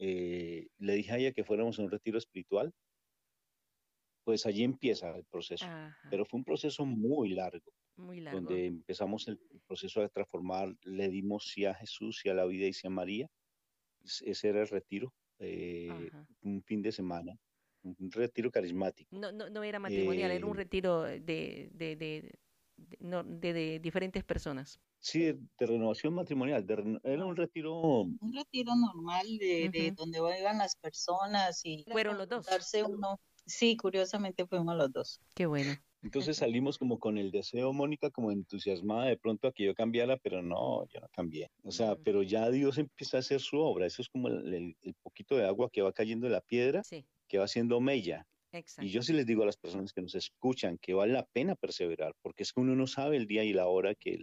Eh, 0.00 0.66
le 0.78 0.94
dije 0.94 1.12
a 1.12 1.18
ella 1.18 1.32
que 1.32 1.44
fuéramos 1.44 1.78
a 1.78 1.82
un 1.82 1.90
retiro 1.90 2.18
espiritual, 2.18 2.72
pues 4.24 4.46
allí 4.46 4.64
empieza 4.64 5.14
el 5.16 5.24
proceso. 5.24 5.66
Ajá, 5.66 5.96
Pero 6.10 6.24
fue 6.24 6.38
un 6.38 6.44
proceso 6.44 6.84
muy 6.86 7.30
largo, 7.30 7.72
muy 7.96 8.20
largo. 8.20 8.40
donde 8.40 8.66
empezamos 8.66 9.28
el 9.28 9.38
proceso 9.66 10.00
de 10.00 10.08
transformar, 10.08 10.74
le 10.84 11.08
dimos 11.08 11.44
sí 11.52 11.64
a 11.64 11.74
Jesús, 11.74 12.20
sí 12.22 12.28
a 12.28 12.34
la 12.34 12.46
vida 12.46 12.66
y 12.66 12.72
sí 12.72 12.86
a 12.86 12.90
María. 12.90 13.28
Es- 14.04 14.22
Ese 14.22 14.48
era 14.48 14.62
el 14.62 14.68
retiro, 14.68 15.12
eh, 15.38 16.10
un 16.42 16.62
fin 16.62 16.82
de 16.82 16.92
semana, 16.92 17.36
un 17.82 18.10
retiro 18.10 18.50
carismático. 18.50 19.16
No, 19.16 19.32
no, 19.32 19.50
no 19.50 19.62
era 19.64 19.78
matrimonial, 19.78 20.30
era 20.30 20.46
un 20.46 20.52
Eh, 20.52 20.56
retiro 20.56 21.02
de, 21.02 21.20
de, 21.20 21.96
de, 21.96 22.40
de, 23.52 23.80
diferentes 23.80 24.24
personas. 24.24 24.80
Sí, 25.00 25.32
de, 25.32 25.66
renovación 25.66 26.14
matrimonial. 26.14 26.66
era 27.02 27.24
un 27.24 27.36
retiro. 27.36 28.02
Un 28.02 28.32
retiro 28.34 28.72
normal 28.76 29.26
de, 29.38 29.92
donde 29.96 30.18
iban 30.18 30.58
las 30.58 30.76
personas 30.76 31.60
y. 31.64 31.84
Fueron 31.90 32.18
los 32.18 32.28
dos. 32.28 32.46
Darse 32.46 32.84
uno. 32.84 33.18
Sí, 33.46 33.76
curiosamente 33.76 34.46
fuimos 34.46 34.76
los 34.76 34.92
dos. 34.92 35.20
Qué 35.34 35.46
bueno. 35.46 35.74
Entonces 36.02 36.38
salimos 36.38 36.78
como 36.78 36.98
con 36.98 37.18
el 37.18 37.30
deseo, 37.30 37.72
Mónica, 37.72 38.10
como 38.10 38.30
entusiasmada 38.30 39.06
de 39.06 39.18
pronto 39.18 39.48
a 39.48 39.52
que 39.52 39.64
yo 39.64 39.74
cambiara, 39.74 40.16
pero 40.16 40.42
no, 40.42 40.86
yo 40.88 41.00
no 41.00 41.08
cambié. 41.12 41.50
O 41.62 41.70
sea, 41.70 41.96
pero 41.96 42.22
ya 42.22 42.48
Dios 42.50 42.78
empieza 42.78 43.18
a 43.18 43.20
hacer 43.20 43.40
su 43.40 43.58
obra. 43.58 43.86
Eso 43.86 44.00
es 44.00 44.08
como 44.08 44.28
el, 44.28 44.76
poquito 45.02 45.36
de 45.36 45.46
agua 45.46 45.68
que 45.70 45.82
va 45.82 45.92
cayendo 45.92 46.26
de 46.26 46.32
la 46.32 46.40
piedra, 46.40 46.82
que 47.28 47.38
va 47.38 47.44
haciendo 47.44 47.80
mella. 47.80 48.26
Exacto. 48.52 48.86
Y 48.86 48.90
yo 48.90 49.02
sí 49.02 49.12
les 49.12 49.26
digo 49.26 49.42
a 49.42 49.46
las 49.46 49.56
personas 49.56 49.92
que 49.92 50.02
nos 50.02 50.14
escuchan 50.14 50.78
que 50.78 50.94
vale 50.94 51.12
la 51.12 51.24
pena 51.24 51.54
perseverar, 51.54 52.14
porque 52.22 52.42
es 52.42 52.52
que 52.52 52.60
uno 52.60 52.74
no 52.74 52.86
sabe 52.86 53.16
el 53.16 53.26
día 53.26 53.44
y 53.44 53.52
la 53.52 53.66
hora 53.66 53.94
que, 53.94 54.18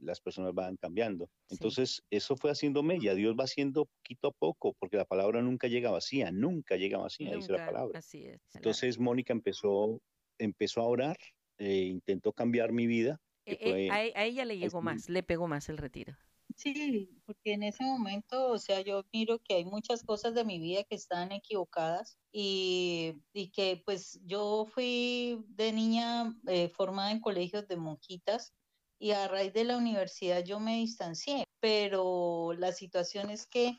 las 0.00 0.20
personas 0.20 0.54
van 0.54 0.76
cambiando. 0.76 1.28
Entonces, 1.50 2.02
eso 2.10 2.36
fue 2.36 2.50
haciendo 2.50 2.82
mella. 2.82 3.14
Dios 3.14 3.34
va 3.38 3.44
haciendo 3.44 3.86
poquito 3.86 4.28
a 4.28 4.32
poco, 4.32 4.74
porque 4.78 4.96
la 4.96 5.04
palabra 5.04 5.42
nunca 5.42 5.68
llega 5.68 5.90
vacía, 5.90 6.30
nunca 6.32 6.76
llega 6.76 6.98
vacía, 6.98 7.34
dice 7.34 7.52
la 7.52 7.66
palabra. 7.66 7.98
Así 7.98 8.26
es. 8.26 8.40
Entonces, 8.54 8.98
Mónica 8.98 9.32
empezó 9.32 10.00
empezó 10.38 10.80
a 10.80 10.84
orar, 10.84 11.16
eh, 11.58 11.84
intentó 11.84 12.32
cambiar 12.32 12.72
mi 12.72 12.86
vida. 12.86 13.20
Eh, 13.46 13.58
eh, 13.60 13.90
a, 13.90 14.24
ella 14.24 14.44
le 14.44 14.58
llegó 14.58 14.82
más, 14.82 15.08
le 15.08 15.22
pegó 15.22 15.48
más 15.48 15.68
el 15.68 15.78
retiro. 15.78 16.16
Sí, 16.56 17.08
porque 17.26 17.54
en 17.54 17.62
ese 17.62 17.84
momento, 17.84 18.48
o 18.48 18.58
sea, 18.58 18.80
yo 18.80 19.04
miro 19.12 19.38
que 19.38 19.54
hay 19.54 19.64
muchas 19.64 20.02
cosas 20.02 20.34
de 20.34 20.44
mi 20.44 20.58
vida 20.58 20.84
que 20.84 20.94
están 20.94 21.32
equivocadas 21.32 22.18
y, 22.30 23.20
que 23.54 23.82
pues 23.84 24.20
yo 24.24 24.66
fui 24.66 25.44
de 25.48 25.72
niña 25.72 26.34
formada 26.74 27.10
en 27.10 27.20
colegios 27.20 27.66
de 27.68 27.76
monjitas 27.76 28.52
y 28.98 29.10
a 29.12 29.28
raíz 29.28 29.52
de 29.52 29.64
la 29.64 29.76
universidad 29.76 30.44
yo 30.44 30.60
me 30.60 30.76
distancié, 30.76 31.44
pero 31.60 32.52
la 32.56 32.72
situación 32.72 33.30
es 33.30 33.46
que 33.46 33.78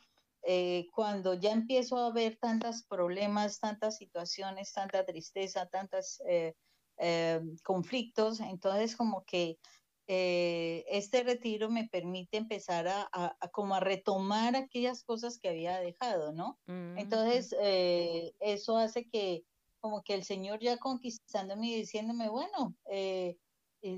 cuando 0.91 1.33
ya 1.35 1.51
empiezo 1.51 1.97
a 1.97 2.11
ver 2.11 2.37
tantos 2.37 2.83
problemas, 2.83 3.59
tantas 3.59 3.97
situaciones, 3.97 4.73
tanta 4.73 5.05
tristeza, 5.05 5.67
tantos 5.67 6.21
eh, 6.27 6.53
eh, 6.97 7.41
conflictos, 7.63 8.39
entonces 8.41 8.95
como 8.95 9.23
que 9.23 9.57
eh, 10.07 10.85
este 10.87 11.23
retiro 11.23 11.69
me 11.69 11.87
permite 11.87 12.37
empezar 12.37 12.87
a, 12.87 13.37
como 13.51 13.75
a 13.75 13.79
retomar 13.79 14.55
aquellas 14.55 15.03
cosas 15.03 15.39
que 15.39 15.49
había 15.49 15.79
dejado, 15.79 16.33
¿no? 16.33 16.59
Mm, 16.67 16.97
entonces 16.97 17.55
eso 18.39 18.77
hace 18.77 19.07
que 19.07 19.45
como 19.79 20.03
que 20.03 20.13
el 20.13 20.23
Señor 20.23 20.59
ya 20.61 20.77
conquistándome 20.77 21.67
y 21.67 21.75
diciéndome, 21.75 22.29
bueno, 22.29 22.75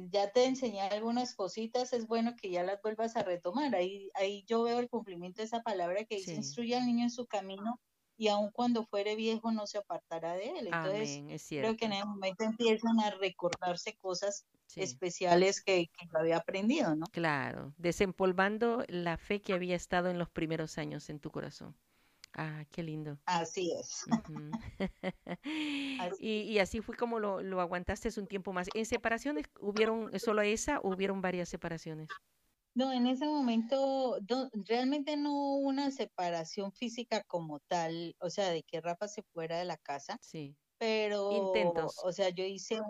ya 0.09 0.31
te 0.31 0.45
enseñé 0.45 0.81
algunas 0.81 1.35
cositas, 1.35 1.93
es 1.93 2.07
bueno 2.07 2.35
que 2.35 2.49
ya 2.49 2.63
las 2.63 2.81
vuelvas 2.81 3.15
a 3.15 3.23
retomar. 3.23 3.75
Ahí, 3.75 4.09
ahí 4.15 4.43
yo 4.47 4.63
veo 4.63 4.79
el 4.79 4.89
cumplimiento 4.89 5.41
de 5.41 5.45
esa 5.45 5.61
palabra 5.61 6.05
que 6.05 6.15
dice, 6.15 6.33
instruye 6.33 6.75
al 6.75 6.87
niño 6.87 7.03
en 7.03 7.11
su 7.11 7.27
camino 7.27 7.79
y 8.17 8.27
aun 8.27 8.51
cuando 8.51 8.85
fuere 8.85 9.15
viejo 9.15 9.51
no 9.51 9.67
se 9.67 9.77
apartará 9.77 10.33
de 10.33 10.49
él. 10.49 10.67
Entonces, 10.67 11.45
creo 11.49 11.75
que 11.75 11.85
en 11.85 11.93
el 11.93 12.05
momento 12.05 12.43
empiezan 12.43 12.99
a 12.99 13.11
recordarse 13.11 13.95
cosas 13.97 14.45
especiales 14.75 15.63
que, 15.63 15.87
que 15.87 16.07
había 16.13 16.37
aprendido, 16.37 16.95
¿no? 16.95 17.05
Claro, 17.11 17.73
desempolvando 17.77 18.83
la 18.87 19.17
fe 19.17 19.41
que 19.41 19.53
había 19.53 19.75
estado 19.75 20.09
en 20.09 20.19
los 20.19 20.29
primeros 20.29 20.77
años 20.77 21.09
en 21.09 21.19
tu 21.19 21.31
corazón. 21.31 21.75
Ah, 22.37 22.65
qué 22.69 22.83
lindo. 22.83 23.17
Así 23.25 23.73
es. 23.73 24.05
Y, 26.19 26.59
así 26.59 26.81
fue 26.81 26.95
como 26.95 27.19
lo, 27.19 27.41
lo, 27.41 27.61
aguantaste 27.61 28.09
un 28.19 28.27
tiempo 28.27 28.53
más. 28.53 28.67
¿En 28.73 28.85
separaciones 28.85 29.45
hubieron 29.59 30.17
solo 30.19 30.41
esa 30.41 30.79
o 30.79 30.93
hubieron 30.93 31.21
varias 31.21 31.49
separaciones? 31.49 32.09
No, 32.75 32.91
en 32.91 33.07
ese 33.07 33.25
momento 33.25 34.17
realmente 34.67 35.15
no 35.15 35.33
hubo 35.33 35.67
una 35.69 35.91
separación 35.91 36.73
física 36.73 37.23
como 37.23 37.61
tal, 37.61 38.15
o 38.19 38.29
sea, 38.29 38.49
de 38.51 38.63
que 38.63 38.81
Rafa 38.81 39.07
se 39.07 39.23
fuera 39.23 39.57
de 39.57 39.65
la 39.65 39.77
casa. 39.77 40.17
Sí. 40.21 40.57
Pero, 40.77 41.31
Intentos. 41.31 41.95
o 42.03 42.11
sea, 42.11 42.29
yo 42.29 42.43
hice 42.43 42.81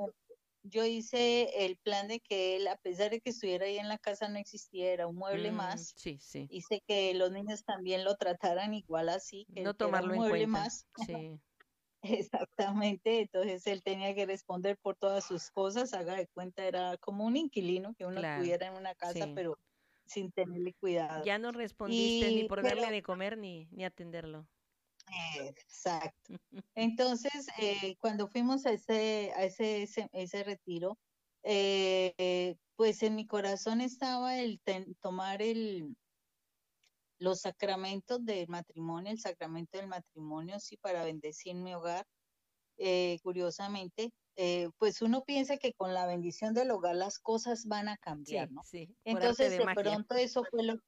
yo 0.67 0.83
hice 0.83 1.65
el 1.65 1.77
plan 1.77 2.07
de 2.07 2.19
que 2.19 2.55
él, 2.55 2.67
a 2.67 2.77
pesar 2.77 3.11
de 3.11 3.21
que 3.21 3.29
estuviera 3.29 3.67
ahí 3.67 3.77
en 3.77 3.87
la 3.87 3.99
casa, 3.99 4.27
no 4.27 4.39
existiera 4.39 5.05
un 5.05 5.15
mueble 5.15 5.51
mm, 5.51 5.55
más. 5.55 5.93
Sí, 5.95 6.17
sí. 6.19 6.47
Hice 6.49 6.81
que 6.87 7.13
los 7.13 7.31
niños 7.31 7.63
también 7.63 8.03
lo 8.03 8.15
trataran 8.15 8.73
igual 8.73 9.09
así, 9.09 9.45
que 9.53 9.61
no 9.61 9.75
tomarlo 9.75 10.13
un 10.13 10.19
mueble 10.19 10.47
más. 10.47 10.87
Sí. 11.05 11.39
Exactamente, 12.01 13.21
entonces 13.21 13.65
él 13.65 13.81
tenía 13.83 14.13
que 14.13 14.25
responder 14.25 14.77
por 14.77 14.95
todas 14.95 15.25
sus 15.25 15.49
cosas, 15.49 15.93
haga 15.93 16.15
de 16.15 16.27
cuenta, 16.27 16.63
era 16.65 16.97
como 16.97 17.25
un 17.25 17.35
inquilino 17.35 17.95
que 17.95 18.05
uno 18.05 18.21
tuviera 18.21 18.67
en 18.67 18.73
una 18.75 18.93
casa, 18.93 19.31
pero 19.33 19.57
sin 20.05 20.31
tenerle 20.31 20.73
cuidado. 20.73 21.23
Ya 21.25 21.37
no 21.37 21.51
respondiste 21.51 22.31
ni 22.31 22.47
por 22.47 22.61
darle 22.61 22.91
de 22.91 23.01
comer 23.01 23.37
ni, 23.37 23.67
ni 23.71 23.85
atenderlo. 23.85 24.47
Exacto. 25.39 26.33
Entonces, 26.75 27.47
eh, 27.59 27.95
cuando 27.99 28.27
fuimos 28.27 28.65
a 28.65 28.71
ese, 28.71 29.31
a 29.35 29.43
ese, 29.43 29.87
ese, 30.11 30.43
retiro, 30.43 30.97
eh, 31.43 32.55
pues 32.75 33.03
en 33.03 33.15
mi 33.15 33.27
corazón 33.27 33.81
estaba 33.81 34.39
el 34.39 34.59
tomar 35.01 35.41
el, 35.41 35.95
los 37.19 37.41
sacramentos 37.41 38.23
del 38.25 38.47
matrimonio, 38.47 39.11
el 39.11 39.19
sacramento 39.19 39.77
del 39.77 39.87
matrimonio, 39.87 40.59
sí, 40.59 40.77
para 40.77 41.03
bendecir 41.03 41.55
mi 41.55 41.73
hogar. 41.73 42.05
Eh, 42.77 43.19
curiosamente, 43.23 44.11
pues 44.77 45.01
uno 45.01 45.23
piensa 45.23 45.57
que 45.57 45.73
con 45.73 45.93
la 45.93 46.05
bendición 46.05 46.53
del 46.53 46.71
hogar 46.71 46.95
las 46.95 47.19
cosas 47.19 47.65
van 47.65 47.87
a 47.87 47.97
cambiar, 47.97 48.51
¿no? 48.51 48.61
Sí, 48.63 48.89
Entonces, 49.03 49.57
de 49.57 49.65
pronto 49.75 50.15
eso 50.15 50.43
fue 50.49 50.63
lo 50.63 50.79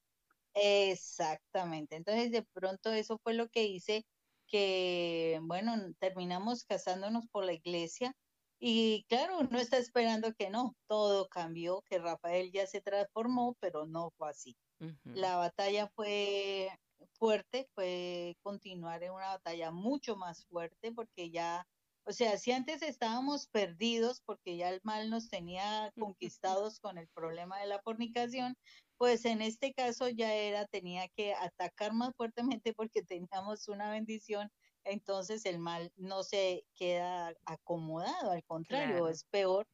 Exactamente. 0.54 1.96
Entonces, 1.96 2.32
de 2.32 2.44
pronto 2.54 2.92
eso 2.92 3.20
fue 3.24 3.34
lo 3.34 3.48
que 3.48 3.66
hice 3.66 4.06
que, 4.48 5.40
bueno, 5.44 5.76
terminamos 6.00 6.64
casándonos 6.64 7.28
por 7.28 7.46
la 7.46 7.54
iglesia 7.54 8.14
y 8.60 9.06
claro, 9.08 9.40
uno 9.40 9.60
está 9.60 9.78
esperando 9.78 10.34
que 10.34 10.50
no, 10.50 10.76
todo 10.88 11.28
cambió, 11.28 11.84
que 11.84 12.00
Rafael 12.00 12.52
ya 12.52 12.66
se 12.66 12.82
transformó, 12.82 13.56
pero 13.60 13.86
no 13.86 14.12
fue 14.18 14.30
así. 14.30 14.58
La 15.04 15.38
batalla 15.38 15.88
fue 15.96 16.70
fuerte, 17.14 17.68
fue 17.76 18.36
continuar 18.42 19.04
en 19.04 19.12
una 19.12 19.30
batalla 19.30 19.72
mucho 19.72 20.16
más 20.16 20.46
fuerte 20.46 20.92
porque 20.92 21.30
ya, 21.30 21.68
o 22.08 22.14
sea, 22.14 22.38
si 22.38 22.54
antes 22.54 22.82
estábamos 22.82 23.48
perdidos 23.48 24.22
porque 24.26 24.56
ya 24.56 24.70
el 24.70 24.80
mal 24.84 25.10
nos 25.10 25.30
tenía 25.30 25.92
conquistados 26.00 26.80
con 26.80 26.98
el 26.98 27.10
problema 27.10 27.60
de 27.60 27.68
la 27.68 27.82
fornicación, 27.82 28.56
pues 28.98 29.26
en 29.26 29.42
este 29.42 29.74
caso 29.74 30.08
ya 30.08 30.34
era, 30.34 30.66
tenía 30.68 31.10
que 31.10 31.34
atacar 31.34 31.92
más 31.94 32.14
fuertemente 32.16 32.74
porque 32.74 33.04
teníamos 33.04 33.68
una 33.68 33.92
bendición, 33.92 34.50
entonces 34.86 35.46
el 35.46 35.60
mal 35.60 35.92
no 35.98 36.24
se 36.24 36.64
queda 36.76 37.34
acomodado, 37.46 38.32
al 38.32 38.44
contrario, 38.46 39.10
es 39.10 39.26
peor. 39.26 39.68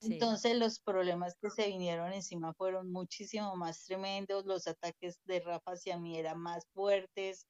Entonces 0.00 0.56
los 0.56 0.80
problemas 0.80 1.36
que 1.40 1.50
se 1.50 1.68
vinieron 1.68 2.12
encima 2.12 2.52
fueron 2.54 2.92
muchísimo 2.92 3.56
más 3.56 3.82
tremendos, 3.84 4.44
los 4.44 4.66
ataques 4.68 5.18
de 5.24 5.40
Rafa 5.40 5.72
hacia 5.72 5.98
mí 5.98 6.18
eran 6.18 6.38
más 6.38 6.64
fuertes, 6.72 7.48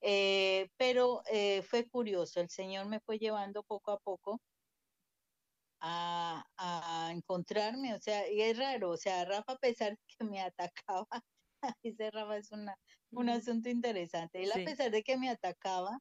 eh, 0.00 0.68
pero 0.76 1.22
eh, 1.30 1.62
fue 1.62 1.88
curioso, 1.88 2.40
el 2.40 2.48
Señor 2.50 2.86
me 2.86 3.00
fue 3.00 3.18
llevando 3.18 3.62
poco 3.62 3.92
a 3.92 3.98
poco 3.98 4.40
a, 5.80 7.10
encontrarme, 7.12 7.94
o 7.94 8.00
sea, 8.00 8.30
y 8.30 8.40
es 8.42 8.58
raro, 8.58 8.90
o 8.90 8.96
sea, 8.96 9.24
Rafa 9.24 9.52
a 9.52 9.58
pesar 9.58 9.90
de 9.92 9.98
que 10.18 10.24
me 10.24 10.40
atacaba, 10.40 11.06
ese 11.82 12.10
Rafa 12.10 12.36
es 12.36 12.52
una, 12.52 12.76
un 13.10 13.28
asunto 13.30 13.68
interesante, 13.68 14.42
él 14.42 14.52
a 14.52 14.56
pesar 14.56 14.90
de 14.90 15.02
que 15.02 15.16
me 15.16 15.30
atacaba, 15.30 15.98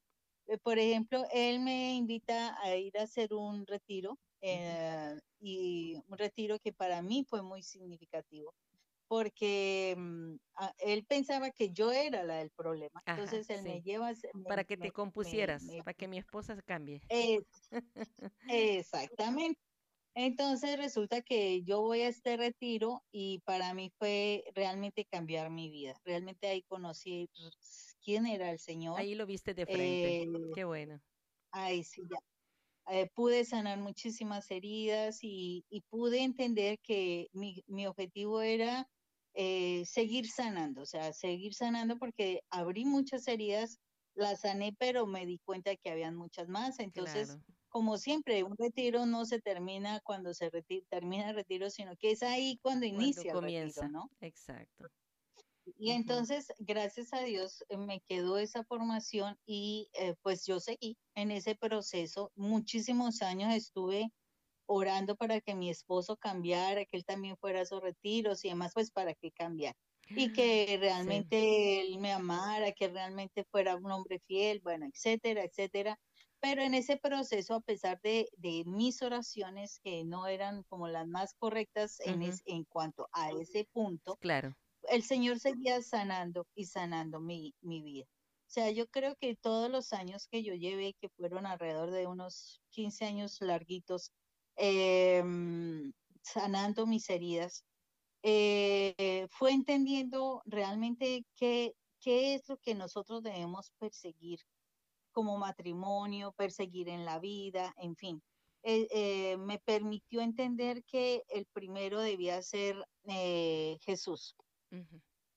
eh, 0.48 0.58
por 0.58 0.80
ejemplo, 0.80 1.26
él 1.32 1.60
me 1.60 1.96
invita 1.96 2.58
a 2.62 2.76
ir 2.76 2.98
a 2.98 3.04
hacer 3.04 3.34
un 3.34 3.66
retiro, 3.66 4.18
eh, 4.42 5.20
y 5.42 5.96
un 6.08 6.18
retiro 6.18 6.60
que 6.60 6.72
para 6.72 7.02
mí 7.02 7.26
fue 7.28 7.42
muy 7.42 7.62
significativo 7.62 8.54
porque 9.10 9.96
mm, 9.98 10.36
él 10.78 11.04
pensaba 11.06 11.50
que 11.50 11.72
yo 11.72 11.92
era 11.92 12.24
la 12.24 12.36
del 12.36 12.52
problema. 12.52 13.02
Entonces 13.08 13.50
él 13.50 13.64
me 13.64 13.82
lleva... 13.82 14.14
para 14.48 14.64
que 14.64 14.78
te 14.78 14.92
compusieras, 14.92 15.66
para 15.80 15.96
que 15.96 16.08
mi 16.08 16.20
esposa 16.20 16.56
cambie. 16.62 17.02
exactamente. 18.48 19.60
Entonces 20.14 20.78
resulta 20.78 21.22
que 21.22 21.64
yo 21.64 21.82
voy 21.82 22.02
a 22.02 22.08
este 22.08 22.38
retiro 22.38 23.04
y 23.12 23.40
para 23.46 23.74
mí 23.74 23.92
fue 23.98 24.44
realmente 24.54 25.06
cambiar 25.06 25.50
mi 25.50 25.70
vida. 25.70 26.00
Realmente 26.06 26.48
ahí 26.48 26.62
conocí 26.64 27.30
quién 28.04 28.28
era 28.28 28.52
el 28.52 28.60
Señor. 28.60 29.00
Ahí 29.00 29.16
lo 29.16 29.26
viste 29.26 29.56
de 29.56 29.66
frente. 29.66 30.24
Eh, 30.24 30.28
Qué 30.54 30.66
bueno. 30.66 31.02
Ahí 31.52 31.84
sí, 31.84 32.04
ya. 32.10 32.20
Eh, 32.92 33.08
pude 33.14 33.46
sanar 33.46 33.78
muchísimas 33.78 34.50
heridas 34.50 35.20
y, 35.22 35.64
pude 35.90 36.24
entender 36.24 36.80
que 36.80 37.30
mi, 37.34 37.86
objetivo 37.86 38.42
era 38.42 38.90
eh, 39.34 39.84
seguir 39.86 40.28
sanando, 40.30 40.82
o 40.82 40.86
sea, 40.86 41.14
seguir 41.14 41.54
sanando 41.54 41.98
porque 41.98 42.42
abrí 42.50 42.86
muchas 42.86 43.28
heridas, 43.28 43.80
las 44.16 44.42
sané, 44.42 44.76
pero 44.78 45.06
me 45.06 45.26
di 45.26 45.40
cuenta 45.40 45.76
que 45.76 45.90
habían 45.90 46.16
muchas 46.16 46.48
más. 46.50 46.80
Entonces, 46.80 47.38
como 47.70 47.98
siempre, 47.98 48.44
un 48.44 48.58
retiro 48.58 49.06
no 49.06 49.26
se 49.26 49.40
termina 49.40 50.02
cuando 50.04 50.34
se 50.34 50.52
termina 50.90 51.30
el 51.30 51.36
retiro, 51.36 51.70
sino 51.70 51.96
que 51.98 52.12
es 52.12 52.24
ahí 52.24 52.60
cuando, 52.62 52.86
inicia 52.86 53.34
comienza. 53.34 53.82
el 53.82 53.88
retiro, 53.88 53.90
¿no? 53.90 54.12
Exacto. 54.20 54.90
Y 55.78 55.92
entonces, 55.92 56.48
gracias 56.60 57.14
a 57.14 57.22
Dios, 57.22 57.64
eh, 57.70 57.78
me 57.78 58.02
quedó 58.02 58.38
esa 58.38 58.64
formación 58.64 59.38
y 59.46 59.90
eh, 59.94 60.16
pues 60.22 60.46
yo 60.46 60.60
seguí 60.60 60.98
en 61.16 61.32
ese 61.32 61.56
proceso. 61.56 62.32
Muchísimos 62.36 63.22
años 63.22 63.54
estuve 63.54 64.12
orando 64.70 65.16
para 65.16 65.42
que 65.42 65.56
mi 65.56 65.70
esposo 65.70 66.16
cambiara, 66.18 66.86
que 66.86 66.98
él 66.98 67.06
también 67.06 67.38
fuera 67.38 67.62
a 67.62 67.66
sus 67.66 67.82
retiros 67.82 68.46
y 68.46 68.50
demás, 68.50 68.72
pues 68.74 68.92
para 68.92 69.14
que 69.14 69.32
cambiara. 69.32 69.78
Y 70.12 70.34
que 70.34 70.78
realmente 70.80 71.82
él 71.82 72.00
me 72.00 72.12
amara, 72.12 72.72
que 72.72 72.88
realmente 72.88 73.44
fuera 73.52 73.76
un 73.76 73.92
hombre 73.92 74.20
fiel, 74.26 74.60
bueno, 74.64 74.88
etcétera, 74.92 75.44
etcétera. 75.44 76.00
Pero 76.40 76.64
en 76.64 76.74
ese 76.74 76.98
proceso, 76.98 77.54
a 77.54 77.62
pesar 77.62 78.00
de, 78.02 78.28
de 78.38 78.64
mis 78.66 79.04
oraciones, 79.04 79.80
que 79.84 80.04
no 80.06 80.26
eran 80.26 80.64
como 80.64 80.88
las 80.88 81.06
más 81.08 81.36
correctas 81.36 82.00
en, 82.00 82.24
en 82.24 82.64
cuanto 82.64 83.08
a 83.12 83.30
ese 83.32 83.68
punto, 83.72 84.18
claro 84.20 84.56
el 84.88 85.04
Señor 85.04 85.40
seguía 85.40 85.82
sanando 85.82 86.48
y 86.56 86.66
sanando 86.66 87.20
mi, 87.20 87.54
vida. 87.62 88.06
O 88.06 88.52
sea, 88.52 88.72
yo 88.72 88.88
creo 88.88 89.16
que 89.16 89.36
todos 89.36 89.70
los 89.70 89.94
años 89.94 90.28
que 90.28 90.44
yo 90.44 90.56
llevé, 90.56 90.96
que 91.00 91.10
fueron 91.10 91.46
alrededor 91.46 91.92
de 91.92 92.08
unos 92.08 92.62
15 92.72 93.06
años 93.06 93.38
larguitos, 93.42 94.12
em, 94.60 95.92
sanando 96.22 96.86
mis 96.86 97.10
heridas, 97.10 97.64
eh, 98.22 99.28
fue 99.32 99.52
entendiendo 99.52 100.42
realmente 100.46 101.26
qué, 101.36 101.74
qué 102.02 102.34
es 102.34 102.48
lo 102.50 102.58
que 102.58 102.76
nosotros 102.76 103.24
debemos 103.24 103.72
perseguir 103.80 104.40
como 105.12 105.38
matrimonio, 105.38 106.34
perseguir 106.34 106.90
en 106.90 107.06
la 107.06 107.20
vida, 107.20 107.74
en 107.78 107.96
fin. 107.96 108.22
Eh, 108.64 108.88
eh, 108.92 109.38
me 109.38 109.60
permitió 109.60 110.20
entender 110.22 110.84
que 110.84 111.24
el 111.30 111.46
primero 111.46 112.02
debía 112.02 112.42
ser 112.42 112.76
Jesús 113.82 114.36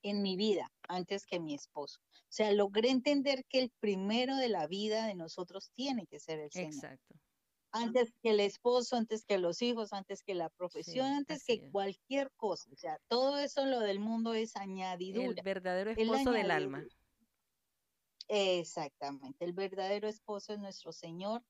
en 0.03 0.23
mi 0.23 0.37
vida 0.37 0.71
antes 0.89 1.25
que 1.25 1.39
mi 1.39 1.55
esposo. 1.55 2.01
O 2.03 2.35
sea, 2.35 2.51
logré 2.53 2.91
entender 2.91 3.45
que 3.49 3.61
el 3.61 3.71
primero 3.79 4.37
de 4.37 4.49
la 4.49 4.67
vida 4.67 5.07
de 5.07 5.15
nosotros 5.15 5.71
tiene 5.75 6.07
que 6.07 6.19
ser 6.19 6.41
el 6.41 6.51
Señor. 6.51 6.75
Exacto. 6.75 7.15
Antes 7.73 8.13
que 8.23 8.31
el 8.31 8.41
esposo, 8.41 8.97
antes 8.97 9.25
que 9.25 9.39
los 9.39 9.63
hijos, 9.63 9.93
antes 9.93 10.23
que 10.23 10.35
la 10.35 10.51
profesión, 10.51 11.07
antes 11.07 11.45
que 11.45 11.71
cualquier 11.71 12.31
cosa. 12.37 12.71
O 12.71 12.77
sea, 12.77 12.99
todo 13.09 13.39
eso 13.39 13.65
lo 13.65 13.81
del 13.81 13.99
mundo 13.99 14.35
es 14.35 14.57
añadidura. 14.57 15.39
El 15.39 15.45
verdadero 15.45 15.91
esposo 15.91 16.33
del 16.33 16.51
alma. 16.51 16.85
Exactamente. 18.29 19.45
El 19.45 19.53
verdadero 19.53 20.09
esposo 20.09 20.53
es 20.53 20.59
nuestro 20.59 20.93
Señor 20.93 21.43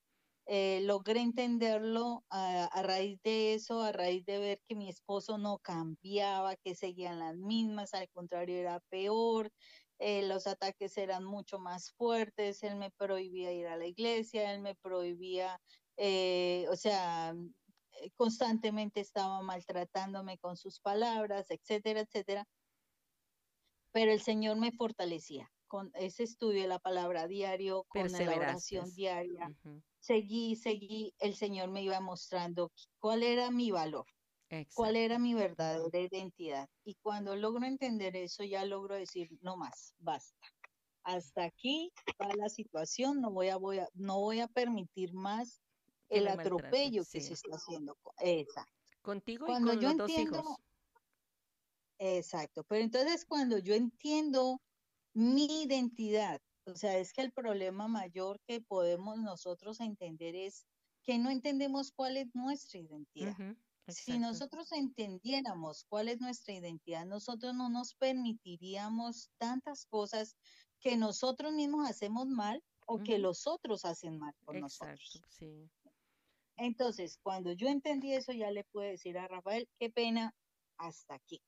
eh, 0.45 0.81
logré 0.83 1.21
entenderlo 1.21 2.25
a, 2.29 2.69
raíz 2.83 3.21
de 3.23 3.53
eso, 3.53 3.81
a 3.81 3.93
raíz 3.93 4.25
de 4.25 4.39
ver 4.39 4.61
que 4.67 4.75
mi 4.75 4.89
esposo 4.89 5.37
no 5.37 5.59
cambiaba, 5.59 6.57
que 6.57 6.75
seguían 6.75 7.19
las 7.19 7.37
mismas, 7.37 7.93
al 7.93 8.09
contrario 8.09 8.57
era 8.57 8.81
peor, 8.89 9.51
eh, 9.99 10.27
los 10.27 10.45
ataques 10.45 10.97
eran 10.97 11.23
mucho 11.23 11.59
más 11.59 11.93
fuertes, 11.93 12.61
él 12.63 12.75
me 12.75 12.91
prohibía 12.91 13.53
ir 13.53 13.67
a 13.67 13.77
la 13.77 13.87
iglesia, 13.87 14.53
él 14.53 14.59
me 14.59 14.75
prohibía, 14.75 15.61
eh, 15.97 16.65
o 16.69 16.75
sea, 16.75 17.35
constantemente 18.15 18.99
estaba 18.99 19.41
maltratándome 19.41 20.37
con 20.37 20.57
sus 20.57 20.79
palabras, 20.79 21.45
etcétera, 21.49 22.01
etcétera. 22.01 22.45
Pero 23.91 24.11
el 24.11 24.21
Señor 24.21 24.57
me 24.57 24.71
fortalecía 24.71 25.49
con 25.67 25.91
ese 25.93 26.23
estudio 26.23 26.63
de 26.63 26.67
la 26.67 26.79
palabra 26.79 27.27
diario, 27.27 27.85
con 27.89 28.11
la 28.11 28.35
oración 28.35 28.93
diaria 28.93 29.49
seguí, 30.03 30.55
seguí, 30.57 31.13
el 31.19 31.33
Señor 31.33 31.71
me 31.71 31.81
iba 31.81 31.99
mostrando 32.01 32.71
cuál 32.99 33.23
era 33.23 33.49
mi 33.51 33.71
valor, 33.71 34.05
cuál 34.73 34.97
era 34.97 35.17
mi 35.17 35.33
verdadera 35.33 35.97
identidad. 35.97 36.67
Y 36.83 36.95
cuando 36.95 37.35
logro 37.37 37.65
entender 37.65 38.15
eso, 38.17 38.43
ya 38.43 38.65
logro 38.65 38.95
decir, 38.95 39.29
no 39.41 39.55
más, 39.55 39.95
basta. 39.99 40.45
Hasta 41.05 41.45
aquí 41.45 41.91
va 42.21 42.29
la 42.35 42.49
situación, 42.49 43.21
no 43.21 43.31
voy 43.31 43.47
a, 43.47 43.55
voy 43.55 43.79
a, 43.79 43.87
no 43.93 44.19
voy 44.19 44.41
a 44.41 44.47
permitir 44.47 45.13
más 45.13 45.61
el 46.13 46.27
atropello 46.27 47.03
que 47.05 47.21
se 47.21 47.33
está 47.33 47.55
haciendo. 47.55 47.97
Exacto. 48.19 48.71
Contigo 49.01 49.45
y 49.47 49.51
con 49.51 49.65
los 49.65 49.97
dos 49.97 50.09
hijos. 50.09 50.57
Exacto, 51.99 52.63
pero 52.65 52.83
entonces 52.83 53.25
cuando 53.25 53.57
yo 53.59 53.75
entiendo 53.75 54.61
mi 55.13 55.63
identidad, 55.63 56.41
o 56.65 56.75
sea, 56.75 56.97
es 56.97 57.13
que 57.13 57.21
el 57.21 57.31
problema 57.31 57.87
mayor 57.87 58.39
que 58.45 58.61
podemos 58.61 59.17
nosotros 59.19 59.79
entender 59.79 60.35
es 60.35 60.65
que 61.03 61.17
no 61.17 61.29
entendemos 61.29 61.91
cuál 61.91 62.17
es 62.17 62.33
nuestra 62.33 62.79
identidad. 62.79 63.35
si 63.87 64.17
nosotros 64.17 64.71
entendiéramos 64.71 65.85
cuál 65.89 66.07
es 66.07 66.19
nuestra 66.19 66.53
identidad, 66.53 67.05
nosotros 67.05 67.53
no 67.53 67.69
nos 67.69 67.95
permitiríamos 67.95 69.29
tantas 69.37 69.85
cosas 69.85 70.35
que 70.79 70.97
nosotros 70.97 71.53
mismos 71.53 71.89
hacemos 71.89 72.27
mal 72.27 72.63
o 72.85 73.01
que 73.01 73.17
los 73.17 73.47
otros 73.47 73.85
hacen 73.85 74.17
mal 74.17 74.33
con 74.43 74.59
nosotros. 74.59 75.21
Sí. 75.29 75.69
Entonces, 76.57 77.19
cuando 77.21 77.51
yo 77.51 77.67
entendí 77.67 78.13
eso, 78.13 78.31
ya 78.31 78.51
le 78.51 78.63
puedo 78.65 78.89
decir 78.89 79.17
a 79.17 79.27
Rafael, 79.27 79.67
qué 79.79 79.89
pena, 79.89 80.35
hasta 80.77 81.15
aquí. 81.15 81.41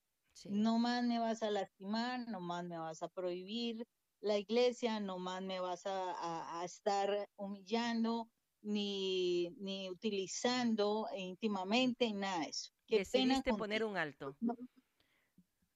No 0.46 0.80
más 0.80 1.04
me 1.04 1.20
vas 1.20 1.44
a 1.44 1.52
lastimar, 1.52 2.28
no 2.28 2.42
más 2.42 2.66
me 2.66 2.78
vas 2.78 3.02
a 3.04 3.08
prohibir, 3.08 3.88
la 4.22 4.38
iglesia, 4.38 5.00
no 5.00 5.20
más 5.20 5.42
me 5.42 5.60
vas 5.60 5.84
a, 5.86 6.64
estar 6.66 7.30
humillando 7.36 8.30
ni, 8.62 9.52
ni 9.60 9.90
utilizando 9.90 11.08
íntimamente, 11.16 12.12
nada 12.12 12.40
de 12.40 12.50
eso. 12.50 12.72
Qué 12.88 13.00
Decidiste 13.00 13.54
poner 13.54 13.84
un 13.84 13.98
alto. 13.98 14.36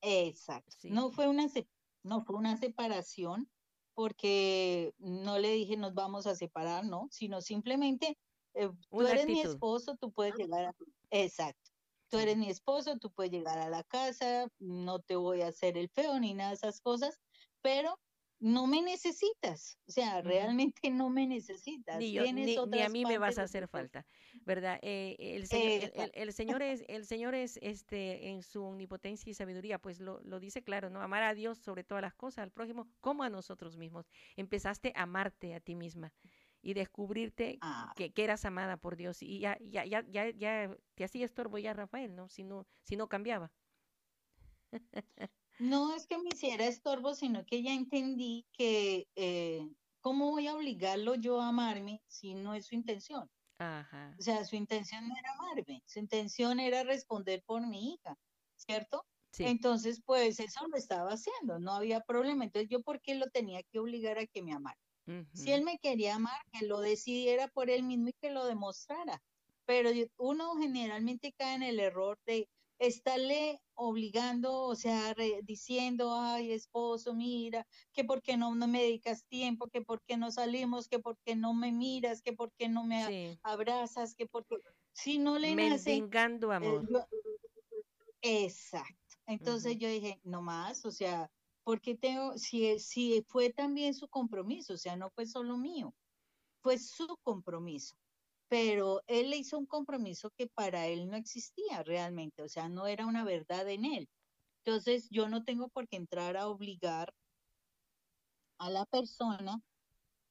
Exacto. 0.02 0.76
No, 0.84 1.12
fue 1.12 1.28
una, 1.28 1.48
no 2.04 2.22
fue 2.22 2.36
una 2.36 2.58
separación 2.58 3.50
porque 3.94 4.94
no 4.98 5.38
le 5.40 5.52
dije 5.52 5.76
nos 5.76 5.94
vamos 5.94 6.26
a 6.26 6.36
separar, 6.36 6.86
¿no? 6.86 7.08
Sino 7.12 7.42
simplemente 7.42 8.18
eh, 8.54 8.70
tú 8.90 9.02
eres 9.02 9.26
mi 9.26 9.42
esposo, 9.42 9.96
tú 10.00 10.12
puedes 10.12 10.36
llegar 10.36 10.66
a... 10.66 10.76
Exacto. 11.12 11.72
Tú 12.10 12.18
eres 12.18 12.38
mi 12.38 12.50
esposo, 12.50 12.98
tú 12.98 13.12
puedes 13.12 13.32
llegar 13.32 13.60
a 13.60 13.70
la 13.70 13.84
casa, 13.84 14.48
no 14.58 15.00
te 15.00 15.16
voy 15.16 15.42
a 15.42 15.48
hacer 15.48 15.78
el 15.78 15.90
feo 15.90 16.20
ni 16.20 16.34
nada 16.34 16.50
de 16.50 16.56
esas 16.56 16.82
cosas, 16.82 17.20
pero 17.62 18.00
no 18.40 18.68
me 18.68 18.82
necesitas, 18.82 19.78
o 19.86 19.92
sea, 19.92 20.22
realmente 20.22 20.90
no 20.90 21.10
me 21.10 21.28
necesitas. 21.28 21.98
Ni, 21.98 22.18
ni, 22.18 22.82
a 22.82 22.90
mí 22.90 23.06
me 23.06 23.18
vas 23.18 23.38
a 23.38 23.44
hacer 23.44 23.68
falta, 23.68 24.06
¿verdad? 24.46 24.80
Eh, 24.82 25.18
el, 25.20 25.46
señor, 25.46 25.92
el, 26.14 26.34
Señor 26.34 26.62
es, 26.62 26.84
el 26.88 27.06
Señor 27.06 27.36
es, 27.36 27.60
este, 27.62 28.30
en 28.30 28.42
su 28.42 28.64
omnipotencia 28.64 29.30
y 29.30 29.34
sabiduría, 29.34 29.78
pues 29.78 30.00
lo, 30.00 30.22
lo, 30.22 30.40
dice 30.40 30.64
claro, 30.64 30.90
¿no? 30.90 31.02
Amar 31.02 31.24
a 31.24 31.34
Dios 31.34 31.58
sobre 31.60 31.84
todas 31.84 32.02
las 32.02 32.14
cosas, 32.14 32.44
al 32.44 32.52
prójimo, 32.52 32.88
como 33.02 33.24
a 33.24 33.30
nosotros 33.30 33.76
mismos. 33.76 34.10
Empezaste 34.38 34.94
a 34.96 35.04
amarte 35.04 35.54
a 35.54 35.60
ti 35.60 35.76
misma 35.76 36.14
y 36.62 36.74
descubrirte 36.74 37.58
ah. 37.62 37.94
que, 37.96 38.12
que, 38.12 38.24
eras 38.24 38.46
amada 38.46 38.78
por 38.78 38.96
Dios 38.96 39.22
y 39.22 39.40
ya, 39.40 39.58
ya, 39.62 39.86
ya, 39.86 40.06
ya, 40.10 40.30
ya 40.32 40.76
te 40.96 41.04
hacía 41.04 41.26
estorbo 41.26 41.58
ya 41.58 41.74
Rafael, 41.74 42.16
¿no? 42.16 42.30
Si 42.30 42.44
no, 42.44 42.68
si 42.84 42.96
no 42.98 43.08
cambiaba. 43.08 43.52
No 45.60 45.94
es 45.94 46.08
que 46.08 46.18
me 46.18 46.30
hiciera 46.30 46.66
estorbo, 46.66 47.14
sino 47.14 47.46
que 47.46 47.62
ya 47.62 47.74
entendí 47.74 48.46
que 48.54 49.10
eh, 49.16 49.70
cómo 50.00 50.32
voy 50.32 50.48
a 50.48 50.56
obligarlo 50.56 51.16
yo 51.16 51.42
a 51.42 51.50
amarme 51.50 52.02
si 52.08 52.34
no 52.34 52.54
es 52.54 52.68
su 52.68 52.76
intención. 52.76 53.30
Ajá. 53.58 54.16
O 54.18 54.22
sea, 54.22 54.46
su 54.46 54.56
intención 54.56 55.06
no 55.10 55.16
era 55.18 55.34
amarme, 55.34 55.84
su 55.86 56.00
intención 56.00 56.62
era 56.62 56.84
responder 56.84 57.44
por 57.46 57.68
mi 57.68 57.94
hija, 57.94 58.18
¿cierto? 58.56 59.06
Sí. 59.34 59.44
Entonces, 59.44 60.02
pues 60.06 60.40
eso 60.40 60.66
lo 60.70 60.78
estaba 60.78 61.12
haciendo, 61.12 61.60
no 61.60 61.74
había 61.74 62.00
problema. 62.00 62.46
Entonces, 62.46 62.70
¿yo 62.70 62.82
por 62.82 63.02
qué 63.02 63.16
lo 63.16 63.30
tenía 63.30 63.62
que 63.64 63.80
obligar 63.80 64.18
a 64.18 64.26
que 64.26 64.42
me 64.42 64.54
amara? 64.54 64.80
Si 65.34 65.52
él 65.52 65.64
me 65.64 65.80
quería 65.80 66.16
amar, 66.16 66.40
que 66.52 66.66
lo 66.66 66.80
decidiera 66.82 67.48
por 67.48 67.70
él 67.70 67.84
mismo 67.84 68.10
y 68.10 68.14
que 68.14 68.32
lo 68.32 68.46
demostrara. 68.46 69.22
Pero 69.66 69.90
uno 70.18 70.56
generalmente 70.56 71.34
cae 71.38 71.56
en 71.56 71.64
el 71.64 71.80
error 71.80 72.18
de 72.26 72.48
estarle 72.80 73.62
obligando, 73.76 74.64
o 74.64 74.76
sea, 74.76 75.14
diciendo, 75.44 76.14
ay, 76.16 76.54
esposo, 76.54 77.14
mira, 77.14 77.68
que 77.94 78.04
por 78.04 78.22
qué 78.22 78.38
no, 78.38 78.56
no, 78.56 78.68
me 78.68 78.82
dedicas 78.82 79.26
tiempo, 79.26 79.68
que 79.68 79.82
por 79.82 80.02
qué 80.02 80.18
no 80.18 80.32
salimos, 80.32 80.88
que 80.88 81.00
por 81.00 81.18
qué 81.26 81.36
no 81.36 81.54
me 81.54 81.72
miras, 81.72 82.22
que 82.22 82.34
por 82.34 82.52
qué 82.54 82.70
no 82.70 82.86
me 82.86 83.38
abrazas, 83.44 84.16
que 84.16 84.26
por 84.26 84.46
qué, 84.46 84.56
si 84.94 85.20
no 85.20 85.38
le 85.38 85.56
nace... 85.56 85.92
Mendigando 85.92 86.52
eh, 86.52 86.56
amor. 86.56 87.08
exacto. 88.22 88.96
Entonces 89.28 89.78
yo 89.78 89.90
dije, 89.90 90.20
no 90.24 90.42
más, 90.42 90.86
o 90.86 90.92
sea, 90.92 91.30
porque 91.70 91.94
tengo, 91.94 92.36
si, 92.36 92.80
si 92.80 93.24
fue 93.28 93.54
también 93.54 93.94
su 93.94 94.08
compromiso, 94.08 94.74
o 94.74 94.78
sea, 94.78 94.96
no 94.96 95.12
fue 95.12 95.28
solo 95.28 95.56
mío, 95.56 95.94
fue 96.64 96.80
su 96.80 97.06
compromiso 97.22 97.96
pero 98.50 99.04
él 99.06 99.30
le 99.30 99.38
hizo 99.38 99.60
un 99.60 99.68
compromiso 99.68 100.32
que 100.32 100.48
para 100.48 100.88
él 100.88 101.08
no 101.08 101.16
existía 101.16 101.84
realmente, 101.84 102.42
o 102.42 102.50
sea, 102.50 102.68
no 102.68 102.88
era 102.88 103.06
una 103.06 103.24
verdad 103.24 103.70
en 103.70 103.86
él. 103.86 104.10
Entonces, 104.66 105.08
yo 105.12 105.30
no 105.30 105.44
tengo 105.44 105.70
por 105.70 105.88
qué 105.88 105.98
entrar 105.98 106.36
a 106.36 106.48
obligar 106.48 107.14
a 108.58 108.72
la 108.72 108.86
persona 108.88 109.62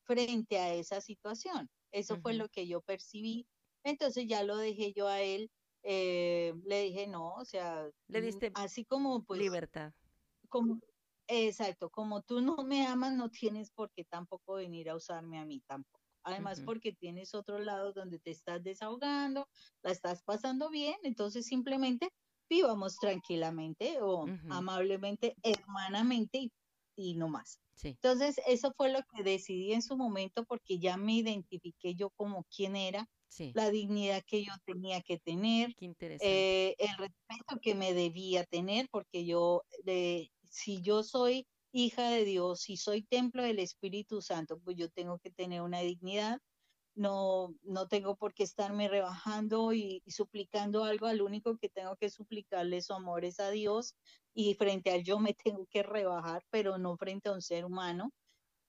frente 0.02 0.58
a 0.58 0.74
esa 0.74 1.00
situación. 1.00 1.70
Eso 1.92 2.20
fue 2.20 2.34
lo 2.34 2.48
que 2.48 2.66
yo 2.66 2.80
percibí. 2.80 3.46
Entonces 3.84 4.26
ya 4.26 4.42
lo 4.42 4.56
dejé 4.56 4.92
yo 4.92 5.06
a 5.06 5.20
él. 5.20 5.48
Eh, 5.84 6.54
le 6.64 6.82
dije, 6.82 7.06
no, 7.06 7.34
o 7.34 7.44
sea, 7.44 7.88
le 8.08 8.20
diste 8.20 8.50
así 8.54 8.84
como 8.84 9.22
pues 9.22 9.40
libertad. 9.40 9.92
Como, 10.48 10.80
exacto, 11.28 11.90
como 11.90 12.22
tú 12.22 12.40
no 12.40 12.56
me 12.64 12.86
amas, 12.86 13.12
no 13.14 13.30
tienes 13.30 13.70
por 13.70 13.90
qué 13.92 14.04
tampoco 14.04 14.54
venir 14.54 14.90
a 14.90 14.96
usarme 14.96 15.38
a 15.38 15.44
mí 15.46 15.60
tampoco. 15.66 16.00
Además, 16.24 16.60
porque 16.60 16.92
tienes 16.92 17.34
otro 17.34 17.58
lado 17.58 17.92
donde 17.92 18.18
te 18.18 18.30
estás 18.30 18.62
desahogando, 18.62 19.48
la 19.82 19.92
estás 19.92 20.22
pasando 20.24 20.68
bien, 20.70 20.96
entonces 21.02 21.46
simplemente 21.46 22.10
vivamos 22.50 22.96
tranquilamente 22.98 23.98
o 24.02 24.30
amablemente, 24.48 25.34
hermanamente 25.42 26.38
y, 26.38 26.52
y 26.96 27.14
no 27.14 27.28
más. 27.28 27.60
Entonces, 28.02 28.40
eso 28.46 28.72
fue 28.76 28.90
lo 28.92 29.00
que 29.14 29.22
decidí 29.22 29.72
en 29.72 29.82
su 29.82 29.96
momento 29.96 30.44
porque 30.44 30.78
ya 30.78 30.96
me 30.96 31.14
identifiqué 31.14 31.94
yo 31.94 32.10
como 32.10 32.44
quién 32.54 32.76
era, 32.76 33.06
la 33.52 33.70
dignidad 33.70 34.22
que 34.26 34.44
yo 34.44 34.52
tenía 34.64 35.00
que 35.02 35.18
tener, 35.18 35.74
eh, 36.20 36.74
el 36.78 36.96
respeto 36.98 37.58
que 37.60 37.74
me 37.74 37.94
debía 37.94 38.44
tener, 38.44 38.88
porque 38.90 39.24
yo, 39.26 39.62
de, 39.84 40.30
si 40.48 40.80
yo 40.82 41.02
soy 41.02 41.46
hija 41.72 42.10
de 42.10 42.24
Dios, 42.24 42.60
si 42.60 42.76
soy 42.76 43.02
templo 43.02 43.42
del 43.42 43.58
Espíritu 43.58 44.22
Santo, 44.22 44.58
pues 44.60 44.76
yo 44.76 44.88
tengo 44.90 45.18
que 45.18 45.30
tener 45.30 45.62
una 45.62 45.80
dignidad. 45.80 46.40
No, 46.94 47.54
no 47.62 47.86
tengo 47.86 48.16
por 48.16 48.34
qué 48.34 48.42
estarme 48.42 48.88
rebajando 48.88 49.72
y, 49.72 50.02
suplicando 50.08 50.84
algo. 50.84 51.06
Al 51.06 51.22
único 51.22 51.56
que 51.56 51.68
tengo 51.68 51.96
que 51.96 52.10
suplicarle 52.10 52.82
su 52.82 52.92
amor 52.92 53.24
es 53.24 53.38
a 53.40 53.50
Dios 53.50 53.94
y 54.34 54.54
frente 54.54 54.90
a 54.90 54.96
él 54.96 55.04
yo 55.04 55.18
me 55.20 55.34
tengo 55.44 55.66
que 55.70 55.82
rebajar, 55.82 56.42
pero 56.50 56.78
no 56.78 56.96
frente 56.96 57.28
a 57.28 57.32
un 57.32 57.42
ser 57.42 57.64
humano. 57.64 58.10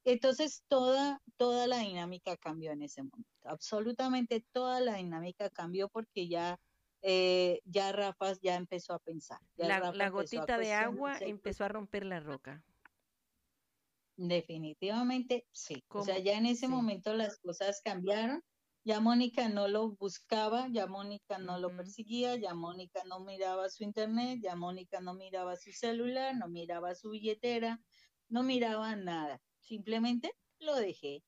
Entonces 0.06 0.64
toda, 0.68 1.22
toda 1.38 1.68
la 1.68 1.80
dinámica 1.80 2.38
cambió 2.38 2.72
en 2.72 2.84
ese 2.84 3.04
momento. 3.04 3.30
Absolutamente 3.44 4.46
toda 4.52 4.80
la 4.80 4.96
dinámica 4.96 5.50
cambió 5.50 5.90
porque 5.90 6.28
ya 6.28 6.60
eh, 7.02 7.62
ya 7.66 7.92
Rafa 7.92 8.34
ya 8.42 8.56
empezó 8.56 8.94
a 8.94 9.00
pensar. 9.00 9.40
la, 9.56 10.10
gotita 10.10 10.58
de 10.58 10.74
agua 10.74 11.18
empezó 11.20 11.66
a 11.66 11.70
romper 11.70 12.06
la 12.06 12.20
roca. 12.20 12.64
Definitivamente 14.18 15.48
sí. 15.52 15.82
O 15.90 16.04
sea, 16.04 16.20
ya 16.20 16.38
en 16.38 16.46
ese 16.46 16.68
momento 16.68 17.14
las 17.14 17.38
cosas 17.38 17.82
cambiaron. 17.82 18.44
Ya 18.86 19.00
Mónica 19.02 19.50
no 19.50 19.68
lo 19.68 19.92
buscaba, 19.92 20.68
ya 20.72 20.88
Mónica 20.88 21.38
no 21.38 21.60
lo 21.60 21.76
perseguía, 21.76 22.36
ya 22.38 22.54
Mónica 22.54 23.02
no 23.06 23.20
miraba 23.20 23.70
su 23.70 23.84
internet, 23.84 24.40
ya 24.42 24.56
Mónica 24.56 25.00
no 25.00 25.14
miraba 25.14 25.58
su 25.58 25.72
celular, 25.72 26.36
no 26.36 26.48
miraba 26.48 26.96
su 26.96 27.12
billetera, 27.12 27.80
no 28.30 28.42
miraba 28.42 28.96
nada. 28.96 29.42
Simplemente 29.60 30.34
lo 30.60 30.76
dejé. 30.76 31.24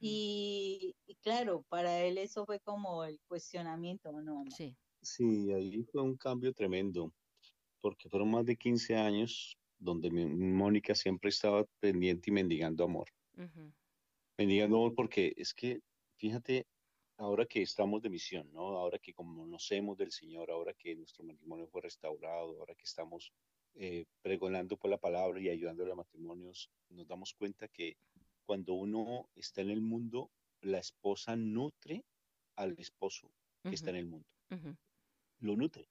y, 0.00 0.96
claro, 1.22 1.64
para 1.68 2.00
él 2.00 2.18
eso 2.18 2.46
fue 2.46 2.58
como 2.60 3.04
el 3.04 3.20
cuestionamiento, 3.26 4.12
¿no? 4.12 4.44
Sí. 4.50 4.76
Sí, 5.04 5.52
ahí 5.52 5.84
fue 5.84 6.02
un 6.02 6.16
cambio 6.16 6.52
tremendo, 6.54 7.12
porque 7.80 8.08
fueron 8.08 8.30
más 8.30 8.46
de 8.46 8.56
15 8.56 8.96
años 8.96 9.58
donde 9.78 10.10
Mónica 10.10 10.94
siempre 10.94 11.28
estaba 11.28 11.64
pendiente 11.78 12.30
y 12.30 12.32
mendigando 12.32 12.84
amor. 12.84 13.08
Mendigando 14.38 14.76
amor 14.76 14.94
porque 14.94 15.34
es 15.36 15.52
que, 15.52 15.80
fíjate, 16.16 16.66
ahora 17.18 17.44
que 17.44 17.62
estamos 17.62 18.00
de 18.00 18.08
misión, 18.08 18.50
¿no? 18.52 18.78
Ahora 18.78 18.98
que 18.98 19.12
conocemos 19.12 19.98
del 19.98 20.10
Señor, 20.10 20.50
ahora 20.50 20.72
que 20.72 20.96
nuestro 20.96 21.22
matrimonio 21.24 21.68
fue 21.68 21.82
restaurado, 21.82 22.58
ahora 22.58 22.74
que 22.74 22.84
estamos 22.84 23.32
eh, 23.74 24.06
pregonando 24.22 24.76
por 24.76 24.90
la 24.90 24.98
palabra 24.98 25.38
y 25.40 25.50
ayudando 25.50 25.84
a 25.84 25.86
los 25.86 25.96
matrimonios, 25.96 26.70
nos 26.88 27.06
damos 27.06 27.34
cuenta 27.34 27.68
que 27.68 27.96
cuando 28.46 28.72
uno 28.72 29.28
está 29.34 29.60
en 29.60 29.70
el 29.70 29.82
mundo, 29.82 30.30
la 30.62 30.78
esposa 30.78 31.36
nutre 31.36 32.04
al 32.56 32.78
esposo 32.78 33.30
que 33.62 33.74
está 33.74 33.90
en 33.90 33.96
el 33.96 34.06
mundo. 34.06 34.26
Lo 35.44 35.56
nutre. 35.56 35.90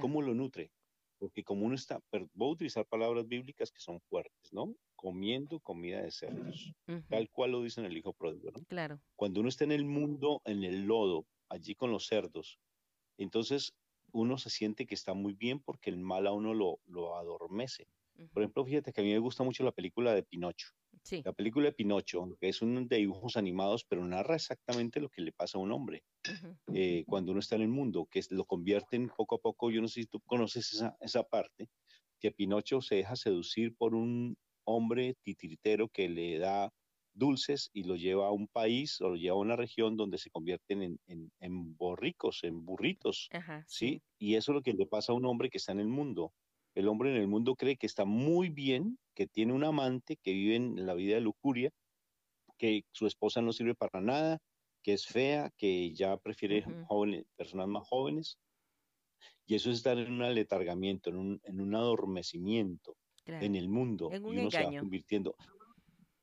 ¿Cómo 0.00 0.22
lo 0.22 0.34
nutre? 0.34 0.72
Porque 1.18 1.44
como 1.44 1.66
uno 1.66 1.74
está, 1.74 2.00
voy 2.32 2.48
a 2.48 2.52
utilizar 2.52 2.86
palabras 2.86 3.28
bíblicas 3.28 3.70
que 3.70 3.80
son 3.80 4.00
fuertes, 4.00 4.50
¿no? 4.50 4.74
Comiendo 4.96 5.60
comida 5.60 6.00
de 6.00 6.10
cerdos, 6.10 6.72
tal 7.08 7.28
cual 7.30 7.52
lo 7.52 7.62
dice 7.62 7.80
en 7.80 7.86
el 7.86 7.96
Hijo 7.96 8.14
Pródigo, 8.14 8.50
¿no? 8.50 8.64
Claro. 8.64 8.98
Cuando 9.14 9.40
uno 9.40 9.50
está 9.50 9.64
en 9.64 9.72
el 9.72 9.84
mundo, 9.84 10.40
en 10.46 10.64
el 10.64 10.86
lodo, 10.86 11.26
allí 11.50 11.74
con 11.74 11.90
los 11.90 12.06
cerdos, 12.06 12.58
entonces 13.18 13.74
uno 14.12 14.38
se 14.38 14.48
siente 14.48 14.86
que 14.86 14.94
está 14.94 15.12
muy 15.12 15.34
bien 15.34 15.60
porque 15.60 15.90
el 15.90 15.98
mal 15.98 16.26
a 16.26 16.32
uno 16.32 16.54
lo, 16.54 16.80
lo 16.86 17.16
adormece. 17.16 17.88
Por 18.32 18.42
ejemplo, 18.42 18.64
fíjate 18.64 18.92
que 18.92 19.00
a 19.02 19.04
mí 19.04 19.12
me 19.12 19.18
gusta 19.18 19.44
mucho 19.44 19.64
la 19.64 19.72
película 19.72 20.14
de 20.14 20.22
Pinocho. 20.22 20.68
Sí. 21.08 21.22
La 21.24 21.32
película 21.32 21.66
de 21.66 21.72
Pinocho, 21.72 22.36
que 22.40 22.48
es 22.48 22.60
un 22.62 22.86
de 22.86 22.96
dibujos 22.96 23.36
animados, 23.36 23.84
pero 23.84 24.04
narra 24.04 24.34
exactamente 24.36 25.00
lo 25.00 25.08
que 25.08 25.22
le 25.22 25.32
pasa 25.32 25.58
a 25.58 25.60
un 25.60 25.72
hombre 25.72 26.04
eh, 26.74 27.04
cuando 27.06 27.32
uno 27.32 27.40
está 27.40 27.56
en 27.56 27.62
el 27.62 27.68
mundo, 27.68 28.06
que 28.10 28.20
lo 28.30 28.44
convierten 28.44 29.08
poco 29.16 29.36
a 29.36 29.38
poco. 29.38 29.70
Yo 29.70 29.80
no 29.80 29.88
sé 29.88 30.02
si 30.02 30.06
tú 30.06 30.20
conoces 30.20 30.72
esa, 30.72 30.96
esa 31.00 31.22
parte, 31.22 31.68
que 32.20 32.30
Pinocho 32.32 32.80
se 32.82 32.96
deja 32.96 33.16
seducir 33.16 33.74
por 33.76 33.94
un 33.94 34.36
hombre 34.64 35.16
titiritero 35.22 35.88
que 35.88 36.08
le 36.08 36.38
da 36.38 36.70
dulces 37.14 37.70
y 37.72 37.84
lo 37.84 37.96
lleva 37.96 38.28
a 38.28 38.32
un 38.32 38.46
país 38.48 39.00
o 39.00 39.10
lo 39.10 39.16
lleva 39.16 39.36
a 39.36 39.40
una 39.40 39.56
región 39.56 39.96
donde 39.96 40.18
se 40.18 40.30
convierten 40.30 40.82
en, 40.82 41.00
en, 41.06 41.32
en 41.40 41.76
borricos, 41.76 42.44
en 42.44 42.64
burritos, 42.64 43.32
¿sí? 43.66 44.02
Y 44.18 44.34
eso 44.34 44.52
es 44.52 44.56
lo 44.56 44.62
que 44.62 44.74
le 44.74 44.86
pasa 44.86 45.12
a 45.12 45.16
un 45.16 45.24
hombre 45.24 45.48
que 45.50 45.58
está 45.58 45.72
en 45.72 45.80
el 45.80 45.88
mundo. 45.88 46.32
El 46.78 46.86
hombre 46.86 47.10
en 47.10 47.16
el 47.16 47.26
mundo 47.26 47.56
cree 47.56 47.76
que 47.76 47.88
está 47.88 48.04
muy 48.04 48.50
bien, 48.50 49.00
que 49.16 49.26
tiene 49.26 49.52
un 49.52 49.64
amante, 49.64 50.16
que 50.16 50.32
vive 50.32 50.54
en 50.54 50.86
la 50.86 50.94
vida 50.94 51.16
de 51.16 51.20
lujuria, 51.20 51.72
que 52.56 52.84
su 52.92 53.08
esposa 53.08 53.42
no 53.42 53.52
sirve 53.52 53.74
para 53.74 54.00
nada, 54.00 54.38
que 54.84 54.92
es 54.92 55.04
fea, 55.04 55.50
que 55.56 55.92
ya 55.92 56.16
prefiere 56.18 56.62
jóvenes, 56.86 57.24
personas 57.34 57.66
más 57.66 57.84
jóvenes. 57.88 58.38
Y 59.44 59.56
eso 59.56 59.72
es 59.72 59.78
estar 59.78 59.98
en 59.98 60.12
un 60.12 60.22
aletargamiento, 60.22 61.10
en 61.10 61.16
un, 61.16 61.40
en 61.42 61.60
un 61.60 61.74
adormecimiento 61.74 62.96
en 63.26 63.56
el 63.56 63.68
mundo. 63.68 64.12
En 64.12 64.24
un 64.24 64.34
y 64.34 64.38
uno 64.38 64.46
engaño. 64.46 64.68
se 64.68 64.74
va 64.76 64.80
convirtiendo. 64.80 65.34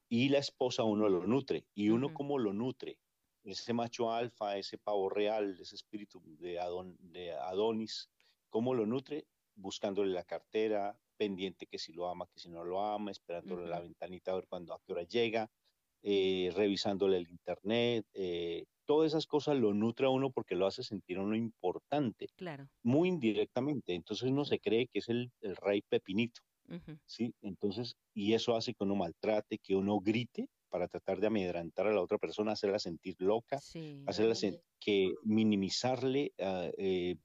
Y 0.07 0.29
la 0.29 0.37
esposa 0.37 0.83
uno 0.83 1.09
lo 1.09 1.27
nutre. 1.27 1.65
¿Y 1.73 1.89
uno 1.89 2.13
cómo 2.13 2.39
lo 2.39 2.53
nutre? 2.53 2.97
Ese 3.43 3.73
macho 3.73 4.09
alfa, 4.09 4.55
ese 4.55 4.77
pavo 4.77 5.09
real, 5.09 5.57
ese 5.59 5.75
espíritu 5.75 6.21
de, 6.39 6.57
de 6.99 7.33
Adonis, 7.33 8.09
¿cómo 8.49 8.73
lo 8.73 8.85
nutre? 8.85 9.27
Buscándole 9.55 10.11
la 10.13 10.23
cartera, 10.23 10.97
pendiente 11.17 11.65
que 11.65 11.79
si 11.79 11.93
lo 11.93 12.07
ama, 12.07 12.27
que 12.27 12.39
si 12.39 12.49
no 12.49 12.63
lo 12.63 12.81
ama, 12.81 13.11
esperándole 13.11 13.67
la 13.67 13.79
ventanita 13.79 14.31
a 14.31 14.35
ver 14.35 14.47
cuándo, 14.47 14.73
a 14.73 14.79
qué 14.85 14.93
hora 14.93 15.03
llega, 15.03 15.49
eh, 16.03 16.51
revisándole 16.55 17.17
el 17.17 17.27
internet, 17.29 18.05
eh, 18.13 18.65
todas 18.85 19.11
esas 19.11 19.25
cosas 19.25 19.57
lo 19.57 19.73
nutre 19.73 20.05
a 20.05 20.09
uno 20.09 20.29
porque 20.29 20.55
lo 20.55 20.67
hace 20.67 20.83
sentir 20.83 21.17
a 21.17 21.23
uno 21.23 21.35
importante, 21.35 22.27
claro. 22.35 22.69
muy 22.83 23.09
indirectamente, 23.09 23.95
entonces 23.95 24.29
uno 24.29 24.45
se 24.45 24.59
cree 24.59 24.87
que 24.87 24.99
es 24.99 25.09
el, 25.09 25.31
rey 25.41 25.81
pepinito, 25.81 26.41
¿sí? 27.05 27.33
Entonces, 27.41 27.95
y 28.13 28.33
eso 28.33 28.55
hace 28.55 28.73
que 28.73 28.83
uno 28.83 28.95
maltrate, 28.95 29.57
que 29.57 29.75
uno 29.75 29.99
grite 29.99 30.47
para 30.69 30.87
tratar 30.87 31.19
de 31.21 31.27
amedrantar 31.27 31.87
a 31.87 31.93
la 31.93 32.01
otra 32.01 32.17
persona, 32.17 32.51
hacerla 32.51 32.79
sentir 32.79 33.15
loca, 33.19 33.57
hacerla 34.07 34.35
que 34.79 35.13
minimizarle, 35.23 36.33
uh, 36.37 36.71
eh, 36.77 37.15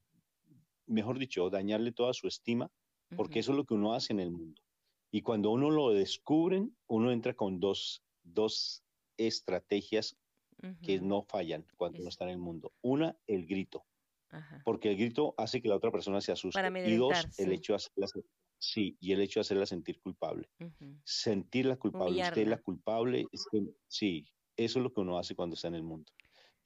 mejor 0.90 1.18
dicho, 1.18 1.48
dañarle 1.50 1.92
toda 1.92 2.12
su 2.12 2.26
estima, 2.28 2.70
porque 3.16 3.40
eso 3.40 3.52
es 3.52 3.56
lo 3.56 3.64
que 3.64 3.74
uno 3.74 3.94
hace 3.94 4.12
en 4.12 4.20
el 4.20 4.30
mundo. 4.30 4.62
Y 5.10 5.22
cuando 5.22 5.50
uno 5.50 5.70
lo 5.70 5.90
descubren, 5.90 6.76
uno 6.86 7.10
entra 7.10 7.34
con 7.34 7.58
dos, 7.58 8.04
dos 8.22 8.84
estrategias 9.16 10.16
que 10.82 11.00
no 11.00 11.22
fallan 11.22 11.66
cuando 11.76 12.00
uno 12.00 12.08
está 12.08 12.24
en 12.24 12.30
el 12.30 12.38
mundo. 12.38 12.72
Una, 12.82 13.16
el 13.26 13.46
grito, 13.46 13.84
porque 14.64 14.90
el 14.90 14.96
grito 14.96 15.34
hace 15.38 15.60
que 15.60 15.68
la 15.68 15.76
otra 15.76 15.90
persona 15.90 16.20
se 16.20 16.32
asuste. 16.32 16.60
y 16.86 16.96
dos, 16.96 17.26
el 17.38 17.52
hecho 17.52 17.72
de 17.72 17.76
hacerla, 17.76 18.06
sí, 18.58 18.96
y 19.00 19.12
el 19.12 19.20
hecho 19.20 19.40
de 19.40 19.42
hacerla 19.42 19.66
sentir 19.66 20.00
culpable. 20.00 20.48
Sentirla 21.04 21.76
culpable, 21.76 22.22
usted 22.22 22.46
la 22.46 22.58
culpable, 22.58 23.26
es 23.32 23.46
que, 23.50 23.64
sí, 23.88 24.26
eso 24.56 24.78
es 24.78 24.82
lo 24.82 24.92
que 24.92 25.00
uno 25.00 25.18
hace 25.18 25.34
cuando 25.34 25.54
está 25.54 25.68
en 25.68 25.76
el 25.76 25.82
mundo. 25.82 26.12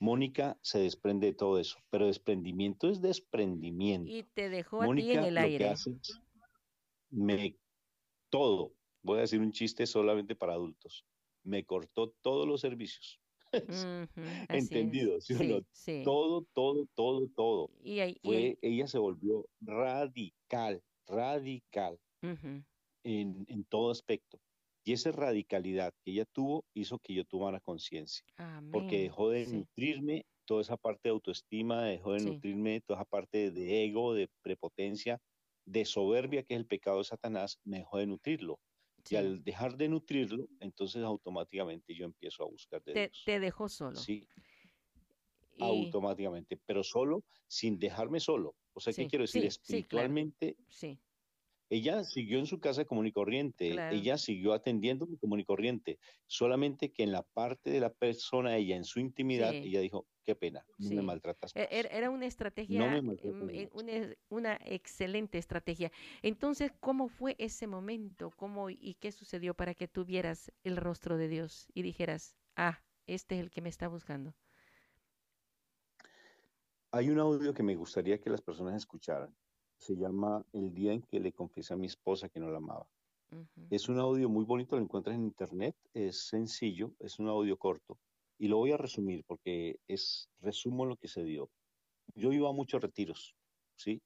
Mónica 0.04 0.58
se 0.60 0.80
desprende 0.80 1.28
de 1.28 1.32
todo 1.32 1.58
eso, 1.58 1.78
pero 1.88 2.06
desprendimiento 2.06 2.90
es 2.90 3.00
desprendimiento. 3.00 4.10
Y 4.10 4.22
te 4.22 4.50
dejó 4.50 4.82
a 4.82 4.94
ti 4.94 5.12
en 5.12 5.24
el 5.24 5.38
aire. 5.38 5.72
me, 7.08 7.56
todo, 8.28 8.74
voy 9.02 9.18
a 9.18 9.20
decir 9.22 9.40
un 9.40 9.50
chiste 9.50 9.86
solamente 9.86 10.36
para 10.36 10.52
adultos, 10.52 11.06
me 11.42 11.64
cortó 11.64 12.10
todos 12.20 12.46
los 12.46 12.60
servicios. 12.60 13.18
Entendido, 14.50 15.20
¿sí, 15.22 15.34
Todo, 16.04 16.46
todo, 16.52 16.86
todo, 16.94 17.28
todo. 17.34 17.70
Y, 17.82 18.18
Fue, 18.22 18.58
Ella 18.60 18.86
se 18.86 18.98
volvió 18.98 19.48
radical, 19.62 20.82
radical 21.06 21.98
en, 22.20 23.46
en 23.48 23.64
todo 23.70 23.90
aspecto. 23.90 24.38
Y 24.84 24.92
esa 24.92 25.10
radicalidad 25.12 25.94
que 26.02 26.10
ella 26.10 26.26
tuvo 26.26 26.66
hizo 26.74 26.98
que 26.98 27.14
yo 27.14 27.24
tuviera 27.24 27.58
conciencia, 27.60 28.24
porque 28.70 29.00
dejó 29.00 29.30
de 29.30 29.46
nutrirme 29.46 30.26
toda 30.44 30.60
esa 30.60 30.76
parte 30.76 31.08
de 31.08 31.12
autoestima, 31.12 31.84
dejó 31.84 32.12
de 32.12 32.20
nutrirme 32.20 32.82
toda 32.82 33.00
esa 33.00 33.06
parte 33.06 33.50
de 33.50 33.84
ego, 33.84 34.12
de 34.12 34.28
prepotencia, 34.42 35.20
de 35.64 35.86
soberbia, 35.86 36.42
que 36.42 36.54
es 36.54 36.60
el 36.60 36.66
pecado 36.66 36.98
de 36.98 37.04
Satanás, 37.04 37.58
me 37.64 37.78
dejó 37.78 37.96
de 37.98 38.06
nutrirlo. 38.06 38.60
Y 39.08 39.16
al 39.16 39.42
dejar 39.42 39.76
de 39.76 39.88
nutrirlo, 39.88 40.48
entonces 40.60 41.02
automáticamente 41.02 41.94
yo 41.94 42.04
empiezo 42.04 42.42
a 42.42 42.46
buscar 42.46 42.82
de 42.84 42.92
te, 42.92 43.12
Te 43.24 43.40
dejó 43.40 43.68
solo. 43.68 43.96
Sí. 43.96 44.26
automáticamente, 45.58 46.58
pero 46.66 46.82
solo 46.82 47.24
sin 47.46 47.78
dejarme 47.78 48.20
solo. 48.20 48.54
O 48.72 48.80
sea, 48.80 48.92
¿qué 48.92 49.06
quiero 49.06 49.22
decir? 49.22 49.44
Espiritualmente, 49.44 50.56
sí, 50.68 50.98
ella 51.74 52.04
siguió 52.04 52.38
en 52.38 52.46
su 52.46 52.60
casa 52.60 52.84
común 52.84 53.06
y 53.06 53.12
corriente, 53.12 53.74
ella 53.90 54.16
siguió 54.16 54.52
atendiendo 54.52 55.08
común 55.20 55.40
y 55.40 55.44
corriente, 55.44 55.98
solamente 56.26 56.92
que 56.92 57.02
en 57.02 57.10
la 57.10 57.22
parte 57.22 57.70
de 57.70 57.80
la 57.80 57.92
persona, 57.92 58.56
ella 58.56 58.76
en 58.76 58.84
su 58.84 59.00
intimidad, 59.00 59.52
ella 59.52 59.80
dijo, 59.80 60.06
qué 60.24 60.36
pena, 60.36 60.64
no 60.78 60.90
me 60.90 61.02
maltratas. 61.02 61.54
E-, 61.56 61.68
er, 61.70 61.88
era 61.90 62.10
una 62.10 62.26
estrategia, 62.26 63.02
mm, 63.02 63.50
eh, 63.50 63.68
una, 63.72 63.92
una, 64.28 64.58
excelente 64.64 65.38
estrategia. 65.38 65.90
Entonces, 66.22 66.72
¿cómo 66.78 67.08
fue 67.08 67.34
ese 67.38 67.66
momento? 67.66 68.30
¿Cómo 68.36 68.70
y 68.70 68.96
qué 69.00 69.10
sucedió 69.10 69.54
para 69.54 69.74
que 69.74 69.88
tuvieras 69.88 70.52
el 70.62 70.76
rostro 70.76 71.16
de 71.16 71.28
Dios 71.28 71.66
y 71.74 71.82
dijeras, 71.82 72.36
ah, 72.54 72.80
este 73.06 73.34
es 73.34 73.40
el 73.40 73.50
que 73.50 73.62
me 73.62 73.68
está 73.68 73.88
buscando? 73.88 74.32
Hay 76.92 77.10
un 77.10 77.18
audio 77.18 77.52
que 77.52 77.64
me 77.64 77.74
gustaría 77.74 78.20
que 78.20 78.30
las 78.30 78.40
personas 78.40 78.76
escucharan. 78.76 79.34
Se 79.84 79.96
llama 79.96 80.42
El 80.54 80.72
día 80.72 80.94
en 80.94 81.02
que 81.02 81.20
le 81.20 81.30
confesé 81.32 81.74
a 81.74 81.76
mi 81.76 81.84
esposa 81.84 82.30
que 82.30 82.40
no 82.40 82.50
la 82.50 82.56
amaba. 82.56 82.86
Es 83.68 83.90
un 83.90 83.98
audio 83.98 84.30
muy 84.30 84.46
bonito, 84.46 84.76
lo 84.76 84.82
encuentras 84.82 85.14
en 85.14 85.24
internet, 85.24 85.76
es 85.92 86.26
sencillo, 86.26 86.94
es 87.00 87.18
un 87.18 87.28
audio 87.28 87.58
corto. 87.58 87.98
Y 88.38 88.48
lo 88.48 88.56
voy 88.56 88.72
a 88.72 88.78
resumir 88.78 89.24
porque 89.26 89.78
es, 89.86 90.30
resumo 90.40 90.86
lo 90.86 90.96
que 90.96 91.08
se 91.08 91.22
dio. 91.22 91.50
Yo 92.14 92.32
iba 92.32 92.48
a 92.48 92.54
muchos 92.54 92.80
retiros, 92.80 93.36
¿sí? 93.76 94.00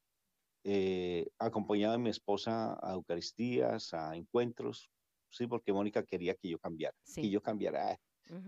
Eh, 0.64 1.28
acompañaba 1.38 1.94
a 1.94 1.98
mi 1.98 2.10
esposa 2.10 2.76
a 2.82 2.94
Eucaristías, 2.94 3.94
a 3.94 4.16
encuentros, 4.16 4.90
¿sí? 5.30 5.46
Porque 5.46 5.72
Mónica 5.72 6.02
quería 6.02 6.34
que 6.34 6.48
yo 6.48 6.58
cambiara, 6.58 6.96
que 7.14 7.30
yo 7.30 7.40
cambiara. 7.40 7.96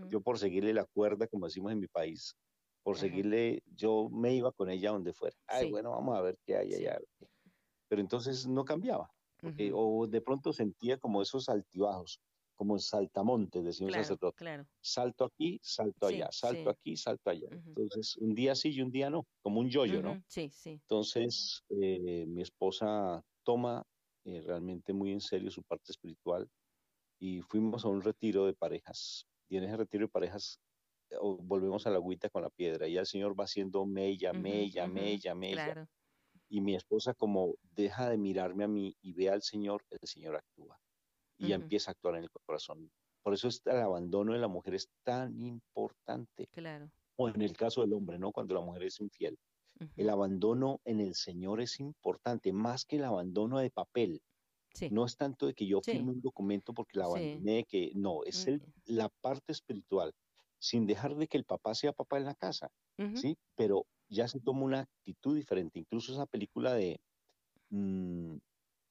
Yo 0.09 0.19
por 0.19 0.37
seguirle 0.37 0.73
la 0.73 0.83
cuerda, 0.83 1.27
como 1.27 1.45
decimos 1.45 1.71
en 1.71 1.79
mi 1.79 1.87
país, 1.87 2.35
por 2.83 2.97
seguirle, 2.97 3.63
yo 3.75 4.09
me 4.09 4.33
iba 4.33 4.51
con 4.51 4.69
ella 4.69 4.91
donde 4.91 5.13
fuera. 5.13 5.35
Ay, 5.47 5.69
bueno, 5.69 5.91
vamos 5.91 6.17
a 6.17 6.21
ver 6.21 6.37
qué 6.45 6.57
hay 6.57 6.73
allá. 6.73 6.99
Pero 7.87 8.01
entonces 8.01 8.47
no 8.47 8.65
cambiaba, 8.65 9.11
o 9.73 10.07
de 10.07 10.21
pronto 10.21 10.53
sentía 10.53 10.97
como 10.97 11.21
esos 11.21 11.49
altibajos, 11.49 12.21
como 12.55 12.77
saltamontes, 12.77 13.63
decimos 13.63 13.89
claro, 13.89 14.03
sacerdote. 14.03 14.37
Claro. 14.37 14.67
Salto 14.79 15.25
aquí, 15.25 15.59
salto 15.63 16.05
allá, 16.07 16.29
salto 16.31 16.69
aquí, 16.69 16.95
salto 16.95 17.31
allá. 17.31 17.47
Entonces, 17.51 18.15
un 18.17 18.35
día 18.35 18.53
sí 18.53 18.69
y 18.69 18.81
un 18.81 18.91
día 18.91 19.09
no, 19.09 19.25
como 19.41 19.59
un 19.59 19.69
yoyo, 19.69 20.01
¿no? 20.01 20.23
Sí, 20.27 20.49
sí. 20.51 20.73
Entonces, 20.73 21.63
eh, 21.69 22.25
mi 22.27 22.43
esposa 22.43 23.25
toma 23.43 23.83
eh, 24.25 24.41
realmente 24.41 24.93
muy 24.93 25.11
en 25.11 25.21
serio 25.21 25.49
su 25.49 25.63
parte 25.63 25.91
espiritual 25.91 26.47
y 27.19 27.41
fuimos 27.41 27.83
a 27.83 27.87
un 27.87 28.01
retiro 28.01 28.45
de 28.45 28.53
parejas. 28.53 29.25
Y 29.49 29.57
en 29.57 29.63
ese 29.63 29.77
retiro 29.77 30.05
de 30.05 30.11
parejas 30.11 30.59
volvemos 31.19 31.85
a 31.87 31.89
la 31.89 31.97
agüita 31.97 32.29
con 32.29 32.43
la 32.43 32.49
piedra 32.49 32.87
y 32.87 32.97
el 32.97 33.05
Señor 33.05 33.39
va 33.39 33.45
haciendo 33.45 33.85
mella, 33.85 34.33
mella, 34.33 34.87
mella, 34.87 35.35
mella. 35.35 35.87
Y 36.49 36.61
mi 36.61 36.75
esposa 36.75 37.13
como 37.13 37.55
deja 37.75 38.09
de 38.09 38.17
mirarme 38.17 38.65
a 38.65 38.67
mí 38.67 38.95
y 39.01 39.13
ve 39.13 39.29
al 39.29 39.41
Señor, 39.41 39.83
el 39.89 40.07
Señor 40.07 40.35
actúa 40.35 40.79
y 41.37 41.53
empieza 41.53 41.91
a 41.91 41.93
actuar 41.93 42.15
en 42.15 42.23
el 42.23 42.29
corazón. 42.29 42.91
Por 43.23 43.33
eso 43.33 43.47
el 43.47 43.79
abandono 43.79 44.33
de 44.33 44.39
la 44.39 44.47
mujer 44.47 44.75
es 44.75 44.89
tan 45.03 45.39
importante. 45.39 46.47
Claro. 46.47 46.91
O 47.15 47.29
en 47.29 47.41
el 47.41 47.55
caso 47.55 47.81
del 47.81 47.93
hombre, 47.93 48.19
¿no? 48.19 48.31
Cuando 48.31 48.53
la 48.53 48.61
mujer 48.61 48.83
es 48.83 48.99
infiel. 48.99 49.37
El 49.95 50.09
abandono 50.09 50.79
en 50.85 50.99
el 50.99 51.15
Señor 51.15 51.59
es 51.59 51.79
importante, 51.79 52.53
más 52.53 52.85
que 52.85 52.97
el 52.97 53.03
abandono 53.03 53.57
de 53.57 53.71
papel. 53.71 54.21
No 54.91 55.05
es 55.05 55.17
tanto 55.17 55.47
de 55.47 55.53
que 55.53 55.65
yo 55.65 55.81
firme 55.81 56.11
un 56.11 56.21
documento 56.21 56.73
porque 56.73 56.99
la 56.99 57.05
abandoné, 57.05 57.65
que 57.65 57.91
no, 57.95 58.23
es 58.23 58.47
el, 58.47 58.61
la 58.85 59.09
parte 59.21 59.51
espiritual 59.51 60.13
sin 60.61 60.85
dejar 60.85 61.15
de 61.15 61.27
que 61.27 61.37
el 61.37 61.43
papá 61.43 61.73
sea 61.73 61.91
papá 61.91 62.17
en 62.17 62.25
la 62.25 62.35
casa, 62.35 62.71
¿sí? 63.15 63.35
Pero 63.55 63.87
ya 64.09 64.27
se 64.27 64.39
toma 64.39 64.61
una 64.61 64.81
actitud 64.81 65.35
diferente. 65.35 65.79
Incluso 65.79 66.13
esa 66.13 66.27
película 66.27 66.73
de, 66.73 67.01
mm, 67.71 68.35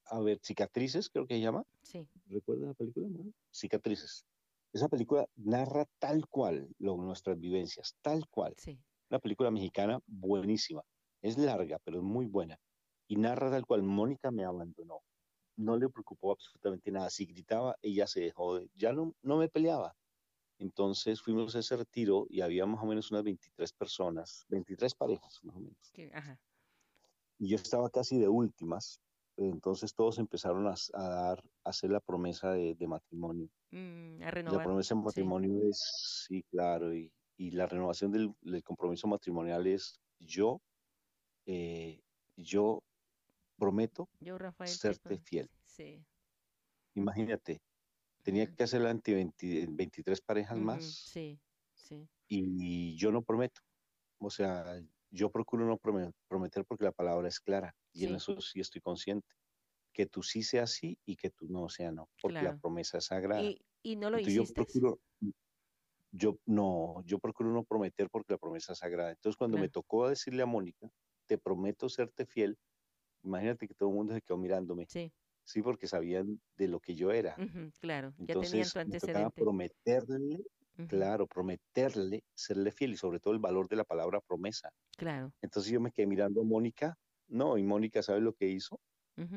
a 0.07 0.19
ver, 0.19 0.39
Cicatrices, 0.43 1.09
creo 1.09 1.25
que 1.25 1.35
se 1.35 1.39
llama. 1.39 1.63
Sí. 1.81 2.05
¿Recuerdas 2.25 2.67
la 2.67 2.73
película? 2.73 3.07
Cicatrices. 3.53 4.25
Esa 4.73 4.89
película 4.89 5.25
narra 5.37 5.85
tal 5.97 6.27
cual 6.27 6.67
lo, 6.77 6.97
nuestras 6.97 7.39
vivencias, 7.39 7.95
tal 8.01 8.27
cual. 8.27 8.53
Sí. 8.57 8.77
Una 9.09 9.19
película 9.19 9.49
mexicana 9.49 10.01
buenísima. 10.07 10.83
Es 11.21 11.37
larga, 11.37 11.79
pero 11.85 11.99
es 11.99 12.03
muy 12.03 12.25
buena. 12.25 12.59
Y 13.07 13.15
narra 13.15 13.49
tal 13.49 13.65
cual, 13.65 13.83
Mónica 13.83 14.29
me 14.29 14.43
abandonó. 14.43 14.99
No 15.55 15.77
le 15.77 15.87
preocupó 15.87 16.33
absolutamente 16.33 16.91
nada. 16.91 17.09
Si 17.09 17.25
gritaba, 17.25 17.77
ella 17.81 18.07
se 18.07 18.19
dejó 18.19 18.57
de... 18.57 18.69
Ya 18.75 18.91
no, 18.91 19.15
no 19.21 19.37
me 19.37 19.47
peleaba 19.47 19.95
entonces 20.61 21.21
fuimos 21.21 21.55
a 21.55 21.59
ese 21.59 21.75
retiro 21.75 22.27
y 22.29 22.41
había 22.41 22.67
más 22.67 22.83
o 22.83 22.85
menos 22.85 23.09
unas 23.09 23.23
23 23.23 23.73
personas, 23.73 24.45
23 24.49 24.93
parejas 24.93 25.39
más 25.43 25.55
o 25.55 25.59
menos. 25.59 25.91
Y 27.39 27.49
yo 27.49 27.55
estaba 27.55 27.89
casi 27.89 28.19
de 28.19 28.27
últimas, 28.27 29.01
entonces 29.37 29.95
todos 29.95 30.19
empezaron 30.19 30.67
a, 30.67 30.75
dar, 30.93 31.43
a 31.63 31.69
hacer 31.69 31.89
la 31.89 31.99
promesa 31.99 32.51
de, 32.51 32.87
matrimonio. 32.87 33.49
Mm, 33.71 34.21
a 34.21 34.29
renovar. 34.29 34.59
La 34.59 34.63
promesa 34.63 34.93
de 34.93 35.01
matrimonio 35.01 35.67
es, 35.67 36.27
sí, 36.27 36.43
claro, 36.43 36.93
y, 36.93 37.11
la 37.37 37.65
renovación 37.65 38.11
del, 38.11 38.63
compromiso 38.63 39.07
matrimonial 39.07 39.65
es 39.65 39.99
yo, 40.19 40.61
eh, 41.47 41.99
yo 42.37 42.83
prometo 43.57 44.07
serte 44.65 45.17
fiel. 45.17 45.49
Sí. 45.65 46.05
Imagínate, 46.93 47.59
tenía 48.23 48.53
que 48.53 48.63
hacerla 48.63 48.89
ante 48.89 49.13
23 49.13 50.21
parejas 50.21 50.57
más. 50.57 50.85
Sí, 50.85 51.39
sí. 51.73 52.07
Y 52.27 52.95
yo 52.95 53.11
no 53.11 53.21
prometo. 53.21 53.61
O 54.19 54.29
sea, 54.29 54.81
yo 55.09 55.29
procuro 55.31 55.65
no 55.65 55.77
prometer 56.27 56.65
porque 56.65 56.85
la 56.85 56.91
palabra 56.91 57.27
es 57.27 57.39
clara. 57.39 57.75
Y 57.91 58.05
en 58.05 58.15
eso 58.15 58.39
sí 58.39 58.59
estoy 58.59 58.81
consciente. 58.81 59.27
Que 59.93 60.05
tú 60.05 60.23
sí 60.23 60.43
sea 60.43 60.67
sí 60.67 60.97
y 61.05 61.17
que 61.17 61.29
tú 61.31 61.47
no 61.49 61.67
sea 61.67 61.91
no. 61.91 62.09
Porque 62.21 62.41
la 62.41 62.57
promesa 62.57 62.99
es 62.99 63.05
sagrada. 63.05 63.43
¿Y, 63.83 63.95
no 63.95 64.09
lo 64.09 64.19
hiciste? 64.19 64.35
Yo 64.35 64.53
procuro, 64.53 64.99
yo 66.11 66.37
no, 66.45 67.03
yo 67.05 67.19
procuro 67.19 67.51
no 67.51 67.63
prometer 67.63 68.09
porque 68.09 68.33
la 68.33 68.37
promesa 68.37 68.73
es 68.73 68.79
sagrada. 68.79 69.11
Entonces, 69.11 69.37
cuando 69.37 69.57
me 69.57 69.69
tocó 69.69 70.07
decirle 70.07 70.43
a 70.43 70.45
Mónica, 70.45 70.89
te 71.25 71.37
prometo 71.37 71.89
serte 71.89 72.25
fiel, 72.25 72.57
imagínate 73.23 73.67
que 73.67 73.73
todo 73.73 73.89
el 73.89 73.95
mundo 73.95 74.13
se 74.13 74.21
quedó 74.21 74.37
mirándome. 74.37 74.85
Sí. 74.87 75.11
Sí, 75.51 75.61
porque 75.61 75.85
sabían 75.85 76.39
de 76.57 76.69
lo 76.69 76.79
que 76.79 76.95
yo 76.95 77.11
era. 77.11 77.35
claro, 77.81 78.13
ya 78.19 78.39
tenían 78.39 78.69
tu 78.69 78.79
antecedente. 78.79 79.31
prometerle, 79.35 80.45
claro, 80.87 81.27
prometerle, 81.27 82.23
serle 82.33 82.71
fiel 82.71 82.93
y 82.93 82.95
sobre 82.95 83.19
todo 83.19 83.33
el 83.33 83.41
valor 83.41 83.67
de 83.67 83.75
la 83.75 83.83
palabra 83.83 84.21
promesa. 84.21 84.69
Claro. 84.95 85.33
Entonces 85.41 85.69
yo 85.69 85.81
me 85.81 85.91
quedé 85.91 86.07
mirando 86.07 86.39
a 86.39 86.45
Mónica, 86.45 86.95
no, 87.27 87.57
y 87.57 87.63
Mónica, 87.63 88.01
¿sabe 88.01 88.21
lo 88.21 88.33
que 88.33 88.47
hizo? 88.47 88.79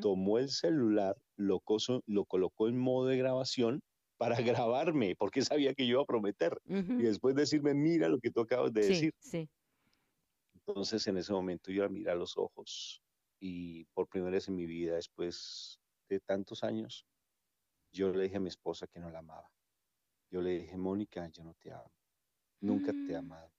Tomó 0.01 0.39
el 0.39 0.51
celular, 0.51 1.16
lo, 1.36 1.61
lo 2.07 2.24
colocó 2.27 2.69
en 2.69 2.78
modo 2.78 3.09
de 3.09 3.19
grabación 3.19 3.81
para 4.16 4.36
grabarme, 4.62 5.16
porque 5.19 5.43
sabía 5.43 5.74
que 5.74 5.85
yo 5.85 5.95
iba 5.95 6.03
a 6.03 6.07
prometer. 6.07 6.57
Y 6.65 7.03
después 7.03 7.35
decirme, 7.35 7.74
mira 7.74 8.09
lo 8.09 8.20
que 8.20 8.31
tú 8.31 8.41
acabas 8.41 8.73
de 8.73 8.86
decir. 8.86 9.12
Sí. 9.19 9.49
Entonces 10.55 11.05
en 11.09 11.19
ese 11.19 11.32
momento 11.32 11.73
yo 11.73 11.82
la 11.82 11.89
miré 11.89 12.12
a 12.12 12.15
los 12.15 12.36
ojos 12.36 13.03
y 13.41 13.85
por 13.86 14.09
primera 14.09 14.31
vez 14.31 14.49
en 14.49 14.55
mi 14.55 14.65
vida, 14.65 14.95
después 14.95 15.78
de 16.09 16.20
tantos 16.20 16.64
años, 16.64 17.06
yo 17.93 18.12
le 18.12 18.24
dije 18.24 18.36
a 18.36 18.40
mi 18.40 18.48
esposa 18.48 18.86
que 18.86 19.01
no 19.01 19.10
la 19.10 19.20
amaba. 19.20 19.51
Yo 20.31 20.43
le 20.43 20.59
dije, 20.59 20.76
Mónica, 20.76 21.28
yo 21.28 21.44
no 21.44 21.55
te 21.55 21.72
amo. 21.72 21.93
Nunca 22.60 22.93
te 22.93 23.12
he 23.12 23.16
mm. 23.16 23.24
amado. 23.24 23.52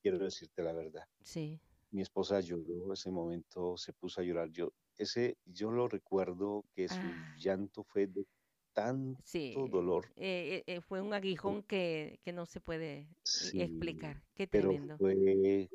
Quiero 0.00 0.18
decirte 0.18 0.62
la 0.62 0.72
verdad. 0.72 1.08
Sí. 1.22 1.60
Mi 1.90 2.02
esposa 2.02 2.40
lloró, 2.40 2.92
ese 2.92 3.10
momento 3.10 3.76
se 3.76 3.92
puso 3.94 4.20
a 4.20 4.24
llorar. 4.24 4.50
Yo, 4.50 4.72
ese, 4.96 5.38
yo 5.46 5.70
lo 5.70 5.88
recuerdo 5.88 6.66
que 6.74 6.88
su 6.88 7.00
ah. 7.00 7.34
llanto 7.38 7.82
fue 7.82 8.06
de 8.06 8.26
tanto 8.74 9.68
dolor. 9.68 10.06
Eh, 10.16 10.64
eh, 10.66 10.74
eh, 10.74 10.80
fue 10.80 11.00
un 11.00 11.14
aguijón 11.14 11.62
que, 11.62 12.20
que 12.22 12.32
no 12.32 12.46
se 12.46 12.60
puede 12.60 13.08
explicar. 13.54 14.22
Qué 14.34 14.46
tremendo. 14.46 14.96
Pero 14.98 15.20
fue, 15.20 15.70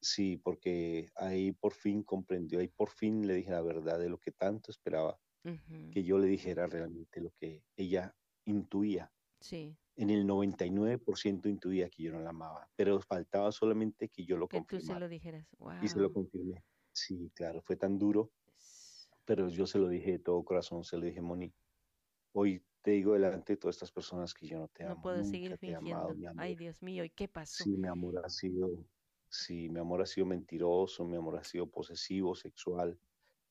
sí, 0.00 0.36
porque 0.36 1.10
ahí 1.16 1.52
por 1.52 1.72
fin 1.72 2.02
comprendió, 2.02 2.60
ahí 2.60 2.68
por 2.68 2.90
fin 2.90 3.26
le 3.26 3.34
dije 3.34 3.50
la 3.50 3.62
verdad 3.62 3.98
de 3.98 4.08
lo 4.08 4.18
que 4.18 4.30
tanto 4.30 4.70
esperaba 4.70 5.18
que 5.92 6.02
yo 6.02 6.18
le 6.18 6.26
dijera 6.26 6.66
realmente 6.66 7.20
lo 7.20 7.30
que 7.38 7.62
ella 7.76 8.14
intuía. 8.44 9.12
Sí. 9.40 9.76
En 9.96 10.10
el 10.10 10.26
99% 10.26 11.46
intuía 11.48 11.88
que 11.88 12.02
yo 12.02 12.12
no 12.12 12.20
la 12.20 12.30
amaba, 12.30 12.68
pero 12.74 13.00
faltaba 13.00 13.52
solamente 13.52 14.08
que 14.08 14.24
yo 14.24 14.36
lo 14.36 14.48
que 14.48 14.62
tú 14.62 14.80
se 14.80 14.98
lo 14.98 15.08
dijeras. 15.08 15.46
Y 15.82 15.88
se 15.88 16.00
lo 16.00 16.12
confirmé. 16.12 16.64
Sí, 16.92 17.30
claro, 17.34 17.60
fue 17.60 17.76
tan 17.76 17.98
duro, 17.98 18.32
pero 19.24 19.48
yo 19.48 19.66
se 19.66 19.78
lo 19.78 19.88
dije 19.88 20.12
de 20.12 20.18
todo 20.18 20.42
corazón, 20.44 20.84
se 20.84 20.96
lo 20.96 21.04
dije, 21.04 21.20
Moni, 21.20 21.52
hoy 22.32 22.62
te 22.82 22.92
digo 22.92 23.14
delante 23.14 23.54
de 23.54 23.56
todas 23.56 23.76
estas 23.76 23.92
personas 23.92 24.34
que 24.34 24.46
yo 24.46 24.58
no 24.58 24.68
te 24.68 24.84
amo. 24.84 24.96
No 24.96 25.02
puedo 25.02 25.24
seguir 25.24 25.56
fingiendo. 25.58 26.14
Ay, 26.36 26.54
Dios 26.56 26.82
mío, 26.82 27.04
¿y 27.04 27.10
qué 27.10 27.28
pasó? 27.28 27.64
Sí, 27.64 27.76
mi 27.76 27.88
amor 27.88 28.20
ha 28.24 28.28
sido, 28.28 28.70
sí, 29.28 29.68
mi 29.68 29.80
amor 29.80 30.02
ha 30.02 30.06
sido 30.06 30.26
mentiroso, 30.26 31.04
mi 31.04 31.16
amor 31.16 31.36
ha 31.36 31.44
sido 31.44 31.66
posesivo, 31.66 32.34
sexual, 32.34 32.98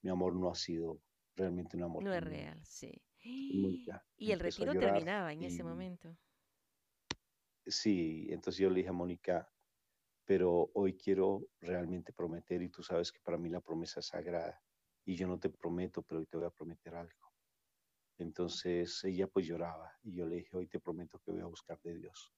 mi 0.01 0.09
amor 0.09 0.35
no 0.35 0.49
ha 0.49 0.55
sido 0.55 0.99
realmente 1.35 1.77
un 1.77 1.83
amor. 1.83 2.03
No 2.03 2.13
es 2.13 2.23
real, 2.23 2.63
sí. 2.65 3.01
y 4.17 4.31
el 4.31 4.39
retiro 4.39 4.73
terminaba 4.73 5.33
en 5.33 5.43
ese 5.43 5.63
momento. 5.63 6.17
Sí, 7.65 8.27
entonces 8.29 8.59
yo 8.59 8.69
le 8.69 8.77
dije 8.77 8.89
a 8.89 8.93
Mónica, 8.93 9.49
pero 10.25 10.69
hoy 10.73 10.97
quiero 10.97 11.47
realmente 11.61 12.11
prometer 12.11 12.61
y 12.61 12.69
tú 12.69 12.83
sabes 12.83 13.11
que 13.11 13.19
para 13.21 13.37
mí 13.37 13.49
la 13.49 13.61
promesa 13.61 14.01
es 14.01 14.07
sagrada 14.07 14.61
y 15.05 15.15
yo 15.15 15.27
no 15.27 15.39
te 15.39 15.49
prometo, 15.49 16.01
pero 16.03 16.19
hoy 16.19 16.25
te 16.25 16.37
voy 16.37 16.45
a 16.45 16.49
prometer 16.49 16.95
algo. 16.95 17.33
Entonces 18.17 19.03
ella 19.03 19.27
pues 19.27 19.47
lloraba 19.47 19.91
y 20.01 20.15
yo 20.15 20.25
le 20.25 20.37
dije, 20.37 20.55
hoy 20.55 20.67
te 20.67 20.79
prometo 20.79 21.19
que 21.19 21.31
voy 21.31 21.41
a 21.41 21.45
buscar 21.45 21.79
de 21.81 21.95
Dios. 21.95 22.33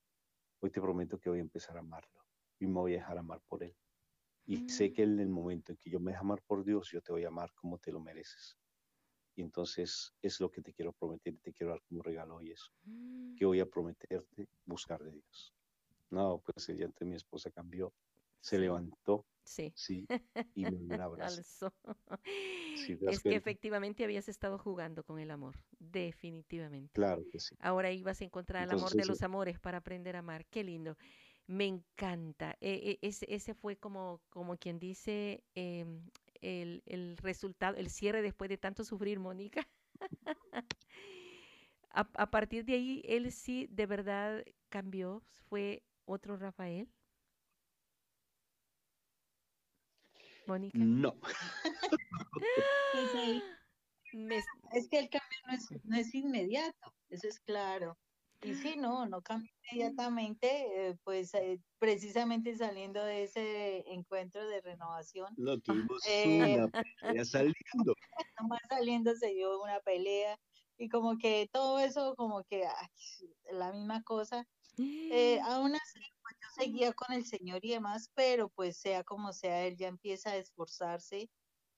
Hoy 0.60 0.72
te 0.72 0.82
prometo 0.82 1.20
que 1.20 1.30
voy 1.30 1.40
a 1.40 1.42
empezar 1.42 1.78
a 1.78 1.82
amarlo 1.82 2.26
y 2.60 2.68
me 2.68 2.74
voy 2.74 2.94
a 2.94 2.98
dejar 2.98 3.18
amar 3.18 3.42
por 3.48 3.64
Él. 3.64 3.76
Y 4.46 4.70
sé 4.70 4.94
que 4.94 5.04
en 5.04 5.20
el 5.20 5.30
momento 5.30 5.72
en 5.72 5.78
que 5.78 5.90
yo 5.90 6.00
me 6.00 6.12
deje 6.12 6.22
amar 6.22 6.42
por 6.44 6.64
Dios, 6.64 6.92
yo 6.92 7.02
te 7.02 7.12
voy 7.12 7.24
a 7.24 7.30
amar 7.30 7.52
como 7.56 7.80
te 7.80 7.92
lo 7.92 8.00
mereces. 8.00 8.58
Y 9.36 9.42
entonces 9.42 10.14
es 10.22 10.40
lo 10.40 10.50
que 10.50 10.62
te 10.62 10.74
quiero 10.74 10.94
prometer 10.94 11.34
y 11.34 11.38
te 11.38 11.52
quiero 11.52 11.72
dar 11.72 11.82
como 11.88 12.02
regalo 12.02 12.38
hoy 12.38 12.52
eso. 12.52 12.72
Que 13.38 13.46
voy 13.46 13.60
a 13.60 13.66
prometerte 13.66 14.48
buscar 14.66 15.04
de 15.04 15.12
Dios. 15.12 15.54
No, 16.10 16.42
pues 16.46 16.70
ella 16.70 16.86
ante 16.86 17.04
mi 17.04 17.16
esposa 17.16 17.52
cambió, 17.52 17.94
se 18.40 18.58
levantó. 18.58 19.26
Sí. 19.44 19.72
Sí, 19.76 20.08
y 20.56 20.64
me 20.64 20.72
dio 20.72 20.96
un 20.96 21.02
abrazo. 21.02 21.74
es 23.12 23.22
que 23.22 23.36
efectivamente 23.36 24.04
habías 24.04 24.30
estado 24.30 24.58
jugando 24.58 25.04
con 25.04 25.20
el 25.20 25.30
amor, 25.30 25.60
definitivamente. 25.78 26.94
Claro 26.94 27.24
que 27.30 27.40
sí. 27.40 27.56
Ahora 27.60 27.92
ibas 27.92 28.22
a 28.22 28.24
encontrar 28.24 28.64
el 28.64 28.72
amor 28.72 28.92
de 28.94 29.06
los 29.06 29.22
amores 29.22 29.60
para 29.60 29.80
aprender 29.80 30.16
a 30.16 30.20
amar. 30.20 30.46
Qué 30.46 30.64
lindo. 30.64 30.98
Me 31.48 31.68
encanta. 31.68 32.56
E, 32.60 32.98
e, 33.02 33.08
ese, 33.08 33.28
ese, 33.30 33.54
fue 33.54 33.76
como, 33.76 34.22
como 34.30 34.58
quien 34.58 34.80
dice 34.80 35.44
em, 35.54 36.10
el, 36.46 36.84
el, 36.86 37.18
resultado, 37.18 37.76
el 37.78 37.90
cierre 37.90 38.22
después 38.22 38.50
de 38.50 38.58
tanto 38.58 38.84
sufrir, 38.84 39.20
Mónica. 39.20 39.68
a, 41.90 42.08
a 42.14 42.32
partir 42.32 42.66
de 42.66 42.74
ahí, 42.74 43.02
él 43.06 43.32
sí 43.32 43.68
de 43.72 43.86
verdad 43.86 44.44
cambió, 44.70 45.24
fue 45.50 45.84
otro 46.06 46.38
Rafael. 46.38 46.88
Mónica. 50.48 50.78
No. 50.78 51.16
Es 54.72 54.88
que 54.88 55.00
el 55.00 55.10
cambio 55.10 55.38
no 55.46 55.54
es, 55.54 55.68
no 55.84 55.98
es 55.98 56.16
inmediato, 56.16 56.94
eso 57.10 57.28
es 57.28 57.38
claro. 57.42 57.98
Y 58.42 58.54
sí, 58.56 58.76
no, 58.78 59.06
no 59.08 59.22
cambia 59.22 59.52
inmediatamente, 59.72 60.48
eh, 60.90 60.98
pues 61.04 61.34
eh, 61.34 61.60
precisamente 61.80 62.56
saliendo 62.56 63.04
de 63.04 63.24
ese 63.24 63.84
encuentro 63.92 64.48
de 64.48 64.62
renovación. 64.62 65.34
No 65.38 65.60
tuvimos 65.60 66.06
eh, 66.08 66.56
una 66.56 66.68
pelea 67.02 67.26
saliendo. 67.26 67.96
Nomás 68.40 68.62
saliendo 68.70 69.16
se 69.16 69.30
dio 69.30 69.62
una 69.62 69.80
pelea 69.80 70.38
y 70.78 70.90
como 70.90 71.18
que 71.18 71.50
todo 71.52 71.80
eso, 71.80 72.16
como 72.16 72.44
que 72.44 72.66
la 73.52 73.72
misma 73.72 74.04
cosa. 74.04 74.48
aún 75.44 75.76
así, 75.76 76.00
pues, 76.22 76.36
yo 76.42 76.64
seguía 76.64 76.94
con 76.94 77.16
el 77.16 77.26
Señor 77.26 77.60
y 77.64 77.72
demás, 77.72 78.12
pero 78.14 78.50
pues 78.50 78.78
sea 78.78 79.04
como 79.04 79.34
sea, 79.34 79.66
él 79.66 79.78
ya 79.78 79.88
empieza 79.88 80.32
a 80.32 80.38
esforzarse, 80.38 81.30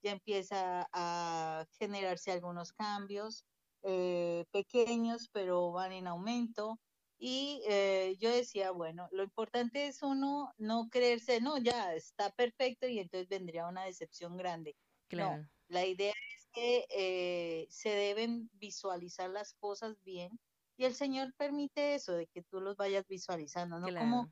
ya 0.02 0.12
empieza 0.12 0.88
a 0.92 1.66
generarse 1.80 2.32
algunos 2.32 2.74
cambios 2.74 3.46
eh, 3.84 4.46
pequeños, 4.52 5.30
pero 5.32 5.72
van 5.72 5.92
en 5.92 6.08
aumento. 6.08 6.80
Y 7.20 7.62
eh, 7.68 8.16
yo 8.20 8.30
decía, 8.30 8.72
bueno, 8.72 9.08
lo 9.12 9.24
importante 9.24 9.88
es 9.88 10.04
uno 10.04 10.54
no 10.58 10.88
creerse, 10.90 11.42
no, 11.42 11.58
ya 11.58 11.96
está 11.96 12.30
perfecto 12.32 12.88
y 12.88 13.00
entonces 13.00 13.28
vendría 13.28 13.68
una 13.68 13.86
decepción 13.86 14.38
grande. 14.38 14.76
Claro. 15.08 15.42
No, 15.42 15.50
la 15.70 15.86
idea 15.86 16.14
es 16.36 16.48
que 16.52 16.86
eh, 16.90 17.68
se 17.70 17.90
deben 17.90 18.50
visualizar 18.54 19.30
las 19.30 19.54
cosas 19.56 19.96
bien 20.04 20.40
y 20.78 20.86
el 20.86 20.94
Señor 20.94 21.34
permite 21.38 21.96
eso, 21.96 22.14
de 22.14 22.28
que 22.28 22.44
tú 22.44 22.62
los 22.62 22.76
vayas 22.76 23.08
visualizando, 23.08 23.80
¿no? 23.80 23.88
Como 23.88 24.32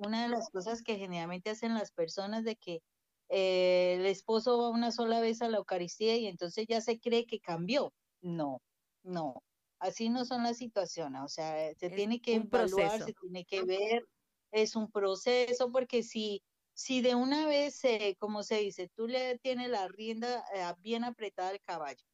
una 0.00 0.24
de 0.24 0.28
las 0.28 0.50
cosas 0.50 0.82
que 0.82 0.98
generalmente 0.98 1.50
hacen 1.50 1.74
las 1.74 1.92
personas 1.92 2.44
de 2.44 2.56
que 2.56 2.82
el 3.28 4.04
esposo 4.04 4.58
va 4.58 4.68
una 4.68 4.90
sola 4.90 5.20
vez 5.20 5.40
a 5.40 5.48
la 5.48 5.58
Eucaristía 5.58 6.16
y 6.16 6.26
entonces 6.26 6.66
ya 6.68 6.80
se 6.80 6.98
cree 6.98 7.24
que 7.24 7.40
cambió. 7.40 7.94
No, 8.20 8.60
no, 9.02 9.42
así 9.78 10.08
no 10.08 10.24
son 10.24 10.42
las 10.42 10.58
situaciones, 10.58 11.22
o 11.22 11.28
sea, 11.28 11.74
se 11.74 11.90
tiene 11.90 12.20
que 12.20 12.34
evaluar, 12.34 13.02
se 13.02 13.14
tiene 13.14 13.44
que 13.44 13.62
ver, 13.62 14.06
es 14.50 14.76
un 14.76 14.90
proceso, 14.90 15.70
porque 15.72 16.02
si, 16.02 16.42
si 16.72 17.00
de 17.00 17.14
una 17.14 17.46
vez, 17.46 17.80
como 18.18 18.42
se 18.42 18.56
dice, 18.56 18.90
tú 18.94 19.06
le 19.06 19.38
tienes 19.38 19.70
la 19.70 19.88
rienda 19.88 20.44
eh, 20.54 20.74
bien 20.78 21.04
apretada 21.04 21.50
al 21.50 21.60
caballo 21.60 22.04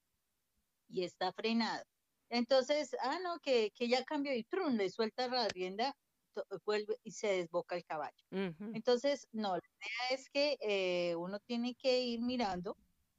y 0.89 1.05
está 1.05 1.33
frenado, 1.33 1.85
entonces, 2.29 2.97
ah, 3.03 3.19
no, 3.23 3.39
que, 3.41 3.71
que 3.75 3.89
ya 3.89 4.05
cambió 4.05 4.35
y 4.35 4.45
trun, 4.45 4.77
le 4.77 4.91
suelta 4.91 5.29
la 5.29 5.49
rienda, 5.49 5.97
vuelve 6.65 6.99
y 7.03 7.13
se 7.13 7.29
desboca 7.29 7.77
el 7.77 7.85
caballo. 7.85 8.25
Entonces, 8.31 9.29
no, 9.33 9.55
la 9.55 9.63
idea 9.81 10.19
es 10.19 10.29
que 10.31 10.59
eh, 10.61 11.15
uno 11.17 11.39
tiene 11.41 11.75
que 11.75 12.01
ir 12.01 12.21
mirando 12.21 12.77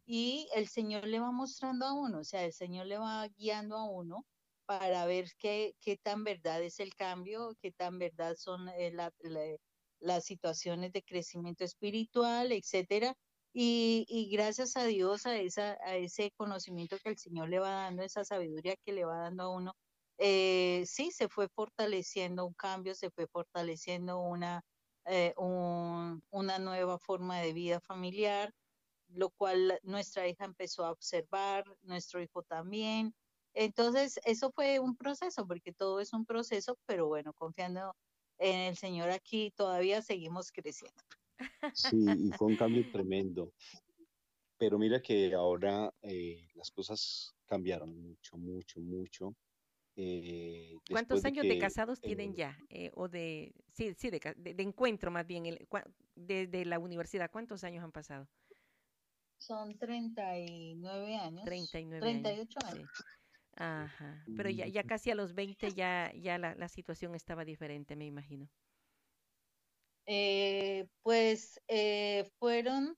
y 0.07 0.49
el 0.55 0.69
Señor 0.69 1.05
le 1.05 1.19
va 1.19 1.31
mostrando 1.31 1.85
a 1.85 1.93
uno, 1.93 2.19
o 2.19 2.23
sea, 2.23 2.45
el 2.45 2.53
Señor 2.53 2.87
le 2.87 2.97
va 2.97 3.27
guiando 3.37 3.75
a 3.77 3.83
uno 3.89 4.25
para 4.65 5.05
ver 5.05 5.27
qué, 5.37 5.75
qué 5.81 5.97
tan 5.97 6.23
verdad 6.23 6.63
es 6.63 6.79
el 6.79 6.95
cambio, 6.95 7.55
qué 7.61 7.71
tan 7.73 7.99
verdad 7.99 8.35
son 8.37 8.69
eh, 8.69 8.93
las 9.99 10.25
situaciones 10.25 10.93
de 10.93 11.03
crecimiento 11.03 11.65
espiritual, 11.65 12.51
etcétera. 12.53 13.15
Y, 13.53 14.05
y, 14.09 14.29
gracias 14.31 14.77
a 14.77 14.85
Dios, 14.85 15.25
a, 15.25 15.35
esa, 15.37 15.77
a 15.83 15.95
ese 15.95 16.31
conocimiento 16.37 16.97
que 17.03 17.09
el 17.09 17.17
Señor 17.17 17.49
le 17.49 17.59
va 17.59 17.71
dando, 17.71 18.03
esa 18.03 18.23
sabiduría 18.23 18.75
que 18.85 18.93
le 18.93 19.05
va 19.05 19.17
dando 19.17 19.43
a 19.43 19.49
uno, 19.49 19.73
eh, 20.19 20.83
sí, 20.85 21.11
se 21.11 21.27
fue 21.29 21.49
fortaleciendo 21.49 22.45
un 22.45 22.53
cambio, 22.53 22.95
se 22.95 23.09
fue 23.11 23.27
fortaleciendo 23.27 24.19
una, 24.19 24.63
eh, 25.05 25.33
una 25.37 26.59
nueva 26.59 26.97
forma 26.99 27.39
de 27.41 27.53
vida 27.53 27.79
familiar, 27.81 28.53
lo 29.09 29.29
cual 29.29 29.79
nuestra 29.83 30.27
hija 30.27 30.45
empezó 30.45 30.85
a 30.85 30.91
observar, 30.91 31.63
nuestro 31.83 32.21
hijo 32.21 32.43
también. 32.43 33.13
Entonces, 33.53 34.19
eso 34.25 34.51
fue 34.51 34.79
un 34.79 34.95
proceso, 34.95 35.47
porque 35.47 35.73
todo 35.73 35.99
es 35.99 36.13
un 36.13 36.25
proceso, 36.25 36.77
pero 36.85 37.07
bueno, 37.07 37.33
confiando 37.33 37.95
en 38.37 38.59
el 38.59 38.77
Señor 38.77 39.09
aquí, 39.09 39.51
todavía 39.55 40.01
seguimos 40.01 40.51
creciendo. 40.51 41.01
Sí, 41.73 42.05
y 42.05 42.31
fue 42.31 42.47
un 42.47 42.55
cambio 42.55 42.89
tremendo. 42.91 43.51
Pero 44.57 44.79
mira 44.79 45.01
que 45.01 45.33
ahora 45.33 45.93
eh, 46.01 46.47
las 46.55 46.71
cosas 46.71 47.35
cambiaron 47.45 47.95
mucho, 47.95 48.37
mucho, 48.37 48.79
mucho. 48.79 49.35
Eh, 49.95 50.75
¿Cuántos 50.89 51.25
años 51.25 51.47
de, 51.47 51.57
casados 51.57 51.99
tienen 51.99 52.35
ya? 52.35 52.57
Eh, 52.69 52.91
o 52.93 53.07
de, 53.07 53.53
sí, 53.71 53.93
sí, 53.95 54.09
de, 54.11 54.19
de, 54.37 54.63
encuentro 54.63 55.09
más 55.09 55.25
bien, 55.25 55.57
desde 56.15 56.65
la 56.65 56.77
universidad, 56.77 57.31
¿cuántos 57.31 57.63
años 57.63 57.83
han 57.83 57.91
pasado? 57.91 58.27
Son 59.37 59.77
39 59.77 61.15
años. 61.15 61.45
39 61.45 61.99
38 62.01 62.59
años. 62.65 62.89
Ajá. 63.55 64.23
Pero 64.35 64.49
ya, 64.49 64.67
ya 64.67 64.83
casi 64.83 65.09
a 65.09 65.15
los 65.15 65.33
20 65.33 65.73
ya, 65.73 66.11
ya 66.13 66.37
la, 66.37 66.53
la 66.55 66.67
situación 66.67 67.15
estaba 67.15 67.43
diferente, 67.43 67.95
me 67.95 68.05
imagino. 68.05 68.49
Eh, 70.05 70.87
pues 71.01 71.59
eh, 71.67 72.29
fueron 72.39 72.97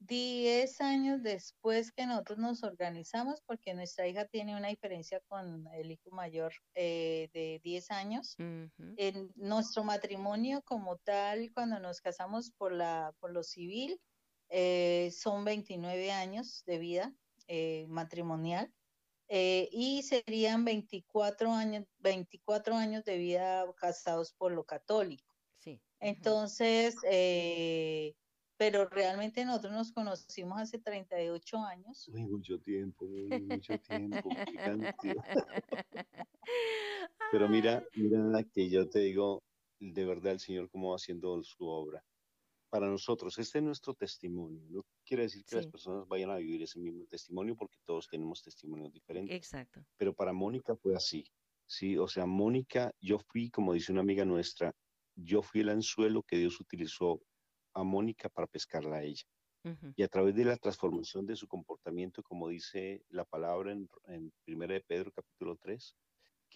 10 0.00 0.80
años 0.82 1.22
después 1.22 1.90
que 1.90 2.06
nosotros 2.06 2.38
nos 2.38 2.62
organizamos, 2.62 3.40
porque 3.46 3.72
nuestra 3.72 4.06
hija 4.06 4.26
tiene 4.26 4.54
una 4.56 4.68
diferencia 4.68 5.20
con 5.26 5.66
el 5.72 5.90
hijo 5.90 6.10
mayor 6.10 6.52
eh, 6.74 7.30
de 7.32 7.60
10 7.64 7.90
años. 7.92 8.36
En 8.38 9.32
nuestro 9.36 9.84
matrimonio 9.84 10.60
como 10.62 10.98
tal, 10.98 11.50
cuando 11.54 11.80
nos 11.80 12.00
casamos 12.02 12.50
por, 12.50 12.72
la, 12.72 13.14
por 13.18 13.32
lo 13.32 13.42
civil, 13.42 13.98
eh, 14.48 15.10
son 15.12 15.44
29 15.44 16.12
años 16.12 16.62
de 16.66 16.78
vida 16.78 17.14
eh, 17.48 17.86
matrimonial 17.88 18.72
eh, 19.28 19.68
y 19.72 20.02
serían 20.02 20.64
24 20.64 21.52
años, 21.52 21.84
24 21.98 22.76
años 22.76 23.04
de 23.04 23.18
vida 23.18 23.64
casados 23.76 24.32
por 24.32 24.52
lo 24.52 24.64
católico. 24.64 25.34
Sí. 25.58 25.80
Entonces, 25.98 26.94
pero 28.56 28.88
realmente 28.88 29.44
nosotros 29.44 29.72
nos 29.72 29.92
conocimos 29.92 30.60
hace 30.60 30.78
38 30.78 31.58
años. 31.58 32.08
Muy 32.12 32.24
mucho 32.26 32.60
tiempo, 32.60 33.04
muy 33.04 33.42
mucho 33.42 33.78
tiempo. 33.80 34.28
pero 37.32 37.48
mira, 37.48 37.84
mira 37.94 38.44
que 38.44 38.70
yo 38.70 38.88
te 38.88 39.00
digo, 39.00 39.42
de 39.80 40.04
verdad 40.04 40.34
el 40.34 40.40
Señor 40.40 40.70
cómo 40.70 40.90
va 40.90 40.96
haciendo 40.96 41.42
su 41.42 41.66
obra 41.66 42.04
para 42.78 42.90
nosotros. 42.90 43.38
Este 43.38 43.58
es 43.58 43.64
nuestro 43.64 43.94
testimonio. 43.94 44.62
No 44.68 44.84
quiere 45.02 45.22
decir 45.22 45.42
que 45.46 45.56
las 45.56 45.66
personas 45.66 46.06
vayan 46.06 46.30
a 46.30 46.36
vivir 46.36 46.62
ese 46.62 46.78
mismo 46.78 47.06
testimonio 47.06 47.56
porque 47.56 47.78
todos 47.84 48.06
tenemos 48.06 48.42
testimonios 48.42 48.92
diferentes. 48.92 49.34
Exacto. 49.34 49.82
Pero 49.96 50.12
para 50.12 50.34
Mónica 50.34 50.76
fue 50.76 50.94
así. 50.94 51.24
Sí, 51.66 51.96
o 51.96 52.06
sea, 52.06 52.26
Mónica, 52.26 52.92
yo 53.00 53.18
fui, 53.18 53.50
como 53.50 53.72
dice 53.72 53.92
una 53.92 54.02
amiga 54.02 54.26
nuestra, 54.26 54.74
yo 55.14 55.40
fui 55.40 55.62
el 55.62 55.70
anzuelo 55.70 56.22
que 56.22 56.36
Dios 56.36 56.60
utilizó 56.60 57.22
a 57.72 57.82
Mónica 57.82 58.28
para 58.28 58.46
pescarla 58.46 58.96
a 58.96 59.02
ella. 59.04 59.24
Y 59.96 60.04
a 60.04 60.08
través 60.08 60.36
de 60.36 60.44
la 60.44 60.56
transformación 60.56 61.26
de 61.26 61.34
su 61.34 61.48
comportamiento, 61.48 62.22
como 62.22 62.48
dice 62.48 63.02
la 63.08 63.24
palabra 63.24 63.72
en, 63.72 63.88
en 64.06 64.32
1 64.46 64.66
de 64.68 64.80
Pedro 64.82 65.10
capítulo 65.10 65.56
3, 65.56 65.96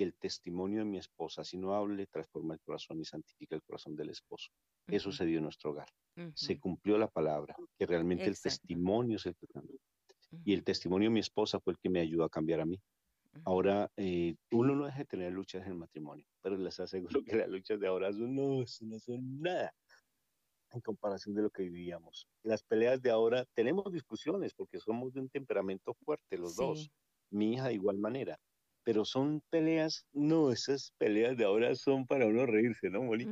que 0.01 0.05
el 0.05 0.15
testimonio 0.15 0.79
de 0.79 0.87
mi 0.87 0.97
esposa, 0.97 1.45
si 1.45 1.59
no 1.59 1.75
hable, 1.75 2.07
transforma 2.07 2.55
el 2.55 2.61
corazón 2.61 2.99
y 3.01 3.05
santifica 3.05 3.55
el 3.55 3.63
corazón 3.63 3.95
del 3.95 4.09
esposo. 4.09 4.51
Eso 4.87 5.13
se 5.13 5.27
dio 5.27 5.37
en 5.37 5.45
nuestro 5.45 5.73
hogar. 5.73 5.89
Se 6.33 6.59
cumplió 6.59 6.97
la 6.97 7.07
palabra, 7.07 7.55
que 7.79 7.85
realmente 7.85 8.25
el 8.25 8.41
testimonio 8.41 9.17
es 9.17 9.27
el 9.27 9.37
que 9.37 9.47
cambió. 9.47 9.77
Y 10.43 10.55
el 10.55 10.65
testimonio 10.65 11.11
de 11.11 11.13
mi 11.13 11.21
esposa 11.21 11.61
fue 11.61 11.75
el 11.75 11.79
que 11.79 11.91
me 11.91 12.01
ayudó 12.01 12.25
a 12.25 12.31
cambiar 12.31 12.61
a 12.61 12.65
mí. 12.65 12.81
Ahora, 13.45 13.91
eh, 13.99 14.37
uno 14.53 14.75
no 14.75 14.87
deja 14.87 15.01
de 15.01 15.05
tener 15.05 15.33
luchas 15.35 15.67
en 15.67 15.73
el 15.73 15.79
matrimonio, 15.79 16.25
pero 16.41 16.57
les 16.57 16.81
aseguro 16.81 17.23
que 17.23 17.37
las 17.37 17.51
luchas 17.51 17.79
de 17.79 17.87
ahora 17.87 18.11
son, 18.11 18.35
no, 18.35 18.65
no 18.81 18.99
son 19.01 19.43
nada 19.43 19.71
en 20.71 20.81
comparación 20.81 21.35
de 21.35 21.43
lo 21.43 21.51
que 21.51 21.65
vivíamos. 21.65 22.27
Las 22.43 22.63
peleas 22.63 23.03
de 23.03 23.11
ahora, 23.11 23.45
tenemos 23.53 23.93
discusiones 23.93 24.55
porque 24.55 24.81
somos 24.81 25.13
de 25.13 25.21
un 25.21 25.29
temperamento 25.29 25.93
fuerte 25.93 26.39
los 26.39 26.57
dos, 26.57 26.91
mi 27.29 27.53
hija 27.53 27.69
de 27.69 27.75
igual 27.75 27.99
manera, 27.99 28.41
pero 28.85 29.05
son 29.05 29.43
peleas, 29.51 30.07
no, 30.13 30.51
esas 30.51 30.93
peleas 30.99 31.37
de 31.37 31.45
ahora 31.45 31.75
son 31.75 32.07
para 32.07 32.27
uno 32.27 32.47
reírse, 32.47 32.91
¿no, 32.91 33.03
Molly? 33.03 33.27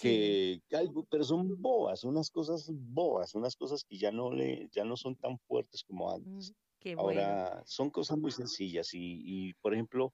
que, 0.00 0.60
pero 1.10 1.24
son 1.24 1.60
boas, 1.60 2.04
unas 2.04 2.30
cosas 2.30 2.70
boas, 2.72 3.34
unas 3.34 3.56
cosas 3.56 3.84
que 3.84 3.98
ya 3.98 4.10
no, 4.10 4.32
le, 4.32 4.68
ya 4.72 4.84
no 4.84 4.96
son 4.96 5.16
tan 5.16 5.38
fuertes 5.38 5.82
como 5.84 6.10
antes. 6.10 6.52
ahora 6.96 7.62
son 7.66 7.90
cosas 7.90 8.18
muy 8.18 8.30
sencillas 8.30 8.90
y, 8.92 9.52
por 9.60 9.74
ejemplo, 9.74 10.12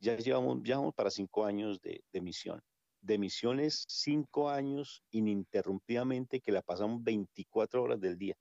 ya 0.00 0.16
llevamos, 0.16 0.60
ya 0.64 0.76
vamos 0.78 0.94
para 0.94 1.10
cinco 1.10 1.44
años 1.44 1.80
de, 1.80 2.02
de 2.12 2.20
misión 2.20 2.62
de 3.02 3.18
misiones 3.18 3.84
cinco 3.88 4.50
años 4.50 5.02
ininterrumpidamente 5.10 6.40
que 6.40 6.52
la 6.52 6.62
pasamos 6.62 7.02
24 7.02 7.82
horas 7.82 8.00
del 8.00 8.18
día. 8.18 8.36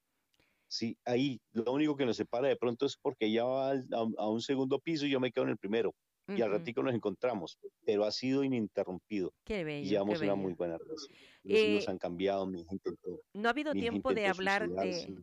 Sí, 0.70 0.96
ahí 1.04 1.42
lo 1.52 1.74
único 1.74 1.98
que 1.98 2.06
nos 2.06 2.16
separa 2.16 2.48
de 2.48 2.56
pronto 2.56 2.86
es 2.86 2.96
porque 2.96 3.26
ella 3.26 3.44
va 3.44 3.72
a, 3.72 4.30
un 4.30 4.42
segundo 4.42 4.80
piso 4.80 5.08
y 5.08 5.10
yo 5.10 5.20
me 5.20 5.32
quedo 5.32 5.46
en 5.46 5.52
el 5.52 5.58
primero. 5.58 5.94
Y 6.28 6.44
al 6.44 6.52
ratito 6.52 6.84
nos 6.84 6.94
encontramos, 6.94 7.58
pero 7.84 8.06
ha 8.06 8.12
sido 8.12 8.44
ininterrumpido. 8.44 9.34
Qué 9.46 9.64
bello. 9.64 9.84
Y 9.84 9.90
llevamos 9.90 10.22
una 10.22 10.36
muy 10.36 10.54
buena 10.54 10.78
relación. 10.78 11.16
Los 11.44 11.58
eh, 11.58 11.86
han 11.88 11.98
cambiado, 11.98 12.46
mi 12.46 12.64
gente. 12.66 12.92
No 13.34 13.48
ha 13.48 13.52
habido 13.52 13.74
tiempo 13.74 14.14
de 14.14 14.28
hablar 14.28 14.70
de, 14.70 15.18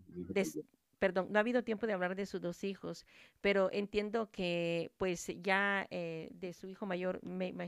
perdón, 0.99 1.29
no 1.31 1.39
ha 1.39 1.41
habido 1.41 1.63
tiempo 1.63 1.87
de 1.87 1.93
hablar 1.93 2.17
de 2.17 2.27
sus 2.27 2.41
dos 2.41 2.65
hijos, 2.65 3.07
pero 3.41 3.71
entiendo 3.73 4.33
que 4.33 4.91
pues 4.97 5.31
ya 5.43 5.87
eh, 5.91 6.29
de 6.33 6.53
su 6.53 6.67
hijo 6.67 6.87
mayor 6.87 7.21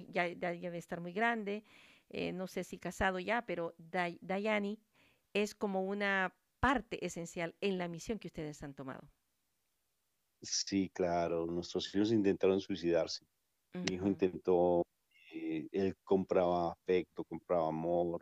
ya, 0.09 0.29
debe 0.29 0.79
estar 0.79 1.01
muy 1.01 1.13
grande, 1.13 1.63
eh, 2.11 2.33
no 2.33 2.49
sé 2.49 2.65
si 2.65 2.79
casado 2.79 3.21
ya, 3.21 3.43
pero 3.43 3.75
Dayani 3.79 4.81
es 5.33 5.55
como 5.55 5.85
una 5.85 6.35
parte 6.61 7.05
esencial 7.05 7.55
en 7.61 7.79
la 7.79 7.89
misión 7.89 8.19
que 8.19 8.29
ustedes 8.29 8.63
han 8.63 8.75
tomado. 8.75 9.09
Sí, 10.41 10.91
claro, 10.91 11.47
nuestros 11.47 11.93
hijos 11.95 12.13
intentaron 12.13 12.61
suicidarse. 12.61 13.27
Mi 13.75 13.97
hijo 13.97 14.07
intentó, 14.07 14.83
eh, 15.33 15.69
él 15.73 15.97
compraba 16.05 16.73
afecto, 16.73 17.25
compraba 17.25 17.69
amor, 17.69 18.21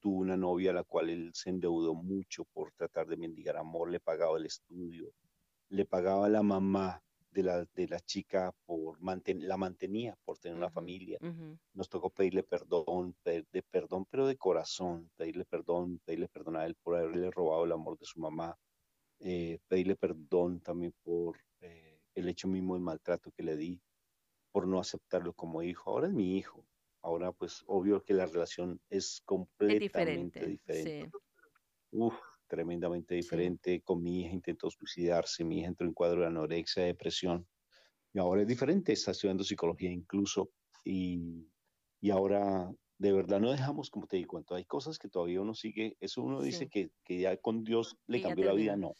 tuvo 0.00 0.18
una 0.18 0.36
novia 0.36 0.70
a 0.70 0.74
la 0.74 0.84
cual 0.84 1.08
él 1.08 1.30
se 1.32 1.50
endeudó 1.50 1.94
mucho 1.94 2.44
por 2.52 2.72
tratar 2.72 3.06
de 3.06 3.16
mendigar 3.16 3.56
amor, 3.56 3.90
le 3.90 4.00
pagaba 4.00 4.36
el 4.36 4.46
estudio, 4.46 5.10
le 5.70 5.86
pagaba 5.86 6.28
la 6.28 6.42
mamá 6.42 7.02
de 7.34 7.42
la, 7.42 7.66
de 7.74 7.88
la 7.88 8.00
chica 8.00 8.54
por 8.64 9.00
mantener, 9.00 9.48
la 9.48 9.56
mantenía 9.56 10.16
por 10.24 10.38
tener 10.38 10.56
una 10.56 10.70
familia. 10.70 11.18
Nos 11.72 11.88
tocó 11.88 12.10
pedirle 12.10 12.44
perdón, 12.44 13.16
de 13.24 13.62
perdón, 13.70 14.06
pero 14.08 14.26
de 14.26 14.36
corazón, 14.36 15.10
pedirle 15.16 15.44
perdón, 15.44 16.00
pedirle 16.04 16.28
perdón 16.28 16.56
a 16.56 16.64
él 16.64 16.76
por 16.76 16.96
haberle 16.96 17.30
robado 17.30 17.64
el 17.64 17.72
amor 17.72 17.98
de 17.98 18.06
su 18.06 18.20
mamá, 18.20 18.56
eh, 19.18 19.58
pedirle 19.68 19.96
perdón 19.96 20.60
también 20.60 20.94
por 21.02 21.38
eh, 21.60 22.00
el 22.14 22.28
hecho 22.28 22.48
mismo 22.48 22.74
del 22.74 22.82
maltrato 22.82 23.30
que 23.32 23.42
le 23.42 23.56
di, 23.56 23.82
por 24.52 24.66
no 24.66 24.78
aceptarlo 24.78 25.32
como 25.34 25.62
hijo. 25.62 25.90
Ahora 25.90 26.06
es 26.06 26.14
mi 26.14 26.36
hijo, 26.36 26.64
Ahora, 27.04 27.32
pues, 27.32 27.62
obvio 27.66 28.02
que 28.02 28.14
la 28.14 28.24
relación 28.24 28.80
es 28.88 29.20
completamente 29.26 30.46
diferente. 30.46 31.10
Uf, 31.90 32.14
tremendamente 32.54 33.14
diferente. 33.14 33.82
Con 33.82 34.02
mi 34.02 34.20
hija 34.20 34.32
intentó 34.32 34.70
suicidarse, 34.70 35.44
mi 35.44 35.58
hija 35.58 35.68
entró 35.68 35.86
en 35.86 35.92
cuadro 35.92 36.20
de 36.20 36.28
anorexia, 36.28 36.84
depresión. 36.84 37.46
Y 38.12 38.18
ahora 38.20 38.42
es 38.42 38.48
diferente, 38.48 38.92
está 38.92 39.10
estudiando 39.10 39.42
psicología 39.42 39.90
incluso. 39.90 40.50
Y, 40.84 41.48
y 42.00 42.10
ahora, 42.10 42.72
de 42.98 43.12
verdad, 43.12 43.40
no 43.40 43.50
dejamos, 43.50 43.90
como 43.90 44.06
te 44.06 44.18
digo, 44.18 44.40
hay 44.50 44.64
cosas 44.64 44.98
que 44.98 45.08
todavía 45.08 45.40
uno 45.40 45.54
sigue, 45.54 45.96
eso 46.00 46.22
uno 46.22 46.40
dice 46.40 46.68
que, 46.68 46.90
que, 47.04 47.18
ya 47.18 47.36
con 47.38 47.64
Dios 47.64 47.96
le 48.06 48.22
cambió 48.22 48.44
la 48.46 48.52
vida, 48.52 48.76
no. 48.76 48.94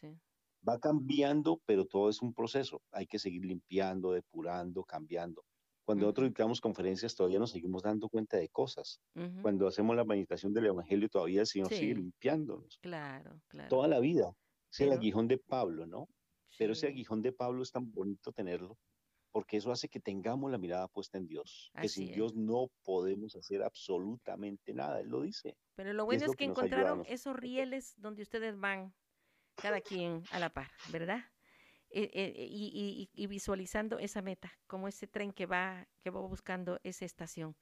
Va 0.67 0.81
cambiando, 0.81 1.61
pero 1.67 1.85
todo 1.85 2.09
es 2.09 2.23
un 2.23 2.33
proceso. 2.33 2.83
Hay 2.91 3.07
que 3.07 3.19
seguir 3.19 3.45
limpiando, 3.45 4.13
depurando, 4.13 4.83
cambiando. 4.83 5.45
Cuando 5.85 6.07
nosotros 6.07 6.29
dictamos 6.29 6.61
conferencias 6.61 7.15
todavía 7.15 7.39
nos 7.39 7.51
seguimos 7.51 7.83
dando 7.83 8.09
cuenta 8.09 8.39
de 8.39 8.49
cosas. 8.49 9.01
Cuando 9.43 9.67
hacemos 9.67 9.95
la 9.97 10.05
meditación 10.05 10.53
del 10.53 10.67
Evangelio 10.67 11.09
todavía 11.09 11.41
el 11.41 11.47
Señor 11.47 11.69
sigue 11.69 11.95
limpiándonos. 11.95 12.79
Claro, 12.81 13.41
claro. 13.49 13.69
Toda 13.69 13.89
la 13.89 14.01
vida. 14.01 14.35
Es 14.73 14.81
el 14.81 14.93
aguijón 14.93 15.29
de 15.29 15.39
Pablo, 15.39 15.87
¿no? 15.87 16.09
Pero 16.59 16.73
ese 16.73 16.89
aguijón 16.89 17.23
de 17.23 17.33
Pablo 17.33 17.63
es 17.63 17.71
tan 17.71 17.93
bonito 17.93 18.33
tenerlo 18.33 18.79
porque 19.35 19.57
eso 19.57 19.73
hace 19.73 19.89
que 19.89 19.99
tengamos 19.99 20.53
la 20.53 20.59
mirada 20.59 20.87
puesta 20.87 21.19
en 21.19 21.27
Dios, 21.27 21.73
que 21.81 21.89
sin 21.89 22.13
Dios 22.13 22.37
no 22.37 22.71
podemos 22.85 23.35
hacer 23.35 23.65
absolutamente 23.65 24.73
nada, 24.73 25.01
Él 25.01 25.09
lo 25.09 25.23
dice. 25.23 25.57
Pero 25.75 25.93
lo 25.93 26.05
bueno 26.05 26.25
es, 26.25 26.37
que, 26.37 26.45
encontraron 26.45 27.03
esos 27.09 27.35
rieles 27.35 27.95
donde 27.97 28.23
ustedes 28.23 28.57
van, 28.57 28.95
cada 29.57 29.81
quien 29.81 30.23
a 30.31 30.39
la 30.39 30.51
par, 30.51 30.71
¿verdad? 30.93 31.25
Eh, 31.97 32.11
eh, 32.13 33.09
y, 33.15 33.27
visualizando 33.29 34.01
esa 34.01 34.21
meta, 34.21 34.53
como 34.67 34.89
ese 34.89 35.07
tren 35.07 35.33
que 35.33 35.47
va, 35.47 35.87
que 36.03 36.11
va 36.11 36.21
buscando 36.23 36.81
esa 36.83 37.05
estación. 37.05 37.55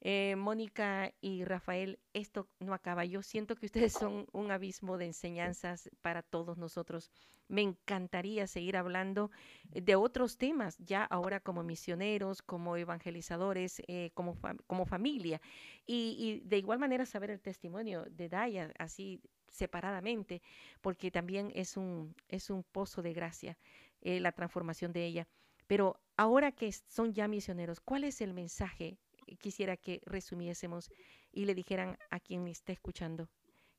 Eh, 0.00 0.34
Mónica 0.34 1.12
y 1.20 1.44
Rafael, 1.44 1.98
esto 2.14 2.48
no 2.58 2.72
acaba. 2.72 3.04
Yo 3.04 3.22
siento 3.22 3.54
que 3.54 3.66
ustedes 3.66 3.92
son 4.08 4.26
un 4.32 4.50
abismo 4.50 4.96
de 4.96 5.04
enseñanzas 5.04 5.90
para 6.00 6.22
todos 6.22 6.56
nosotros. 6.56 7.10
Me 7.48 7.60
encantaría 7.60 8.46
seguir 8.46 8.78
hablando 8.78 9.30
de 9.68 9.94
otros 9.94 10.38
temas, 10.38 10.78
ya 10.78 11.04
ahora 11.04 11.40
como 11.40 11.62
misioneros, 11.62 12.40
como 12.40 12.78
evangelizadores, 12.78 13.82
como, 14.14 14.38
como 14.66 14.86
familia. 14.86 15.42
Y, 15.84 16.16
y, 16.18 16.48
de 16.48 16.56
igual 16.56 16.78
manera 16.78 17.04
saber 17.04 17.30
el 17.30 17.42
testimonio 17.42 18.06
de 18.08 18.30
Daya, 18.30 18.72
así 18.78 19.20
separadamente, 19.56 20.42
porque 20.80 21.10
también 21.10 21.50
es 21.54 21.76
un, 21.76 22.14
es 22.28 22.50
un 22.50 22.62
pozo 22.62 23.02
de 23.02 23.12
gracia 23.12 23.58
eh, 24.02 24.20
la 24.20 24.32
transformación 24.32 24.92
de 24.92 25.06
ella. 25.06 25.26
Pero 25.66 25.96
ahora 26.16 26.52
que 26.52 26.70
son 26.72 27.12
ya 27.12 27.26
misioneros, 27.26 27.80
¿cuál 27.80 28.04
es 28.04 28.20
el 28.20 28.34
mensaje? 28.34 28.98
Quisiera 29.40 29.76
que 29.76 30.00
resumiésemos 30.04 30.90
y 31.32 31.44
le 31.46 31.54
dijeran 31.54 31.98
a 32.10 32.20
quien 32.20 32.46
está 32.46 32.72
escuchando. 32.72 33.28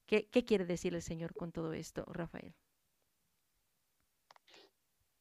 ¿Qué, 0.06 0.28
qué 0.28 0.44
quiere 0.44 0.66
decir 0.66 0.94
el 0.94 1.02
Señor 1.02 1.34
con 1.34 1.52
todo 1.52 1.74
esto, 1.74 2.04
Rafael? 2.08 2.54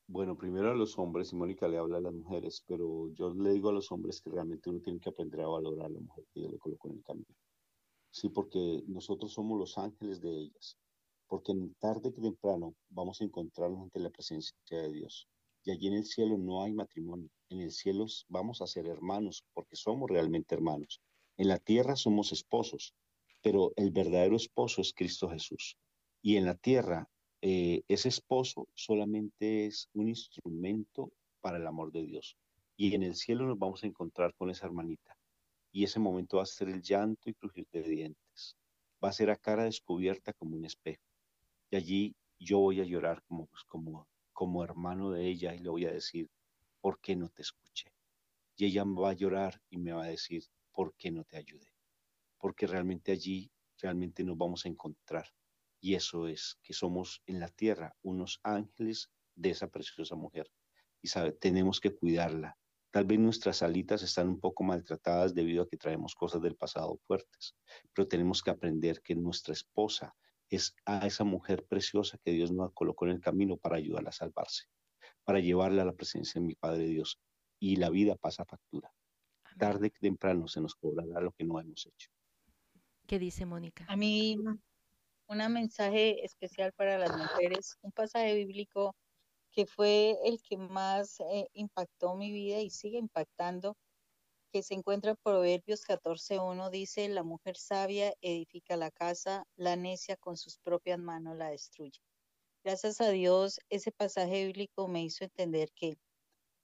Bueno, 0.09 0.37
primero 0.37 0.71
a 0.71 0.75
los 0.75 0.97
hombres, 0.99 1.33
y 1.33 1.37
Mónica 1.37 1.67
le 1.67 1.79
habla 1.79 1.99
a 1.99 2.01
las 2.01 2.13
mujeres, 2.13 2.65
pero 2.67 3.09
yo 3.15 3.35
le 3.35 3.51
digo 3.51 3.71
a 3.71 3.73
los 3.73 3.91
hombres 3.91 4.21
que 4.21 4.31
realmente 4.31 4.71
uno 4.71 4.81
tiene 4.81 5.01
que 5.01 5.09
aprender 5.09 5.41
a 5.41 5.49
valorar 5.49 5.87
a 5.87 5.89
la 5.91 6.01
mujer 6.01 6.25
que 6.33 6.41
Dios 6.41 6.53
le 6.53 6.59
colocó 6.59 6.89
en 6.89 6.97
el 6.97 7.03
camino. 7.03 7.27
Sí, 8.19 8.31
porque 8.31 8.83
nosotros 8.87 9.35
somos 9.35 9.59
los 9.59 9.77
ángeles 9.77 10.23
de 10.23 10.31
ellas. 10.31 10.79
Porque 11.27 11.53
tarde 11.79 12.15
que 12.15 12.23
temprano 12.23 12.75
vamos 12.89 13.21
a 13.21 13.25
encontrarnos 13.25 13.83
ante 13.83 14.01
la 14.01 14.09
presencia 14.09 14.57
de 14.71 14.91
Dios. 14.91 15.29
Y 15.65 15.71
allí 15.71 15.89
en 15.89 15.97
el 15.97 16.07
cielo 16.07 16.39
no 16.39 16.63
hay 16.63 16.73
matrimonio. 16.73 17.29
En 17.51 17.61
el 17.61 17.71
cielo 17.73 18.07
vamos 18.29 18.63
a 18.63 18.67
ser 18.67 18.87
hermanos, 18.87 19.45
porque 19.53 19.77
somos 19.77 20.11
realmente 20.11 20.55
hermanos. 20.55 21.03
En 21.37 21.49
la 21.49 21.59
tierra 21.59 21.95
somos 21.95 22.33
esposos, 22.33 22.95
pero 23.43 23.75
el 23.77 23.91
verdadero 23.91 24.37
esposo 24.37 24.81
es 24.81 24.95
Cristo 24.95 25.29
Jesús. 25.29 25.77
Y 26.23 26.37
en 26.37 26.47
la 26.47 26.55
tierra, 26.55 27.11
eh, 27.43 27.83
ese 27.87 28.09
esposo 28.09 28.67
solamente 28.73 29.67
es 29.67 29.91
un 29.93 30.09
instrumento 30.09 31.13
para 31.43 31.59
el 31.59 31.67
amor 31.67 31.93
de 31.93 32.05
Dios. 32.05 32.39
Y 32.79 32.95
en 32.95 33.03
el 33.03 33.15
cielo 33.15 33.45
nos 33.45 33.59
vamos 33.59 33.85
a 33.85 33.89
encontrar 33.89 34.33
con 34.37 34.49
esa 34.49 34.65
hermanita 34.65 35.16
y 35.77 35.85
ese 35.85 36.01
momento 36.01 36.39
va 36.39 36.45
a 36.45 36.47
ser 36.47 36.71
el 36.71 36.81
llanto 36.81 37.29
y 37.29 37.35
crujir 37.35 37.69
de 37.71 37.83
dientes. 37.83 38.57
Va 39.05 39.11
a 39.11 39.13
ser 39.13 39.29
a 39.29 39.37
cara 39.37 39.65
descubierta 39.65 40.33
como 40.33 40.57
un 40.57 40.65
espejo. 40.65 41.05
Y 41.71 41.77
allí 41.77 42.17
yo 42.39 42.61
voy 42.61 42.81
a 42.81 42.85
llorar 42.85 43.23
como, 43.25 43.45
pues, 43.45 43.63
como, 43.65 44.09
como 44.33 44.65
hermano 44.65 45.11
de 45.11 45.27
ella 45.27 45.55
y 45.55 45.59
le 45.59 45.69
voy 45.69 45.85
a 45.85 45.93
decir, 45.93 46.31
¿por 46.81 46.99
qué 46.99 47.15
no 47.15 47.29
te 47.29 47.43
escuché? 47.43 47.93
Y 48.57 48.65
ella 48.65 48.85
va 48.85 49.11
a 49.11 49.13
llorar 49.13 49.61
y 49.69 49.77
me 49.77 49.93
va 49.93 50.05
a 50.05 50.09
decir, 50.09 50.45
¿por 50.73 50.95
qué 50.97 51.11
no 51.11 51.25
te 51.25 51.37
ayudé? 51.37 51.71
Porque 52.39 52.67
realmente 52.67 53.13
allí, 53.13 53.51
realmente 53.77 54.25
nos 54.25 54.39
vamos 54.39 54.65
a 54.65 54.71
encontrar. 54.71 55.27
Y 55.79 55.95
eso 55.95 56.27
es 56.27 56.59
que 56.63 56.73
somos 56.73 57.21
en 57.27 57.39
la 57.39 57.49
tierra 57.49 57.95
unos 58.01 58.41
ángeles 58.45 59.11
de 59.35 59.51
esa 59.51 59.69
preciosa 59.69 60.17
mujer. 60.17 60.51
Y 61.03 61.09
sabe, 61.09 61.33
tenemos 61.33 61.81
que 61.81 61.95
cuidarla, 61.95 62.57
Tal 62.97 63.05
vez 63.05 63.19
nuestras 63.19 63.63
alitas 63.63 64.03
están 64.03 64.27
un 64.27 64.41
poco 64.41 64.65
maltratadas 64.65 65.35
debido 65.35 65.63
a 65.63 65.69
que 65.69 65.77
traemos 65.77 66.15
cosas 66.15 66.41
del 66.41 66.57
pasado 66.57 66.99
fuertes, 67.07 67.55
pero 67.93 68.09
tenemos 68.09 68.43
que 68.43 68.49
aprender 68.49 69.03
que 69.03 69.15
nuestra 69.15 69.53
esposa 69.53 70.17
es 70.49 70.75
a 70.87 71.07
esa 71.07 71.23
mujer 71.23 71.67
preciosa 71.67 72.17
que 72.25 72.31
Dios 72.31 72.53
nos 72.53 72.73
colocó 72.73 73.05
en 73.05 73.11
el 73.11 73.21
camino 73.21 73.59
para 73.59 73.77
ayudarla 73.77 74.09
a 74.09 74.13
salvarse, 74.13 74.65
para 75.25 75.41
llevarla 75.41 75.83
a 75.83 75.85
la 75.85 75.93
presencia 75.93 76.41
de 76.41 76.47
mi 76.47 76.55
Padre 76.55 76.87
Dios. 76.87 77.21
y 77.61 77.77
la 77.77 77.91
vida 77.91 78.17
pasa 78.17 78.47
factura. 78.47 78.91
Tarde 79.59 79.91
que 79.91 79.99
temprano 80.01 80.49
se 80.49 80.63
nos 80.63 80.75
cobrará 80.75 81.21
lo 81.21 81.33
que 81.33 81.45
no 81.45 81.61
hemos 81.61 81.85
hecho. 81.85 82.09
¿Qué 83.07 83.19
dice 83.19 83.45
Mónica? 83.45 83.85
A 83.89 83.97
mí, 83.97 84.39
un 85.27 85.53
mensaje 85.53 86.25
especial 86.25 86.73
para 86.73 86.97
las 86.97 87.15
mujeres, 87.15 87.77
un 87.83 87.93
pasaje 87.93 88.35
bíblico 88.37 88.97
que 89.57 89.65
fue 89.65 90.19
el 90.23 90.43
que 90.43 90.59
más 90.59 91.19
eh, 91.21 91.49
impactó 91.55 92.15
mi 92.15 92.31
vida 92.31 92.61
y 92.61 92.69
sigue 92.69 92.99
impactando, 92.99 93.75
que 94.53 94.63
se 94.63 94.75
encuentra 94.75 95.13
en 95.13 95.17
Proverbios 95.17 95.83
14.1, 95.83 96.69
dice, 96.69 97.09
la 97.09 97.23
mujer 97.23 97.57
sabia 97.57 98.13
edifica 98.21 98.77
la 98.77 98.91
casa, 98.91 99.47
la 99.57 99.75
necia 99.77 100.19
con 100.19 100.37
sus 100.37 100.59
propias 100.59 100.99
manos 100.99 101.39
la 101.39 101.49
destruye. 101.49 101.99
Gracias 102.65 103.01
a 103.01 103.09
Dios, 103.09 103.59
ese 103.71 103.93
pasaje 103.93 104.45
bíblico 104.45 104.89
me 104.89 105.03
hizo 105.03 105.25
entender 105.25 105.73
que 105.75 105.97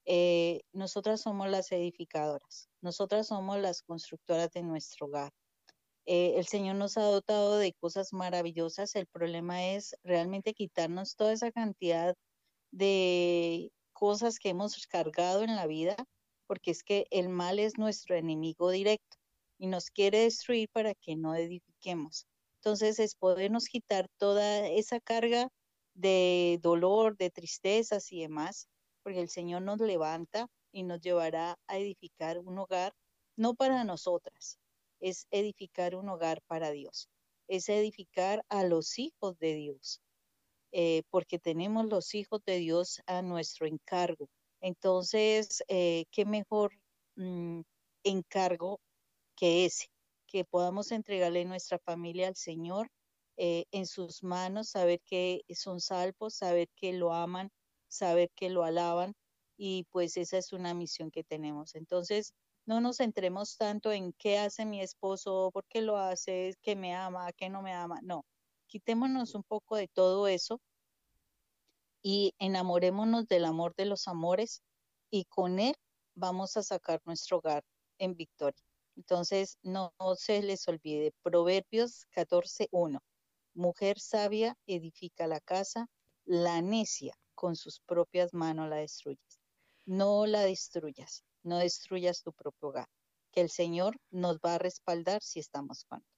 eh, 0.05 0.61
nosotras 0.71 1.21
somos 1.21 1.49
las 1.49 1.71
edificadoras, 1.71 2.69
nosotras 2.81 3.25
somos 3.25 3.57
las 3.57 3.81
constructoras 3.81 4.51
de 4.51 4.61
nuestro 4.61 5.07
hogar. 5.07 5.31
Eh, 6.05 6.35
el 6.37 6.45
Señor 6.45 6.75
nos 6.75 6.97
ha 6.97 7.03
dotado 7.03 7.57
de 7.57 7.73
cosas 7.73 8.13
maravillosas, 8.13 8.95
el 8.95 9.07
problema 9.07 9.65
es 9.65 9.95
realmente 10.03 10.53
quitarnos 10.53 11.15
toda 11.15 11.33
esa 11.33 11.51
cantidad 11.51 12.15
de 12.73 13.71
cosas 13.93 14.39
que 14.39 14.49
hemos 14.49 14.85
cargado 14.87 15.43
en 15.43 15.55
la 15.55 15.67
vida, 15.67 15.95
porque 16.47 16.71
es 16.71 16.83
que 16.83 17.05
el 17.09 17.29
mal 17.29 17.59
es 17.59 17.77
nuestro 17.77 18.15
enemigo 18.15 18.69
directo 18.69 19.17
y 19.57 19.67
nos 19.67 19.89
quiere 19.89 20.19
destruir 20.19 20.69
para 20.69 20.93
que 20.93 21.15
no 21.15 21.35
edifiquemos. 21.35 22.27
Entonces 22.55 22.99
es 22.99 23.15
podernos 23.15 23.65
quitar 23.65 24.09
toda 24.17 24.67
esa 24.67 24.99
carga 24.99 25.49
de 25.93 26.59
dolor, 26.61 27.15
de 27.17 27.29
tristezas 27.29 28.11
y 28.11 28.21
demás 28.21 28.67
porque 29.03 29.19
el 29.19 29.29
Señor 29.29 29.61
nos 29.61 29.79
levanta 29.79 30.47
y 30.71 30.83
nos 30.83 31.01
llevará 31.01 31.59
a 31.67 31.77
edificar 31.77 32.39
un 32.39 32.57
hogar, 32.57 32.93
no 33.35 33.53
para 33.53 33.83
nosotras, 33.83 34.57
es 34.99 35.27
edificar 35.29 35.95
un 35.95 36.09
hogar 36.09 36.41
para 36.47 36.71
Dios, 36.71 37.09
es 37.47 37.69
edificar 37.69 38.43
a 38.49 38.63
los 38.63 38.97
hijos 38.97 39.37
de 39.37 39.53
Dios, 39.53 40.01
eh, 40.73 41.03
porque 41.11 41.39
tenemos 41.39 41.85
los 41.87 42.15
hijos 42.15 42.41
de 42.45 42.57
Dios 42.57 43.01
a 43.05 43.21
nuestro 43.21 43.67
encargo. 43.67 44.27
Entonces, 44.59 45.63
eh, 45.67 46.05
¿qué 46.11 46.25
mejor 46.25 46.73
mm, 47.15 47.61
encargo 48.03 48.79
que 49.35 49.65
ese? 49.65 49.87
Que 50.27 50.45
podamos 50.45 50.91
entregarle 50.91 51.45
nuestra 51.45 51.79
familia 51.79 52.27
al 52.27 52.35
Señor 52.35 52.89
eh, 53.37 53.65
en 53.71 53.85
sus 53.87 54.23
manos, 54.23 54.69
saber 54.69 54.99
que 55.05 55.43
son 55.55 55.79
salvos, 55.79 56.35
saber 56.35 56.69
que 56.75 56.93
lo 56.93 57.13
aman, 57.13 57.51
saber 57.87 58.31
que 58.35 58.49
lo 58.49 58.63
alaban 58.63 59.13
y 59.57 59.85
pues 59.91 60.17
esa 60.17 60.37
es 60.39 60.53
una 60.53 60.73
misión 60.73 61.11
que 61.11 61.23
tenemos. 61.23 61.75
Entonces, 61.75 62.33
no 62.65 62.81
nos 62.81 62.97
centremos 62.97 63.57
tanto 63.57 63.91
en 63.91 64.13
qué 64.13 64.39
hace 64.39 64.65
mi 64.65 64.81
esposo, 64.81 65.51
por 65.53 65.65
qué 65.67 65.81
lo 65.81 65.97
hace, 65.97 66.55
qué 66.61 66.75
me 66.75 66.95
ama, 66.95 67.31
qué 67.33 67.49
no 67.49 67.61
me 67.61 67.73
ama. 67.73 67.99
No, 68.03 68.25
quitémonos 68.73 69.35
un 69.35 69.43
poco 69.43 69.75
de 69.75 69.87
todo 69.87 70.27
eso 70.27 70.59
y 72.01 72.33
enamorémonos 72.39 73.27
del 73.27 73.45
amor 73.45 73.75
de 73.75 73.85
los 73.85 74.07
amores 74.07 74.63
y 75.11 75.25
con 75.25 75.59
él 75.59 75.75
vamos 76.15 76.57
a 76.57 76.63
sacar 76.63 76.99
nuestro 77.05 77.37
hogar 77.37 77.63
en 77.99 78.15
victoria. 78.15 78.63
Entonces, 78.95 79.59
no, 79.61 79.93
se 80.15 80.41
les 80.41 80.67
olvide, 80.67 81.13
Proverbios 81.21 82.07
14.1. 82.15 82.99
Mujer 83.53 83.99
sabia 83.99 84.57
edifica 84.65 85.27
la 85.27 85.39
casa, 85.39 85.85
la 86.25 86.59
necia 86.63 87.13
con 87.35 87.55
sus 87.55 87.79
propias 87.79 88.33
manos 88.33 88.69
la 88.69 88.77
destruyes. 88.77 89.39
No 89.85 90.25
la 90.25 90.41
destruyas, 90.41 91.23
no 91.43 91.59
destruyas 91.59 92.23
tu 92.23 92.33
propio 92.33 92.69
hogar, 92.69 92.87
que 93.31 93.41
el 93.41 93.51
Señor 93.51 93.99
nos 94.09 94.37
va 94.37 94.55
a 94.55 94.57
respaldar 94.57 95.21
si 95.21 95.39
estamos 95.39 95.85
con 95.85 95.99
él. 95.99 96.12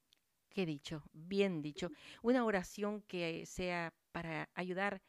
Qué 0.56 0.66
dicho, 0.66 1.04
bien 1.12 1.62
dicho. 1.62 1.90
Una 2.24 2.46
oración 2.46 3.02
que 3.02 3.46
sea 3.46 3.94
para 4.14 4.50
ayudar 4.54 5.02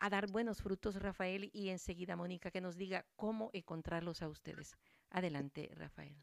a 0.00 0.10
dar 0.10 0.28
buenos 0.28 0.62
frutos, 0.62 0.96
Rafael, 0.96 1.48
y 1.52 1.68
enseguida 1.68 2.16
Mónica 2.16 2.50
que 2.50 2.60
nos 2.60 2.76
diga 2.76 3.06
cómo 3.14 3.50
encontrarlos 3.52 4.20
a 4.20 4.28
ustedes. 4.28 4.74
Adelante, 5.10 5.70
Rafael. 5.76 6.16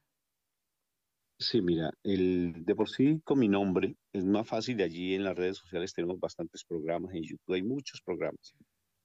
Sí, 1.40 1.62
mira, 1.62 1.92
el, 2.04 2.66
de 2.66 2.76
por 2.76 2.90
sí 2.90 3.22
con 3.24 3.40
mi 3.40 3.48
nombre 3.48 3.96
es 4.12 4.26
más 4.26 4.46
fácil 4.46 4.76
de 4.76 4.84
allí 4.84 5.14
en 5.14 5.24
las 5.24 5.38
redes 5.38 5.56
sociales 5.56 5.94
tenemos 5.94 6.20
bastantes 6.20 6.66
programas 6.66 7.14
en 7.14 7.24
YouTube, 7.24 7.54
hay 7.54 7.64
muchos 7.64 8.02
programas 8.02 8.54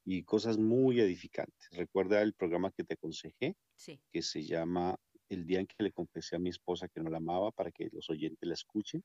y 0.04 0.24
cosas 0.24 0.58
muy 0.58 0.98
edificantes. 0.98 1.68
Recuerda 1.70 2.20
el 2.20 2.32
programa 2.34 2.72
que 2.72 2.82
te 2.82 2.94
aconsejé, 2.94 3.54
que 4.10 4.22
se 4.22 4.42
llama 4.42 4.96
El 5.28 5.46
día 5.46 5.60
en 5.60 5.68
que 5.68 5.84
le 5.84 5.92
confesé 5.92 6.34
a 6.34 6.40
mi 6.40 6.50
esposa 6.50 6.88
que 6.88 7.00
no 7.00 7.10
la 7.10 7.18
amaba, 7.18 7.52
para 7.52 7.70
que 7.70 7.88
los 7.92 8.10
oyentes 8.10 8.48
la 8.48 8.54
escuchen. 8.54 9.04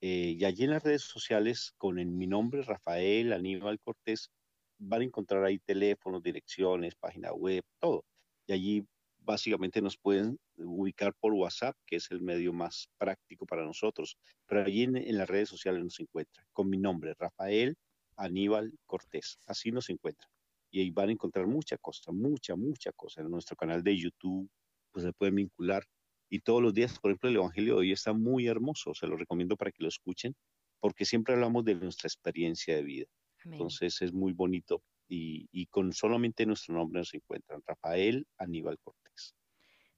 Eh, 0.00 0.36
y 0.38 0.44
allí 0.44 0.64
en 0.64 0.70
las 0.70 0.82
redes 0.82 1.02
sociales, 1.02 1.72
con 1.78 1.96
mi 1.96 2.26
nombre, 2.26 2.62
Rafael 2.62 3.32
Aníbal 3.32 3.80
Cortés, 3.80 4.30
van 4.78 5.02
a 5.02 5.04
encontrar 5.04 5.44
ahí 5.44 5.58
teléfonos, 5.58 6.22
direcciones, 6.22 6.94
página 6.94 7.32
web, 7.32 7.64
todo. 7.80 8.04
Y 8.46 8.52
allí 8.52 8.86
básicamente 9.18 9.80
nos 9.82 9.96
pueden 9.96 10.38
ubicar 10.56 11.14
por 11.14 11.32
WhatsApp, 11.32 11.76
que 11.86 11.96
es 11.96 12.10
el 12.10 12.20
medio 12.20 12.52
más 12.52 12.88
práctico 12.98 13.46
para 13.46 13.64
nosotros. 13.64 14.16
Pero 14.46 14.62
allí 14.64 14.82
en, 14.82 14.96
en 14.96 15.18
las 15.18 15.28
redes 15.28 15.48
sociales 15.48 15.82
nos 15.82 15.98
encuentran 16.00 16.46
con 16.52 16.68
mi 16.68 16.78
nombre, 16.78 17.14
Rafael 17.18 17.76
Aníbal 18.16 18.72
Cortés. 18.86 19.38
Así 19.46 19.72
nos 19.72 19.90
encuentran 19.90 20.30
y 20.70 20.80
ahí 20.80 20.90
van 20.90 21.08
a 21.08 21.12
encontrar 21.12 21.46
mucha 21.46 21.78
cosa, 21.78 22.12
mucha, 22.12 22.54
mucha 22.56 22.92
cosa. 22.92 23.22
En 23.22 23.30
nuestro 23.30 23.56
canal 23.56 23.82
de 23.82 23.96
YouTube, 23.96 24.50
pues 24.92 25.04
se 25.04 25.12
pueden 25.12 25.36
vincular. 25.36 25.84
Y 26.28 26.40
todos 26.40 26.62
los 26.62 26.74
días, 26.74 26.98
por 26.98 27.10
ejemplo, 27.10 27.30
el 27.30 27.36
Evangelio 27.36 27.74
de 27.74 27.80
hoy 27.80 27.92
está 27.92 28.12
muy 28.12 28.46
hermoso, 28.46 28.94
se 28.94 29.06
lo 29.06 29.16
recomiendo 29.16 29.56
para 29.56 29.70
que 29.70 29.82
lo 29.82 29.88
escuchen, 29.88 30.34
porque 30.80 31.04
siempre 31.04 31.34
hablamos 31.34 31.64
de 31.64 31.74
nuestra 31.74 32.08
experiencia 32.08 32.76
de 32.76 32.82
vida. 32.82 33.06
Entonces 33.44 34.02
es 34.02 34.12
muy 34.12 34.32
bonito 34.32 34.82
y, 35.08 35.48
y, 35.52 35.66
con 35.66 35.92
solamente 35.92 36.44
nuestro 36.46 36.74
nombre 36.74 36.98
nos 36.98 37.14
encuentran, 37.14 37.62
Rafael 37.64 38.26
Aníbal 38.38 38.76
Cortés. 38.80 39.36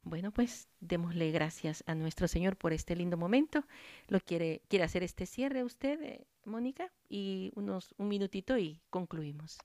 Bueno, 0.03 0.33
pues 0.33 0.69
démosle 0.81 1.31
gracias 1.33 1.83
a 1.87 1.95
nuestro 1.95 2.29
Señor 2.29 2.57
por 2.57 2.73
este 2.73 2.97
lindo 2.97 3.17
momento. 3.17 3.65
¿Lo 4.07 4.21
quiere, 4.21 4.63
quiere 4.69 4.85
hacer 4.85 5.03
este 5.03 5.27
cierre 5.27 5.65
usted, 5.65 6.01
eh, 6.03 6.27
Mónica? 6.45 6.93
Y 7.09 7.53
unos 7.55 7.95
un 7.99 8.09
minutito 8.09 8.57
y 8.59 8.81
concluimos. 8.91 9.59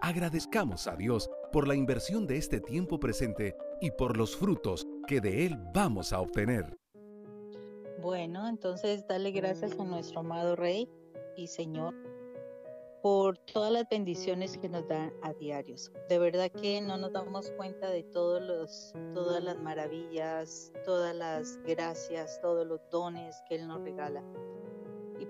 Agradezcamos 0.00 0.86
a 0.86 0.96
Dios 0.96 1.28
por 1.52 1.66
la 1.66 1.74
inversión 1.74 2.26
de 2.26 2.36
este 2.36 2.60
tiempo 2.60 3.00
presente 3.00 3.56
y 3.80 3.90
por 3.90 4.16
los 4.16 4.36
frutos 4.36 4.86
que 5.06 5.20
de 5.20 5.46
Él 5.46 5.56
vamos 5.74 6.12
a 6.12 6.20
obtener. 6.20 6.78
Bueno, 8.00 8.48
entonces 8.48 9.06
dale 9.08 9.32
gracias 9.32 9.78
a 9.78 9.84
nuestro 9.84 10.20
amado 10.20 10.54
Rey 10.54 10.88
y 11.36 11.48
Señor 11.48 11.94
por 13.02 13.38
todas 13.38 13.72
las 13.72 13.88
bendiciones 13.88 14.58
que 14.58 14.68
nos 14.68 14.86
dan 14.88 15.12
a 15.22 15.32
diarios. 15.32 15.92
De 16.08 16.18
verdad 16.18 16.50
que 16.50 16.80
no 16.80 16.96
nos 16.96 17.12
damos 17.12 17.50
cuenta 17.52 17.88
de 17.90 18.02
todos 18.02 18.42
los, 18.42 18.92
todas 19.14 19.42
las 19.42 19.58
maravillas, 19.58 20.72
todas 20.84 21.14
las 21.14 21.56
gracias, 21.64 22.40
todos 22.40 22.66
los 22.66 22.80
dones 22.90 23.36
que 23.48 23.56
Él 23.56 23.68
nos 23.68 23.82
regala. 23.82 24.22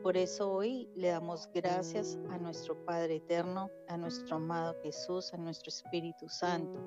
Por 0.03 0.17
eso 0.17 0.53
hoy 0.53 0.89
le 0.95 1.09
damos 1.09 1.49
gracias 1.53 2.19
a 2.31 2.39
nuestro 2.39 2.77
Padre 2.85 3.17
Eterno, 3.17 3.69
a 3.89 3.97
nuestro 3.97 4.37
amado 4.37 4.77
Jesús, 4.83 5.35
a 5.35 5.37
nuestro 5.37 5.71
Espíritu 5.71 6.29
Santo, 6.29 6.79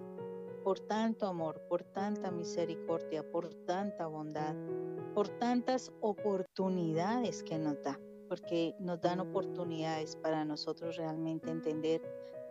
por 0.64 0.80
tanto 0.80 1.28
amor, 1.28 1.62
por 1.68 1.84
tanta 1.84 2.32
misericordia, 2.32 3.30
por 3.30 3.54
tanta 3.66 4.08
bondad, 4.08 4.56
por 5.14 5.28
tantas 5.28 5.92
oportunidades 6.00 7.44
que 7.44 7.58
nos 7.58 7.82
da, 7.84 8.00
porque 8.30 8.76
nos 8.80 9.02
dan 9.02 9.20
oportunidades 9.20 10.16
para 10.16 10.46
nosotros 10.46 10.96
realmente 10.96 11.52
entender 11.52 12.02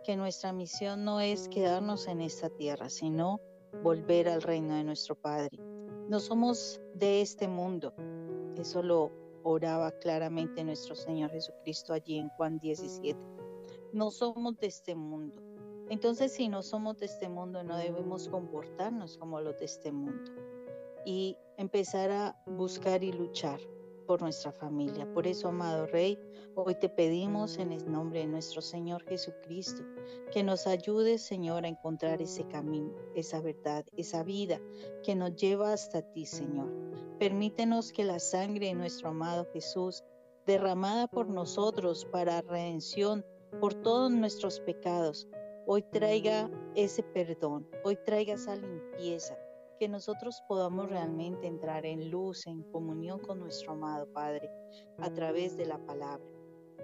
que 0.03 0.15
nuestra 0.15 0.53
misión 0.53 1.03
no 1.03 1.19
es 1.21 1.47
quedarnos 1.49 2.07
en 2.07 2.21
esta 2.21 2.49
tierra, 2.49 2.87
sino 2.89 3.41
volver 3.81 4.29
al 4.29 4.43
reino 4.43 4.75
de 4.75 4.83
nuestro 4.83 5.15
Padre. 5.15 5.57
No 6.07 6.19
somos 6.19 6.79
de 6.93 7.21
este 7.21 7.47
mundo, 7.47 7.93
eso 8.57 8.83
lo 8.83 9.20
oraba 9.43 9.91
claramente 9.91 10.63
nuestro 10.63 10.95
Señor 10.95 11.31
Jesucristo 11.31 11.93
allí 11.93 12.17
en 12.17 12.29
Juan 12.29 12.59
17. 12.59 13.19
No 13.93 14.11
somos 14.11 14.57
de 14.59 14.67
este 14.67 14.95
mundo. 14.95 15.41
Entonces, 15.89 16.31
si 16.31 16.47
no 16.47 16.61
somos 16.61 16.97
de 16.99 17.07
este 17.07 17.27
mundo, 17.27 17.63
no 17.63 17.75
debemos 17.77 18.29
comportarnos 18.29 19.17
como 19.17 19.41
los 19.41 19.57
de 19.59 19.65
este 19.65 19.91
mundo 19.91 20.31
y 21.05 21.37
empezar 21.57 22.11
a 22.11 22.41
buscar 22.45 23.03
y 23.03 23.11
luchar 23.11 23.59
por 24.07 24.21
nuestra 24.21 24.51
familia. 24.51 25.11
Por 25.13 25.27
eso, 25.27 25.47
amado 25.49 25.85
Rey, 25.87 26.19
hoy 26.55 26.75
te 26.75 26.89
pedimos 26.89 27.57
en 27.57 27.71
el 27.71 27.91
nombre 27.91 28.19
de 28.19 28.27
nuestro 28.27 28.61
Señor 28.61 29.03
Jesucristo 29.03 29.83
que 30.31 30.43
nos 30.43 30.67
ayude, 30.67 31.17
Señor, 31.17 31.65
a 31.65 31.69
encontrar 31.69 32.21
ese 32.21 32.47
camino, 32.47 32.93
esa 33.15 33.41
verdad, 33.41 33.85
esa 33.95 34.23
vida 34.23 34.59
que 35.03 35.15
nos 35.15 35.35
lleva 35.35 35.73
hasta 35.73 36.01
ti, 36.01 36.25
Señor. 36.25 36.71
Permítenos 37.21 37.91
que 37.91 38.03
la 38.03 38.17
sangre 38.17 38.65
de 38.65 38.73
nuestro 38.73 39.09
amado 39.09 39.45
Jesús, 39.53 40.03
derramada 40.47 41.05
por 41.05 41.29
nosotros 41.29 42.03
para 42.11 42.41
redención 42.41 43.23
por 43.59 43.75
todos 43.75 44.11
nuestros 44.11 44.59
pecados, 44.61 45.27
hoy 45.67 45.83
traiga 45.83 46.49
ese 46.73 47.03
perdón, 47.03 47.69
hoy 47.83 47.95
traiga 48.05 48.33
esa 48.33 48.55
limpieza, 48.55 49.37
que 49.77 49.87
nosotros 49.87 50.41
podamos 50.47 50.89
realmente 50.89 51.45
entrar 51.45 51.85
en 51.85 52.09
luz, 52.09 52.47
en 52.47 52.63
comunión 52.71 53.19
con 53.19 53.39
nuestro 53.39 53.73
amado 53.73 54.11
Padre 54.11 54.49
a 54.97 55.13
través 55.13 55.55
de 55.55 55.67
la 55.67 55.77
palabra. 55.77 56.25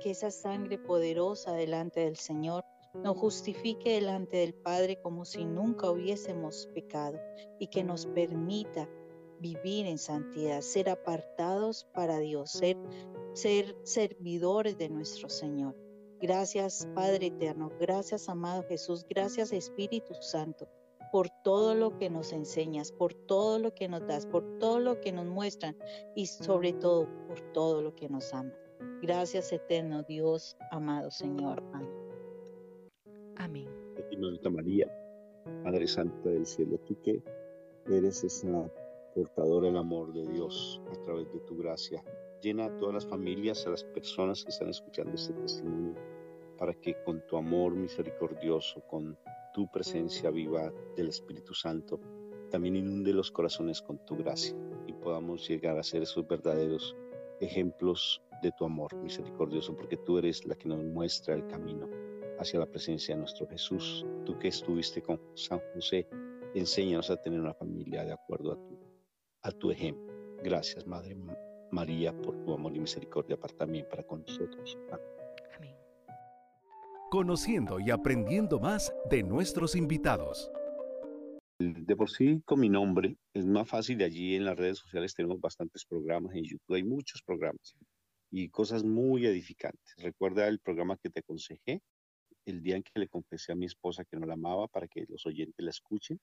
Que 0.04 0.12
esa 0.12 0.30
sangre 0.30 0.78
poderosa 0.78 1.54
delante 1.54 2.02
del 2.02 2.16
Señor 2.16 2.64
nos 2.94 3.18
justifique 3.18 3.94
delante 3.94 4.38
del 4.38 4.54
Padre 4.54 5.02
como 5.02 5.26
si 5.26 5.46
nunca 5.46 5.90
hubiésemos 5.90 6.70
pecado 6.76 7.20
y 7.58 7.70
que 7.70 7.84
nos 7.84 8.06
permita 8.06 8.88
vivir 9.40 9.86
en 9.86 9.98
santidad, 9.98 10.62
ser 10.62 10.90
apartados 10.90 11.88
para 11.94 12.20
Dios, 12.20 12.52
ser, 12.52 12.78
ser 13.34 13.76
servidores 13.84 14.78
de 14.78 14.90
nuestro 14.90 15.30
Señor. 15.30 15.76
Gracias 16.20 16.88
Padre 16.96 17.28
eterno, 17.28 17.72
gracias 17.80 18.28
amado 18.28 18.64
Jesús, 18.68 19.06
gracias 19.08 19.54
Espíritu 19.54 20.14
Santo 20.20 20.68
por 21.12 21.30
todo 21.44 21.76
lo 21.76 21.98
que 21.98 22.10
nos 22.10 22.34
enseñas, 22.34 22.92
por 22.92 23.14
todo 23.14 23.60
lo 23.60 23.74
que 23.74 23.88
nos 23.88 24.06
das, 24.08 24.26
por 24.26 24.60
todo 24.60 24.80
lo 24.80 25.00
que 25.00 25.12
nos 25.12 25.26
muestran 25.26 25.76
y 26.16 26.26
sobre 26.26 26.74
todo 26.74 27.08
por 27.28 27.40
todo 27.54 27.82
lo 27.82 27.96
que 27.96 28.10
nos 28.10 28.34
amas. 28.34 28.54
Gracias 29.02 29.52
eterno 29.52 30.04
Dios, 30.04 30.58
amado 30.72 31.12
Señor. 31.12 31.64
Amén. 31.74 32.08
Amén. 33.38 33.68
María, 34.52 34.92
Madre 35.64 35.88
Santa 35.88 36.30
del 36.30 36.46
Cielo, 36.46 36.78
tú 36.80 37.00
que 37.02 37.22
eres 37.90 38.24
esa 38.24 38.70
portadora 39.18 39.66
del 39.66 39.78
amor 39.78 40.14
de 40.14 40.28
Dios 40.28 40.80
a 40.92 41.04
través 41.04 41.34
de 41.34 41.40
tu 41.40 41.58
gracia. 41.58 42.04
Llena 42.40 42.66
a 42.66 42.78
todas 42.78 42.94
las 42.94 43.08
familias, 43.08 43.66
a 43.66 43.72
las 43.72 43.84
personas 43.84 44.44
que 44.44 44.52
están 44.52 44.70
escuchando 44.70 45.14
este 45.16 45.34
testimonio, 45.34 45.96
para 46.56 46.76
que 46.76 46.96
con 47.04 47.26
tu 47.26 47.36
amor 47.36 47.74
misericordioso, 47.74 48.80
con 48.82 49.18
tu 49.56 49.68
presencia 49.72 50.30
viva 50.30 50.72
del 50.96 51.08
Espíritu 51.08 51.56
Santo, 51.56 52.00
también 52.52 52.76
inunde 52.76 53.12
los 53.12 53.32
corazones 53.32 53.82
con 53.82 53.98
tu 54.06 54.16
gracia 54.18 54.56
y 54.86 54.94
podamos 54.94 55.48
llegar 55.50 55.80
a 55.80 55.84
ser 55.84 56.04
esos 56.04 56.28
verdaderos 56.28 56.96
ejemplos 57.40 58.22
de 58.44 58.52
tu 58.52 58.66
amor 58.66 58.96
misericordioso, 58.98 59.76
porque 59.76 59.98
tú 59.98 60.20
eres 60.20 60.46
la 60.46 60.54
que 60.54 60.70
nos 60.70 60.84
muestra 60.84 61.34
el 61.34 61.48
camino 61.48 61.90
hacia 62.38 62.60
la 62.60 62.68
presencia 62.68 63.16
de 63.16 63.22
nuestro 63.22 63.48
Jesús. 63.48 64.06
Tú 64.26 64.38
que 64.38 64.50
estuviste 64.50 65.02
con 65.02 65.20
San 65.34 65.60
José, 65.74 66.08
enséñanos 66.54 67.10
a 67.10 67.18
tener 67.18 67.40
una 67.40 67.56
familia 67.56 68.06
de 68.06 68.14
acuerdo 68.14 68.52
a 68.52 68.56
tu 68.56 68.77
a 69.48 69.52
tu 69.52 69.72
ejemplo. 69.72 70.14
Gracias, 70.44 70.86
Madre 70.86 71.18
María, 71.72 72.16
por 72.22 72.44
tu 72.44 72.54
amor 72.54 72.76
y 72.76 72.80
misericordia 72.80 73.40
para 73.40 73.56
también 73.56 73.88
para 73.90 74.04
con 74.04 74.22
nosotros. 74.22 74.78
Amén. 75.56 75.76
Conociendo 77.10 77.80
y 77.80 77.90
aprendiendo 77.90 78.60
más 78.60 78.94
de 79.10 79.24
nuestros 79.24 79.76
invitados. 79.76 80.52
De 81.60 81.96
por 81.96 82.12
sí, 82.12 82.42
con 82.46 82.60
mi 82.60 82.70
nombre, 82.70 83.18
es 83.34 83.46
más 83.46 83.68
fácil 83.68 83.98
de 83.98 84.06
allí 84.06 84.36
en 84.36 84.46
las 84.46 84.58
redes 84.58 84.78
sociales 84.78 85.16
tenemos 85.16 85.40
bastantes 85.40 85.86
programas 85.86 86.36
en 86.36 86.44
YouTube, 86.44 86.76
hay 86.76 86.84
muchos 86.84 87.24
programas 87.24 87.76
y 88.30 88.50
cosas 88.50 88.84
muy 88.84 89.26
edificantes. 89.26 89.96
Recuerda 89.98 90.48
el 90.48 90.60
programa 90.60 90.98
que 90.98 91.10
te 91.10 91.22
aconsejé 91.22 91.82
el 92.46 92.62
día 92.62 92.76
en 92.76 92.84
que 92.84 93.00
le 93.00 93.08
confesé 93.08 93.52
a 93.52 93.56
mi 93.56 93.66
esposa 93.66 94.06
que 94.06 94.18
no 94.18 94.26
la 94.26 94.36
amaba 94.36 94.68
para 94.68 94.88
que 94.88 95.06
los 95.10 95.26
oyentes 95.26 95.64
la 95.64 95.72
escuchen. 95.72 96.20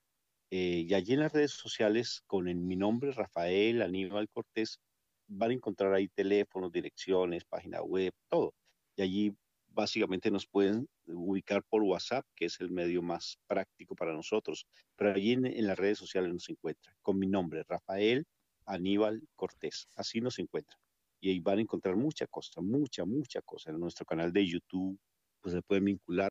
Eh, 0.56 0.86
y 0.88 0.94
allí 0.94 1.14
en 1.14 1.18
las 1.18 1.32
redes 1.32 1.50
sociales, 1.50 2.22
con 2.28 2.44
mi 2.44 2.76
nombre, 2.76 3.10
Rafael 3.10 3.82
Aníbal 3.82 4.28
Cortés, 4.28 4.78
van 5.26 5.50
a 5.50 5.54
encontrar 5.54 5.92
ahí 5.92 6.06
teléfonos, 6.06 6.70
direcciones, 6.70 7.44
página 7.44 7.82
web, 7.82 8.12
todo. 8.28 8.54
Y 8.94 9.02
allí 9.02 9.36
básicamente 9.66 10.30
nos 10.30 10.46
pueden 10.46 10.88
ubicar 11.08 11.64
por 11.64 11.82
WhatsApp, 11.82 12.24
que 12.36 12.44
es 12.44 12.60
el 12.60 12.70
medio 12.70 13.02
más 13.02 13.36
práctico 13.48 13.96
para 13.96 14.12
nosotros. 14.12 14.64
Pero 14.94 15.12
allí 15.12 15.32
en, 15.32 15.66
las 15.66 15.76
redes 15.76 15.98
sociales 15.98 16.32
nos 16.32 16.48
encuentran 16.48 16.94
con 17.02 17.18
mi 17.18 17.26
nombre, 17.26 17.64
Rafael 17.66 18.24
Aníbal 18.64 19.26
Cortés. 19.34 19.88
Así 19.96 20.20
nos 20.20 20.38
encuentran. 20.38 20.78
Y 21.20 21.30
ahí 21.30 21.40
van 21.40 21.58
a 21.58 21.62
encontrar 21.62 21.96
mucha 21.96 22.28
cosa, 22.28 22.60
mucha, 22.60 23.04
mucha 23.04 23.42
cosa. 23.42 23.70
En 23.72 23.80
nuestro 23.80 24.06
canal 24.06 24.32
de 24.32 24.46
YouTube, 24.46 24.96
pues 25.40 25.52
se 25.52 25.62
pueden 25.62 25.86
vincular, 25.86 26.30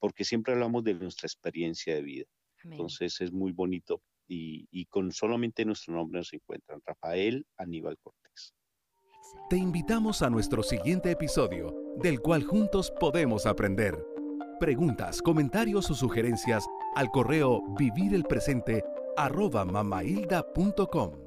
porque 0.00 0.24
siempre 0.24 0.54
hablamos 0.54 0.82
de 0.82 0.94
nuestra 0.94 1.28
experiencia 1.28 1.94
de 1.94 2.02
vida. 2.02 2.26
Entonces 2.64 3.20
es 3.20 3.32
muy 3.32 3.52
bonito 3.52 4.02
y, 4.26 4.86
con 4.86 5.12
solamente 5.12 5.64
nuestro 5.64 5.94
nombre 5.94 6.18
nos 6.18 6.32
encuentran, 6.32 6.80
Rafael 6.84 7.46
Aníbal 7.58 7.98
Cortés. 7.98 8.54
Te 9.50 9.56
invitamos 9.56 10.22
a 10.22 10.30
nuestro 10.30 10.62
siguiente 10.62 11.10
episodio, 11.10 11.74
del 11.96 12.20
cual 12.20 12.44
juntos 12.44 12.92
podemos 12.98 13.46
aprender. 13.46 14.02
Preguntas, 14.60 15.20
comentarios 15.20 15.90
o 15.90 15.94
sugerencias 15.94 16.66
al 16.94 17.10
correo 17.10 17.62
vivirelpresente 17.76 18.82
arroba 19.16 19.64
mamailda.com. 19.64 21.23